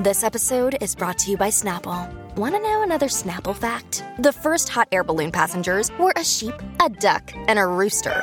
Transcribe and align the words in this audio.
This 0.00 0.24
episode 0.24 0.76
is 0.80 0.94
brought 0.94 1.18
to 1.18 1.30
you 1.30 1.36
by 1.36 1.48
Snapple. 1.48 2.12
Want 2.36 2.54
to 2.54 2.60
know 2.60 2.82
another 2.82 3.06
Snapple 3.06 3.54
fact? 3.54 4.02
The 4.18 4.32
first 4.32 4.68
hot 4.68 4.88
air 4.90 5.04
balloon 5.04 5.30
passengers 5.30 5.90
were 5.98 6.12
a 6.16 6.24
sheep, 6.24 6.54
a 6.84 6.88
duck, 6.88 7.32
and 7.34 7.58
a 7.58 7.66
rooster. 7.66 8.22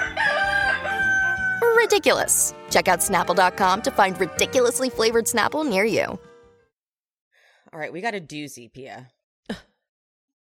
Ridiculous. 1.78 2.54
Check 2.70 2.88
out 2.88 3.00
snapple.com 3.00 3.82
to 3.84 3.92
find 3.92 4.20
ridiculously 4.20 4.90
flavored 4.90 5.26
Snapple 5.26 5.68
near 5.68 5.86
you. 5.86 6.20
All 7.74 7.80
right, 7.80 7.94
we 7.94 8.02
got 8.02 8.16
a 8.16 8.20
doozy, 8.22 8.72
Pia. 8.72 9.10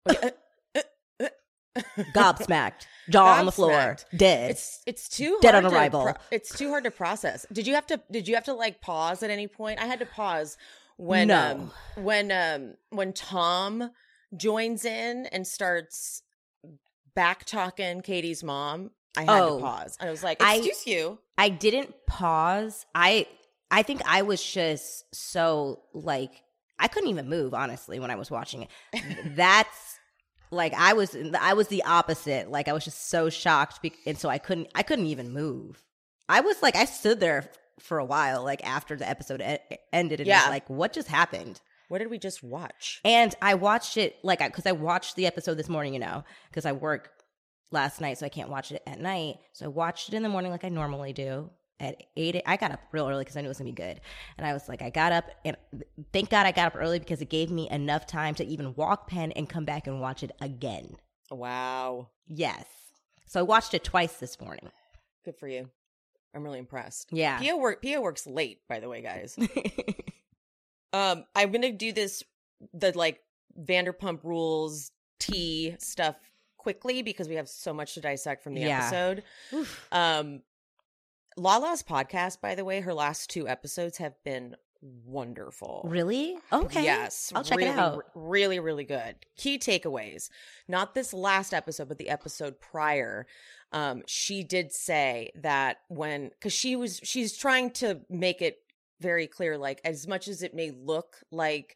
Gobsmacked, 2.13 2.87
jaw 3.09 3.39
on 3.39 3.45
the 3.45 3.51
floor, 3.51 3.95
dead. 4.15 4.51
It's 4.51 4.81
it's 4.85 5.07
too 5.07 5.37
Dead 5.41 5.51
hard 5.53 5.65
on 5.65 5.71
to 5.71 5.77
arrival. 5.77 6.03
pro- 6.03 6.13
it's 6.31 6.57
too 6.57 6.69
hard 6.69 6.83
to 6.85 6.91
process. 6.91 7.45
Did 7.53 7.67
you 7.67 7.75
have 7.75 7.87
to? 7.87 8.01
Did 8.11 8.27
you 8.27 8.35
have 8.35 8.45
to 8.45 8.53
like 8.53 8.81
pause 8.81 9.23
at 9.23 9.29
any 9.29 9.47
point? 9.47 9.79
I 9.79 9.85
had 9.85 9.99
to 9.99 10.05
pause 10.05 10.57
when 10.99 11.29
No. 11.29 11.71
um 11.95 12.03
when 12.03 12.31
um 12.31 12.73
when 12.89 13.13
Tom 13.13 13.89
joins 14.35 14.83
in 14.83 15.25
and 15.27 15.47
starts 15.47 16.21
back 17.15 17.45
talking 17.45 18.01
Katie's 18.01 18.43
mom. 18.43 18.91
I 19.17 19.21
had 19.21 19.41
Oh. 19.41 19.57
to 19.57 19.63
pause. 19.63 19.97
I 19.99 20.09
was 20.11 20.23
like, 20.23 20.41
I- 20.43 20.55
"Excuse 20.57 20.85
you." 20.85 21.19
I 21.37 21.49
didn't 21.49 21.95
pause. 22.05 22.85
I 22.93 23.27
I 23.71 23.81
think 23.83 24.01
I 24.05 24.21
was 24.23 24.43
just 24.43 25.05
so 25.15 25.83
like 25.93 26.43
I 26.77 26.87
couldn't 26.87 27.09
even 27.09 27.29
move 27.29 27.53
honestly 27.53 27.99
when 27.99 28.11
I 28.11 28.15
was 28.15 28.29
watching 28.29 28.63
it. 28.93 29.01
That's 29.35 29.99
like 30.51 30.73
I 30.73 30.93
was 30.93 31.15
I 31.39 31.53
was 31.53 31.69
the 31.69 31.83
opposite. 31.83 32.51
Like 32.51 32.67
I 32.67 32.73
was 32.73 32.83
just 32.83 33.09
so 33.09 33.29
shocked 33.29 33.81
be- 33.81 33.93
and 34.05 34.17
so 34.17 34.27
I 34.29 34.37
couldn't 34.37 34.67
I 34.75 34.83
couldn't 34.83 35.05
even 35.07 35.31
move. 35.31 35.81
I 36.27 36.41
was 36.41 36.61
like 36.61 36.75
I 36.75 36.85
stood 36.85 37.19
there 37.21 37.49
for 37.79 37.97
a 37.99 38.05
while 38.05 38.43
like 38.43 38.65
after 38.65 38.95
the 38.95 39.07
episode 39.09 39.41
e- 39.41 39.77
ended 39.93 40.19
and 40.19 40.27
Yeah. 40.27 40.41
was 40.43 40.49
like 40.49 40.69
what 40.69 40.93
just 40.93 41.07
happened? 41.07 41.61
What 41.87 41.97
did 41.99 42.09
we 42.11 42.19
just 42.19 42.43
watch? 42.43 43.01
And 43.03 43.33
I 43.41 43.55
watched 43.55 43.97
it 43.97 44.15
like 44.23 44.39
because 44.39 44.65
I 44.67 44.73
watched 44.73 45.15
the 45.15 45.25
episode 45.25 45.55
this 45.55 45.69
morning, 45.69 45.93
you 45.93 45.99
know, 45.99 46.23
because 46.49 46.65
I 46.65 46.71
work 46.71 47.11
last 47.71 47.99
night, 48.01 48.17
so 48.17 48.25
I 48.25 48.29
can't 48.29 48.49
watch 48.49 48.71
it 48.71 48.81
at 48.85 48.99
night. 48.99 49.37
So 49.53 49.65
I 49.65 49.69
watched 49.69 50.09
it 50.09 50.15
in 50.15 50.23
the 50.23 50.29
morning 50.29 50.51
like 50.51 50.63
I 50.63 50.69
normally 50.69 51.13
do 51.13 51.49
at 51.79 51.95
eight. 52.17 52.41
I 52.45 52.57
got 52.57 52.71
up 52.71 52.79
real 52.91 53.07
early 53.07 53.23
because 53.23 53.37
I 53.37 53.41
knew 53.41 53.47
it 53.47 53.49
was 53.49 53.57
gonna 53.57 53.69
be 53.71 53.75
good, 53.75 54.01
and 54.37 54.45
I 54.45 54.53
was 54.53 54.67
like, 54.69 54.81
I 54.81 54.89
got 54.89 55.11
up, 55.13 55.25
and 55.45 55.55
thank 56.13 56.29
God 56.29 56.45
I 56.45 56.51
got 56.51 56.67
up 56.67 56.75
early 56.75 56.99
because 56.99 57.21
it 57.21 57.29
gave 57.29 57.49
me 57.49 57.69
enough 57.69 58.05
time 58.05 58.35
to 58.35 58.45
even 58.45 58.75
walk 58.75 59.07
pen 59.07 59.31
and 59.31 59.47
come 59.49 59.65
back 59.65 59.87
and 59.87 60.01
watch 60.01 60.21
it 60.23 60.31
again. 60.41 60.95
Wow, 61.31 62.09
Yes. 62.27 62.65
So 63.27 63.39
I 63.39 63.43
watched 63.43 63.73
it 63.75 63.83
twice 63.83 64.13
this 64.13 64.39
morning. 64.41 64.69
good 65.23 65.35
for 65.37 65.47
you. 65.47 65.69
I'm 66.35 66.43
really 66.43 66.59
impressed. 66.59 67.09
Yeah. 67.11 67.39
Pia 67.39 67.57
work 67.57 67.81
Pia 67.81 68.01
works 68.01 68.27
late, 68.27 68.59
by 68.67 68.79
the 68.79 68.89
way, 68.89 69.01
guys. 69.01 69.37
Um, 70.91 71.25
I'm 71.35 71.51
gonna 71.51 71.71
do 71.71 71.91
this 71.91 72.23
the 72.73 72.91
like 72.97 73.19
Vanderpump 73.61 74.23
Rules 74.23 74.91
tea 75.19 75.75
stuff 75.79 76.15
quickly 76.57 77.03
because 77.03 77.27
we 77.29 77.35
have 77.35 77.47
so 77.47 77.73
much 77.73 77.93
to 77.93 78.01
dissect 78.01 78.43
from 78.43 78.55
the 78.55 78.61
Yeah. 78.61 78.79
episode. 78.87 79.23
Um, 79.91 80.41
Lala's 81.37 81.83
podcast, 81.83 82.41
by 82.41 82.55
the 82.55 82.65
way, 82.65 82.81
her 82.81 82.93
last 82.93 83.29
two 83.29 83.47
episodes 83.47 83.97
have 83.99 84.15
been 84.25 84.55
wonderful. 84.81 85.85
really? 85.85 86.37
Okay. 86.51 86.83
Yes, 86.83 87.31
I'll 87.35 87.43
check 87.43 87.57
really, 87.57 87.69
it 87.69 87.77
out. 87.77 88.05
Really, 88.15 88.59
really 88.59 88.85
good. 88.85 89.15
Key 89.37 89.57
takeaways: 89.57 90.29
not 90.67 90.93
this 90.93 91.13
last 91.13 91.53
episode, 91.53 91.87
but 91.89 91.97
the 91.97 92.09
episode 92.09 92.59
prior. 92.59 93.27
Um, 93.71 94.03
she 94.07 94.43
did 94.43 94.71
say 94.71 95.31
that 95.35 95.77
when 95.89 96.29
because 96.29 96.53
she 96.53 96.75
was 96.75 96.99
she's 97.03 97.37
trying 97.37 97.71
to 97.71 98.01
make 98.09 98.41
it 98.41 98.57
very 98.99 99.27
clear, 99.27 99.57
like 99.57 99.81
as 99.83 100.07
much 100.07 100.27
as 100.27 100.41
it 100.43 100.53
may 100.53 100.71
look 100.71 101.17
like 101.31 101.75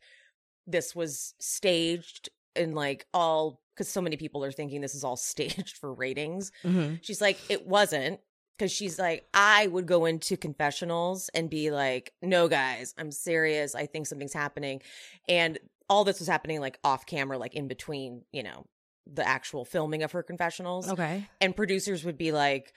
this 0.65 0.95
was 0.95 1.33
staged 1.39 2.29
and 2.55 2.75
like 2.75 3.05
all 3.13 3.61
because 3.73 3.89
so 3.89 4.01
many 4.01 4.17
people 4.17 4.43
are 4.43 4.51
thinking 4.51 4.81
this 4.81 4.95
is 4.95 5.03
all 5.03 5.15
staged 5.17 5.77
for 5.77 5.93
ratings. 5.93 6.51
Mhm. 6.63 6.99
She's 7.01 7.21
like, 7.21 7.37
it 7.49 7.67
wasn't. 7.67 8.19
Cause 8.63 8.71
she's 8.71 8.97
like, 8.97 9.25
I 9.33 9.67
would 9.67 9.87
go 9.87 10.05
into 10.05 10.37
confessionals 10.37 11.27
and 11.33 11.49
be 11.49 11.69
like, 11.69 12.13
no, 12.21 12.47
guys, 12.47 12.95
I'm 12.97 13.11
serious. 13.11 13.75
I 13.75 13.87
think 13.87 14.07
something's 14.07 14.31
happening. 14.31 14.81
And 15.27 15.59
all 15.89 16.05
this 16.05 16.19
was 16.19 16.29
happening 16.29 16.61
like 16.61 16.79
off 16.81 17.05
camera, 17.05 17.37
like 17.37 17.55
in 17.55 17.67
between, 17.67 18.21
you 18.31 18.41
know, 18.41 18.65
the 19.05 19.27
actual 19.27 19.65
filming 19.65 20.01
of 20.01 20.13
her 20.13 20.23
confessionals. 20.23 20.89
Okay. 20.89 21.27
And 21.41 21.53
producers 21.53 22.05
would 22.05 22.17
be 22.17 22.31
like, 22.31 22.71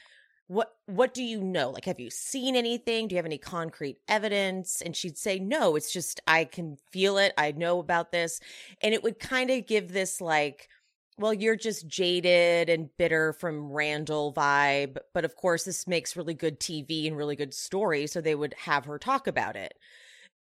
what 0.48 0.74
what 0.86 1.14
do 1.14 1.22
you 1.22 1.40
know? 1.40 1.70
Like, 1.70 1.84
have 1.84 2.00
you 2.00 2.10
seen 2.10 2.56
anything? 2.56 3.06
Do 3.06 3.14
you 3.14 3.18
have 3.18 3.26
any 3.26 3.38
concrete 3.38 3.98
evidence? 4.08 4.82
And 4.82 4.96
she'd 4.96 5.16
say, 5.16 5.38
No, 5.38 5.76
it's 5.76 5.92
just 5.92 6.20
I 6.26 6.46
can 6.46 6.78
feel 6.90 7.16
it. 7.18 7.32
I 7.38 7.52
know 7.52 7.78
about 7.78 8.10
this. 8.10 8.40
And 8.82 8.92
it 8.92 9.04
would 9.04 9.20
kind 9.20 9.50
of 9.50 9.68
give 9.68 9.92
this 9.92 10.20
like 10.20 10.68
well, 11.18 11.32
you're 11.32 11.56
just 11.56 11.86
jaded 11.86 12.68
and 12.68 12.90
bitter 12.98 13.32
from 13.32 13.72
Randall 13.72 14.32
vibe. 14.34 14.98
But 15.14 15.24
of 15.24 15.36
course, 15.36 15.64
this 15.64 15.86
makes 15.86 16.16
really 16.16 16.34
good 16.34 16.60
TV 16.60 17.06
and 17.06 17.16
really 17.16 17.36
good 17.36 17.54
story. 17.54 18.06
So 18.06 18.20
they 18.20 18.34
would 18.34 18.54
have 18.58 18.84
her 18.84 18.98
talk 18.98 19.26
about 19.26 19.56
it 19.56 19.74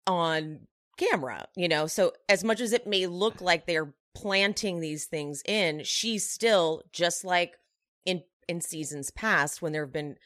on 0.06 0.68
camera, 0.98 1.48
you 1.56 1.68
know? 1.68 1.88
So 1.88 2.14
as 2.28 2.44
much 2.44 2.60
as 2.60 2.74
it 2.74 2.88
may 2.88 3.08
look 3.08 3.40
like 3.40 3.66
they're 3.66 3.94
planting 4.14 4.80
these 4.80 5.06
things 5.06 5.42
in, 5.46 5.84
she's 5.84 6.30
still 6.30 6.84
just 6.92 7.24
like 7.24 7.58
in 8.06 8.24
in 8.48 8.62
seasons 8.62 9.12
past 9.12 9.62
when 9.62 9.74
there 9.74 9.84
have 9.84 9.94
been 9.94 10.18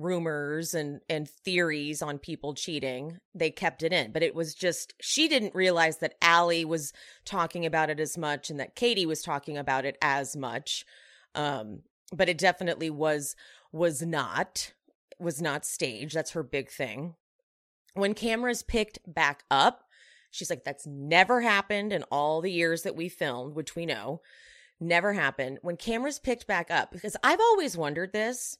rumors 0.00 0.74
and 0.74 1.00
and 1.08 1.28
theories 1.28 2.02
on 2.02 2.18
people 2.18 2.54
cheating 2.54 3.18
they 3.34 3.50
kept 3.50 3.82
it 3.82 3.92
in. 3.92 4.12
But 4.12 4.22
it 4.22 4.34
was 4.34 4.54
just 4.54 4.94
she 5.00 5.28
didn't 5.28 5.54
realize 5.54 5.98
that 5.98 6.16
Allie 6.22 6.64
was 6.64 6.92
talking 7.24 7.66
about 7.66 7.90
it 7.90 8.00
as 8.00 8.16
much 8.16 8.50
and 8.50 8.58
that 8.58 8.74
Katie 8.74 9.06
was 9.06 9.22
talking 9.22 9.56
about 9.56 9.84
it 9.84 9.96
as 10.00 10.36
much. 10.36 10.84
Um 11.34 11.80
but 12.12 12.28
it 12.28 12.38
definitely 12.38 12.90
was 12.90 13.36
was 13.72 14.02
not 14.02 14.72
was 15.18 15.40
not 15.42 15.64
staged. 15.66 16.14
That's 16.14 16.32
her 16.32 16.42
big 16.42 16.70
thing. 16.70 17.14
When 17.94 18.14
cameras 18.14 18.62
picked 18.62 18.98
back 19.06 19.44
up 19.50 19.84
she's 20.30 20.50
like 20.50 20.64
that's 20.64 20.86
never 20.86 21.40
happened 21.40 21.92
in 21.92 22.04
all 22.04 22.40
the 22.40 22.52
years 22.52 22.82
that 22.82 22.96
we 22.96 23.08
filmed 23.08 23.54
which 23.54 23.76
we 23.76 23.86
know. 23.86 24.22
Never 24.82 25.12
happened. 25.12 25.58
When 25.60 25.76
cameras 25.76 26.18
picked 26.18 26.46
back 26.46 26.70
up 26.70 26.90
because 26.90 27.16
I've 27.22 27.40
always 27.40 27.76
wondered 27.76 28.12
this 28.12 28.56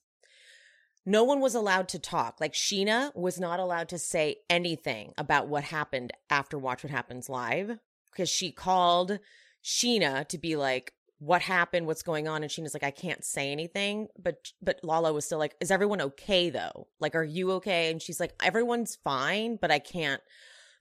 no 1.06 1.24
one 1.24 1.40
was 1.40 1.54
allowed 1.54 1.88
to 1.88 1.98
talk. 1.98 2.40
Like 2.40 2.52
Scheana 2.52 3.14
was 3.16 3.40
not 3.40 3.60
allowed 3.60 3.88
to 3.90 3.98
say 3.98 4.36
anything 4.48 5.12
about 5.16 5.48
what 5.48 5.64
happened 5.64 6.12
after 6.28 6.58
Watch 6.58 6.82
What 6.82 6.90
Happens 6.90 7.28
Live 7.28 7.78
because 8.10 8.28
she 8.28 8.52
called 8.52 9.18
Scheana 9.64 10.26
to 10.28 10.38
be 10.38 10.56
like, 10.56 10.92
what 11.18 11.42
happened? 11.42 11.86
What's 11.86 12.02
going 12.02 12.28
on? 12.28 12.42
And 12.42 12.50
Scheana's 12.50 12.74
like, 12.74 12.82
I 12.82 12.90
can't 12.90 13.24
say 13.24 13.52
anything. 13.52 14.08
But 14.18 14.52
but 14.62 14.80
Lala 14.82 15.12
was 15.12 15.26
still 15.26 15.38
like, 15.38 15.54
Is 15.60 15.70
everyone 15.70 16.00
okay 16.00 16.48
though? 16.48 16.88
Like, 16.98 17.14
are 17.14 17.24
you 17.24 17.52
okay? 17.52 17.90
And 17.90 18.00
she's 18.00 18.18
like, 18.18 18.32
Everyone's 18.42 18.96
fine, 19.04 19.56
but 19.60 19.70
I 19.70 19.78
can't 19.78 20.22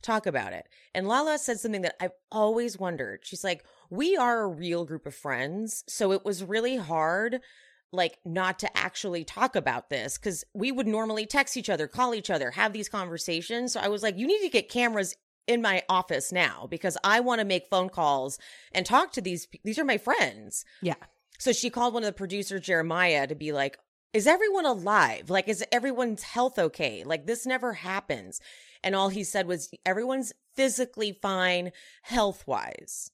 talk 0.01 0.25
about 0.25 0.53
it. 0.53 0.65
And 0.95 1.07
Lala 1.07 1.37
said 1.37 1.59
something 1.59 1.81
that 1.81 1.95
I've 1.99 2.13
always 2.31 2.79
wondered. 2.79 3.19
She's 3.23 3.43
like, 3.43 3.65
We 3.89 4.15
are 4.15 4.41
a 4.41 4.47
real 4.47 4.85
group 4.85 5.05
of 5.05 5.13
friends. 5.13 5.83
So 5.89 6.13
it 6.13 6.23
was 6.23 6.41
really 6.41 6.77
hard 6.77 7.41
like 7.91 8.17
not 8.25 8.59
to 8.59 8.77
actually 8.77 9.23
talk 9.23 9.55
about 9.55 9.89
this 9.89 10.17
because 10.17 10.43
we 10.53 10.71
would 10.71 10.87
normally 10.87 11.25
text 11.25 11.57
each 11.57 11.69
other, 11.69 11.87
call 11.87 12.13
each 12.13 12.29
other, 12.29 12.51
have 12.51 12.73
these 12.73 12.89
conversations. 12.89 13.73
So 13.73 13.79
I 13.79 13.87
was 13.87 14.03
like, 14.03 14.17
you 14.17 14.27
need 14.27 14.41
to 14.41 14.49
get 14.49 14.69
cameras 14.69 15.15
in 15.47 15.61
my 15.61 15.83
office 15.89 16.31
now 16.31 16.67
because 16.69 16.97
I 17.03 17.19
want 17.21 17.39
to 17.39 17.45
make 17.45 17.67
phone 17.67 17.89
calls 17.89 18.37
and 18.71 18.85
talk 18.85 19.11
to 19.13 19.21
these. 19.21 19.47
These 19.63 19.79
are 19.79 19.85
my 19.85 19.97
friends. 19.97 20.63
Yeah. 20.81 20.95
So 21.39 21.51
she 21.51 21.69
called 21.69 21.93
one 21.93 22.03
of 22.03 22.07
the 22.07 22.13
producers, 22.13 22.61
Jeremiah, 22.61 23.25
to 23.25 23.35
be 23.35 23.51
like, 23.51 23.77
is 24.13 24.27
everyone 24.27 24.65
alive? 24.65 25.29
Like, 25.29 25.47
is 25.47 25.63
everyone's 25.71 26.23
health 26.23 26.59
okay? 26.59 27.03
Like, 27.03 27.25
this 27.25 27.45
never 27.45 27.73
happens. 27.73 28.41
And 28.83 28.95
all 28.95 29.09
he 29.09 29.23
said 29.23 29.47
was, 29.47 29.69
everyone's 29.85 30.33
physically 30.55 31.17
fine, 31.21 31.71
health 32.01 32.45
wise. 32.47 33.11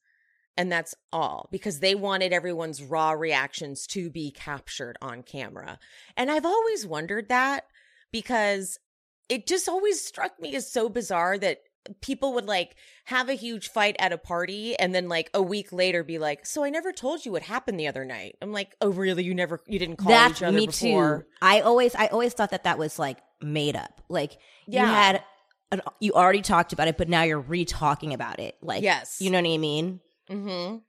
And 0.58 0.72
that's 0.72 0.96
all 1.12 1.50
because 1.52 1.80
they 1.80 1.96
wanted 1.96 2.32
everyone's 2.32 2.82
raw 2.82 3.12
reactions 3.12 3.86
to 3.88 4.10
be 4.10 4.32
captured 4.32 4.98
on 5.02 5.22
camera. 5.24 5.80
And 6.16 6.32
I've 6.32 6.46
always 6.46 6.88
wondered 6.88 7.28
that 7.30 7.66
because 8.12 8.80
it 9.28 9.48
just 9.48 9.68
always 9.68 10.00
struck 10.02 10.40
me 10.40 10.56
as 10.56 10.72
so 10.72 10.88
bizarre 10.88 11.38
that 11.40 11.60
people 12.02 12.34
would 12.34 12.46
like 12.46 12.76
have 13.06 13.30
a 13.30 13.34
huge 13.34 13.68
fight 13.70 13.96
at 14.00 14.12
a 14.14 14.18
party 14.18 14.76
and 14.80 14.96
then 14.96 15.08
like 15.10 15.30
a 15.34 15.42
week 15.42 15.72
later 15.72 16.04
be 16.04 16.18
like, 16.18 16.46
"So 16.46 16.64
I 16.64 16.70
never 16.70 16.92
told 16.92 17.26
you 17.26 17.32
what 17.32 17.44
happened 17.44 17.80
the 17.80 17.88
other 17.88 18.06
night." 18.06 18.36
I'm 18.42 18.52
like, 18.52 18.76
"Oh, 18.82 18.90
really? 18.90 19.24
You 19.24 19.36
never 19.36 19.62
you 19.68 19.78
didn't 19.78 19.98
call 19.98 20.10
That's 20.10 20.40
each 20.40 20.44
other 20.44 20.58
me 20.58 20.68
before?" 20.68 21.20
too. 21.20 21.26
I 21.42 21.60
always, 21.62 21.94
I 21.96 22.08
always 22.08 22.34
thought 22.34 22.52
that 22.52 22.64
that 22.64 22.78
was 22.80 22.98
like 22.98 23.18
made 23.42 23.76
up. 23.76 24.02
Like 24.10 24.38
Yeah. 24.68 24.82
you 24.82 24.88
had, 24.88 25.24
an, 25.72 25.82
you 26.00 26.14
already 26.14 26.42
talked 26.42 26.74
about 26.74 26.88
it, 26.88 26.98
but 26.98 27.10
now 27.10 27.24
you're 27.24 27.40
re-talking 27.40 28.14
about 28.14 28.40
it. 28.40 28.56
Like, 28.62 28.82
Yes. 28.82 29.18
you 29.20 29.30
know 29.30 29.42
what 29.42 29.48
I 29.50 29.58
mean? 29.58 30.00
Mhm. 30.30 30.82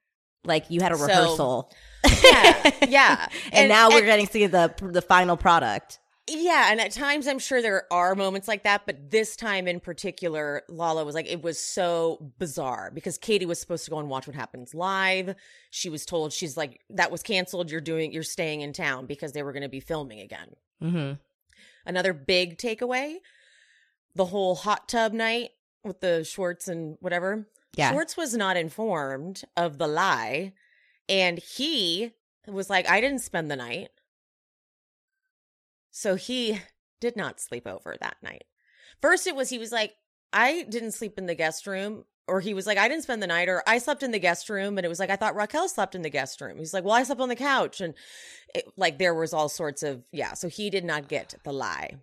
Like 0.45 0.71
you 0.71 0.81
had 0.81 0.93
a 0.93 0.97
So- 0.97 1.07
rehearsal. 1.07 1.73
Yeah. 2.23 2.71
Yeah. 2.89 3.29
and, 3.53 3.69
now 3.69 3.91
we're 3.91 4.05
getting 4.05 4.27
to 4.27 4.33
see 4.33 4.47
the 4.47 4.73
the 4.81 5.03
final 5.03 5.37
product. 5.37 5.99
Yeah, 6.29 6.73
and 6.73 6.81
at 6.81 6.91
times 6.91 7.29
I'm 7.29 7.39
sure 7.39 7.63
there 7.63 7.85
are 7.93 8.17
moments 8.17 8.49
like 8.49 8.65
that, 8.65 8.83
but 8.85 9.13
this 9.13 9.37
time 9.37 9.69
in 9.69 9.79
particular, 9.79 10.63
Lala 10.69 11.05
was 11.05 11.15
like, 11.15 11.31
it 11.31 11.41
was 11.41 11.57
so 11.57 12.33
bizarre 12.39 12.91
because 12.93 13.17
Katie 13.17 13.47
was 13.47 13.61
supposed 13.61 13.85
to 13.85 13.93
go 13.93 14.01
and 14.01 14.09
watch 14.09 14.27
what 14.27 14.35
happens 14.35 14.75
live. 14.75 15.37
She 15.71 15.89
was 15.89 16.05
told 16.05 16.33
she's 16.33 16.57
like, 16.57 16.81
that 16.91 17.13
was 17.13 17.23
canceled. 17.23 17.71
You're 17.71 17.81
doing, 17.81 18.13
you're 18.13 18.25
staying 18.25 18.63
in 18.63 18.73
town 18.73 19.07
because 19.07 19.33
they 19.35 19.45
were 19.45 19.53
going 19.53 19.63
to 19.63 19.69
be 19.69 19.79
filming 19.79 20.19
again. 20.19 20.49
Mm-hmm. 20.83 21.13
Another 21.87 22.13
big 22.13 22.59
takeaway 22.59 23.19
the 24.17 24.25
whole 24.25 24.57
hot 24.57 24.89
tub 24.89 25.13
night 25.13 25.51
with 25.85 26.01
the 26.01 26.25
Schwartz 26.25 26.67
and 26.67 26.97
whatever. 26.99 27.47
Yeah. 27.77 27.91
Schwartz 27.91 28.17
was 28.17 28.35
not 28.35 28.57
informed 28.57 29.43
of 29.57 29.79
the 29.79 29.87
lie. 29.87 30.53
And 31.09 31.39
he 31.39 32.13
was 32.49 32.69
like, 32.69 32.89
I 32.89 33.01
didn't 33.01 33.21
spend 33.21 33.51
the 33.51 33.57
night. 33.57 33.91
So 35.91 36.15
he 36.15 36.61
did 37.01 37.17
not 37.17 37.41
sleep 37.41 37.67
over 37.67 37.97
that 38.01 38.17
night. 38.23 38.45
First, 39.01 39.27
it 39.27 39.37
was 39.37 39.51
he 39.51 39.59
was 39.59 39.73
like, 39.73 39.95
I 40.33 40.65
didn't 40.69 40.93
sleep 40.93 41.19
in 41.19 41.27
the 41.27 41.35
guest 41.35 41.67
room. 41.67 42.05
Or 42.29 42.41
he 42.41 42.55
was 42.55 42.67
like, 42.67 42.77
I 42.77 42.89
didn't 42.89 43.05
spend 43.05 43.23
the 43.23 43.29
night, 43.29 43.49
or 43.49 43.63
I 43.69 43.79
slept 43.79 44.03
in 44.03 44.11
the 44.11 44.19
guest 44.19 44.51
room. 44.51 44.79
And 44.79 44.85
it 44.85 44.89
was 44.89 44.99
like, 44.99 45.11
I 45.11 45.17
thought 45.17 45.37
Raquel 45.37 45.69
slept 45.69 45.95
in 45.95 46.03
the 46.03 46.11
guest 46.11 46.41
room. 46.41 46.59
He's 46.59 46.75
like, 46.75 46.83
Well, 46.83 46.95
I 46.95 47.05
slept 47.05 47.21
on 47.21 47.29
the 47.29 47.37
couch. 47.37 47.81
And 47.81 47.95
it, 48.53 48.65
like, 48.77 48.99
there 48.99 49.15
was 49.15 49.33
all 49.33 49.49
sorts 49.49 49.85
of, 49.85 50.03
yeah. 50.11 50.35
So 50.35 50.49
he 50.49 50.69
did 50.69 50.85
not 50.85 51.07
get 51.07 51.35
the 51.45 51.53
lie. 51.53 51.99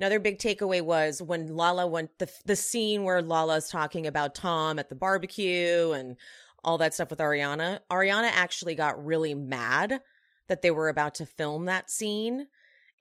Another 0.00 0.18
big 0.18 0.38
takeaway 0.38 0.80
was 0.80 1.20
when 1.20 1.54
Lala 1.54 1.86
went 1.86 2.18
the 2.18 2.32
the 2.46 2.56
scene 2.56 3.04
where 3.04 3.20
Lala's 3.20 3.68
talking 3.68 4.06
about 4.06 4.34
Tom 4.34 4.78
at 4.78 4.88
the 4.88 4.94
barbecue 4.94 5.92
and 5.92 6.16
all 6.64 6.78
that 6.78 6.94
stuff 6.94 7.10
with 7.10 7.18
Ariana. 7.18 7.80
Ariana 7.90 8.30
actually 8.32 8.74
got 8.74 9.04
really 9.04 9.34
mad 9.34 10.00
that 10.48 10.62
they 10.62 10.70
were 10.70 10.88
about 10.88 11.16
to 11.16 11.26
film 11.26 11.66
that 11.66 11.90
scene 11.90 12.46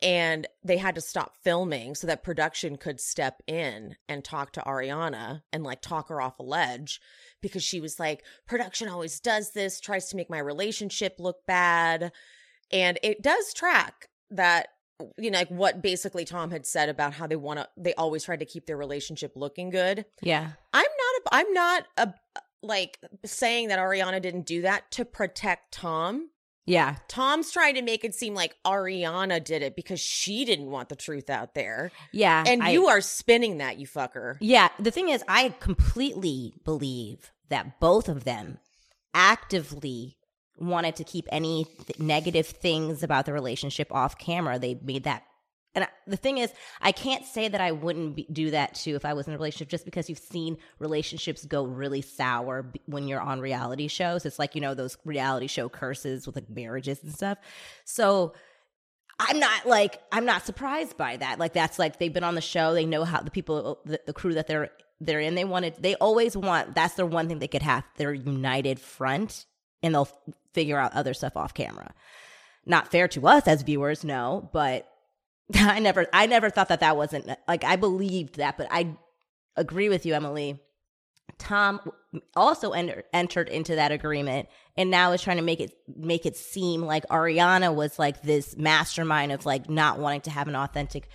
and 0.01 0.45
they 0.61 0.75
had 0.75 0.95
to 0.95 0.99
stop 0.99 1.37
filming 1.41 1.95
so 1.95 2.05
that 2.05 2.21
production 2.21 2.75
could 2.75 2.99
step 2.99 3.41
in 3.47 3.95
and 4.09 4.25
talk 4.25 4.51
to 4.51 4.61
Ariana 4.63 5.43
and 5.53 5.63
like 5.63 5.81
talk 5.81 6.09
her 6.09 6.19
off 6.19 6.37
a 6.39 6.43
ledge 6.43 6.99
because 7.39 7.63
she 7.63 7.79
was 7.79 7.97
like 7.97 8.25
production 8.45 8.89
always 8.89 9.21
does 9.21 9.51
this 9.51 9.79
tries 9.79 10.09
to 10.09 10.17
make 10.17 10.29
my 10.29 10.39
relationship 10.39 11.15
look 11.17 11.45
bad 11.47 12.11
and 12.73 12.99
it 13.01 13.21
does 13.21 13.53
track 13.53 14.09
that 14.31 14.67
you 15.17 15.31
know 15.31 15.39
like 15.39 15.49
what 15.49 15.81
basically 15.81 16.25
Tom 16.25 16.51
had 16.51 16.65
said 16.65 16.89
about 16.89 17.13
how 17.13 17.27
they 17.27 17.35
want 17.35 17.59
to 17.59 17.67
they 17.77 17.93
always 17.93 18.23
try 18.23 18.35
to 18.35 18.45
keep 18.45 18.65
their 18.65 18.77
relationship 18.77 19.33
looking 19.35 19.69
good. 19.69 20.05
Yeah. 20.21 20.51
I'm 20.73 20.81
not 20.83 21.21
a 21.25 21.35
I'm 21.35 21.53
not 21.53 21.85
a 21.97 22.13
like 22.61 22.99
saying 23.25 23.69
that 23.69 23.79
Ariana 23.79 24.21
didn't 24.21 24.45
do 24.45 24.61
that 24.63 24.91
to 24.91 25.05
protect 25.05 25.73
Tom. 25.73 26.29
Yeah. 26.65 26.97
Tom's 27.07 27.51
trying 27.51 27.75
to 27.75 27.81
make 27.81 28.03
it 28.03 28.13
seem 28.13 28.35
like 28.35 28.55
Ariana 28.63 29.43
did 29.43 29.63
it 29.63 29.75
because 29.75 29.99
she 29.99 30.45
didn't 30.45 30.69
want 30.69 30.89
the 30.89 30.95
truth 30.95 31.29
out 31.29 31.55
there. 31.55 31.91
Yeah. 32.11 32.43
And 32.45 32.61
I- 32.61 32.69
you 32.71 32.87
are 32.87 33.01
spinning 33.01 33.57
that, 33.57 33.79
you 33.79 33.87
fucker. 33.87 34.35
Yeah, 34.39 34.69
the 34.77 34.91
thing 34.91 35.09
is, 35.09 35.23
I 35.27 35.55
completely 35.59 36.53
believe 36.63 37.31
that 37.49 37.79
both 37.79 38.07
of 38.07 38.23
them 38.23 38.59
actively 39.15 40.18
wanted 40.59 40.95
to 40.97 41.03
keep 41.03 41.27
any 41.31 41.65
th- 41.65 41.99
negative 41.99 42.47
things 42.47 43.03
about 43.03 43.25
the 43.25 43.33
relationship 43.33 43.93
off 43.93 44.17
camera. 44.17 44.59
They 44.59 44.79
made 44.81 45.03
that. 45.03 45.23
And 45.75 45.83
I, 45.83 45.87
the 46.07 46.17
thing 46.17 46.39
is, 46.39 46.51
I 46.81 46.91
can't 46.91 47.25
say 47.25 47.47
that 47.47 47.61
I 47.61 47.71
wouldn't 47.71 48.15
be, 48.15 48.27
do 48.31 48.51
that 48.51 48.73
too 48.73 48.95
if 48.95 49.05
I 49.05 49.13
was 49.13 49.27
in 49.27 49.33
a 49.33 49.37
relationship 49.37 49.69
just 49.69 49.85
because 49.85 50.09
you've 50.09 50.17
seen 50.17 50.57
relationships 50.79 51.45
go 51.45 51.63
really 51.63 52.01
sour 52.01 52.63
b- 52.63 52.81
when 52.85 53.07
you're 53.07 53.21
on 53.21 53.39
reality 53.39 53.87
shows. 53.87 54.25
It's 54.25 54.39
like, 54.39 54.55
you 54.55 54.61
know, 54.61 54.73
those 54.73 54.97
reality 55.05 55.47
show 55.47 55.69
curses 55.69 56.25
with 56.25 56.35
like 56.35 56.49
marriages 56.49 57.03
and 57.03 57.13
stuff. 57.13 57.37
So 57.85 58.33
I'm 59.19 59.39
not 59.39 59.67
like 59.67 60.01
I'm 60.11 60.25
not 60.25 60.45
surprised 60.45 60.97
by 60.97 61.17
that. 61.17 61.39
Like 61.39 61.53
that's 61.53 61.77
like 61.77 61.99
they've 61.99 62.13
been 62.13 62.23
on 62.23 62.35
the 62.35 62.41
show. 62.41 62.73
They 62.73 62.85
know 62.85 63.03
how 63.03 63.21
the 63.21 63.31
people, 63.31 63.79
uh, 63.85 63.89
the, 63.89 64.01
the 64.07 64.13
crew 64.13 64.33
that 64.33 64.47
they're 64.47 64.71
they're 65.01 65.19
in. 65.19 65.35
They 65.35 65.45
wanted. 65.45 65.75
They 65.79 65.95
always 65.95 66.35
want. 66.35 66.75
That's 66.75 66.95
their 66.95 67.05
one 67.05 67.27
thing 67.27 67.39
they 67.39 67.47
could 67.47 67.61
have. 67.61 67.83
Their 67.97 68.13
united 68.13 68.79
front, 68.79 69.45
and 69.81 69.93
they'll 69.93 70.09
figure 70.53 70.79
out 70.79 70.93
other 70.93 71.13
stuff 71.13 71.37
off 71.37 71.53
camera. 71.53 71.93
Not 72.65 72.91
fair 72.91 73.07
to 73.09 73.27
us 73.27 73.47
as 73.47 73.61
viewers, 73.61 74.03
no. 74.03 74.49
But 74.53 74.87
I 75.55 75.79
never, 75.79 76.07
I 76.13 76.25
never 76.25 76.49
thought 76.49 76.69
that 76.69 76.81
that 76.81 76.97
wasn't 76.97 77.29
like 77.47 77.63
I 77.63 77.75
believed 77.75 78.35
that. 78.35 78.57
But 78.57 78.67
I 78.71 78.95
agree 79.55 79.89
with 79.89 80.05
you, 80.05 80.13
Emily. 80.13 80.59
Tom 81.37 81.79
also 82.35 82.71
enter, 82.71 83.03
entered 83.13 83.49
into 83.49 83.75
that 83.75 83.91
agreement 83.91 84.49
and 84.75 84.89
now 84.89 85.11
is 85.11 85.21
trying 85.21 85.37
to 85.37 85.43
make 85.43 85.59
it 85.59 85.71
make 85.95 86.25
it 86.25 86.35
seem 86.35 86.81
like 86.81 87.07
Ariana 87.07 87.73
was 87.73 87.99
like 87.99 88.21
this 88.23 88.57
mastermind 88.57 89.31
of 89.31 89.45
like 89.45 89.69
not 89.69 89.99
wanting 89.99 90.21
to 90.21 90.31
have 90.31 90.47
an 90.47 90.55
authentic 90.55 91.07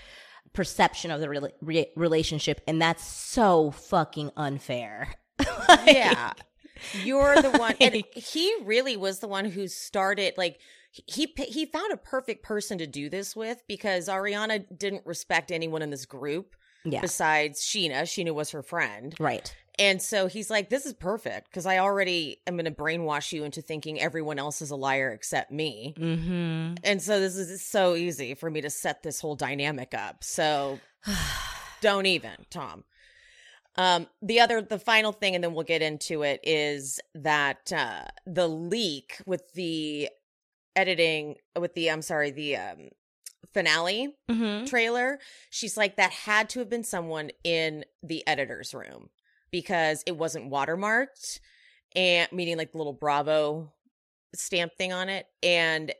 perception 0.53 1.11
of 1.11 1.21
the 1.21 1.29
re- 1.29 1.53
re- 1.61 1.91
relationship 1.97 2.61
and 2.67 2.81
that's 2.81 3.05
so 3.05 3.71
fucking 3.73 4.31
unfair. 4.37 5.15
yeah. 5.87 6.33
You're 7.03 7.41
the 7.41 7.51
one 7.59 7.75
and 7.81 8.03
he 8.15 8.55
really 8.63 8.97
was 8.97 9.21
the 9.21 9.29
one 9.29 9.45
who 9.47 9.69
started 9.69 10.35
like 10.37 10.59
he 10.91 11.33
he 11.37 11.67
found 11.67 11.93
a 11.93 11.97
perfect 11.97 12.43
person 12.45 12.79
to 12.79 12.87
do 12.87 13.09
this 13.09 13.35
with 13.35 13.63
because 13.67 14.09
Ariana 14.09 14.65
didn't 14.79 15.05
respect 15.07 15.51
anyone 15.51 15.83
in 15.83 15.91
this 15.91 16.07
group 16.07 16.55
Yeah. 16.85 17.01
besides 17.01 17.61
Scheana. 17.63 18.03
Scheana 18.03 18.33
was 18.35 18.51
her 18.51 18.63
friend. 18.63 19.15
Right. 19.19 19.55
And 19.77 20.01
so 20.01 20.29
he's 20.29 20.51
like, 20.51 20.71
this 20.71 20.87
is 20.87 20.93
perfect 20.93 21.49
because 21.51 21.67
I 21.67 21.79
already 21.79 22.41
am 22.47 22.55
going 22.55 22.65
to 22.67 22.71
brainwash 22.71 23.33
you 23.33 23.43
into 23.43 23.61
thinking 23.61 24.01
everyone 24.01 24.39
else 24.39 24.63
is 24.63 24.71
a 24.71 24.77
liar 24.77 25.11
except 25.11 25.51
me. 25.51 25.95
Mhm. 25.99 26.79
And 26.85 27.03
so 27.03 27.19
this 27.19 27.35
is 27.35 27.61
so 27.61 27.97
easy 27.97 28.35
for 28.35 28.49
me 28.49 28.61
to 28.61 28.71
set 28.71 29.03
this 29.03 29.21
whole 29.21 29.35
dynamic 29.35 29.93
up. 29.93 30.23
So 30.23 30.79
don't 31.81 32.07
even, 32.07 32.33
Tom. 32.51 32.85
Um, 33.77 34.07
the 34.23 34.41
other, 34.41 34.63
the 34.63 34.79
final 34.79 35.13
thing, 35.13 35.35
and 35.35 35.43
then 35.43 35.53
we'll 35.55 35.65
get 35.65 35.83
into 35.83 36.23
it, 36.23 36.41
is 36.45 37.01
that 37.15 37.73
uh, 37.73 38.05
the 38.27 38.47
leak 38.49 39.21
with 39.27 39.53
the 39.55 40.09
editing, 40.77 41.37
with 41.59 41.75
the, 41.75 41.91
I'm 41.91 42.03
sorry, 42.03 42.31
the 42.31 42.57
um, 42.57 42.89
finale 43.53 44.15
Mhm. 44.31 44.67
trailer, 44.69 45.19
she's 45.51 45.77
like, 45.77 45.97
that 45.97 46.11
had 46.13 46.49
to 46.51 46.61
have 46.61 46.69
been 46.69 46.85
someone 46.85 47.31
in 47.43 47.85
the 48.03 48.27
editor's 48.27 48.75
room 48.75 49.11
because 49.51 50.03
it 50.07 50.17
wasn't 50.17 50.51
watermarked 50.51 51.41
and 51.95 52.31
meaning 52.33 52.57
like 52.57 52.73
the 52.73 52.79
little 52.79 52.93
Bravo 52.93 53.73
stamp 54.35 54.73
thing 54.77 54.93
on 54.93 55.09
it. 55.09 55.27
And 55.43 55.95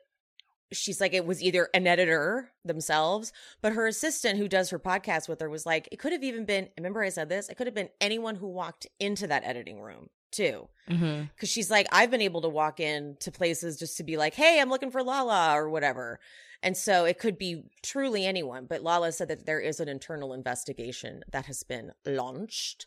she's 0.75 1.01
like, 1.01 1.15
it 1.15 1.27
was 1.27 1.43
either 1.43 1.69
an 1.75 1.87
editor 1.87 2.51
themselves, 2.65 3.33
but 3.63 3.73
her 3.73 3.87
assistant 3.87 4.39
who 4.39 4.49
does 4.49 4.71
her 4.71 4.79
podcast 4.79 5.29
with 5.29 5.41
her 5.41 5.49
was 5.49 5.65
like, 5.67 5.89
it 5.93 5.99
could 5.99 6.13
have 6.13 6.25
even 6.25 6.45
been, 6.45 6.69
remember 6.77 7.03
I 7.03 7.09
said 7.09 7.29
this? 7.29 7.49
It 7.49 7.57
could 7.57 7.67
have 7.67 7.75
been 7.75 7.91
anyone 8.01 8.37
who 8.37 8.49
walked 8.49 8.87
into 8.99 9.27
that 9.27 9.45
editing 9.45 9.81
room 9.81 10.09
too. 10.31 10.69
Mhm. 10.91 11.31
Cause 11.39 11.49
she's 11.49 11.71
like, 11.71 11.87
I've 11.93 12.11
been 12.11 12.21
able 12.21 12.43
to 12.43 12.49
walk 12.49 12.81
in 12.81 13.17
to 13.21 13.31
places 13.31 13.79
just 13.79 13.97
to 13.99 14.03
be 14.05 14.17
like, 14.17 14.35
hey, 14.35 14.61
I'm 14.61 14.69
looking 14.69 14.91
for 14.91 15.03
Lala 15.03 15.55
or 15.57 15.71
whatever. 15.71 16.19
And 16.63 16.77
so 16.77 17.05
it 17.05 17.19
could 17.19 17.39
be 17.39 17.65
truly 17.83 18.27
anyone. 18.27 18.67
But 18.69 18.83
Lala 18.83 19.13
said 19.13 19.29
that 19.29 19.47
there 19.47 19.61
is 19.61 19.81
an 19.81 19.89
internal 19.89 20.33
investigation 20.33 21.23
that 21.31 21.47
has 21.47 21.63
been 21.63 21.93
launched. 22.05 22.87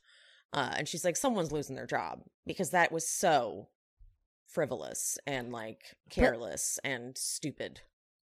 Uh, 0.52 0.74
and 0.78 0.88
she's 0.88 1.06
like, 1.06 1.16
someone's 1.16 1.52
losing 1.52 1.76
their 1.76 1.86
job 1.86 2.24
because 2.46 2.72
that 2.72 2.92
was 2.92 3.08
so 3.08 3.68
frivolous 4.48 5.18
and 5.27 5.51
like 5.51 5.96
careless 6.10 6.80
and 6.84 7.18
stupid. 7.18 7.82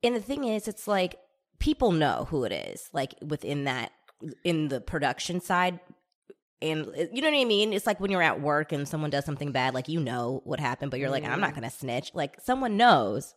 And 0.04 0.16
the 0.16 0.22
thing 0.22 0.44
is, 0.44 0.68
it's 0.68 0.88
like 0.88 1.18
people 1.60 1.92
know 1.92 2.28
who 2.30 2.44
it 2.44 2.52
is, 2.52 2.90
like 2.94 3.16
within 3.26 3.66
that, 3.66 3.92
in 4.44 4.68
the 4.68 4.82
production 4.82 5.40
side. 5.40 5.80
And 6.62 6.88
uh, 6.88 7.06
you 7.12 7.22
know 7.22 7.30
what 7.30 7.40
I 7.40 7.46
mean? 7.46 7.74
It's 7.74 7.88
like 7.88 8.00
when 8.00 8.12
you're 8.12 8.22
at 8.22 8.42
work 8.42 8.72
and 8.72 8.88
someone 8.88 9.10
does 9.10 9.26
something 9.26 9.52
bad, 9.52 9.74
like 9.74 9.90
you 9.90 10.00
know 10.00 10.42
what 10.46 10.60
happened, 10.60 10.92
but 10.92 11.00
you're 11.00 11.10
like, 11.10 11.26
I'm 11.26 11.42
not 11.42 11.52
going 11.52 11.64
to 11.64 11.70
snitch. 11.70 12.12
Like 12.14 12.38
someone 12.42 12.78
knows. 12.78 13.34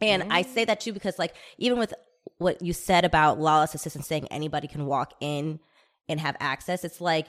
And 0.00 0.32
I 0.32 0.42
say 0.42 0.64
that 0.64 0.80
too 0.80 0.92
because, 0.92 1.18
like, 1.18 1.34
even 1.58 1.78
with 1.78 1.94
what 2.38 2.60
you 2.60 2.72
said 2.72 3.04
about 3.04 3.38
Lala's 3.38 3.74
Assistant 3.74 4.04
saying 4.04 4.26
anybody 4.30 4.66
can 4.66 4.86
walk 4.86 5.14
in 5.20 5.60
and 6.08 6.18
have 6.18 6.36
access, 6.40 6.84
it's 6.84 7.00
like, 7.00 7.28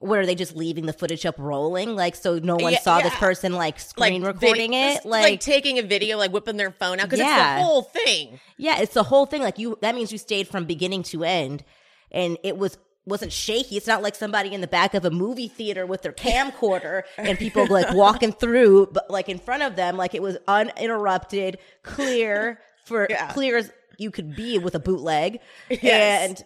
where 0.00 0.20
are 0.20 0.26
they 0.26 0.34
just 0.34 0.54
leaving 0.56 0.86
the 0.86 0.92
footage 0.92 1.24
up 1.24 1.36
rolling? 1.38 1.94
Like, 1.96 2.14
so 2.16 2.38
no 2.38 2.56
one 2.56 2.72
Yeah, 2.72 2.80
saw 2.80 3.00
this 3.00 3.14
person 3.14 3.52
like 3.52 3.78
screen 3.80 4.22
vid- 4.22 4.34
recording 4.34 4.74
it? 4.74 4.94
just, 4.94 5.06
like, 5.06 5.40
taking 5.40 5.78
a 5.78 5.82
video, 5.82 6.18
like 6.18 6.32
whipping 6.32 6.56
their 6.56 6.72
phone 6.72 7.00
out 7.00 7.08
because 7.08 7.20
it's 7.20 7.28
the 7.28 7.62
whole 7.62 7.82
thing. 7.82 8.40
Yeah, 8.56 8.80
it's 8.80 8.94
the 8.94 9.04
whole 9.04 9.24
thing. 9.26 9.40
Like 9.42 9.58
you, 9.58 9.78
that 9.82 9.94
means 9.94 10.10
you 10.12 10.18
stayed 10.18 10.48
from 10.48 10.64
beginning 10.66 11.04
to 11.04 11.24
end, 11.24 11.64
and 12.10 12.36
it 12.42 12.58
was 12.58 12.76
wasn't 13.06 13.32
shaky. 13.32 13.76
It's 13.76 13.86
not 13.86 14.02
like 14.02 14.14
somebody 14.14 14.52
in 14.54 14.62
the 14.62 14.66
back 14.66 14.94
of 14.94 15.04
a 15.04 15.10
movie 15.10 15.48
theater 15.48 15.84
with 15.84 16.00
their 16.02 16.12
camcorder 16.12 17.02
and 17.18 17.38
people 17.38 17.66
like 17.66 17.92
walking 17.94 18.32
through, 18.32 18.88
but 18.92 19.10
like 19.10 19.28
in 19.28 19.38
front 19.38 19.62
of 19.62 19.76
them, 19.76 19.96
like 19.98 20.14
it 20.14 20.22
was 20.22 20.38
uninterrupted, 20.48 21.58
clear 21.82 22.60
for 22.86 23.06
Yeah. 23.10 23.30
clear 23.32 23.58
as 23.58 23.70
you 23.98 24.10
could 24.10 24.34
be 24.34 24.58
with 24.58 24.74
a 24.74 24.80
bootleg, 24.80 25.40
Yes. 25.70 26.28
and 26.30 26.44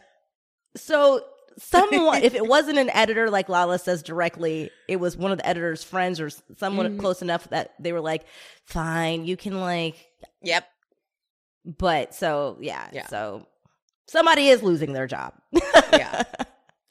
so. 0.76 1.22
Someone, 1.58 2.22
if 2.22 2.34
it 2.34 2.46
wasn't 2.46 2.78
an 2.78 2.90
editor, 2.90 3.30
like 3.30 3.48
Lala 3.48 3.78
says 3.78 4.02
directly, 4.02 4.70
it 4.88 4.96
was 4.96 5.16
one 5.16 5.32
of 5.32 5.38
the 5.38 5.46
editor's 5.46 5.82
friends 5.84 6.20
or 6.20 6.30
someone 6.56 6.86
Mm-hmm. 6.86 7.00
close 7.00 7.20
enough 7.22 7.48
that 7.50 7.74
they 7.78 7.92
were 7.92 8.00
like, 8.00 8.24
"Fine, 8.64 9.24
you 9.26 9.36
can 9.36 9.60
like 9.60 10.06
Yep. 10.42 10.66
but 11.78 12.14
so 12.14 12.56
yeah, 12.60 12.88
Yeah. 12.92 13.06
so 13.08 13.46
somebody 14.06 14.48
is 14.48 14.62
losing 14.62 14.92
their 14.92 15.06
job. 15.06 15.34
Yeah. 15.92 16.22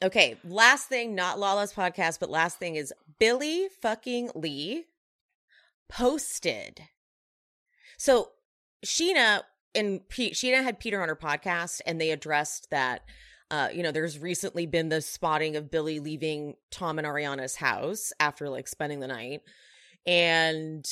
Okay, 0.00 0.36
last 0.44 0.88
thing, 0.88 1.16
not 1.16 1.40
Lala's 1.40 1.72
podcast, 1.72 2.20
but 2.20 2.30
last 2.30 2.60
thing 2.60 2.76
is 2.76 2.94
Billie 3.18 3.66
fucking 3.82 4.30
Lee 4.36 4.84
posted. 5.88 6.82
So 7.96 8.30
Scheana 8.86 9.42
and 9.74 10.08
Pete, 10.08 10.34
Scheana 10.34 10.62
had 10.62 10.78
Peter 10.78 11.02
on 11.02 11.08
her 11.08 11.16
podcast, 11.16 11.80
and 11.86 12.00
they 12.00 12.10
addressed 12.12 12.70
that. 12.70 13.02
Uh, 13.50 13.68
you 13.72 13.82
know, 13.82 13.92
there's 13.92 14.18
recently 14.18 14.66
been 14.66 14.90
the 14.90 15.00
spotting 15.00 15.56
of 15.56 15.70
Billie 15.70 16.00
leaving 16.00 16.54
Tom 16.70 16.98
and 16.98 17.06
Ariana's 17.06 17.56
house 17.56 18.12
after 18.20 18.48
like 18.48 18.68
spending 18.68 19.00
the 19.00 19.06
night, 19.06 19.40
and 20.06 20.88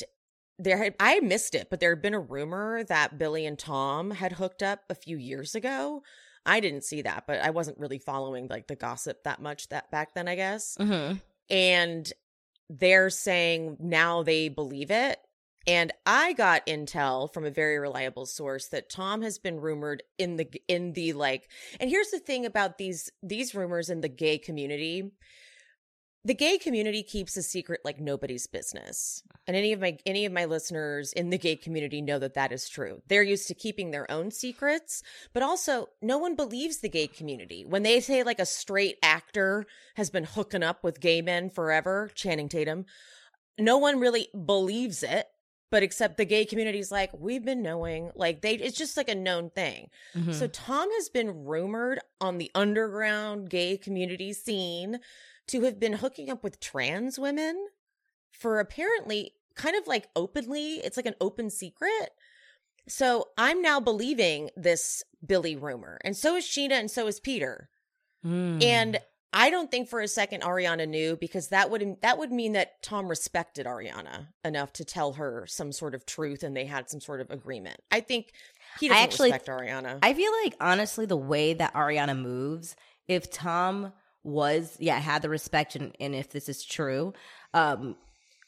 there 0.59 0.77
had 0.77 0.95
I 0.99 1.19
missed 1.19 1.55
it, 1.55 1.69
but 1.69 1.79
there 1.79 1.91
had 1.91 2.01
been 2.01 2.13
a 2.13 2.19
rumor 2.19 2.83
that 2.85 3.17
Billie 3.17 3.45
and 3.45 3.59
Tom 3.59 4.11
had 4.11 4.33
hooked 4.33 4.63
up 4.63 4.81
a 4.89 4.95
few 4.95 5.17
years 5.17 5.55
ago. 5.55 6.01
I 6.45 6.59
didn't 6.59 6.85
see 6.85 7.01
that, 7.03 7.25
but 7.27 7.41
I 7.41 7.49
wasn't 7.49 7.77
really 7.77 7.99
following 7.99 8.47
like 8.47 8.67
the 8.67 8.75
gossip 8.75 9.23
that 9.23 9.41
much 9.41 9.69
that 9.69 9.91
back 9.91 10.13
then, 10.15 10.27
I 10.27 10.35
guess. 10.35 10.77
mm-hmm. 10.79 11.17
And 11.49 12.11
they're 12.69 13.09
saying 13.09 13.77
now 13.79 14.23
they 14.23 14.49
believe 14.49 14.91
it. 14.91 15.19
And 15.67 15.91
I 16.05 16.31
got 16.31 16.65
intel 16.65 17.31
from 17.31 17.43
a 17.43 17.51
very 17.51 17.77
reliable 17.77 18.25
source 18.25 18.69
that 18.69 18.89
Tom 18.89 19.21
has 19.21 19.37
been 19.37 19.59
rumored 19.59 20.01
in 20.17 20.37
the 20.37 20.49
in 20.69 20.93
the 20.93 21.11
like 21.13 21.49
and 21.81 21.89
here's 21.89 22.09
the 22.09 22.19
thing 22.19 22.45
about 22.45 22.77
these 22.77 23.11
these 23.21 23.53
rumors 23.53 23.89
in 23.89 23.99
the 23.99 24.09
gay 24.09 24.37
community. 24.37 25.11
The 26.23 26.33
gay 26.33 26.57
community 26.57 27.03
keeps 27.03 27.37
a 27.37 27.43
secret 27.43 27.81
like 27.85 27.99
nobody's 27.99 28.47
business. 28.47 29.23
And 29.45 29.55
any 29.55 29.73
of 29.73 29.81
my 29.81 29.97
any 30.05 30.25
of 30.25 30.31
my 30.31 30.45
listeners 30.45 31.11
in 31.11 31.29
the 31.31 31.37
gay 31.37 31.57
community 31.57 32.01
know 32.01 32.19
that 32.19 32.33
that 32.35 32.53
is 32.53 32.69
true. 32.69 33.01
They're 33.07 33.23
used 33.23 33.47
to 33.49 33.53
keeping 33.53 33.91
their 33.91 34.09
own 34.09 34.31
secrets, 34.31 35.03
but 35.33 35.43
also 35.43 35.87
no 36.01 36.17
one 36.17 36.35
believes 36.35 36.77
the 36.77 36.89
gay 36.89 37.07
community. 37.07 37.65
When 37.65 37.83
they 37.83 37.99
say 37.99 38.23
like 38.23 38.39
a 38.39 38.45
straight 38.45 38.97
actor 39.03 39.65
has 39.95 40.09
been 40.09 40.25
hooking 40.25 40.63
up 40.63 40.83
with 40.83 41.01
gay 41.01 41.21
men 41.21 41.49
forever, 41.49 42.09
Channing 42.15 42.49
Tatum, 42.49 42.85
no 43.59 43.77
one 43.77 43.99
really 43.99 44.29
believes 44.45 45.03
it. 45.03 45.27
But 45.69 45.83
except 45.83 46.17
the 46.17 46.25
gay 46.25 46.45
community's 46.45 46.91
like, 46.91 47.11
we've 47.17 47.43
been 47.43 47.61
knowing, 47.61 48.11
like 48.15 48.41
they 48.41 48.53
it's 48.53 48.77
just 48.77 48.95
like 48.95 49.09
a 49.09 49.15
known 49.15 49.49
thing. 49.49 49.89
Mm-hmm. 50.15 50.31
So 50.31 50.47
Tom 50.47 50.89
has 50.93 51.09
been 51.09 51.45
rumored 51.45 51.99
on 52.21 52.37
the 52.37 52.49
underground 52.55 53.49
gay 53.49 53.77
community 53.77 54.31
scene 54.31 54.99
to 55.47 55.61
have 55.63 55.79
been 55.79 55.93
hooking 55.93 56.29
up 56.29 56.43
with 56.43 56.59
trans 56.59 57.19
women 57.19 57.67
for 58.31 58.59
apparently 58.59 59.33
kind 59.55 59.75
of 59.75 59.87
like 59.87 60.07
openly. 60.15 60.75
It's 60.75 60.97
like 60.97 61.05
an 61.05 61.15
open 61.19 61.49
secret. 61.49 62.11
So 62.87 63.29
I'm 63.37 63.61
now 63.61 63.81
believing 63.81 64.49
this 64.55 65.03
Billie 65.25 65.57
rumor. 65.57 65.99
And 66.05 66.15
so 66.15 66.35
is 66.37 66.45
Scheana 66.45 66.73
and 66.73 66.89
so 66.89 67.07
is 67.07 67.19
Peter. 67.19 67.69
Mm. 68.25 68.63
And 68.63 68.99
I 69.33 69.49
don't 69.49 69.69
think 69.69 69.89
for 69.89 69.99
a 70.01 70.07
second 70.07 70.41
Ariana 70.41 70.87
knew 70.87 71.15
because 71.17 71.49
that 71.49 71.69
would 71.69 71.97
that 72.01 72.17
would 72.17 72.31
mean 72.31 72.53
that 72.53 72.81
Tom 72.81 73.07
respected 73.07 73.65
Ariana 73.65 74.27
enough 74.45 74.71
to 74.73 74.85
tell 74.85 75.13
her 75.13 75.45
some 75.47 75.71
sort 75.71 75.93
of 75.95 76.05
truth 76.05 76.43
and 76.43 76.55
they 76.55 76.65
had 76.65 76.89
some 76.89 77.01
sort 77.01 77.21
of 77.21 77.29
agreement. 77.29 77.79
I 77.91 77.99
think 77.99 78.31
he 78.79 78.87
doesn't 78.87 79.03
actually- 79.03 79.31
respect 79.31 79.47
Ariana. 79.47 79.99
I 80.01 80.13
feel 80.13 80.31
like 80.43 80.55
honestly, 80.61 81.05
the 81.05 81.17
way 81.17 81.53
that 81.53 81.73
Ariana 81.73 82.17
moves, 82.19 82.75
if 83.07 83.29
Tom 83.29 83.91
was 84.23 84.75
yeah 84.79 84.99
had 84.99 85.21
the 85.21 85.29
respect 85.29 85.75
and, 85.75 85.95
and 85.99 86.15
if 86.15 86.29
this 86.29 86.49
is 86.49 86.63
true, 86.63 87.13
um, 87.53 87.95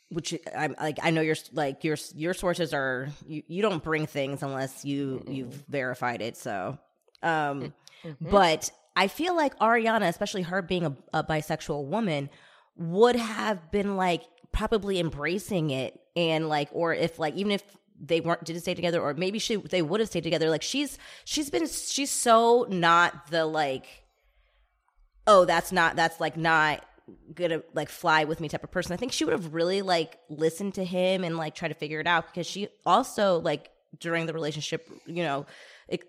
which 0.09 0.33
I'm 0.57 0.75
like 0.81 0.97
I 1.03 1.11
know 1.11 1.21
your 1.21 1.35
like 1.53 1.83
your 1.83 1.97
your 2.15 2.33
sources 2.33 2.73
are 2.73 3.09
you, 3.27 3.43
you 3.47 3.61
don't 3.61 3.83
bring 3.83 4.07
things 4.07 4.41
unless 4.43 4.83
you 4.85 5.23
you've 5.27 5.53
verified 5.67 6.21
it. 6.21 6.35
So, 6.37 6.77
um, 7.21 7.73
Mhm. 8.03 8.15
but 8.31 8.71
I 8.99 9.07
feel 9.07 9.33
like 9.33 9.57
Ariana, 9.59 10.09
especially 10.09 10.41
her 10.41 10.61
being 10.61 10.85
a, 10.85 10.93
a 11.13 11.23
bisexual 11.23 11.85
woman, 11.85 12.29
would 12.75 13.15
have 13.15 13.71
been 13.71 13.95
like 13.95 14.23
probably 14.51 14.99
embracing 14.99 15.69
it 15.69 15.97
and 16.17 16.49
like, 16.49 16.67
or 16.73 16.93
if 16.93 17.17
like 17.17 17.33
even 17.35 17.53
if 17.53 17.63
they 17.97 18.19
weren't 18.19 18.43
didn't 18.43 18.61
stay 18.61 18.73
together, 18.73 19.01
or 19.01 19.13
maybe 19.13 19.39
she 19.39 19.55
they 19.55 19.81
would 19.81 20.01
have 20.01 20.09
stayed 20.09 20.23
together. 20.23 20.49
Like 20.49 20.63
she's 20.63 20.97
she's 21.23 21.49
been 21.49 21.65
she's 21.65 22.11
so 22.11 22.67
not 22.69 23.27
the 23.27 23.45
like, 23.45 23.85
oh 25.25 25.45
that's 25.45 25.71
not 25.71 25.95
that's 25.95 26.19
like 26.19 26.35
not 26.35 26.85
gonna 27.33 27.61
like 27.73 27.87
fly 27.87 28.25
with 28.25 28.41
me 28.41 28.49
type 28.49 28.65
of 28.65 28.71
person. 28.71 28.91
I 28.91 28.97
think 28.97 29.13
she 29.13 29.23
would 29.23 29.31
have 29.31 29.53
really 29.53 29.81
like 29.81 30.19
listened 30.27 30.73
to 30.73 30.83
him 30.83 31.23
and 31.23 31.37
like 31.37 31.55
try 31.55 31.69
to 31.69 31.73
figure 31.73 32.01
it 32.01 32.07
out 32.07 32.27
because 32.27 32.47
she 32.47 32.67
also 32.85 33.39
like 33.39 33.69
during 33.97 34.25
the 34.25 34.33
relationship, 34.33 34.89
you 35.05 35.23
know, 35.23 35.45
it, 35.87 36.03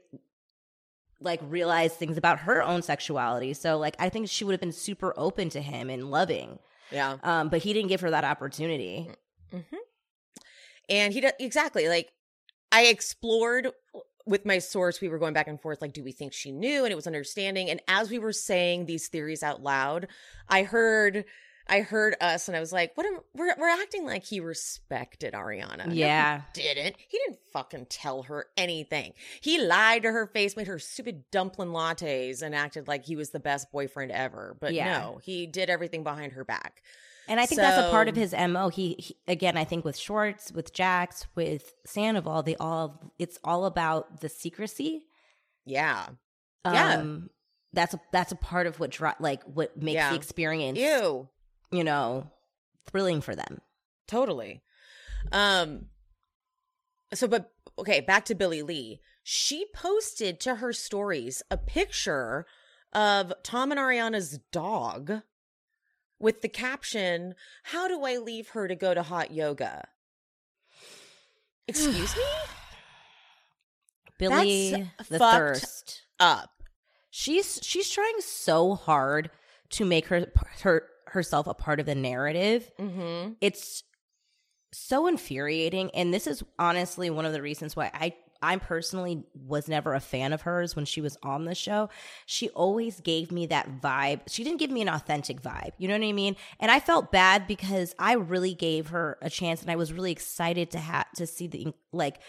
like 1.21 1.41
realize 1.43 1.95
things 1.95 2.17
about 2.17 2.41
her 2.41 2.63
own 2.63 2.83
sexuality. 2.83 3.53
So 3.55 3.79
like 3.79 3.97
I 3.99 4.09
think 4.09 4.29
she 4.29 4.45
would 4.45 4.53
have 4.53 4.61
been 4.61 4.73
super 4.73 5.13
open 5.17 5.49
to 5.51 5.61
him 5.61 5.91
and 5.91 6.11
loving. 6.11 6.59
yeah. 6.91 7.19
Um, 7.23 7.49
but 7.49 7.63
he 7.63 7.73
didn't 7.73 7.89
give 7.89 8.01
her 8.01 8.11
that 8.11 8.25
opportunity. 8.25 9.11
Mm-hmm. 9.53 9.77
And 10.89 11.13
he 11.13 11.21
does 11.21 11.33
exactly 11.39 11.89
like 11.89 12.13
I 12.73 12.87
explored 12.87 13.69
with 14.27 14.47
my 14.47 14.59
source. 14.59 15.01
We 15.01 15.09
were 15.09 15.19
going 15.19 15.35
back 15.35 15.49
and 15.49 15.61
forth, 15.61 15.81
like, 15.83 15.93
do 15.93 16.05
we 16.05 16.13
think 16.13 16.33
she 16.33 16.53
knew? 16.53 16.85
And 16.85 16.93
it 16.93 16.97
was 16.97 17.07
understanding. 17.07 17.69
And 17.69 17.81
as 17.89 18.11
we 18.11 18.19
were 18.19 18.33
saying 18.33 18.87
these 18.87 19.09
theories 19.09 19.43
out 19.43 19.63
loud, 19.63 20.09
I 20.49 20.63
heard. 20.63 21.25
I 21.71 21.81
heard 21.83 22.17
us 22.21 22.49
and 22.49 22.57
I 22.57 22.61
was 22.61 22.73
like, 22.73 22.91
what 22.97 23.07
am 23.07 23.21
we're 23.35 23.55
we're 23.57 23.69
acting 23.69 24.05
like 24.05 24.25
he 24.25 24.41
respected 24.41 25.33
Ariana. 25.35 25.87
No, 25.87 25.93
he 25.93 26.01
Yeah. 26.01 26.43
didn't. 26.53 26.97
He 27.09 27.19
didn't 27.19 27.39
fucking 27.53 27.87
tell 27.89 28.25
her 28.25 28.47
anything. 28.57 29.15
He 29.41 29.61
lied 29.65 30.03
to 30.03 30.11
her 30.11 30.27
face, 30.27 30.57
made 30.57 30.67
her 30.67 30.79
stupid 30.81 31.31
dumpling 31.31 31.71
lattes, 31.71 32.43
and 32.43 32.55
acted 32.55 32.89
like 32.89 33.05
he 33.05 33.15
was 33.17 33.31
the 33.31 33.41
best 33.41 33.71
boyfriend 33.71 34.11
ever. 34.11 34.57
But 34.61 34.75
Yeah. 34.75 34.99
no, 34.99 35.21
he 35.23 35.47
did 35.47 35.71
everything 35.71 36.03
behind 36.03 36.33
her 36.33 36.45
back. 36.45 36.83
And 37.29 37.39
I 37.39 37.47
think 37.47 37.61
that's 37.61 37.79
a 37.79 37.91
part 37.93 38.09
of 38.09 38.17
his 38.17 38.33
mo. 38.35 38.69
He, 38.71 38.97
he 38.99 39.17
again, 39.29 39.57
I 39.57 39.63
think 39.65 39.85
with 39.85 39.97
Schwartz, 39.97 40.51
with 40.51 40.73
Jax, 40.73 41.29
with 41.37 41.73
Sandoval, 41.87 42.43
they 42.43 42.57
all 42.57 43.13
it's 43.21 43.39
all 43.45 43.67
about 43.67 44.21
the 44.21 44.29
secrecy. 44.29 45.05
Yeah. 45.65 46.09
Yeah. 46.65 46.95
Um, 46.97 47.31
that's 47.73 47.95
a 47.95 48.01
that's 48.11 48.33
a 48.33 48.37
part 48.37 48.67
of 48.67 48.81
what 48.81 48.91
dri- 48.91 49.13
like 49.21 49.45
what 49.45 49.77
makes 49.81 49.95
Yeah. 49.95 50.11
the 50.11 50.17
experience, 50.17 50.77
Ew. 50.77 51.29
You 51.71 51.85
know, 51.85 52.31
thrilling 52.87 53.21
for 53.21 53.35
them. 53.35 53.61
Totally. 54.09 54.63
Um 55.33 55.87
so 57.15 57.29
but 57.29 57.53
okay, 57.79 58.01
back 58.01 58.25
to 58.27 58.35
Billie 58.35 58.63
Lee. 58.63 59.01
She 59.23 59.67
posted 59.75 60.41
to 60.41 60.57
her 60.57 60.73
stories 60.73 61.43
a 61.51 61.57
picture 61.57 62.47
of 62.93 63.33
Tom 63.43 63.71
and 63.71 63.79
Ariana's 63.81 64.39
dog 64.51 65.23
with 66.19 66.43
the 66.43 66.49
caption, 66.49 67.35
"How 67.65 67.89
do 67.89 68.05
I 68.05 68.17
leave 68.17 68.51
her 68.51 68.67
to 68.69 68.75
go 68.75 68.95
to 68.95 69.03
hot 69.03 69.31
yoga?" 69.31 69.89
Excuse 71.69 72.17
me? 72.17 72.23
Billie 74.19 74.71
That's 74.99 75.09
the 75.09 75.19
fucked 75.19 75.35
thirst. 75.35 76.03
Up. 76.19 76.51
She's 77.11 77.59
she's 77.63 77.89
trying 77.89 78.21
so 78.21 78.75
hard 78.75 79.31
to 79.71 79.85
make 79.85 80.09
her 80.09 80.27
her 80.63 80.90
herself 81.11 81.47
a 81.47 81.55
part 81.55 81.81
of 81.81 81.87
the 81.87 81.95
narrative. 81.95 82.71
Mhm. 82.79 83.37
It's 83.41 83.83
so 84.73 85.07
infuriating 85.09 85.91
and 85.95 86.15
this 86.15 86.27
is 86.29 86.45
honestly 86.59 87.11
one 87.11 87.27
of 87.27 87.33
the 87.33 87.43
reasons 87.43 87.75
why 87.75 87.91
I 87.93 88.15
I 88.43 88.57
personally 88.57 89.25
was 89.35 89.69
never 89.69 89.93
a 89.93 90.01
fan 90.01 90.33
of 90.33 90.43
hers 90.43 90.75
when 90.75 90.87
she 90.87 91.03
was 91.03 91.19
on 91.23 91.45
the 91.45 91.55
show. 91.55 91.91
She 92.25 92.49
always 92.51 93.01
gave 93.01 93.31
me 93.31 93.45
that 93.47 93.83
vibe. 93.83 94.21
She 94.29 94.45
didn't 94.45 94.61
give 94.61 94.71
me 94.71 94.81
an 94.81 94.89
authentic 94.89 95.43
vibe. 95.43 95.73
You 95.77 95.89
know 95.89 95.95
what 95.99 96.07
I 96.07 96.13
mean? 96.13 96.37
And 96.59 96.71
I 96.71 96.81
felt 96.81 97.13
bad 97.13 97.47
because 97.47 97.95
I 97.99 98.15
really 98.15 98.55
gave 98.55 98.89
her 98.89 99.19
a 99.21 99.29
chance 99.29 99.61
and 99.61 99.71
I 99.71 99.77
was 99.77 99.93
really 99.93 100.13
excited 100.13 100.71
to 100.71 100.79
have 100.79 101.11
to 101.17 101.27
see 101.27 101.49
the 101.49 101.75
like 101.93 102.21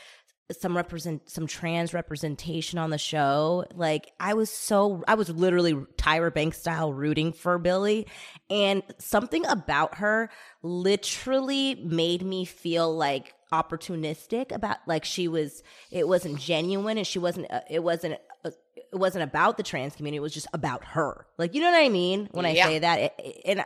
some 0.60 0.76
represent 0.76 1.30
some 1.30 1.48
trans 1.48 1.94
representation 1.94 2.80
on 2.80 2.90
the 2.90 2.98
show. 2.98 3.66
Like 3.74 4.12
I 4.20 4.34
was 4.34 4.50
so 4.50 5.04
I 5.08 5.14
was 5.16 5.30
literally 5.30 5.74
Tyra 5.74 6.34
Banks 6.34 6.58
style 6.60 6.92
rooting 6.94 7.32
for 7.34 7.58
Billie 7.60 8.08
and 8.50 8.84
something 8.98 9.46
about 9.46 9.96
her 9.96 10.30
literally 10.64 11.76
made 11.76 12.24
me 12.24 12.46
feel 12.46 12.94
like 12.96 13.34
opportunistic 13.54 14.52
about 14.52 14.78
like 14.88 15.04
she 15.06 15.28
was 15.28 15.62
it 15.92 16.08
wasn't 16.08 16.40
genuine 16.40 16.98
and 16.98 17.06
she 17.06 17.20
wasn't 17.20 17.46
uh, 17.52 17.60
it 17.70 17.84
wasn't 17.84 18.18
uh, 18.46 18.50
it 18.76 18.96
wasn't 18.96 19.22
about 19.22 19.58
the 19.58 19.64
trans 19.64 19.94
community 19.96 20.16
it 20.18 20.22
was 20.22 20.34
just 20.34 20.48
about 20.54 20.86
her 20.86 21.26
like 21.38 21.54
you 21.54 21.60
know 21.60 21.70
what 21.70 21.84
i 21.84 21.90
mean 21.90 22.30
when 22.32 22.46
i 22.46 22.52
Yeah. 22.54 22.66
say 22.68 22.80
that 22.80 23.00
It- 23.00 23.14
it- 23.20 23.42
and 23.46 23.66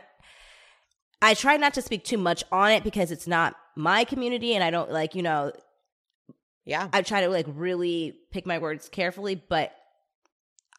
i 1.22 1.34
try 1.34 1.56
not 1.56 1.74
to 1.74 1.82
speak 1.82 2.02
too 2.04 2.18
much 2.18 2.42
on 2.50 2.72
it 2.72 2.82
because 2.82 3.12
it's 3.12 3.28
not 3.28 3.54
my 3.76 4.02
community 4.02 4.54
and 4.56 4.64
i 4.64 4.70
don't 4.70 4.90
like 4.90 5.14
you 5.14 5.22
know 5.22 5.52
Yeah. 6.66 6.88
I 6.92 7.00
try 7.02 7.22
to 7.22 7.28
like 7.28 7.46
really 7.48 8.14
pick 8.32 8.44
my 8.44 8.58
words 8.58 8.88
carefully, 8.90 9.36
but 9.48 9.72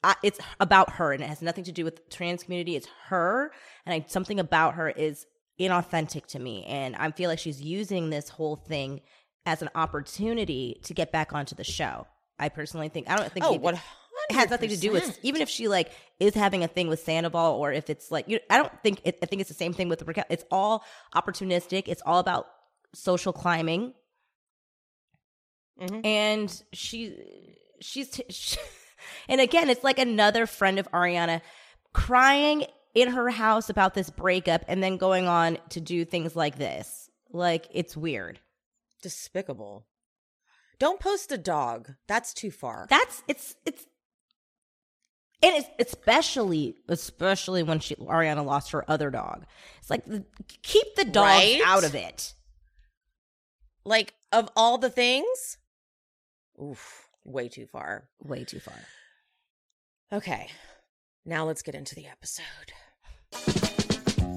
I, 0.04 0.16
it's 0.22 0.40
about 0.60 0.92
her 0.94 1.12
and 1.14 1.24
it 1.24 1.28
has 1.28 1.42
nothing 1.42 1.64
to 1.64 1.72
do 1.72 1.84
with 1.84 1.96
the 1.96 2.02
trans 2.16 2.44
community. 2.44 2.76
It's 2.76 2.88
her, 3.08 3.52
and 3.86 3.94
I, 3.94 4.06
something 4.08 4.40
about 4.40 4.76
her 4.76 4.90
is 4.90 5.26
inauthentic 5.60 6.28
to 6.28 6.40
me, 6.40 6.64
and 6.66 6.96
I 6.96 7.10
feel 7.12 7.30
like 7.30 7.40
she's 7.40 7.60
using 7.62 8.10
this 8.12 8.30
whole 8.30 8.58
thing 8.58 9.02
as 9.46 9.62
an 9.64 9.70
opportunity 9.74 10.80
to 10.84 10.94
get 10.94 11.12
back 11.12 11.34
onto 11.34 11.56
the 11.56 11.64
show. 11.64 12.06
I 12.38 12.50
personally 12.50 12.90
think 12.90 13.10
I 13.10 13.16
don't 13.16 13.32
think 13.32 13.46
Oh, 13.46 13.56
it, 13.56 13.62
what? 13.62 13.74
it 13.74 14.36
has 14.36 14.50
nothing 14.52 14.70
to 14.70 14.78
do 14.78 14.92
with 14.92 15.18
even 15.24 15.42
if 15.42 15.50
she 15.50 15.68
like 15.68 15.90
is 16.20 16.36
having 16.36 16.64
a 16.64 16.68
thing 16.68 16.88
with 16.90 17.00
Sandoval 17.00 17.56
or 17.56 17.72
if 17.72 17.90
it's 17.90 18.12
like 18.12 18.28
you 18.28 18.40
I 18.50 18.58
don't 18.58 18.84
think 18.84 19.02
it, 19.06 19.18
I 19.24 19.26
think 19.26 19.40
it's 19.40 19.50
the 19.50 19.56
same 19.56 19.74
thing 19.74 19.90
with 19.90 20.04
Raquel. 20.04 20.26
It's 20.30 20.44
all 20.52 20.84
opportunistic. 21.16 21.84
It's 21.88 22.04
all 22.06 22.20
about 22.20 22.46
social 22.94 23.34
climbing, 23.34 23.94
Mhm. 25.80 26.06
and 26.06 26.64
she 26.74 27.16
she's 27.80 28.10
t- 28.10 28.26
she, 28.30 28.58
and 29.30 29.40
again 29.42 29.70
it's 29.70 29.84
like 29.84 30.00
another 30.00 30.46
friend 30.48 30.80
of 30.80 30.90
Ariana 30.92 31.42
crying 31.94 32.66
in 32.96 33.10
her 33.10 33.30
house 33.30 33.70
about 33.70 33.94
this 33.94 34.10
breakup 34.10 34.64
and 34.68 34.82
then 34.82 34.98
going 34.98 35.28
on 35.28 35.58
to 35.70 35.80
do 35.80 36.04
things 36.06 36.36
like 36.36 36.58
this. 36.58 37.10
Like 37.32 37.68
it's 37.72 37.96
weird. 37.96 38.40
despicable. 39.04 39.86
Don't 40.80 41.00
post 41.00 41.32
a 41.32 41.38
dog. 41.38 41.94
That's 42.08 42.34
too 42.34 42.52
far. 42.52 42.88
That's 42.90 43.22
it's 43.28 43.56
it's 43.66 43.86
and 45.44 45.56
it's 45.56 45.70
especially 45.80 46.76
especially 46.88 47.62
when 47.62 47.80
she 47.80 47.96
Ariana 47.96 48.44
lost 48.44 48.72
her 48.72 48.90
other 48.90 49.12
dog. 49.12 49.46
It's 49.80 49.90
like 49.92 50.04
keep 50.64 50.96
the 50.96 51.06
dogs 51.06 51.44
Right? 51.44 51.62
out 51.66 51.84
of 51.84 51.94
it. 51.94 52.34
like 53.86 54.14
of 54.32 54.50
all 54.56 54.78
the 54.78 54.90
things, 54.90 55.58
oof, 56.62 57.08
way 57.24 57.50
too 57.50 57.66
far. 57.66 58.10
Way 58.24 58.44
too 58.44 58.60
far. 58.60 58.80
Okay, 60.12 60.50
now 61.26 61.46
let's 61.46 61.62
get 61.62 61.76
into 61.76 61.96
the 61.96 62.08
episode. 62.08 63.67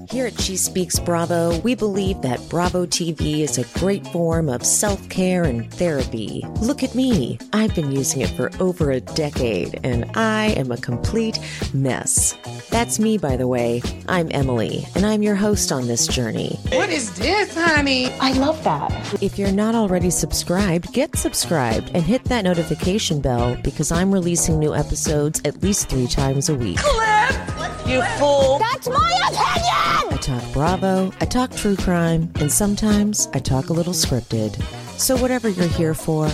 Here 0.09 0.25
at 0.25 0.39
She 0.39 0.57
Speaks 0.57 0.99
Bravo, 0.99 1.59
we 1.59 1.75
believe 1.75 2.21
that 2.21 2.39
Bravo 2.49 2.85
TV 2.85 3.39
is 3.39 3.57
a 3.57 3.79
great 3.79 4.05
form 4.07 4.49
of 4.49 4.65
self 4.65 5.07
care 5.09 5.43
and 5.43 5.71
therapy. 5.73 6.43
Look 6.61 6.83
at 6.83 6.95
me. 6.95 7.37
I've 7.53 7.75
been 7.75 7.91
using 7.91 8.21
it 8.21 8.29
for 8.29 8.51
over 8.59 8.91
a 8.91 9.01
decade, 9.01 9.79
and 9.83 10.09
I 10.15 10.53
am 10.57 10.71
a 10.71 10.77
complete 10.77 11.39
mess. 11.73 12.35
That's 12.69 12.99
me, 12.99 13.17
by 13.17 13.37
the 13.37 13.47
way. 13.47 13.81
I'm 14.07 14.29
Emily, 14.31 14.85
and 14.95 15.05
I'm 15.05 15.23
your 15.23 15.35
host 15.35 15.71
on 15.71 15.87
this 15.87 16.07
journey. 16.07 16.57
What 16.71 16.89
is 16.89 17.13
this, 17.17 17.53
honey? 17.53 18.07
I 18.19 18.31
love 18.33 18.63
that. 18.63 18.91
If 19.21 19.37
you're 19.37 19.51
not 19.51 19.75
already 19.75 20.09
subscribed, 20.09 20.93
get 20.93 21.15
subscribed 21.15 21.91
and 21.93 22.03
hit 22.03 22.23
that 22.25 22.43
notification 22.43 23.21
bell 23.21 23.57
because 23.63 23.91
I'm 23.91 24.11
releasing 24.11 24.59
new 24.59 24.73
episodes 24.73 25.41
at 25.45 25.61
least 25.61 25.89
three 25.89 26.07
times 26.07 26.49
a 26.49 26.55
week. 26.55 26.77
Clip! 26.77 27.51
You 27.85 28.01
fool. 28.19 28.59
That's 28.59 28.87
my 28.87 29.11
opinion! 29.27 29.90
I 29.93 30.17
talk 30.21 30.53
Bravo, 30.53 31.11
I 31.19 31.25
talk 31.25 31.53
true 31.53 31.75
crime, 31.75 32.31
and 32.39 32.49
sometimes 32.51 33.27
I 33.33 33.39
talk 33.39 33.69
a 33.69 33.73
little 33.73 33.93
scripted. 33.93 34.55
So, 34.97 35.17
whatever 35.17 35.49
you're 35.49 35.67
here 35.67 35.93
for, 35.93 36.29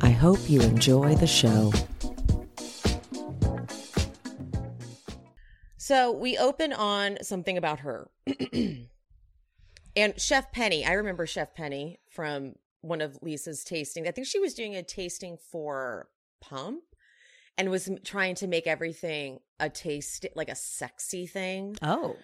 I 0.00 0.10
hope 0.10 0.38
you 0.48 0.62
enjoy 0.62 1.16
the 1.16 1.26
show. 1.26 1.72
So, 5.76 6.12
we 6.12 6.38
open 6.38 6.72
on 6.72 7.18
something 7.22 7.58
about 7.58 7.80
her. 7.80 8.08
and 9.96 10.18
Chef 10.20 10.50
Penny, 10.52 10.86
I 10.86 10.92
remember 10.92 11.26
Chef 11.26 11.54
Penny 11.54 12.00
from 12.10 12.54
one 12.80 13.02
of 13.02 13.18
Lisa's 13.20 13.62
tasting. 13.62 14.08
I 14.08 14.12
think 14.12 14.26
she 14.26 14.38
was 14.38 14.54
doing 14.54 14.74
a 14.74 14.82
tasting 14.82 15.36
for 15.50 16.08
Pump 16.40 16.82
and 17.58 17.70
was 17.70 17.90
trying 18.04 18.36
to 18.36 18.46
make 18.46 18.66
everything 18.66 19.40
a 19.60 19.68
taste 19.68 20.26
like 20.34 20.48
a 20.48 20.56
sexy 20.56 21.26
thing 21.26 21.76
Oh. 21.82 22.16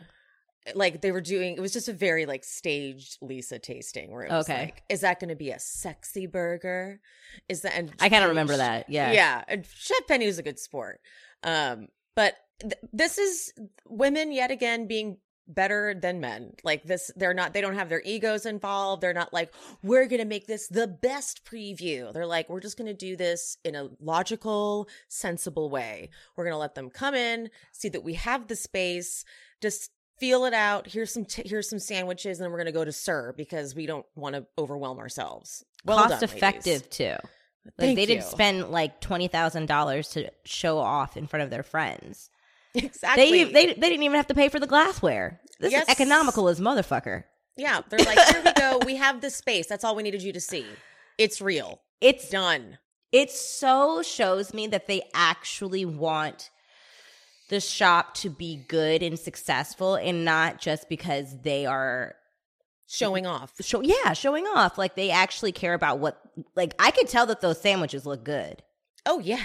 Like 0.74 1.00
they 1.00 1.12
were 1.12 1.20
doing 1.20 1.54
it 1.54 1.60
was 1.60 1.72
just 1.72 1.88
a 1.88 1.92
very 1.92 2.26
like 2.26 2.44
staged 2.44 3.18
lisa 3.20 3.58
tasting 3.58 4.10
where 4.10 4.22
it 4.24 4.30
was 4.30 4.48
Okay. 4.48 4.64
like 4.66 4.82
is 4.88 5.00
that 5.02 5.20
going 5.20 5.28
to 5.30 5.36
be 5.36 5.50
a 5.50 5.58
sexy 5.58 6.26
burger 6.26 7.00
is 7.48 7.62
that 7.62 7.74
and 7.76 7.92
I 8.00 8.08
kind 8.08 8.22
of 8.24 8.30
and 8.30 8.38
remember 8.38 8.56
that. 8.56 8.88
Yeah. 8.88 9.12
yeah 9.12 9.44
and 9.48 9.66
chef 9.66 10.06
penny 10.06 10.26
was 10.26 10.38
a 10.38 10.42
good 10.42 10.58
sport 10.58 11.00
um 11.42 11.88
but 12.16 12.34
th- 12.60 12.74
this 12.92 13.18
is 13.18 13.52
women 13.86 14.32
yet 14.32 14.50
again 14.50 14.86
being 14.86 15.18
better 15.50 15.94
than 15.94 16.20
men 16.20 16.52
like 16.62 16.82
this 16.84 17.10
they're 17.16 17.32
not 17.32 17.54
they 17.54 17.62
don't 17.62 17.74
have 17.76 17.88
their 17.88 18.02
egos 18.04 18.44
involved 18.44 19.00
they're 19.00 19.14
not 19.14 19.32
like 19.32 19.50
we're 19.82 20.04
gonna 20.06 20.26
make 20.26 20.46
this 20.46 20.68
the 20.68 20.86
best 20.86 21.42
preview 21.42 22.12
they're 22.12 22.26
like 22.26 22.50
we're 22.50 22.60
just 22.60 22.76
gonna 22.76 22.92
do 22.92 23.16
this 23.16 23.56
in 23.64 23.74
a 23.74 23.88
logical 23.98 24.86
sensible 25.08 25.70
way 25.70 26.10
we're 26.36 26.44
gonna 26.44 26.58
let 26.58 26.74
them 26.74 26.90
come 26.90 27.14
in 27.14 27.48
see 27.72 27.88
that 27.88 28.04
we 28.04 28.12
have 28.12 28.46
the 28.48 28.56
space 28.56 29.24
just 29.62 29.90
feel 30.20 30.44
it 30.44 30.54
out 30.54 30.86
here's 30.86 31.12
some 31.12 31.24
t- 31.24 31.42
here's 31.46 31.68
some 31.68 31.78
sandwiches 31.78 32.38
and 32.38 32.44
then 32.44 32.52
we're 32.52 32.58
gonna 32.58 32.72
go 32.72 32.84
to 32.84 32.92
SUR 32.92 33.32
because 33.36 33.74
we 33.74 33.86
don't 33.86 34.06
want 34.16 34.34
to 34.34 34.46
overwhelm 34.58 34.98
ourselves 34.98 35.64
well 35.84 35.98
Cost 35.98 36.10
done, 36.10 36.20
ladies. 36.20 36.34
effective 36.36 36.90
too. 36.90 37.14
Like 37.64 37.74
Thank 37.76 37.96
they 37.96 38.06
didn't 38.06 38.24
spend 38.24 38.70
like 38.70 39.00
twenty 39.00 39.28
thousand 39.28 39.66
dollars 39.66 40.08
to 40.10 40.30
show 40.44 40.78
off 40.78 41.16
in 41.16 41.26
front 41.26 41.42
of 41.44 41.50
their 41.50 41.62
friends. 41.62 42.30
exactly 42.74 43.44
They, 43.44 43.52
they 43.52 43.66
they 43.74 43.88
didn't 43.88 44.02
even 44.02 44.16
have 44.16 44.26
to 44.28 44.34
pay 44.34 44.48
for 44.48 44.58
the 44.60 44.66
glassware. 44.66 45.40
This 45.60 45.72
Yes. 45.72 45.82
is 45.84 45.88
economical 45.90 46.48
as 46.48 46.60
motherfucker. 46.60 47.24
Yeah, 47.56 47.80
they're 47.90 47.98
like, 47.98 48.18
here 48.28 48.42
we 48.44 48.52
go. 48.52 48.78
We 48.86 48.96
have 48.96 49.20
the 49.20 49.30
space. 49.30 49.66
That's 49.66 49.82
all 49.84 49.96
we 49.96 50.02
needed 50.04 50.22
you 50.22 50.32
to 50.32 50.40
see. 50.40 50.64
It's 51.18 51.40
real. 51.40 51.80
It's 52.00 52.28
Done. 52.30 52.78
it 53.10 53.30
so 53.32 54.02
shows 54.02 54.54
me 54.54 54.66
that 54.68 54.86
they 54.86 55.02
actually 55.12 55.84
want 55.84 56.50
the 57.48 57.60
shop 57.60 58.14
to 58.14 58.30
be 58.30 58.56
good 58.68 59.02
and 59.02 59.18
successful 59.18 59.94
and 59.94 60.24
not 60.24 60.60
just 60.60 60.88
because 60.88 61.40
they 61.42 61.66
are 61.66 62.14
Showing 62.90 63.26
off. 63.26 63.52
show 63.60 63.82
yeah 63.82 64.14
showing 64.14 64.46
off 64.46 64.78
like 64.78 64.94
they 64.96 65.10
actually 65.10 65.52
care 65.52 65.74
about 65.74 65.98
what 65.98 66.20
like 66.56 66.74
i 66.78 66.90
could 66.90 67.06
tell 67.06 67.26
that 67.26 67.42
those 67.42 67.60
sandwiches 67.60 68.06
look 68.06 68.24
good 68.24 68.62
Oh 69.06 69.20
yeah, 69.20 69.44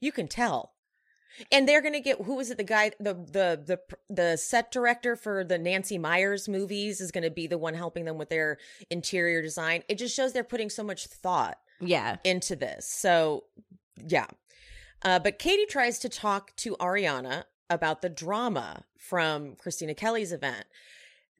you 0.00 0.12
can 0.12 0.28
tell. 0.28 0.72
And 1.52 1.66
they're 1.68 1.80
gonna 1.80 2.00
get 2.00 2.20
who 2.20 2.34
was 2.34 2.50
it? 2.50 2.58
The 2.58 2.64
guy, 2.64 2.90
the 3.00 3.14
the 3.14 3.62
the 3.64 3.80
the 4.10 4.36
set 4.36 4.70
director 4.70 5.16
for 5.16 5.44
the 5.44 5.56
Nancy 5.56 5.96
Meyers 5.98 6.48
movies 6.48 7.00
is 7.00 7.10
gonna 7.12 7.30
be 7.30 7.46
the 7.46 7.56
one 7.58 7.74
helping 7.74 8.04
them 8.04 8.18
with 8.18 8.28
their 8.28 8.58
interior 8.90 9.40
design. 9.40 9.82
It 9.88 9.96
just 9.96 10.14
shows 10.14 10.32
they're 10.32 10.44
putting 10.44 10.68
so 10.68 10.82
much 10.82 11.06
thought 11.06 11.56
yeah 11.80 12.16
into 12.24 12.54
this. 12.56 12.86
So, 12.88 13.44
yeah. 14.06 14.26
Uh, 15.04 15.18
but 15.18 15.38
Katie 15.38 15.66
tries 15.66 15.98
to 16.00 16.08
talk 16.08 16.54
to 16.56 16.76
Ariana 16.76 17.44
about 17.70 18.02
the 18.02 18.08
drama 18.08 18.84
from 18.96 19.54
Christina 19.56 19.94
Kelly's 19.94 20.32
event. 20.32 20.64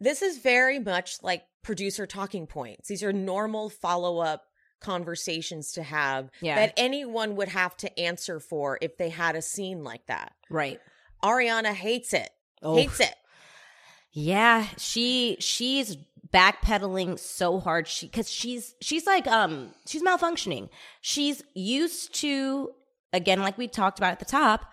This 0.00 0.22
is 0.22 0.38
very 0.38 0.78
much 0.78 1.22
like 1.22 1.42
producer 1.62 2.06
talking 2.06 2.46
points. 2.46 2.88
These 2.88 3.02
are 3.02 3.12
normal 3.12 3.68
follow 3.68 4.18
up 4.18 4.44
conversations 4.80 5.72
to 5.72 5.82
have 5.82 6.30
Yeah. 6.40 6.54
that 6.54 6.74
anyone 6.76 7.34
would 7.36 7.48
have 7.48 7.76
to 7.78 7.98
answer 7.98 8.38
for 8.38 8.78
if 8.80 8.96
they 8.96 9.08
had 9.08 9.34
a 9.34 9.42
scene 9.42 9.82
like 9.82 10.06
that. 10.06 10.32
right 10.50 10.80
Ariana 11.22 11.72
hates 11.72 12.12
it. 12.12 12.30
Oh. 12.62 12.76
Hates 12.76 13.00
it. 13.00 13.14
yeah 14.12 14.66
she 14.76 15.36
she's 15.40 15.96
backpedaling 16.32 17.18
so 17.18 17.58
hard 17.58 17.88
she 17.88 18.06
because 18.06 18.30
she's 18.30 18.74
she's 18.80 19.06
like 19.06 19.26
um 19.26 19.70
she's 19.86 20.02
malfunctioning 20.02 20.68
she's 21.00 21.42
used 21.54 22.14
to 22.14 22.70
again 23.12 23.40
like 23.40 23.56
we 23.58 23.66
talked 23.68 23.98
about 23.98 24.12
at 24.12 24.18
the 24.18 24.24
top 24.24 24.66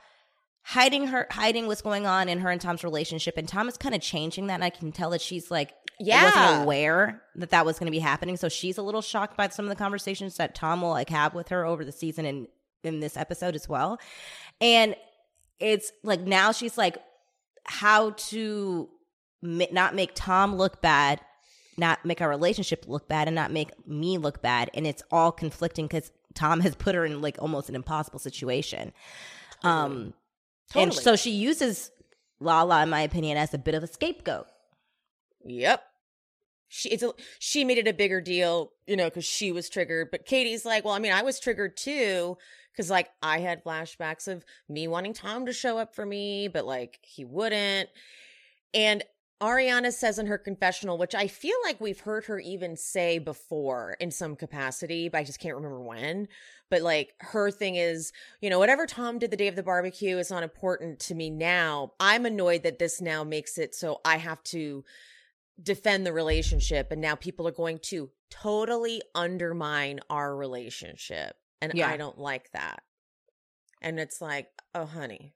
hiding 0.63 1.07
her 1.07 1.27
hiding 1.31 1.67
what's 1.67 1.81
going 1.81 2.05
on 2.07 2.27
in 2.27 2.39
her 2.39 2.49
and 2.49 2.59
tom's 2.61 2.83
relationship 2.83 3.37
and 3.37 3.47
tom 3.47 3.67
is 3.67 3.77
kind 3.77 3.93
of 3.95 4.01
changing 4.01 4.47
that 4.47 4.55
and 4.55 4.63
i 4.63 4.69
can 4.69 4.91
tell 4.91 5.09
that 5.11 5.21
she's 5.21 5.51
like 5.51 5.71
Yeah. 5.99 6.25
wasn't 6.25 6.63
aware 6.63 7.21
that 7.35 7.51
that 7.51 7.65
was 7.65 7.77
going 7.79 7.87
to 7.87 7.91
be 7.91 7.99
happening 7.99 8.35
so 8.37 8.49
she's 8.49 8.77
a 8.77 8.81
little 8.81 9.01
shocked 9.01 9.37
by 9.37 9.47
some 9.49 9.65
of 9.65 9.69
the 9.69 9.75
conversations 9.75 10.37
that 10.37 10.55
tom 10.55 10.81
will 10.81 10.89
like 10.89 11.09
have 11.09 11.33
with 11.33 11.49
her 11.49 11.65
over 11.65 11.85
the 11.85 11.91
season 11.91 12.25
and 12.25 12.47
in 12.83 12.99
this 12.99 13.15
episode 13.17 13.55
as 13.55 13.67
well 13.69 13.99
and 14.61 14.95
it's 15.59 15.91
like 16.03 16.21
now 16.21 16.51
she's 16.51 16.77
like 16.77 16.97
how 17.63 18.11
to 18.11 18.89
not 19.41 19.93
make 19.95 20.11
tom 20.15 20.55
look 20.55 20.81
bad 20.81 21.19
not 21.77 22.03
make 22.05 22.21
our 22.21 22.29
relationship 22.29 22.85
look 22.87 23.07
bad 23.07 23.27
and 23.27 23.35
not 23.35 23.51
make 23.51 23.69
me 23.87 24.17
look 24.17 24.41
bad 24.41 24.69
and 24.73 24.87
it's 24.87 25.03
all 25.11 25.31
conflicting 25.31 25.85
because 25.85 26.11
tom 26.35 26.59
has 26.59 26.75
put 26.75 26.93
her 26.93 27.05
in 27.05 27.21
like 27.21 27.37
almost 27.39 27.69
an 27.69 27.75
impossible 27.75 28.19
situation 28.19 28.93
um 29.63 30.13
and 30.75 30.93
so 30.93 31.15
she 31.15 31.31
uses 31.31 31.91
lala 32.39 32.83
in 32.83 32.89
my 32.89 33.01
opinion 33.01 33.37
as 33.37 33.53
a 33.53 33.57
bit 33.57 33.73
of 33.73 33.83
a 33.83 33.87
scapegoat 33.87 34.45
Yep. 35.45 35.83
She 36.67 36.89
it's 36.89 37.03
a, 37.03 37.13
she 37.39 37.63
made 37.63 37.77
it 37.77 37.87
a 37.87 37.93
bigger 37.93 38.19
deal, 38.19 38.71
you 38.87 38.95
know, 38.95 39.05
because 39.05 39.25
she 39.25 39.51
was 39.51 39.69
triggered. 39.69 40.09
But 40.11 40.25
Katie's 40.25 40.65
like, 40.65 40.83
well, 40.83 40.95
I 40.95 40.99
mean, 40.99 41.13
I 41.13 41.21
was 41.21 41.39
triggered 41.39 41.77
too, 41.77 42.37
because 42.71 42.89
like 42.89 43.09
I 43.21 43.39
had 43.39 43.63
flashbacks 43.63 44.27
of 44.27 44.43
me 44.67 44.87
wanting 44.87 45.13
Tom 45.13 45.45
to 45.45 45.53
show 45.53 45.77
up 45.77 45.95
for 45.95 46.05
me, 46.05 46.47
but 46.47 46.65
like 46.65 46.99
he 47.01 47.23
wouldn't. 47.23 47.89
And 48.73 49.03
Ariana 49.41 49.91
says 49.91 50.17
in 50.17 50.27
her 50.27 50.37
confessional, 50.37 50.97
which 50.97 51.13
I 51.13 51.27
feel 51.27 51.57
like 51.63 51.81
we've 51.81 51.99
heard 51.99 52.25
her 52.25 52.39
even 52.39 52.77
say 52.77 53.17
before 53.17 53.97
in 53.99 54.09
some 54.09 54.35
capacity, 54.35 55.09
but 55.09 55.17
I 55.17 55.23
just 55.23 55.39
can't 55.39 55.55
remember 55.55 55.81
when. 55.81 56.29
But 56.69 56.81
like 56.81 57.13
her 57.19 57.51
thing 57.51 57.75
is, 57.75 58.13
you 58.39 58.49
know, 58.49 58.59
whatever 58.59 58.85
Tom 58.85 59.19
did 59.19 59.31
the 59.31 59.37
day 59.37 59.47
of 59.47 59.57
the 59.57 59.63
barbecue 59.63 60.17
is 60.17 60.31
not 60.31 60.43
important 60.43 60.99
to 61.01 61.15
me 61.15 61.29
now. 61.29 61.91
I'm 61.99 62.25
annoyed 62.25 62.63
that 62.63 62.79
this 62.79 63.01
now 63.01 63.23
makes 63.23 63.57
it 63.57 63.75
so 63.75 63.99
I 64.05 64.17
have 64.17 64.41
to 64.43 64.85
defend 65.61 66.05
the 66.05 66.13
relationship 66.13 66.91
and 66.91 67.01
now 67.01 67.15
people 67.15 67.47
are 67.47 67.51
going 67.51 67.79
to 67.79 68.09
totally 68.29 69.01
undermine 69.13 69.99
our 70.09 70.35
relationship 70.35 71.35
and 71.61 71.73
Yeah. 71.73 71.89
I 71.89 71.97
don't 71.97 72.17
like 72.17 72.51
that. 72.51 72.83
And 73.81 73.99
it's 73.99 74.21
like, 74.21 74.47
oh, 74.73 74.85
honey, 74.85 75.33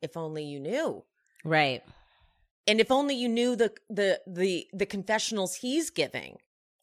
if 0.00 0.16
only 0.16 0.44
you 0.44 0.60
knew. 0.60 1.04
Right. 1.44 1.82
And 2.66 2.80
if 2.80 2.90
only 2.90 3.14
you 3.14 3.28
knew 3.28 3.56
the 3.56 3.72
the 3.90 4.20
the 4.26 4.66
the 4.72 4.86
confessionals 4.86 5.56
he's 5.56 5.90
giving 5.90 6.38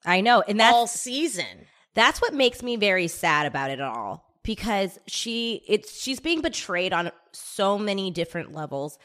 I 0.06 0.22
know. 0.22 0.42
And 0.48 0.60
that's 0.60 0.74
all 0.74 0.88
season. 0.88 1.68
that's 1.94 2.22
what 2.22 2.34
makes 2.34 2.64
me 2.64 2.76
very 2.78 3.08
sad 3.08 3.46
about 3.46 3.70
it 3.70 3.82
all 3.82 4.26
because 4.44 4.98
she 5.08 5.62
it's 5.68 6.02
she's 6.02 6.20
being 6.20 6.42
betrayed 6.42 6.94
on 6.94 7.12
so 7.32 7.78
many 7.78 8.10
different 8.12 8.54
levels 8.54 8.98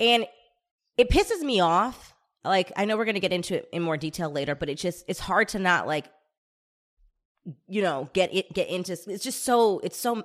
and 0.00 0.26
it 0.96 1.10
pisses 1.10 1.40
me 1.42 1.60
off 1.60 2.14
like 2.44 2.72
i 2.76 2.84
know 2.84 2.96
we're 2.96 3.04
going 3.04 3.14
to 3.14 3.20
get 3.20 3.32
into 3.32 3.54
it 3.54 3.68
in 3.72 3.82
more 3.82 3.96
detail 3.96 4.30
later 4.30 4.54
but 4.54 4.68
it 4.68 4.76
just 4.76 5.04
it's 5.06 5.20
hard 5.20 5.46
to 5.48 5.58
not 5.58 5.86
like 5.86 6.06
you 7.68 7.82
know 7.82 8.08
get 8.12 8.34
it 8.34 8.52
get 8.54 8.68
into 8.68 8.92
it's 8.92 9.22
just 9.22 9.44
so 9.44 9.78
it's 9.80 9.96
so 9.96 10.24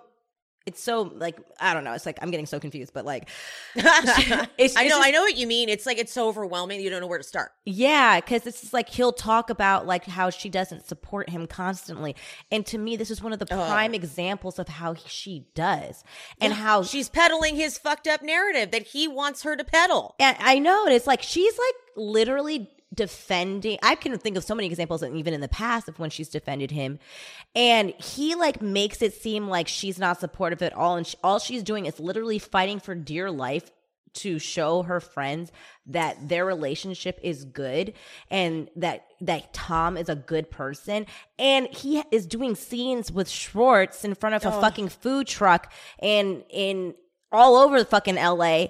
it's 0.65 0.81
so 0.81 1.01
like 1.15 1.37
i 1.59 1.73
don't 1.73 1.83
know 1.83 1.91
it's 1.91 2.05
like 2.05 2.17
i'm 2.21 2.31
getting 2.31 2.45
so 2.45 2.59
confused 2.59 2.93
but 2.93 3.03
like 3.05 3.27
I 3.75 4.39
know, 4.39 4.45
just- 4.57 4.77
I 4.77 5.11
know 5.11 5.21
what 5.21 5.35
you 5.37 5.47
mean. 5.47 5.67
It's 5.69 5.85
like 5.85 5.97
it's 5.97 6.11
so 6.13 6.27
overwhelming, 6.27 6.79
you 6.81 6.89
don't 6.89 7.01
know 7.01 7.07
where 7.07 7.17
to 7.17 7.23
start. 7.23 7.51
Yeah, 7.65 8.19
because 8.19 8.45
it's 8.47 8.71
like 8.73 8.87
he'll 8.89 9.11
talk 9.11 9.49
about 9.49 9.85
like 9.87 10.05
how 10.05 10.29
she 10.29 10.49
doesn't 10.49 10.85
support 10.87 11.29
him 11.29 11.47
constantly, 11.47 12.15
and 12.51 12.65
to 12.67 12.77
me, 12.77 12.95
this 12.95 13.09
is 13.11 13.21
one 13.21 13.33
of 13.33 13.39
the 13.39 13.45
prime 13.45 13.93
examples 13.93 14.59
of 14.59 14.67
how 14.67 14.93
he- 14.93 15.07
she 15.09 15.45
does, 15.55 16.03
and 16.39 16.53
how 16.53 16.83
She's 16.83 17.09
peddling 17.09 17.55
his 17.55 17.77
fucked 17.77 18.07
up 18.07 18.21
narrative 18.21 18.71
that 18.71 18.83
he 18.83 19.07
wants 19.07 19.43
her 19.43 19.55
to 19.55 19.63
peddle. 19.63 20.15
And 20.19 20.37
I 20.39 20.59
know 20.59 20.85
and 20.85 20.93
it's 20.93 21.07
like 21.07 21.21
she's 21.23 21.57
like 21.57 21.75
literally 21.97 22.69
defending. 22.93 23.77
I 23.81 23.95
can 23.95 24.17
think 24.17 24.37
of 24.37 24.43
so 24.43 24.55
many 24.55 24.67
examples, 24.67 25.01
and 25.01 25.17
even 25.17 25.33
in 25.33 25.41
the 25.41 25.47
past, 25.47 25.87
of 25.87 25.99
when 25.99 26.09
she's 26.09 26.29
defended 26.29 26.71
him, 26.71 26.99
and 27.55 27.91
he 27.91 28.35
like 28.35 28.61
makes 28.61 29.01
it 29.01 29.13
seem 29.13 29.47
like 29.47 29.67
she's 29.67 29.99
not 29.99 30.19
supportive 30.19 30.61
at 30.61 30.73
all, 30.73 30.95
and 30.95 31.07
she, 31.07 31.17
all 31.23 31.39
she's 31.39 31.63
doing 31.63 31.85
is 31.85 31.99
literally 31.99 32.39
fighting 32.39 32.79
for 32.79 32.95
dear 32.95 33.31
life 33.31 33.71
to 34.13 34.37
show 34.37 34.83
her 34.83 34.99
friends 34.99 35.51
that 35.87 36.29
their 36.29 36.45
relationship 36.45 37.19
is 37.23 37.45
good 37.45 37.93
and 38.29 38.69
that 38.75 39.05
that 39.21 39.53
Tom 39.53 39.97
is 39.97 40.07
a 40.07 40.15
good 40.15 40.51
person. 40.51 41.07
And 41.39 41.67
he 41.67 42.03
is 42.11 42.27
doing 42.27 42.55
scenes 42.55 43.11
with 43.11 43.27
Schwartz 43.27 44.05
in 44.05 44.13
front 44.13 44.35
of 44.35 44.45
a 44.45 44.51
fucking 44.61 44.89
food 44.89 45.27
truck 45.27 45.71
and 45.99 46.43
in 46.49 46.93
all 47.31 47.55
over 47.55 47.79
the 47.79 47.85
fucking 47.85 48.15
LA 48.15 48.67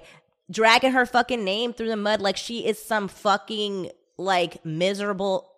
dragging 0.50 0.92
her 0.92 1.06
fucking 1.06 1.44
name 1.44 1.72
through 1.72 1.88
the 1.88 1.96
mud 1.96 2.20
like 2.20 2.36
she 2.36 2.66
is 2.66 2.78
some 2.82 3.08
fucking 3.08 3.90
like 4.18 4.64
miserable 4.64 5.50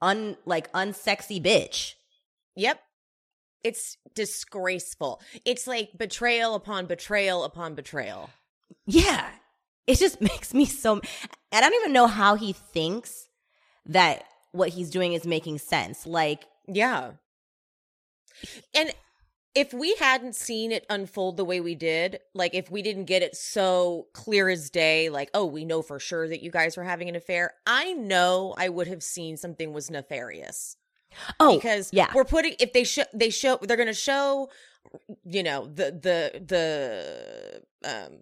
un 0.00 0.36
like 0.44 0.70
unsexy 0.72 1.42
bitch. 1.42 1.94
Yep. 2.56 2.80
It's 3.64 3.96
disgraceful. 4.14 5.20
It's 5.44 5.66
like 5.66 5.90
betrayal 5.96 6.54
upon 6.54 6.86
betrayal 6.86 7.44
upon 7.44 7.74
betrayal. 7.74 8.30
Yeah. 8.86 9.28
It 9.86 9.98
just 9.98 10.20
makes 10.20 10.54
me 10.54 10.64
so 10.64 11.00
I 11.52 11.60
don't 11.60 11.74
even 11.74 11.92
know 11.92 12.06
how 12.06 12.34
he 12.34 12.52
thinks 12.52 13.28
that 13.86 14.24
what 14.52 14.70
he's 14.70 14.90
doing 14.90 15.12
is 15.12 15.26
making 15.26 15.58
sense. 15.58 16.06
Like 16.06 16.44
Yeah. 16.66 17.12
And 18.74 18.92
if 19.54 19.72
we 19.72 19.94
hadn't 19.96 20.34
seen 20.34 20.72
it 20.72 20.86
unfold 20.90 21.36
the 21.36 21.44
way 21.44 21.60
we 21.60 21.74
did, 21.74 22.20
like 22.34 22.54
if 22.54 22.70
we 22.70 22.82
didn't 22.82 23.04
get 23.04 23.22
it 23.22 23.36
so 23.36 24.06
clear 24.12 24.48
as 24.48 24.70
day, 24.70 25.08
like, 25.08 25.30
oh, 25.34 25.46
we 25.46 25.64
know 25.64 25.82
for 25.82 25.98
sure 25.98 26.28
that 26.28 26.42
you 26.42 26.50
guys 26.50 26.76
were 26.76 26.84
having 26.84 27.08
an 27.08 27.16
affair, 27.16 27.54
I 27.66 27.92
know 27.92 28.54
I 28.56 28.68
would 28.68 28.86
have 28.86 29.02
seen 29.02 29.36
something 29.36 29.72
was 29.72 29.90
nefarious. 29.90 30.76
oh 31.40 31.56
because 31.56 31.90
yeah. 31.92 32.10
we're 32.14 32.24
putting 32.24 32.54
if 32.60 32.72
they 32.72 32.84
show 32.84 33.04
they 33.14 33.30
show 33.30 33.58
they're 33.62 33.78
going 33.78 33.86
to 33.86 33.94
show 33.94 34.50
you 35.24 35.42
know 35.42 35.66
the 35.66 35.90
the 35.90 37.62
the 37.82 37.90
um 37.90 38.18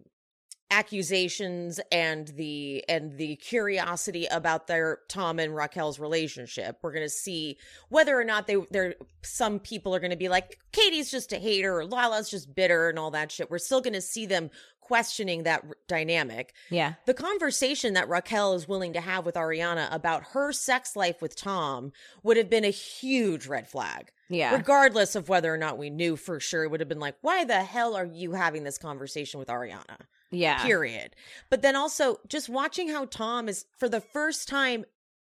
accusations 0.70 1.78
and 1.92 2.28
the 2.28 2.84
and 2.88 3.16
the 3.18 3.36
curiosity 3.36 4.26
about 4.26 4.66
their 4.66 4.98
Tom 5.08 5.38
and 5.38 5.54
Raquel's 5.54 5.98
relationship. 5.98 6.78
We're 6.82 6.92
going 6.92 7.06
to 7.06 7.10
see 7.10 7.58
whether 7.88 8.18
or 8.18 8.24
not 8.24 8.46
they 8.46 8.56
there 8.70 8.94
some 9.22 9.60
people 9.60 9.94
are 9.94 10.00
going 10.00 10.10
to 10.10 10.16
be 10.16 10.28
like 10.28 10.58
Katie's 10.72 11.10
just 11.10 11.32
a 11.32 11.36
hater 11.38 11.78
or 11.78 11.84
Lala's 11.84 12.30
just 12.30 12.54
bitter 12.54 12.88
and 12.88 12.98
all 12.98 13.12
that 13.12 13.30
shit. 13.30 13.50
We're 13.50 13.58
still 13.58 13.80
going 13.80 13.94
to 13.94 14.00
see 14.00 14.26
them 14.26 14.50
questioning 14.80 15.42
that 15.44 15.62
r- 15.64 15.76
dynamic. 15.88 16.54
Yeah. 16.70 16.94
The 17.06 17.14
conversation 17.14 17.94
that 17.94 18.08
Raquel 18.08 18.54
is 18.54 18.68
willing 18.68 18.92
to 18.92 19.00
have 19.00 19.26
with 19.26 19.34
Ariana 19.34 19.92
about 19.92 20.28
her 20.32 20.52
sex 20.52 20.94
life 20.94 21.20
with 21.20 21.34
Tom 21.36 21.92
would 22.22 22.36
have 22.36 22.48
been 22.48 22.64
a 22.64 22.70
huge 22.70 23.46
red 23.46 23.68
flag. 23.68 24.12
Yeah. 24.28 24.54
Regardless 24.54 25.14
of 25.14 25.28
whether 25.28 25.52
or 25.52 25.58
not 25.58 25.78
we 25.78 25.90
knew 25.90 26.16
for 26.16 26.38
sure, 26.38 26.64
it 26.64 26.70
would 26.70 26.80
have 26.80 26.88
been 26.88 27.00
like, 27.00 27.16
why 27.20 27.44
the 27.44 27.62
hell 27.62 27.96
are 27.96 28.06
you 28.06 28.32
having 28.32 28.64
this 28.64 28.78
conversation 28.78 29.38
with 29.38 29.48
Ariana? 29.48 29.96
Yeah. 30.30 30.62
Period. 30.64 31.14
But 31.50 31.62
then 31.62 31.76
also 31.76 32.20
just 32.28 32.48
watching 32.48 32.88
how 32.88 33.04
Tom 33.06 33.48
is 33.48 33.66
for 33.78 33.88
the 33.88 34.00
first 34.00 34.48
time 34.48 34.84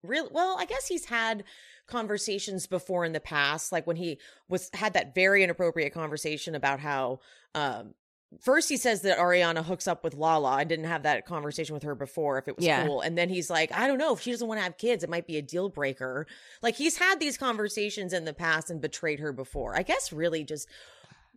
real 0.03 0.29
well, 0.31 0.57
I 0.59 0.65
guess 0.65 0.87
he's 0.87 1.07
had 1.07 1.45
conversations 1.87 2.67
before 2.67 3.05
in 3.05 3.13
the 3.13 3.21
past, 3.21 3.73
like 3.73 3.87
when 3.87 3.97
he 3.97 4.19
was 4.49 4.71
had 4.75 4.95
that 4.95 5.15
very 5.15 5.43
inappropriate 5.43 5.93
conversation 5.93 6.55
about 6.55 6.81
how 6.81 7.21
um 7.55 7.95
First, 8.43 8.69
he 8.69 8.77
says 8.77 9.01
that 9.03 9.17
Ariana 9.17 9.65
hooks 9.65 9.89
up 9.89 10.05
with 10.05 10.13
Lala. 10.13 10.51
I 10.51 10.65
didn't 10.65 10.85
have 10.85 11.05
that 11.05 11.25
conversation 11.25 11.73
with 11.73 11.83
her 11.85 11.95
before 11.95 12.37
if 12.37 12.47
it 12.47 12.57
was 12.57 12.67
Yeah. 12.67 12.85
cool. 12.87 13.01
And 13.01 13.17
then 13.17 13.31
he's 13.31 13.49
like, 13.49 13.73
I 13.73 13.87
don't 13.87 13.97
know. 13.97 14.13
If 14.13 14.21
she 14.21 14.31
doesn't 14.31 14.47
want 14.47 14.59
to 14.59 14.65
have 14.65 14.77
kids, 14.77 15.03
it 15.03 15.09
might 15.09 15.27
be 15.27 15.39
a 15.39 15.43
deal 15.43 15.71
breaker. 15.71 16.27
Like, 16.61 16.77
he's 16.77 16.99
had 16.99 17.21
these 17.21 17.39
conversations 17.39 18.13
in 18.13 18.27
the 18.27 18.35
past 18.35 18.69
and 18.69 18.83
betrayed 18.83 19.21
her 19.21 19.33
before. 19.33 19.75
I 19.75 19.83
guess 19.83 20.13
really 20.13 20.45
just 20.45 20.69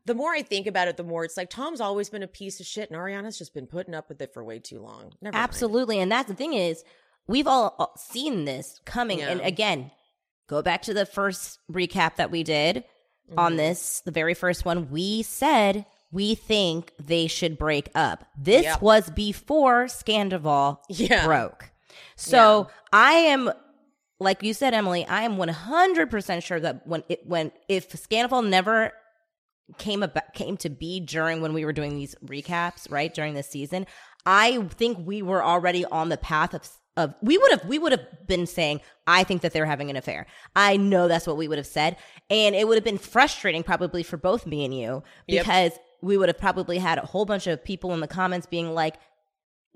the 0.05 0.15
more 0.15 0.31
I 0.31 0.41
think 0.41 0.67
about 0.67 0.87
it, 0.87 0.97
the 0.97 1.03
more 1.03 1.23
it's 1.23 1.37
like 1.37 1.49
Tom's 1.49 1.79
always 1.81 2.09
been 2.09 2.23
a 2.23 2.27
piece 2.27 2.59
of 2.59 2.65
shit 2.65 2.89
and 2.89 2.99
Ariana's 2.99 3.37
just 3.37 3.53
been 3.53 3.67
putting 3.67 3.93
up 3.93 4.09
with 4.09 4.21
it 4.21 4.33
for 4.33 4.43
way 4.43 4.59
too 4.59 4.79
long. 4.81 5.13
Never 5.21 5.35
mind. 5.35 5.43
Absolutely. 5.43 5.99
And 5.99 6.11
that's 6.11 6.27
the 6.27 6.33
thing 6.33 6.53
is, 6.53 6.83
we've 7.27 7.47
all 7.47 7.75
all 7.77 7.93
seen 7.97 8.45
this 8.45 8.79
coming. 8.85 9.21
And 9.21 9.41
again, 9.41 9.91
go 10.47 10.61
back 10.61 10.81
to 10.83 10.93
the 10.93 11.05
first 11.05 11.59
recap 11.71 12.15
that 12.15 12.31
we 12.31 12.43
did 12.43 12.83
on 13.37 13.53
Mhm. 13.53 13.57
this, 13.57 14.01
the 14.03 14.11
very 14.11 14.33
first 14.33 14.65
one. 14.65 14.89
We 14.89 15.21
said 15.23 15.85
we 16.11 16.35
think 16.35 16.91
they 16.99 17.27
should 17.27 17.57
break 17.57 17.89
up. 17.95 18.25
This 18.37 18.63
Yep. 18.63 18.81
was 18.81 19.09
before 19.11 19.85
Scandival 19.85 20.79
Yeah. 20.89 21.25
broke. 21.25 21.71
So 22.17 22.67
I 22.91 23.13
am, 23.13 23.51
like 24.19 24.43
you 24.43 24.53
said, 24.53 24.73
Emily, 24.73 25.05
I 25.05 25.21
am 25.23 25.37
100% 25.37 26.43
sure 26.43 26.59
that 26.59 26.85
when 26.85 27.03
it, 27.07 27.25
when, 27.25 27.51
if 27.69 27.89
Scandival 27.93 28.45
never 28.45 28.91
came 29.77 30.03
about 30.03 30.33
came 30.33 30.57
to 30.57 30.69
be 30.69 30.99
during 30.99 31.41
when 31.41 31.53
we 31.53 31.65
were 31.65 31.73
doing 31.73 31.95
these 31.95 32.15
recaps 32.25 32.89
right 32.91 33.13
during 33.13 33.33
this 33.33 33.49
season 33.49 33.85
i 34.25 34.61
think 34.71 34.97
we 35.05 35.21
were 35.21 35.43
already 35.43 35.85
on 35.85 36.09
the 36.09 36.17
path 36.17 36.53
of 36.53 36.67
of 36.97 37.13
we 37.21 37.37
would 37.37 37.51
have 37.51 37.65
we 37.65 37.79
would 37.79 37.91
have 37.93 38.05
been 38.27 38.45
saying 38.45 38.81
i 39.07 39.23
think 39.23 39.41
that 39.41 39.53
they're 39.53 39.65
having 39.65 39.89
an 39.89 39.95
affair 39.95 40.27
i 40.55 40.75
know 40.77 41.07
that's 41.07 41.25
what 41.25 41.37
we 41.37 41.47
would 41.47 41.57
have 41.57 41.67
said 41.67 41.95
and 42.29 42.53
it 42.55 42.67
would 42.67 42.75
have 42.75 42.83
been 42.83 42.97
frustrating 42.97 43.63
probably 43.63 44.03
for 44.03 44.17
both 44.17 44.45
me 44.45 44.65
and 44.65 44.75
you 44.77 45.01
Yep. 45.27 45.45
because 45.45 45.71
we 46.01 46.17
would 46.17 46.29
have 46.29 46.37
probably 46.39 46.79
had 46.79 46.97
a 46.97 47.05
whole 47.05 47.25
bunch 47.25 47.47
of 47.47 47.63
people 47.63 47.93
in 47.93 47.99
the 48.01 48.07
comments 48.07 48.45
being 48.47 48.73
like 48.73 48.95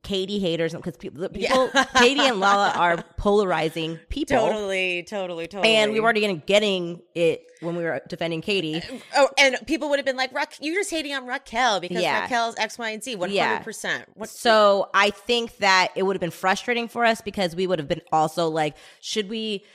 Katie 0.05 0.39
haters 0.39 0.73
because 0.73 0.95
people, 0.95 1.19
the 1.21 1.29
people 1.29 1.69
Katie 1.97 2.21
and 2.21 2.39
Lala 2.39 2.71
are 2.77 3.03
polarizing 3.17 3.99
people. 4.09 4.37
Totally, 4.37 5.03
totally, 5.03 5.47
totally. 5.47 5.75
And 5.75 5.91
we 5.91 5.99
were 5.99 6.05
already 6.05 6.21
getting, 6.21 6.43
getting 6.45 7.01
it 7.15 7.45
when 7.59 7.75
we 7.75 7.83
were 7.83 7.99
defending 8.07 8.41
Katie. 8.41 8.77
Uh, 8.77 8.81
oh, 9.17 9.29
and 9.37 9.57
people 9.65 9.89
would 9.89 9.97
have 9.99 10.05
been 10.05 10.15
like, 10.15 10.31
Ra- 10.33 10.45
"You're 10.61 10.75
just 10.75 10.91
hating 10.91 11.13
on 11.13 11.25
Raquel 11.25 11.79
because 11.81 12.01
Yeah. 12.01 12.21
Raquel's 12.21 12.55
X, 12.57 12.77
Y, 12.77 12.89
and 12.91 13.03
Z." 13.03 13.15
One 13.15 13.31
Yeah. 13.31 13.47
hundred 13.49 13.63
percent. 13.65 14.05
What? 14.13 14.29
So 14.29 14.89
I 14.93 15.09
think 15.09 15.57
that 15.57 15.91
it 15.95 16.03
would 16.03 16.15
have 16.15 16.21
been 16.21 16.31
frustrating 16.31 16.87
for 16.87 17.03
us 17.03 17.21
because 17.21 17.55
we 17.55 17.65
would 17.67 17.79
have 17.79 17.87
been 17.87 18.01
also 18.11 18.47
like, 18.47 18.75
should 19.01 19.27
we 19.27 19.65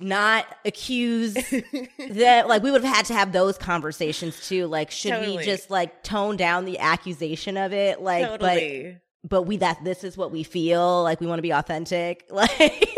not 0.00 0.46
accuse 0.64 1.34
that? 2.10 2.48
Like, 2.48 2.62
we 2.62 2.70
would 2.72 2.82
have 2.82 2.94
had 2.96 3.04
to 3.06 3.14
have 3.14 3.32
those 3.32 3.56
conversations 3.56 4.48
too. 4.48 4.66
Like, 4.66 4.90
should 4.90 5.20
we 5.20 5.38
just 5.44 5.70
like 5.70 6.02
tone 6.02 6.36
down 6.36 6.64
the 6.64 6.78
accusation 6.80 7.56
of 7.56 7.72
it? 7.72 8.00
Like, 8.00 8.26
totally. 8.26 8.92
but 8.94 9.00
but 9.24 9.42
we 9.42 9.56
that 9.58 9.82
this 9.84 10.04
is 10.04 10.16
what 10.16 10.30
we 10.32 10.42
feel. 10.42 11.02
Like, 11.02 11.20
we 11.20 11.26
want 11.26 11.38
to 11.38 11.42
be 11.42 11.52
authentic. 11.52 12.26
Like, 12.30 12.88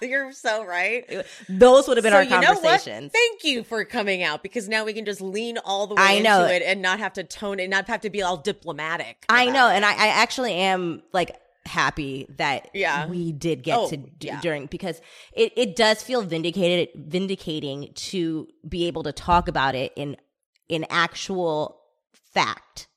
You're 0.02 0.32
so 0.32 0.64
right. 0.64 1.24
those 1.48 1.88
would 1.88 1.96
have 1.96 2.04
been 2.04 2.12
So 2.12 2.16
our 2.18 2.22
you 2.24 2.30
know 2.30 2.54
conversations. 2.54 3.12
Thank 3.12 3.44
you 3.44 3.64
for 3.64 3.84
coming 3.84 4.22
out 4.22 4.42
because 4.42 4.68
now 4.68 4.84
we 4.84 4.92
can 4.92 5.04
just 5.04 5.20
lean 5.20 5.58
all 5.64 5.86
the 5.86 5.94
way 5.94 6.02
I 6.02 6.12
into 6.12 6.28
know. 6.30 6.44
it 6.46 6.62
and 6.62 6.82
not 6.82 6.98
have 6.98 7.14
to 7.14 7.24
tone 7.24 7.58
it, 7.60 7.68
not 7.70 7.86
have 7.88 8.02
to 8.02 8.10
be 8.10 8.22
all 8.22 8.36
diplomatic. 8.36 9.24
I 9.28 9.46
know, 9.46 9.68
it. 9.68 9.74
and 9.76 9.84
I, 9.84 9.92
I 9.92 10.06
actually 10.08 10.54
am 10.54 11.02
like 11.12 11.36
happy 11.66 12.26
that 12.38 12.70
Yeah. 12.74 13.06
we 13.06 13.32
did 13.32 13.62
get 13.62 13.78
Oh, 13.78 13.88
to 13.90 13.96
do 13.96 14.26
yeah. 14.28 14.40
during 14.40 14.66
because 14.66 15.00
it, 15.32 15.52
it 15.56 15.74
does 15.76 16.02
feel 16.02 16.22
vindicated 16.22 16.88
vindicating 16.94 17.92
to 17.94 18.48
be 18.68 18.86
able 18.86 19.02
to 19.04 19.12
talk 19.12 19.48
about 19.48 19.74
it 19.74 19.92
in 19.96 20.16
in 20.68 20.86
actual 20.90 21.80
fact. 22.34 22.88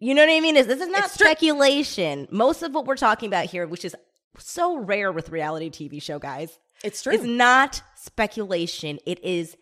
You 0.00 0.14
know 0.14 0.22
what 0.26 0.30
I 0.36 0.40
mean? 0.40 0.56
Is 0.56 0.66
this 0.66 0.80
is 0.80 0.88
not 0.88 1.04
It's 1.04 1.16
true. 1.16 1.26
speculation. 1.26 2.28
Most 2.30 2.62
of 2.62 2.74
what 2.74 2.86
we're 2.86 2.96
talking 2.96 3.26
about 3.28 3.46
here, 3.46 3.66
which 3.66 3.84
is 3.84 3.96
so 4.38 4.76
rare 4.76 5.12
with 5.12 5.30
reality 5.30 5.70
TV 5.70 6.00
show 6.02 6.18
guys, 6.18 6.58
it's 6.82 7.02
true. 7.02 7.12
is 7.12 7.22
not 7.24 7.82
speculation. 7.96 8.98
It 9.06 9.22
is 9.24 9.56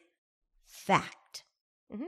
fact. 0.66 1.44
Mhm. 1.92 2.06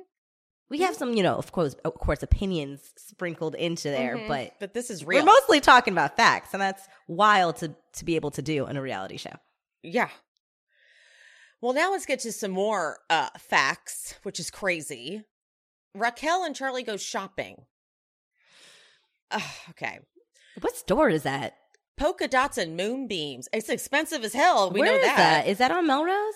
We 0.71 0.79
have 0.81 0.97
some, 0.97 1.15
you 1.15 1.23
know, 1.23 1.37
of 1.37 1.53
course, 1.53 1.75
of 1.85 1.95
course, 1.95 2.23
opinions 2.23 2.93
sprinkled 2.97 3.55
into 3.55 3.91
there, 3.91 4.17
Mhm. 4.17 4.29
but 4.29 4.55
but 4.59 4.73
this 4.75 4.91
is 4.91 5.05
real. 5.05 5.21
we're 5.21 5.27
mostly 5.27 5.61
talking 5.61 5.93
about 5.93 6.17
facts, 6.17 6.53
and 6.55 6.61
that's 6.63 6.89
wild 7.07 7.57
to 7.59 7.77
to 7.93 8.05
be 8.05 8.17
able 8.17 8.31
to 8.33 8.43
do 8.43 8.67
in 8.67 8.77
a 8.77 8.83
reality 8.83 9.19
show. 9.19 9.37
Yeah. 9.83 10.11
Well, 11.61 11.73
now 11.75 11.93
let's 11.93 12.07
get 12.07 12.21
to 12.21 12.33
some 12.33 12.51
more 12.51 13.01
uh 13.11 13.29
facts, 13.39 14.15
which 14.23 14.41
is 14.41 14.51
crazy. 14.51 15.25
Raquel 15.95 16.43
and 16.45 16.57
Charlie 16.57 16.83
go 16.83 16.97
shopping. 16.97 17.67
Okay. 19.71 20.01
What 20.61 20.77
store 20.77 21.09
is 21.09 21.23
that? 21.23 21.57
Polka 21.97 22.29
dots 22.29 22.59
and 22.59 22.77
moonbeams. 22.77 23.49
It's 23.53 23.69
expensive 23.69 24.25
as 24.25 24.33
hell. 24.33 24.71
We 24.71 24.81
Where 24.81 24.93
know 24.93 24.99
is 24.99 25.07
that. 25.07 25.47
Is 25.47 25.59
that 25.59 25.71
on 25.71 25.87
Melrose? 25.87 26.35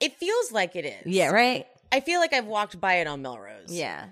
It 0.00 0.16
feels 0.16 0.52
like 0.52 0.76
it 0.76 0.84
is. 0.84 1.06
Yeah, 1.06 1.30
right. 1.30 1.66
I 1.90 2.00
feel 2.00 2.20
like 2.20 2.32
I've 2.32 2.46
walked 2.46 2.80
by 2.80 2.94
it 2.94 3.06
on 3.06 3.22
Melrose. 3.22 3.72
Yeah. 3.72 4.08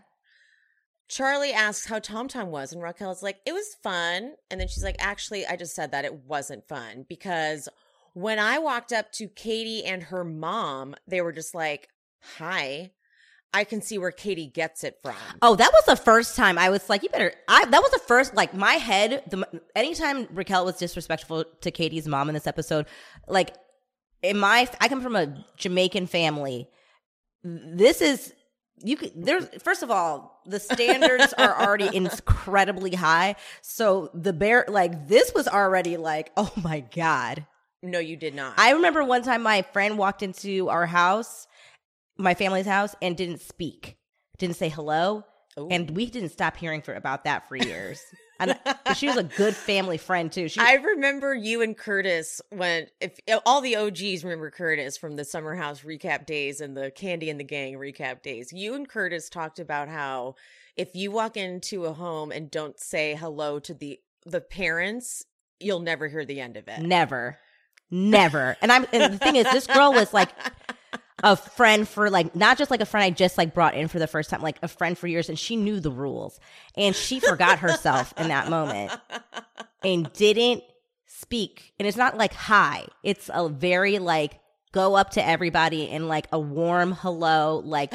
Charlie 1.08 1.52
asks 1.52 1.86
how 1.86 2.00
Tom 2.00 2.26
Tom 2.26 2.48
was, 2.48 2.72
and 2.72 2.82
Raquel 2.82 3.12
is 3.12 3.22
like, 3.22 3.38
it 3.46 3.52
was 3.52 3.76
fun. 3.82 4.32
And 4.50 4.60
then 4.60 4.66
she's 4.66 4.82
like, 4.82 4.96
actually, 4.98 5.46
I 5.46 5.56
just 5.56 5.74
said 5.74 5.92
that 5.92 6.04
it 6.04 6.14
wasn't 6.24 6.66
fun 6.66 7.06
because 7.08 7.68
when 8.14 8.38
I 8.38 8.58
walked 8.58 8.92
up 8.92 9.12
to 9.12 9.28
Katie 9.28 9.84
and 9.84 10.04
her 10.04 10.24
mom, 10.24 10.96
they 11.06 11.20
were 11.20 11.32
just 11.32 11.54
like, 11.54 11.88
hi. 12.38 12.92
I 13.52 13.64
can 13.64 13.80
see 13.80 13.96
where 13.98 14.10
Katie 14.10 14.46
gets 14.46 14.84
it 14.84 14.98
from. 15.02 15.14
Oh, 15.40 15.56
that 15.56 15.72
was 15.72 15.84
the 15.86 15.96
first 15.96 16.36
time 16.36 16.58
I 16.58 16.68
was 16.68 16.88
like, 16.88 17.02
you 17.02 17.08
better. 17.08 17.32
I 17.48 17.64
that 17.64 17.80
was 17.80 17.90
the 17.90 18.00
first 18.06 18.34
like 18.34 18.52
my 18.54 18.74
head. 18.74 19.22
The 19.30 19.46
anytime 19.74 20.28
Raquel 20.32 20.64
was 20.64 20.76
disrespectful 20.76 21.44
to 21.62 21.70
Katie's 21.70 22.06
mom 22.06 22.28
in 22.28 22.34
this 22.34 22.46
episode, 22.46 22.86
like 23.26 23.54
in 24.22 24.38
my, 24.38 24.68
I 24.80 24.88
come 24.88 25.00
from 25.00 25.16
a 25.16 25.44
Jamaican 25.56 26.06
family. 26.08 26.68
This 27.44 28.02
is 28.02 28.34
you 28.82 28.96
could 28.96 29.12
there's 29.16 29.48
first 29.62 29.82
of 29.82 29.90
all 29.90 30.42
the 30.44 30.60
standards 30.60 31.32
are 31.38 31.62
already 31.62 31.88
incredibly 31.96 32.94
high 32.94 33.34
so 33.62 34.10
the 34.12 34.34
bear 34.34 34.66
like 34.68 35.08
this 35.08 35.32
was 35.34 35.48
already 35.48 35.96
like 35.96 36.30
oh 36.36 36.52
my 36.62 36.80
god 36.94 37.46
No, 37.82 37.98
you 37.98 38.16
did 38.16 38.34
not. 38.34 38.54
I 38.58 38.72
remember 38.72 39.04
one 39.04 39.22
time 39.22 39.42
my 39.42 39.62
friend 39.62 39.96
walked 39.96 40.22
into 40.22 40.68
our 40.68 40.86
house, 40.86 41.46
my 42.16 42.34
family's 42.34 42.66
house, 42.66 42.94
and 43.02 43.16
didn't 43.16 43.40
speak, 43.40 43.96
didn't 44.38 44.56
say 44.56 44.68
hello, 44.68 45.24
Ooh. 45.58 45.68
and 45.70 45.90
we 45.90 46.06
didn't 46.06 46.30
stop 46.30 46.56
hearing 46.56 46.82
for 46.82 46.94
about 46.94 47.24
that 47.24 47.48
for 47.48 47.56
years. 47.56 48.00
and 48.40 48.58
she 48.96 49.06
was 49.06 49.16
a 49.16 49.24
good 49.24 49.54
family 49.54 49.96
friend 49.96 50.30
too. 50.30 50.48
She, 50.48 50.60
I 50.60 50.74
remember 50.74 51.34
you 51.34 51.62
and 51.62 51.76
Curtis 51.76 52.40
when 52.50 52.86
if 53.00 53.18
all 53.46 53.60
the 53.60 53.76
OGs 53.76 54.24
remember 54.24 54.50
Curtis 54.50 54.96
from 54.96 55.16
the 55.16 55.24
Summer 55.24 55.54
House 55.54 55.82
recap 55.82 56.26
days 56.26 56.60
and 56.60 56.76
the 56.76 56.90
Kandi 56.90 57.30
and 57.30 57.40
the 57.40 57.44
Gang 57.44 57.74
recap 57.74 58.22
days. 58.22 58.52
You 58.52 58.74
and 58.74 58.88
Curtis 58.88 59.28
talked 59.28 59.58
about 59.58 59.88
how 59.88 60.34
if 60.76 60.94
you 60.94 61.10
walk 61.10 61.36
into 61.36 61.86
a 61.86 61.92
home 61.92 62.30
and 62.30 62.50
don't 62.50 62.78
say 62.78 63.14
hello 63.14 63.58
to 63.60 63.74
the 63.74 63.98
the 64.24 64.40
parents, 64.40 65.24
you'll 65.60 65.80
never 65.80 66.08
hear 66.08 66.24
the 66.24 66.40
end 66.40 66.56
of 66.56 66.68
it. 66.68 66.80
never, 66.80 67.38
never. 67.90 68.56
And 68.60 68.70
I'm 68.70 68.86
and 68.92 69.14
the 69.14 69.18
thing 69.18 69.36
is, 69.36 69.44
this 69.44 69.66
girl 69.66 69.92
was 69.92 70.12
like 70.12 70.30
a 71.22 71.36
friend 71.36 71.88
for 71.88 72.10
like 72.10 72.36
not 72.36 72.58
just 72.58 72.70
like 72.70 72.80
a 72.80 72.86
friend 72.86 73.04
I 73.04 73.10
just 73.10 73.38
like 73.38 73.54
brought 73.54 73.74
in 73.74 73.88
for 73.88 73.98
the 73.98 74.06
first 74.06 74.30
time, 74.30 74.42
like 74.42 74.58
a 74.62 74.68
friend 74.68 74.96
for 74.96 75.06
years, 75.06 75.28
and 75.28 75.38
she 75.38 75.56
knew 75.56 75.80
the 75.80 75.90
rules, 75.90 76.38
and 76.76 76.94
she 76.94 77.20
forgot 77.20 77.58
herself 77.60 78.12
in 78.18 78.28
that 78.28 78.50
moment 78.50 78.92
and 79.82 80.12
didn't 80.12 80.62
speak. 81.06 81.72
And 81.78 81.88
it's 81.88 81.96
not 81.96 82.16
like 82.16 82.34
hi; 82.34 82.84
it's 83.02 83.30
a 83.32 83.48
very 83.48 83.98
like 83.98 84.38
go 84.72 84.94
up 84.94 85.10
to 85.12 85.26
everybody 85.26 85.88
and 85.88 86.06
like 86.06 86.26
a 86.32 86.38
warm 86.38 86.92
hello, 86.92 87.62
like 87.64 87.94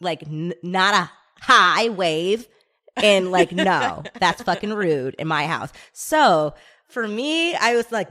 like 0.00 0.22
n- 0.22 0.54
not 0.62 0.94
a 0.94 1.10
hi 1.40 1.90
wave, 1.90 2.48
and 2.96 3.30
like 3.30 3.52
no, 3.52 4.02
that's 4.18 4.42
fucking 4.42 4.72
rude 4.72 5.14
in 5.18 5.28
my 5.28 5.46
house. 5.46 5.72
So 5.92 6.54
for 6.88 7.06
me, 7.06 7.54
I 7.54 7.74
was 7.74 7.90
like, 7.90 8.08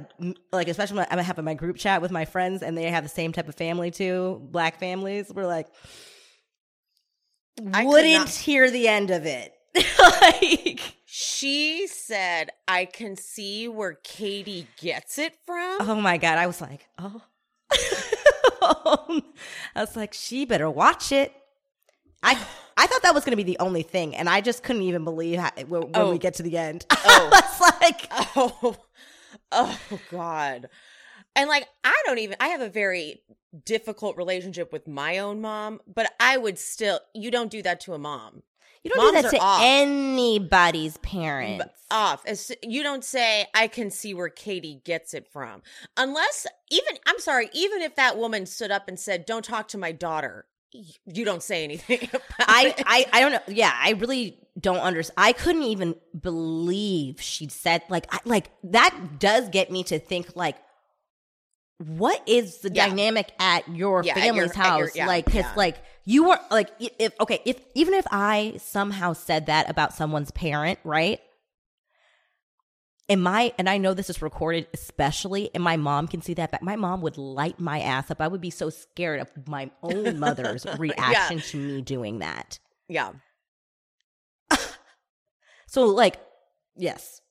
like 0.51 0.67
especially 0.67 0.97
when 0.97 1.07
I'm 1.09 1.19
having 1.19 1.45
my 1.45 1.53
group 1.53 1.77
chat 1.77 2.01
with 2.01 2.11
my 2.11 2.25
friends, 2.25 2.61
and 2.61 2.77
they 2.77 2.83
have 2.85 3.03
the 3.03 3.09
same 3.09 3.31
type 3.31 3.47
of 3.47 3.55
family 3.55 3.91
too, 3.91 4.41
black 4.51 4.79
families. 4.79 5.31
We're 5.33 5.45
like, 5.47 5.67
I 7.73 7.85
wouldn't 7.85 8.29
hear 8.29 8.69
the 8.69 8.88
end 8.88 9.11
of 9.11 9.25
it. 9.25 9.53
like, 9.99 10.79
She 11.05 11.88
said, 11.88 12.49
"I 12.67 12.85
can 12.85 13.15
see 13.15 13.67
where 13.67 13.97
Katie 14.03 14.67
gets 14.77 15.17
it 15.17 15.35
from." 15.45 15.77
oh 15.81 15.95
my 15.95 16.17
god, 16.17 16.38
I 16.38 16.47
was 16.47 16.61
like, 16.61 16.88
oh. 16.99 17.21
Um, 18.61 19.21
I 19.75 19.81
was 19.81 19.95
like, 19.95 20.13
she 20.13 20.43
better 20.45 20.69
watch 20.69 21.11
it. 21.11 21.31
I 22.25 22.38
I 22.77 22.88
thought 22.88 23.03
that 23.03 23.13
was 23.15 23.23
going 23.23 23.31
to 23.38 23.41
be 23.41 23.49
the 23.49 23.59
only 23.59 23.83
thing, 23.83 24.15
and 24.15 24.27
I 24.29 24.41
just 24.41 24.61
couldn't 24.63 24.81
even 24.81 25.05
believe 25.05 25.39
how, 25.39 25.51
when, 25.67 25.81
when 25.83 25.91
Oh. 25.95 26.11
we 26.11 26.17
get 26.17 26.33
to 26.35 26.43
the 26.43 26.57
end. 26.57 26.85
Oh. 27.05 27.29
Was 27.31 27.71
like, 27.81 28.07
Oh, 28.35 28.75
oh 29.53 29.79
God. 30.11 30.67
And 31.38 31.49
like, 31.49 31.67
I 31.83 31.93
don't 32.05 32.17
even, 32.19 32.35
I 32.39 32.49
have 32.49 32.61
a 32.61 32.69
very 32.69 33.21
difficult 33.65 34.17
relationship 34.17 34.73
with 34.73 34.88
my 34.88 35.19
own 35.19 35.39
mom, 35.41 35.79
but 35.88 36.11
I 36.19 36.35
would 36.38 36.57
still, 36.59 36.99
you 37.13 37.31
don't 37.31 37.49
do 37.51 37.61
that 37.61 37.79
to 37.81 37.93
a 37.93 37.97
mom. 37.97 38.43
you 38.83 38.91
don't 38.91 38.97
Moms 39.13 39.15
do 39.17 39.21
that 39.23 39.31
to 39.31 39.38
off. 39.43 39.61
anybody's 39.63 40.97
parents. 40.97 41.65
Off. 41.91 42.25
You 42.63 42.83
don't 42.83 43.03
say, 43.03 43.45
I 43.53 43.67
can 43.67 43.91
see 43.91 44.13
where 44.13 44.29
Katie 44.29 44.81
gets 44.83 45.13
it 45.13 45.27
from. 45.31 45.61
Unless, 45.97 46.47
even, 46.71 46.95
I'm 47.05 47.19
sorry, 47.19 47.49
even 47.53 47.81
if 47.81 47.95
that 47.95 48.17
woman 48.17 48.45
stood 48.45 48.71
up 48.71 48.88
and 48.88 48.99
said, 48.99 49.25
don't 49.25 49.45
talk 49.45 49.67
to 49.69 49.77
my 49.77 49.91
daughter, 49.91 50.45
you 51.05 51.25
don't 51.25 51.43
say 51.43 51.63
anything 51.63 51.99
about 52.09 52.21
I, 52.39 52.67
it. 52.77 52.83
I 52.85 53.05
I 53.13 53.19
don't 53.21 53.31
know. 53.33 53.41
Yeah, 53.47 53.71
I 53.73 53.91
really 53.91 54.38
don't 54.59 54.79
understand. 54.79 55.15
I 55.17 55.33
couldn't 55.33 55.63
even 55.63 55.95
believe 56.19 57.19
she 57.21 57.47
said 57.49 57.83
like 57.89 58.05
I, 58.11 58.19
like 58.25 58.49
that 58.63 59.19
does 59.19 59.49
get 59.49 59.71
me 59.71 59.83
to 59.85 59.99
think 59.99 60.35
like 60.35 60.55
what 61.77 62.21
is 62.25 62.59
the 62.59 62.71
Yeah. 62.73 62.88
dynamic 62.88 63.31
at 63.39 63.67
your 63.67 64.01
Yeah, 64.03 64.13
at 64.13 64.19
family's 64.19 64.55
your- 64.55 64.63
house 64.63 64.79
your- 64.79 64.91
yeah, 64.95 65.07
like 65.07 65.25
cuz 65.25 65.43
like 65.57 65.77
you 66.05 66.23
were 66.29 66.39
like 66.49 66.69
if 66.79 67.13
okay 67.19 67.41
if 67.45 67.59
even 67.73 67.93
if 67.93 68.05
I 68.11 68.53
somehow 68.59 69.11
said 69.13 69.47
that 69.47 69.69
about 69.69 69.93
someone's 69.93 70.31
parent 70.31 70.79
right 70.85 71.19
and 73.07 73.21
my 73.21 73.53
and 73.57 73.69
I 73.69 73.77
know 73.77 73.93
this 73.93 74.09
is 74.09 74.21
recorded 74.21 74.67
especially 74.73 75.49
and 75.53 75.63
my 75.63 75.77
mom 75.77 76.07
can 76.07 76.21
see 76.21 76.33
that 76.35 76.51
but 76.51 76.61
my 76.61 76.75
mom 76.75 77.01
would 77.01 77.17
light 77.17 77.59
my 77.59 77.79
ass 77.79 78.09
up. 78.11 78.21
I 78.21 78.27
would 78.27 78.41
be 78.41 78.49
so 78.49 78.69
scared 78.69 79.19
of 79.19 79.47
my 79.47 79.71
own 79.83 80.19
mother's 80.19 80.65
reaction 80.77 81.39
to 81.39 81.57
me 81.57 81.81
doing 81.81 82.19
that. 82.19 82.59
Yeah. 82.87 83.11
so 85.67 85.85
like 85.85 86.17
yes. 86.75 87.21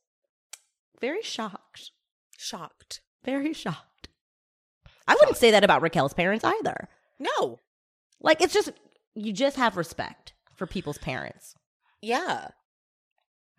Very 1.00 1.22
shocked. 1.22 1.90
Shocked. 2.38 3.00
very 3.24 3.52
shocked. 3.52 4.08
I 5.06 5.14
wouldn't 5.20 5.36
say 5.36 5.50
that 5.50 5.64
about 5.64 5.82
Raquel's 5.82 6.14
parents 6.14 6.44
either. 6.44 6.88
No. 7.18 7.58
like 8.20 8.40
it's 8.40 8.54
just 8.54 8.70
you 9.14 9.32
just 9.32 9.56
have 9.56 9.76
respect 9.76 10.34
for 10.54 10.66
people's 10.66 10.98
parents. 10.98 11.54
Yeah. 12.00 12.48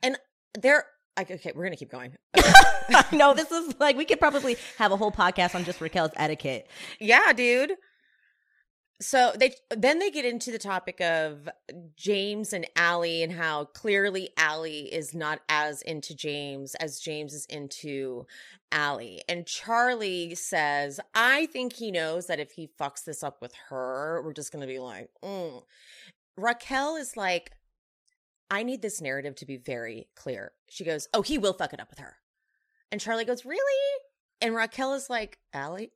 And 0.03 0.17
they're, 0.53 0.85
like, 1.17 1.31
okay, 1.31 1.51
we're 1.55 1.63
going 1.63 1.73
to 1.73 1.77
keep 1.77 1.91
going. 1.91 2.15
no 3.11 3.33
this 3.33 3.51
is 3.51 3.73
like 3.79 3.97
we 3.97 4.05
could 4.05 4.19
probably 4.19 4.57
have 4.77 4.91
a 4.91 4.97
whole 4.97 5.11
podcast 5.11 5.55
on 5.55 5.63
just 5.63 5.81
Raquel's 5.81 6.11
etiquette 6.15 6.67
Yeah, 6.99 7.33
dude. 7.33 7.73
So 9.01 9.33
they 9.37 9.55
then 9.75 9.99
they 9.99 10.09
get 10.09 10.23
into 10.23 10.51
the 10.51 10.57
topic 10.57 11.01
of 11.01 11.49
James 11.97 12.53
and 12.53 12.65
Allie 12.77 13.23
and 13.23 13.33
how 13.33 13.65
clearly 13.65 14.29
Allie 14.37 14.93
is 14.93 15.13
not 15.13 15.41
as 15.49 15.81
into 15.81 16.15
James 16.15 16.75
as 16.75 16.99
James 16.99 17.33
is 17.33 17.45
into 17.47 18.25
Allie. 18.71 19.21
And 19.27 19.45
Charlie 19.45 20.33
says, 20.35 21.01
I 21.13 21.47
think 21.47 21.73
he 21.73 21.91
knows 21.91 22.27
that 22.27 22.39
if 22.39 22.51
he 22.51 22.69
fucks 22.79 23.03
this 23.03 23.21
up 23.21 23.41
with 23.41 23.53
her, 23.69 24.21
we're 24.23 24.33
just 24.33 24.53
gonna 24.53 24.67
be 24.67 24.79
like, 24.79 25.09
mm. 25.21 25.61
Raquel 26.37 26.95
is 26.95 27.17
like, 27.17 27.51
I 28.49 28.63
need 28.63 28.81
this 28.81 29.01
narrative 29.01 29.35
to 29.37 29.45
be 29.45 29.57
very 29.57 30.07
clear. 30.15 30.51
She 30.69 30.83
goes, 30.83 31.07
Oh, 31.13 31.21
he 31.21 31.37
will 31.37 31.53
fuck 31.53 31.73
it 31.73 31.79
up 31.79 31.89
with 31.89 31.99
her. 31.99 32.17
And 32.91 33.01
Charlie 33.01 33.25
goes, 33.25 33.45
Really? 33.45 34.01
And 34.41 34.55
Raquel 34.55 34.93
is 34.93 35.09
like, 35.09 35.39
Allie, 35.53 35.91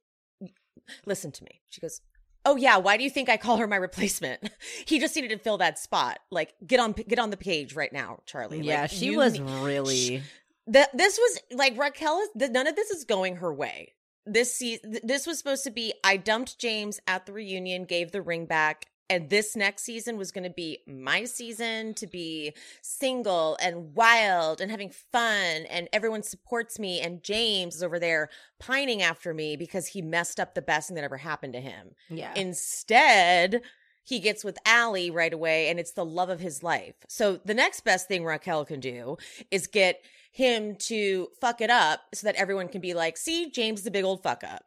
listen 1.06 1.32
to 1.32 1.44
me. 1.44 1.62
She 1.70 1.82
goes, 1.82 2.02
"Oh 2.46 2.56
yeah, 2.56 2.78
why 2.78 2.98
do 2.98 3.04
you 3.04 3.10
think 3.10 3.30
I 3.30 3.38
call 3.38 3.58
her 3.58 3.68
my 3.68 3.76
replacement? 3.76 4.50
he 4.86 5.00
just 5.00 5.16
needed 5.16 5.30
to 5.32 5.38
fill 5.38 5.58
that 5.58 5.80
spot. 5.80 6.20
Like 6.32 6.54
get 6.66 6.80
on 6.80 6.94
get 6.94 7.20
on 7.20 7.30
the 7.30 7.38
page 7.38 7.76
right 7.76 7.92
now, 7.92 8.20
Charlie." 8.26 8.62
yeah 8.62 8.84
Like, 8.84 8.92
she 8.92 9.16
was 9.16 9.40
ne- 9.40 9.64
really 9.64 10.24
the, 10.68 10.88
this 10.94 11.18
was 11.18 11.40
like 11.52 11.78
Raquel 11.78 12.20
is 12.20 12.50
none 12.50 12.68
of 12.68 12.76
this 12.76 12.92
is 12.92 13.06
going 13.06 13.38
her 13.38 13.54
way. 13.54 13.94
This 14.26 14.56
se- 14.56 14.80
th- 14.80 15.04
this 15.04 15.26
was 15.26 15.38
supposed 15.38 15.64
to 15.64 15.72
be 15.72 15.94
I 16.04 16.18
dumped 16.18 16.60
James 16.60 17.00
at 17.08 17.26
the 17.26 17.34
reunion, 17.34 17.86
gave 17.86 18.12
the 18.12 18.22
ring 18.22 18.46
back, 18.46 18.86
and 19.10 19.30
this 19.30 19.56
next 19.56 19.84
season 19.84 20.18
was 20.18 20.32
going 20.32 20.44
to 20.44 20.50
be 20.50 20.80
my 20.88 21.24
season 21.24 21.94
to 21.96 22.08
be 22.08 22.54
single 22.82 23.58
and 23.62 23.96
wild 23.96 24.62
and 24.62 24.70
having 24.70 24.90
fun 24.90 25.66
and 25.70 25.90
everyone 25.92 26.24
supports 26.24 26.78
me 26.78 27.00
and 27.02 27.24
James 27.24 27.76
is 27.76 27.84
over 27.84 28.00
there 28.00 28.30
pining 28.60 29.02
after 29.02 29.34
me 29.34 29.56
because 29.56 29.88
he 29.88 30.02
messed 30.02 30.40
up 30.40 30.54
the 30.54 30.62
best 30.62 30.88
thing 30.88 30.96
that 30.96 31.04
ever 31.04 31.18
happened 31.18 31.54
to 31.54 31.62
him. 31.62 31.92
Yeah. 32.10 32.34
Instead, 32.36 33.62
he 34.04 34.20
gets 34.20 34.44
with 34.44 34.58
Allie 34.66 35.12
right 35.12 35.34
away 35.34 35.70
and 35.70 35.80
it's 35.80 35.92
the 35.92 36.06
love 36.06 36.30
of 36.30 36.40
his 36.40 36.64
life. 36.64 36.96
So 37.08 37.40
the 37.46 37.54
next 37.54 37.82
best 37.82 38.08
thing 38.08 38.24
Raquel 38.24 38.66
can 38.66 38.80
do 38.80 39.18
is 39.52 39.68
get 39.68 40.04
him 40.32 40.76
to 40.76 41.28
fuck 41.42 41.62
it 41.62 41.70
up 41.70 42.02
so 42.14 42.26
that 42.26 42.36
everyone 42.36 42.68
can 42.68 42.82
be 42.82 42.94
like, 42.94 43.18
see, 43.18 43.50
James 43.50 43.82
is 43.82 43.88
a 43.88 43.92
big 43.92 44.04
old 44.04 44.24
fuck 44.24 44.44
up. 44.44 44.64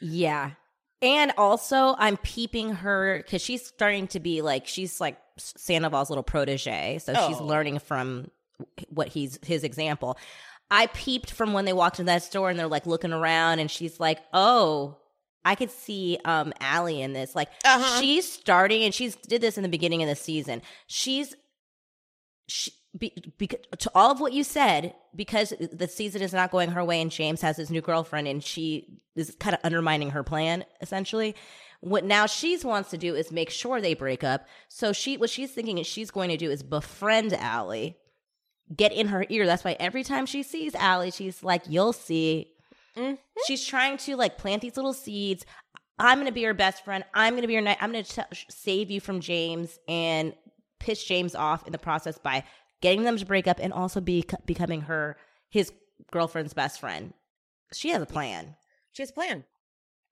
Yeah. 0.00 0.52
And 1.02 1.32
also, 1.38 1.94
I'm 1.98 2.16
peeping 2.18 2.72
her 2.74 3.18
because 3.18 3.40
she's 3.42 3.64
starting 3.66 4.06
to 4.08 4.20
be 4.20 4.42
like, 4.42 4.66
she's 4.66 5.00
like 5.00 5.16
Sandoval's 5.38 6.10
little 6.10 6.22
protege. 6.22 6.98
So 6.98 7.14
she's 7.14 7.40
Oh. 7.40 7.44
learning 7.44 7.78
from 7.78 8.30
what 8.90 9.08
he's 9.08 9.38
his 9.42 9.64
example. 9.64 10.18
I 10.70 10.86
peeped 10.88 11.30
from 11.32 11.52
when 11.54 11.64
they 11.64 11.72
walked 11.72 11.98
into 11.98 12.10
that 12.12 12.22
store 12.22 12.50
and 12.50 12.58
they're 12.58 12.66
like 12.68 12.86
looking 12.86 13.12
around 13.12 13.58
and 13.60 13.70
she's 13.70 13.98
like, 13.98 14.18
oh, 14.34 14.98
I 15.44 15.54
could 15.54 15.70
see 15.70 16.18
um 16.26 16.52
Ally 16.60 16.92
in 16.92 17.14
this. 17.14 17.34
Like 17.34 17.48
Uh-huh. 17.64 18.00
she's 18.00 18.30
starting 18.30 18.82
and 18.84 18.94
she's 18.94 19.16
did 19.16 19.40
this 19.40 19.56
in 19.56 19.62
the 19.62 19.68
beginning 19.70 20.02
of 20.02 20.08
the 20.08 20.14
season. 20.16 20.60
She's 20.86 21.34
she 22.46 22.72
be, 22.98 23.12
because 23.38 23.60
to 23.78 23.90
all 23.94 24.10
of 24.10 24.20
what 24.20 24.32
you 24.32 24.42
said 24.42 24.94
because 25.14 25.52
the 25.72 25.86
season 25.86 26.22
is 26.22 26.32
not 26.32 26.50
going 26.50 26.70
her 26.70 26.84
way 26.84 27.00
and 27.00 27.10
James 27.10 27.40
has 27.40 27.56
his 27.56 27.70
new 27.70 27.80
girlfriend 27.80 28.26
and 28.26 28.42
she 28.42 29.00
is 29.14 29.36
kind 29.38 29.54
of 29.54 29.60
undermining 29.62 30.10
her 30.10 30.24
plan 30.24 30.64
essentially 30.80 31.36
what 31.80 32.04
now 32.04 32.26
she's 32.26 32.64
wants 32.64 32.90
to 32.90 32.98
do 32.98 33.14
is 33.14 33.32
make 33.32 33.48
sure 33.48 33.80
they 33.80 33.94
break 33.94 34.22
up. 34.22 34.46
So 34.68 34.92
she 34.92 35.16
what 35.16 35.30
she's 35.30 35.50
thinking 35.50 35.78
is 35.78 35.86
she's 35.86 36.10
going 36.10 36.28
to 36.28 36.36
do 36.36 36.50
is 36.50 36.62
befriend 36.62 37.32
Ally 37.32 37.90
get 38.74 38.92
in 38.92 39.08
her 39.08 39.24
ear. 39.28 39.46
That's 39.46 39.64
why 39.64 39.76
every 39.80 40.04
time 40.04 40.26
she 40.26 40.42
sees 40.42 40.74
Ally 40.74 41.10
she's 41.10 41.42
like 41.42 41.62
you'll 41.68 41.92
see. 41.92 42.52
Mhm. 42.96 43.18
she's 43.46 43.64
trying 43.64 43.96
to 43.98 44.16
like 44.16 44.36
plant 44.36 44.62
these 44.62 44.76
little 44.76 44.92
seeds. 44.92 45.46
I'm 45.98 46.16
going 46.18 46.26
to 46.26 46.32
be 46.32 46.40
your 46.40 46.54
best 46.54 46.84
friend. 46.84 47.04
I'm 47.14 47.34
going 47.34 47.42
to 47.42 47.46
be 47.46 47.52
your 47.54 47.62
night 47.62 47.78
I'm 47.80 47.92
going 47.92 48.04
to 48.04 48.26
save 48.48 48.90
you 48.90 49.00
from 49.00 49.20
James 49.20 49.78
and 49.88 50.34
piss 50.80 51.04
James 51.04 51.34
off 51.34 51.66
in 51.66 51.72
the 51.72 51.78
process 51.78 52.18
by 52.18 52.42
getting 52.80 53.02
them 53.04 53.16
to 53.16 53.26
break 53.26 53.46
up 53.46 53.58
and 53.60 53.72
also 53.72 54.00
be 54.00 54.24
becoming 54.46 54.82
her 54.82 55.16
his 55.48 55.72
girlfriend's 56.12 56.54
best 56.54 56.80
friend. 56.80 57.12
She 57.72 57.90
has 57.90 58.02
a 58.02 58.06
plan, 58.06 58.56
She 58.92 59.02
has 59.02 59.10
a 59.10 59.14
plan. 59.14 59.44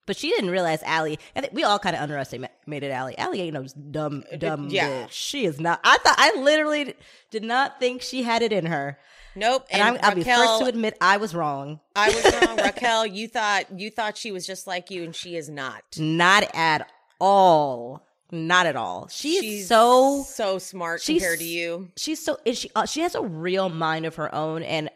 but 0.05 0.15
she 0.17 0.29
didn't 0.29 0.49
realize 0.49 0.81
Ally. 0.83 1.15
I 1.35 1.41
think 1.41 1.53
we 1.53 1.63
all 1.63 1.77
kind 1.79 1.95
of 1.95 2.01
underestimated 2.01 2.91
Ally. 2.91 3.13
Ally 3.17 3.37
ain't 3.37 3.53
no 3.53 3.65
dumb 3.91 4.23
dumb 4.37 4.65
Uh, 4.67 4.69
yeah. 4.69 4.89
bitch. 5.05 5.11
She 5.11 5.45
is 5.45 5.59
not. 5.59 5.79
I 5.83 5.97
thought 5.99 6.15
I 6.17 6.39
literally 6.41 6.95
did 7.31 7.43
not 7.43 7.79
think 7.79 8.01
she 8.01 8.23
had 8.23 8.41
it 8.41 8.51
in 8.53 8.65
her, 8.67 8.97
Nope. 9.35 9.67
and, 9.71 9.81
And, 9.81 9.97
I'm, 9.97 10.03
I'll 10.03 10.15
be 10.15 10.23
first 10.23 10.59
to 10.61 10.65
admit 10.65 10.97
I 11.01 11.17
was 11.17 11.35
wrong. 11.35 11.79
I 11.95 12.09
was 12.09 12.47
wrong. 12.47 12.57
Raquel, 12.63 13.05
you 13.05 13.27
thought 13.27 13.77
you 13.79 13.89
thought 13.91 14.17
she 14.17 14.31
was 14.31 14.45
just 14.47 14.65
like 14.67 14.89
you, 14.89 15.03
and 15.03 15.15
she 15.15 15.35
is 15.35 15.49
not. 15.49 15.83
Not 15.97 16.43
at 16.55 16.89
all. 17.19 18.05
Not 18.31 18.65
at 18.67 18.75
all. 18.75 19.07
She's, 19.09 19.41
She's 19.41 19.67
so 19.67 20.23
so 20.27 20.59
smart 20.59 21.01
compared 21.03 21.39
to 21.39 21.45
you. 21.45 21.89
she's 21.97 22.23
so 22.23 22.37
is 22.45 22.57
she 22.59 22.69
uh, 22.75 22.85
she 22.85 23.01
has 23.01 23.15
a 23.15 23.21
real 23.21 23.69
mind 23.69 24.05
of 24.05 24.15
her 24.15 24.33
own 24.35 24.61
and 24.63 24.89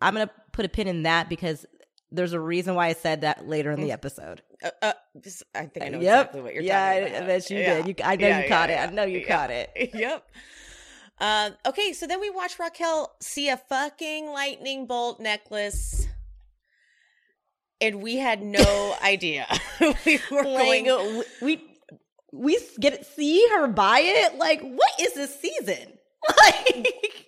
i'm 0.00 0.14
gonna 0.14 0.30
put 0.52 0.64
a 0.64 0.68
pin 0.68 0.86
in 0.86 1.02
that 1.02 1.28
because 1.28 1.66
there's 2.12 2.32
a 2.32 2.38
reason 2.40 2.74
why 2.76 2.86
i 2.86 2.92
said 2.92 3.22
that 3.22 3.48
later 3.48 3.72
in 3.72 3.80
the 3.80 3.90
episode 3.90 4.42
Uh, 4.62 4.70
uh, 4.80 4.92
I 5.54 5.66
think 5.66 5.86
I 5.86 5.88
know 5.88 6.00
yep 6.00 6.20
exactly 6.26 6.40
what 6.42 6.54
you're 6.54 6.62
yeah 6.62 7.00
talking 7.00 7.08
about. 7.14 7.22
I 7.22 7.26
bet 7.26 7.50
you 7.50 7.58
Yeah. 7.58 7.82
did 7.82 7.86
you, 7.88 7.94
i 8.04 8.16
know 8.16 8.28
Yeah, 8.28 8.36
you 8.38 8.42
yeah, 8.44 8.48
caught 8.48 8.68
yeah. 8.70 8.84
it 8.84 8.88
i 8.88 8.92
know 8.92 9.04
you 9.04 9.18
Yeah. 9.20 9.36
caught 9.36 9.50
it 9.50 9.90
yep. 9.94 10.24
Uh, 11.18 11.50
okay, 11.66 11.94
so 11.94 12.06
then 12.06 12.20
we 12.20 12.28
watch 12.28 12.58
Raquel 12.58 13.10
see 13.20 13.48
a 13.48 13.56
fucking 13.56 14.26
lightning 14.30 14.86
bolt 14.86 15.18
necklace, 15.18 16.06
and 17.80 18.02
we 18.02 18.16
had 18.16 18.42
no 18.42 18.94
idea 19.02 19.46
we 20.04 20.20
were 20.30 20.42
like 20.44 20.84
going. 20.84 21.22
we 21.40 21.75
we 22.36 22.58
get 22.80 23.06
see 23.06 23.46
her 23.54 23.68
buy 23.68 24.00
it 24.02 24.36
like 24.36 24.60
what 24.60 24.90
is 25.00 25.14
this 25.14 25.40
season 25.40 25.92
like 26.44 27.26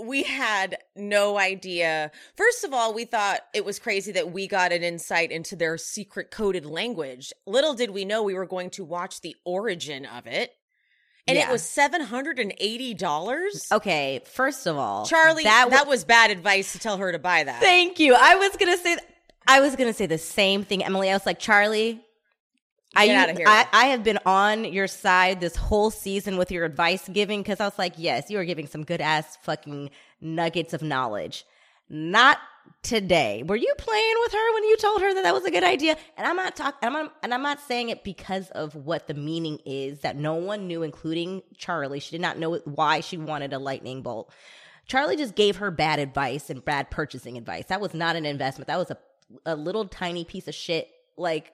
we 0.00 0.22
had 0.22 0.78
no 0.96 1.38
idea. 1.38 2.10
First 2.36 2.64
of 2.64 2.72
all, 2.72 2.94
we 2.94 3.04
thought 3.04 3.40
it 3.54 3.64
was 3.64 3.78
crazy 3.78 4.12
that 4.12 4.32
we 4.32 4.46
got 4.46 4.72
an 4.72 4.82
insight 4.82 5.32
into 5.32 5.56
their 5.56 5.76
secret 5.76 6.30
coded 6.30 6.64
language. 6.64 7.32
Little 7.46 7.74
did 7.74 7.90
we 7.90 8.04
know 8.04 8.22
we 8.22 8.34
were 8.34 8.46
going 8.46 8.70
to 8.70 8.84
watch 8.84 9.20
the 9.20 9.36
origin 9.44 10.06
of 10.06 10.26
it. 10.26 10.52
And 11.26 11.36
it 11.36 11.50
was 11.50 11.62
$780. 11.62 13.72
okay 13.72 14.22
first 14.24 14.66
of 14.66 14.78
all 14.78 15.04
Charlie, 15.04 15.42
that, 15.42 15.68
that, 15.68 15.86
was 15.86 16.02
bad 16.02 16.30
advice 16.30 16.72
to 16.72 16.78
tell 16.78 16.96
her 16.96 17.12
to 17.12 17.18
buy 17.18 17.44
that. 17.44 17.60
Thank 17.60 18.00
you. 18.00 18.16
I 18.18 18.36
was 18.36 18.56
gonna 18.56 18.78
say 18.78 18.96
I 19.46 19.60
was 19.60 19.76
gonna 19.76 19.92
say 19.92 20.06
the 20.06 20.16
same 20.16 20.64
thing, 20.64 20.82
Emily. 20.82 21.10
I 21.10 21.12
was 21.12 21.26
like, 21.26 21.38
Charlie, 21.38 22.00
I, 22.96 23.06
Get 23.06 23.28
outta 23.28 23.38
here. 23.38 23.46
I 23.46 23.66
I 23.72 23.86
have 23.86 24.02
been 24.02 24.18
on 24.24 24.64
your 24.64 24.86
side 24.86 25.40
this 25.40 25.56
whole 25.56 25.90
season 25.90 26.36
with 26.36 26.50
your 26.50 26.64
advice 26.64 27.08
giving 27.08 27.42
because 27.42 27.60
I 27.60 27.64
was 27.64 27.78
like, 27.78 27.94
yes, 27.96 28.30
you 28.30 28.38
are 28.38 28.44
giving 28.44 28.66
some 28.66 28.84
good 28.84 29.00
ass 29.00 29.36
fucking 29.42 29.90
nuggets 30.20 30.72
of 30.72 30.82
knowledge. 30.82 31.44
Not 31.88 32.38
today. 32.82 33.42
Were 33.46 33.56
you 33.56 33.72
playing 33.78 34.14
with 34.22 34.32
her 34.32 34.54
when 34.54 34.64
you 34.64 34.76
told 34.76 35.00
her 35.00 35.14
that 35.14 35.22
that 35.22 35.34
was 35.34 35.44
a 35.44 35.50
good 35.50 35.64
idea? 35.64 35.96
And 36.16 36.26
I'm 36.26 36.36
not 36.36 36.56
talking. 36.56 36.78
I'm 36.82 36.92
not, 36.92 37.14
and 37.22 37.34
I'm 37.34 37.42
not 37.42 37.60
saying 37.60 37.90
it 37.90 38.04
because 38.04 38.50
of 38.50 38.74
what 38.74 39.06
the 39.06 39.14
meaning 39.14 39.58
is 39.64 40.00
that 40.00 40.16
no 40.16 40.34
one 40.34 40.66
knew, 40.66 40.82
including 40.82 41.42
Charlie. 41.56 42.00
She 42.00 42.12
did 42.12 42.20
not 42.20 42.38
know 42.38 42.56
why 42.64 43.00
she 43.00 43.16
wanted 43.16 43.52
a 43.52 43.58
lightning 43.58 44.02
bolt. 44.02 44.30
Charlie 44.86 45.16
just 45.16 45.34
gave 45.34 45.56
her 45.56 45.70
bad 45.70 45.98
advice 45.98 46.48
and 46.48 46.64
bad 46.64 46.90
purchasing 46.90 47.36
advice. 47.36 47.66
That 47.66 47.80
was 47.80 47.92
not 47.92 48.16
an 48.16 48.24
investment. 48.24 48.68
That 48.68 48.78
was 48.78 48.90
a 48.90 48.98
a 49.44 49.54
little 49.54 49.86
tiny 49.86 50.24
piece 50.24 50.48
of 50.48 50.54
shit 50.54 50.88
like 51.18 51.52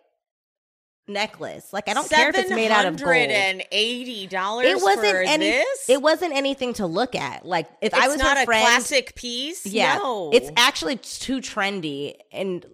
necklace. 1.07 1.73
Like 1.73 1.89
I 1.89 1.95
don't 1.95 2.09
care 2.09 2.31
if 2.31 2.37
it's 2.37 2.51
made 2.51 2.71
out 2.71 2.87
of 2.87 2.97
gold. 2.97 3.11
$780 3.11 4.65
It 4.65 4.83
wasn't 4.83 5.07
for 5.11 5.23
any. 5.23 5.47
this? 5.51 5.89
It 5.91 6.01
wasn't 6.03 6.35
anything 6.35 6.73
to 6.75 6.87
look 6.87 7.15
at. 7.15 7.45
Like 7.47 7.67
if 7.81 7.93
it's 7.93 7.95
I 7.95 8.09
was 8.09 8.19
not 8.19 8.37
her 8.37 8.43
a 8.43 8.47
friend, 8.47 8.65
classic 8.67 9.15
piece. 9.15 9.67
yeah, 9.67 9.97
No. 9.99 10.31
it's 10.33 10.51
actually 10.57 10.97
too 10.97 11.39
trendy 11.41 12.15
and 12.33 12.65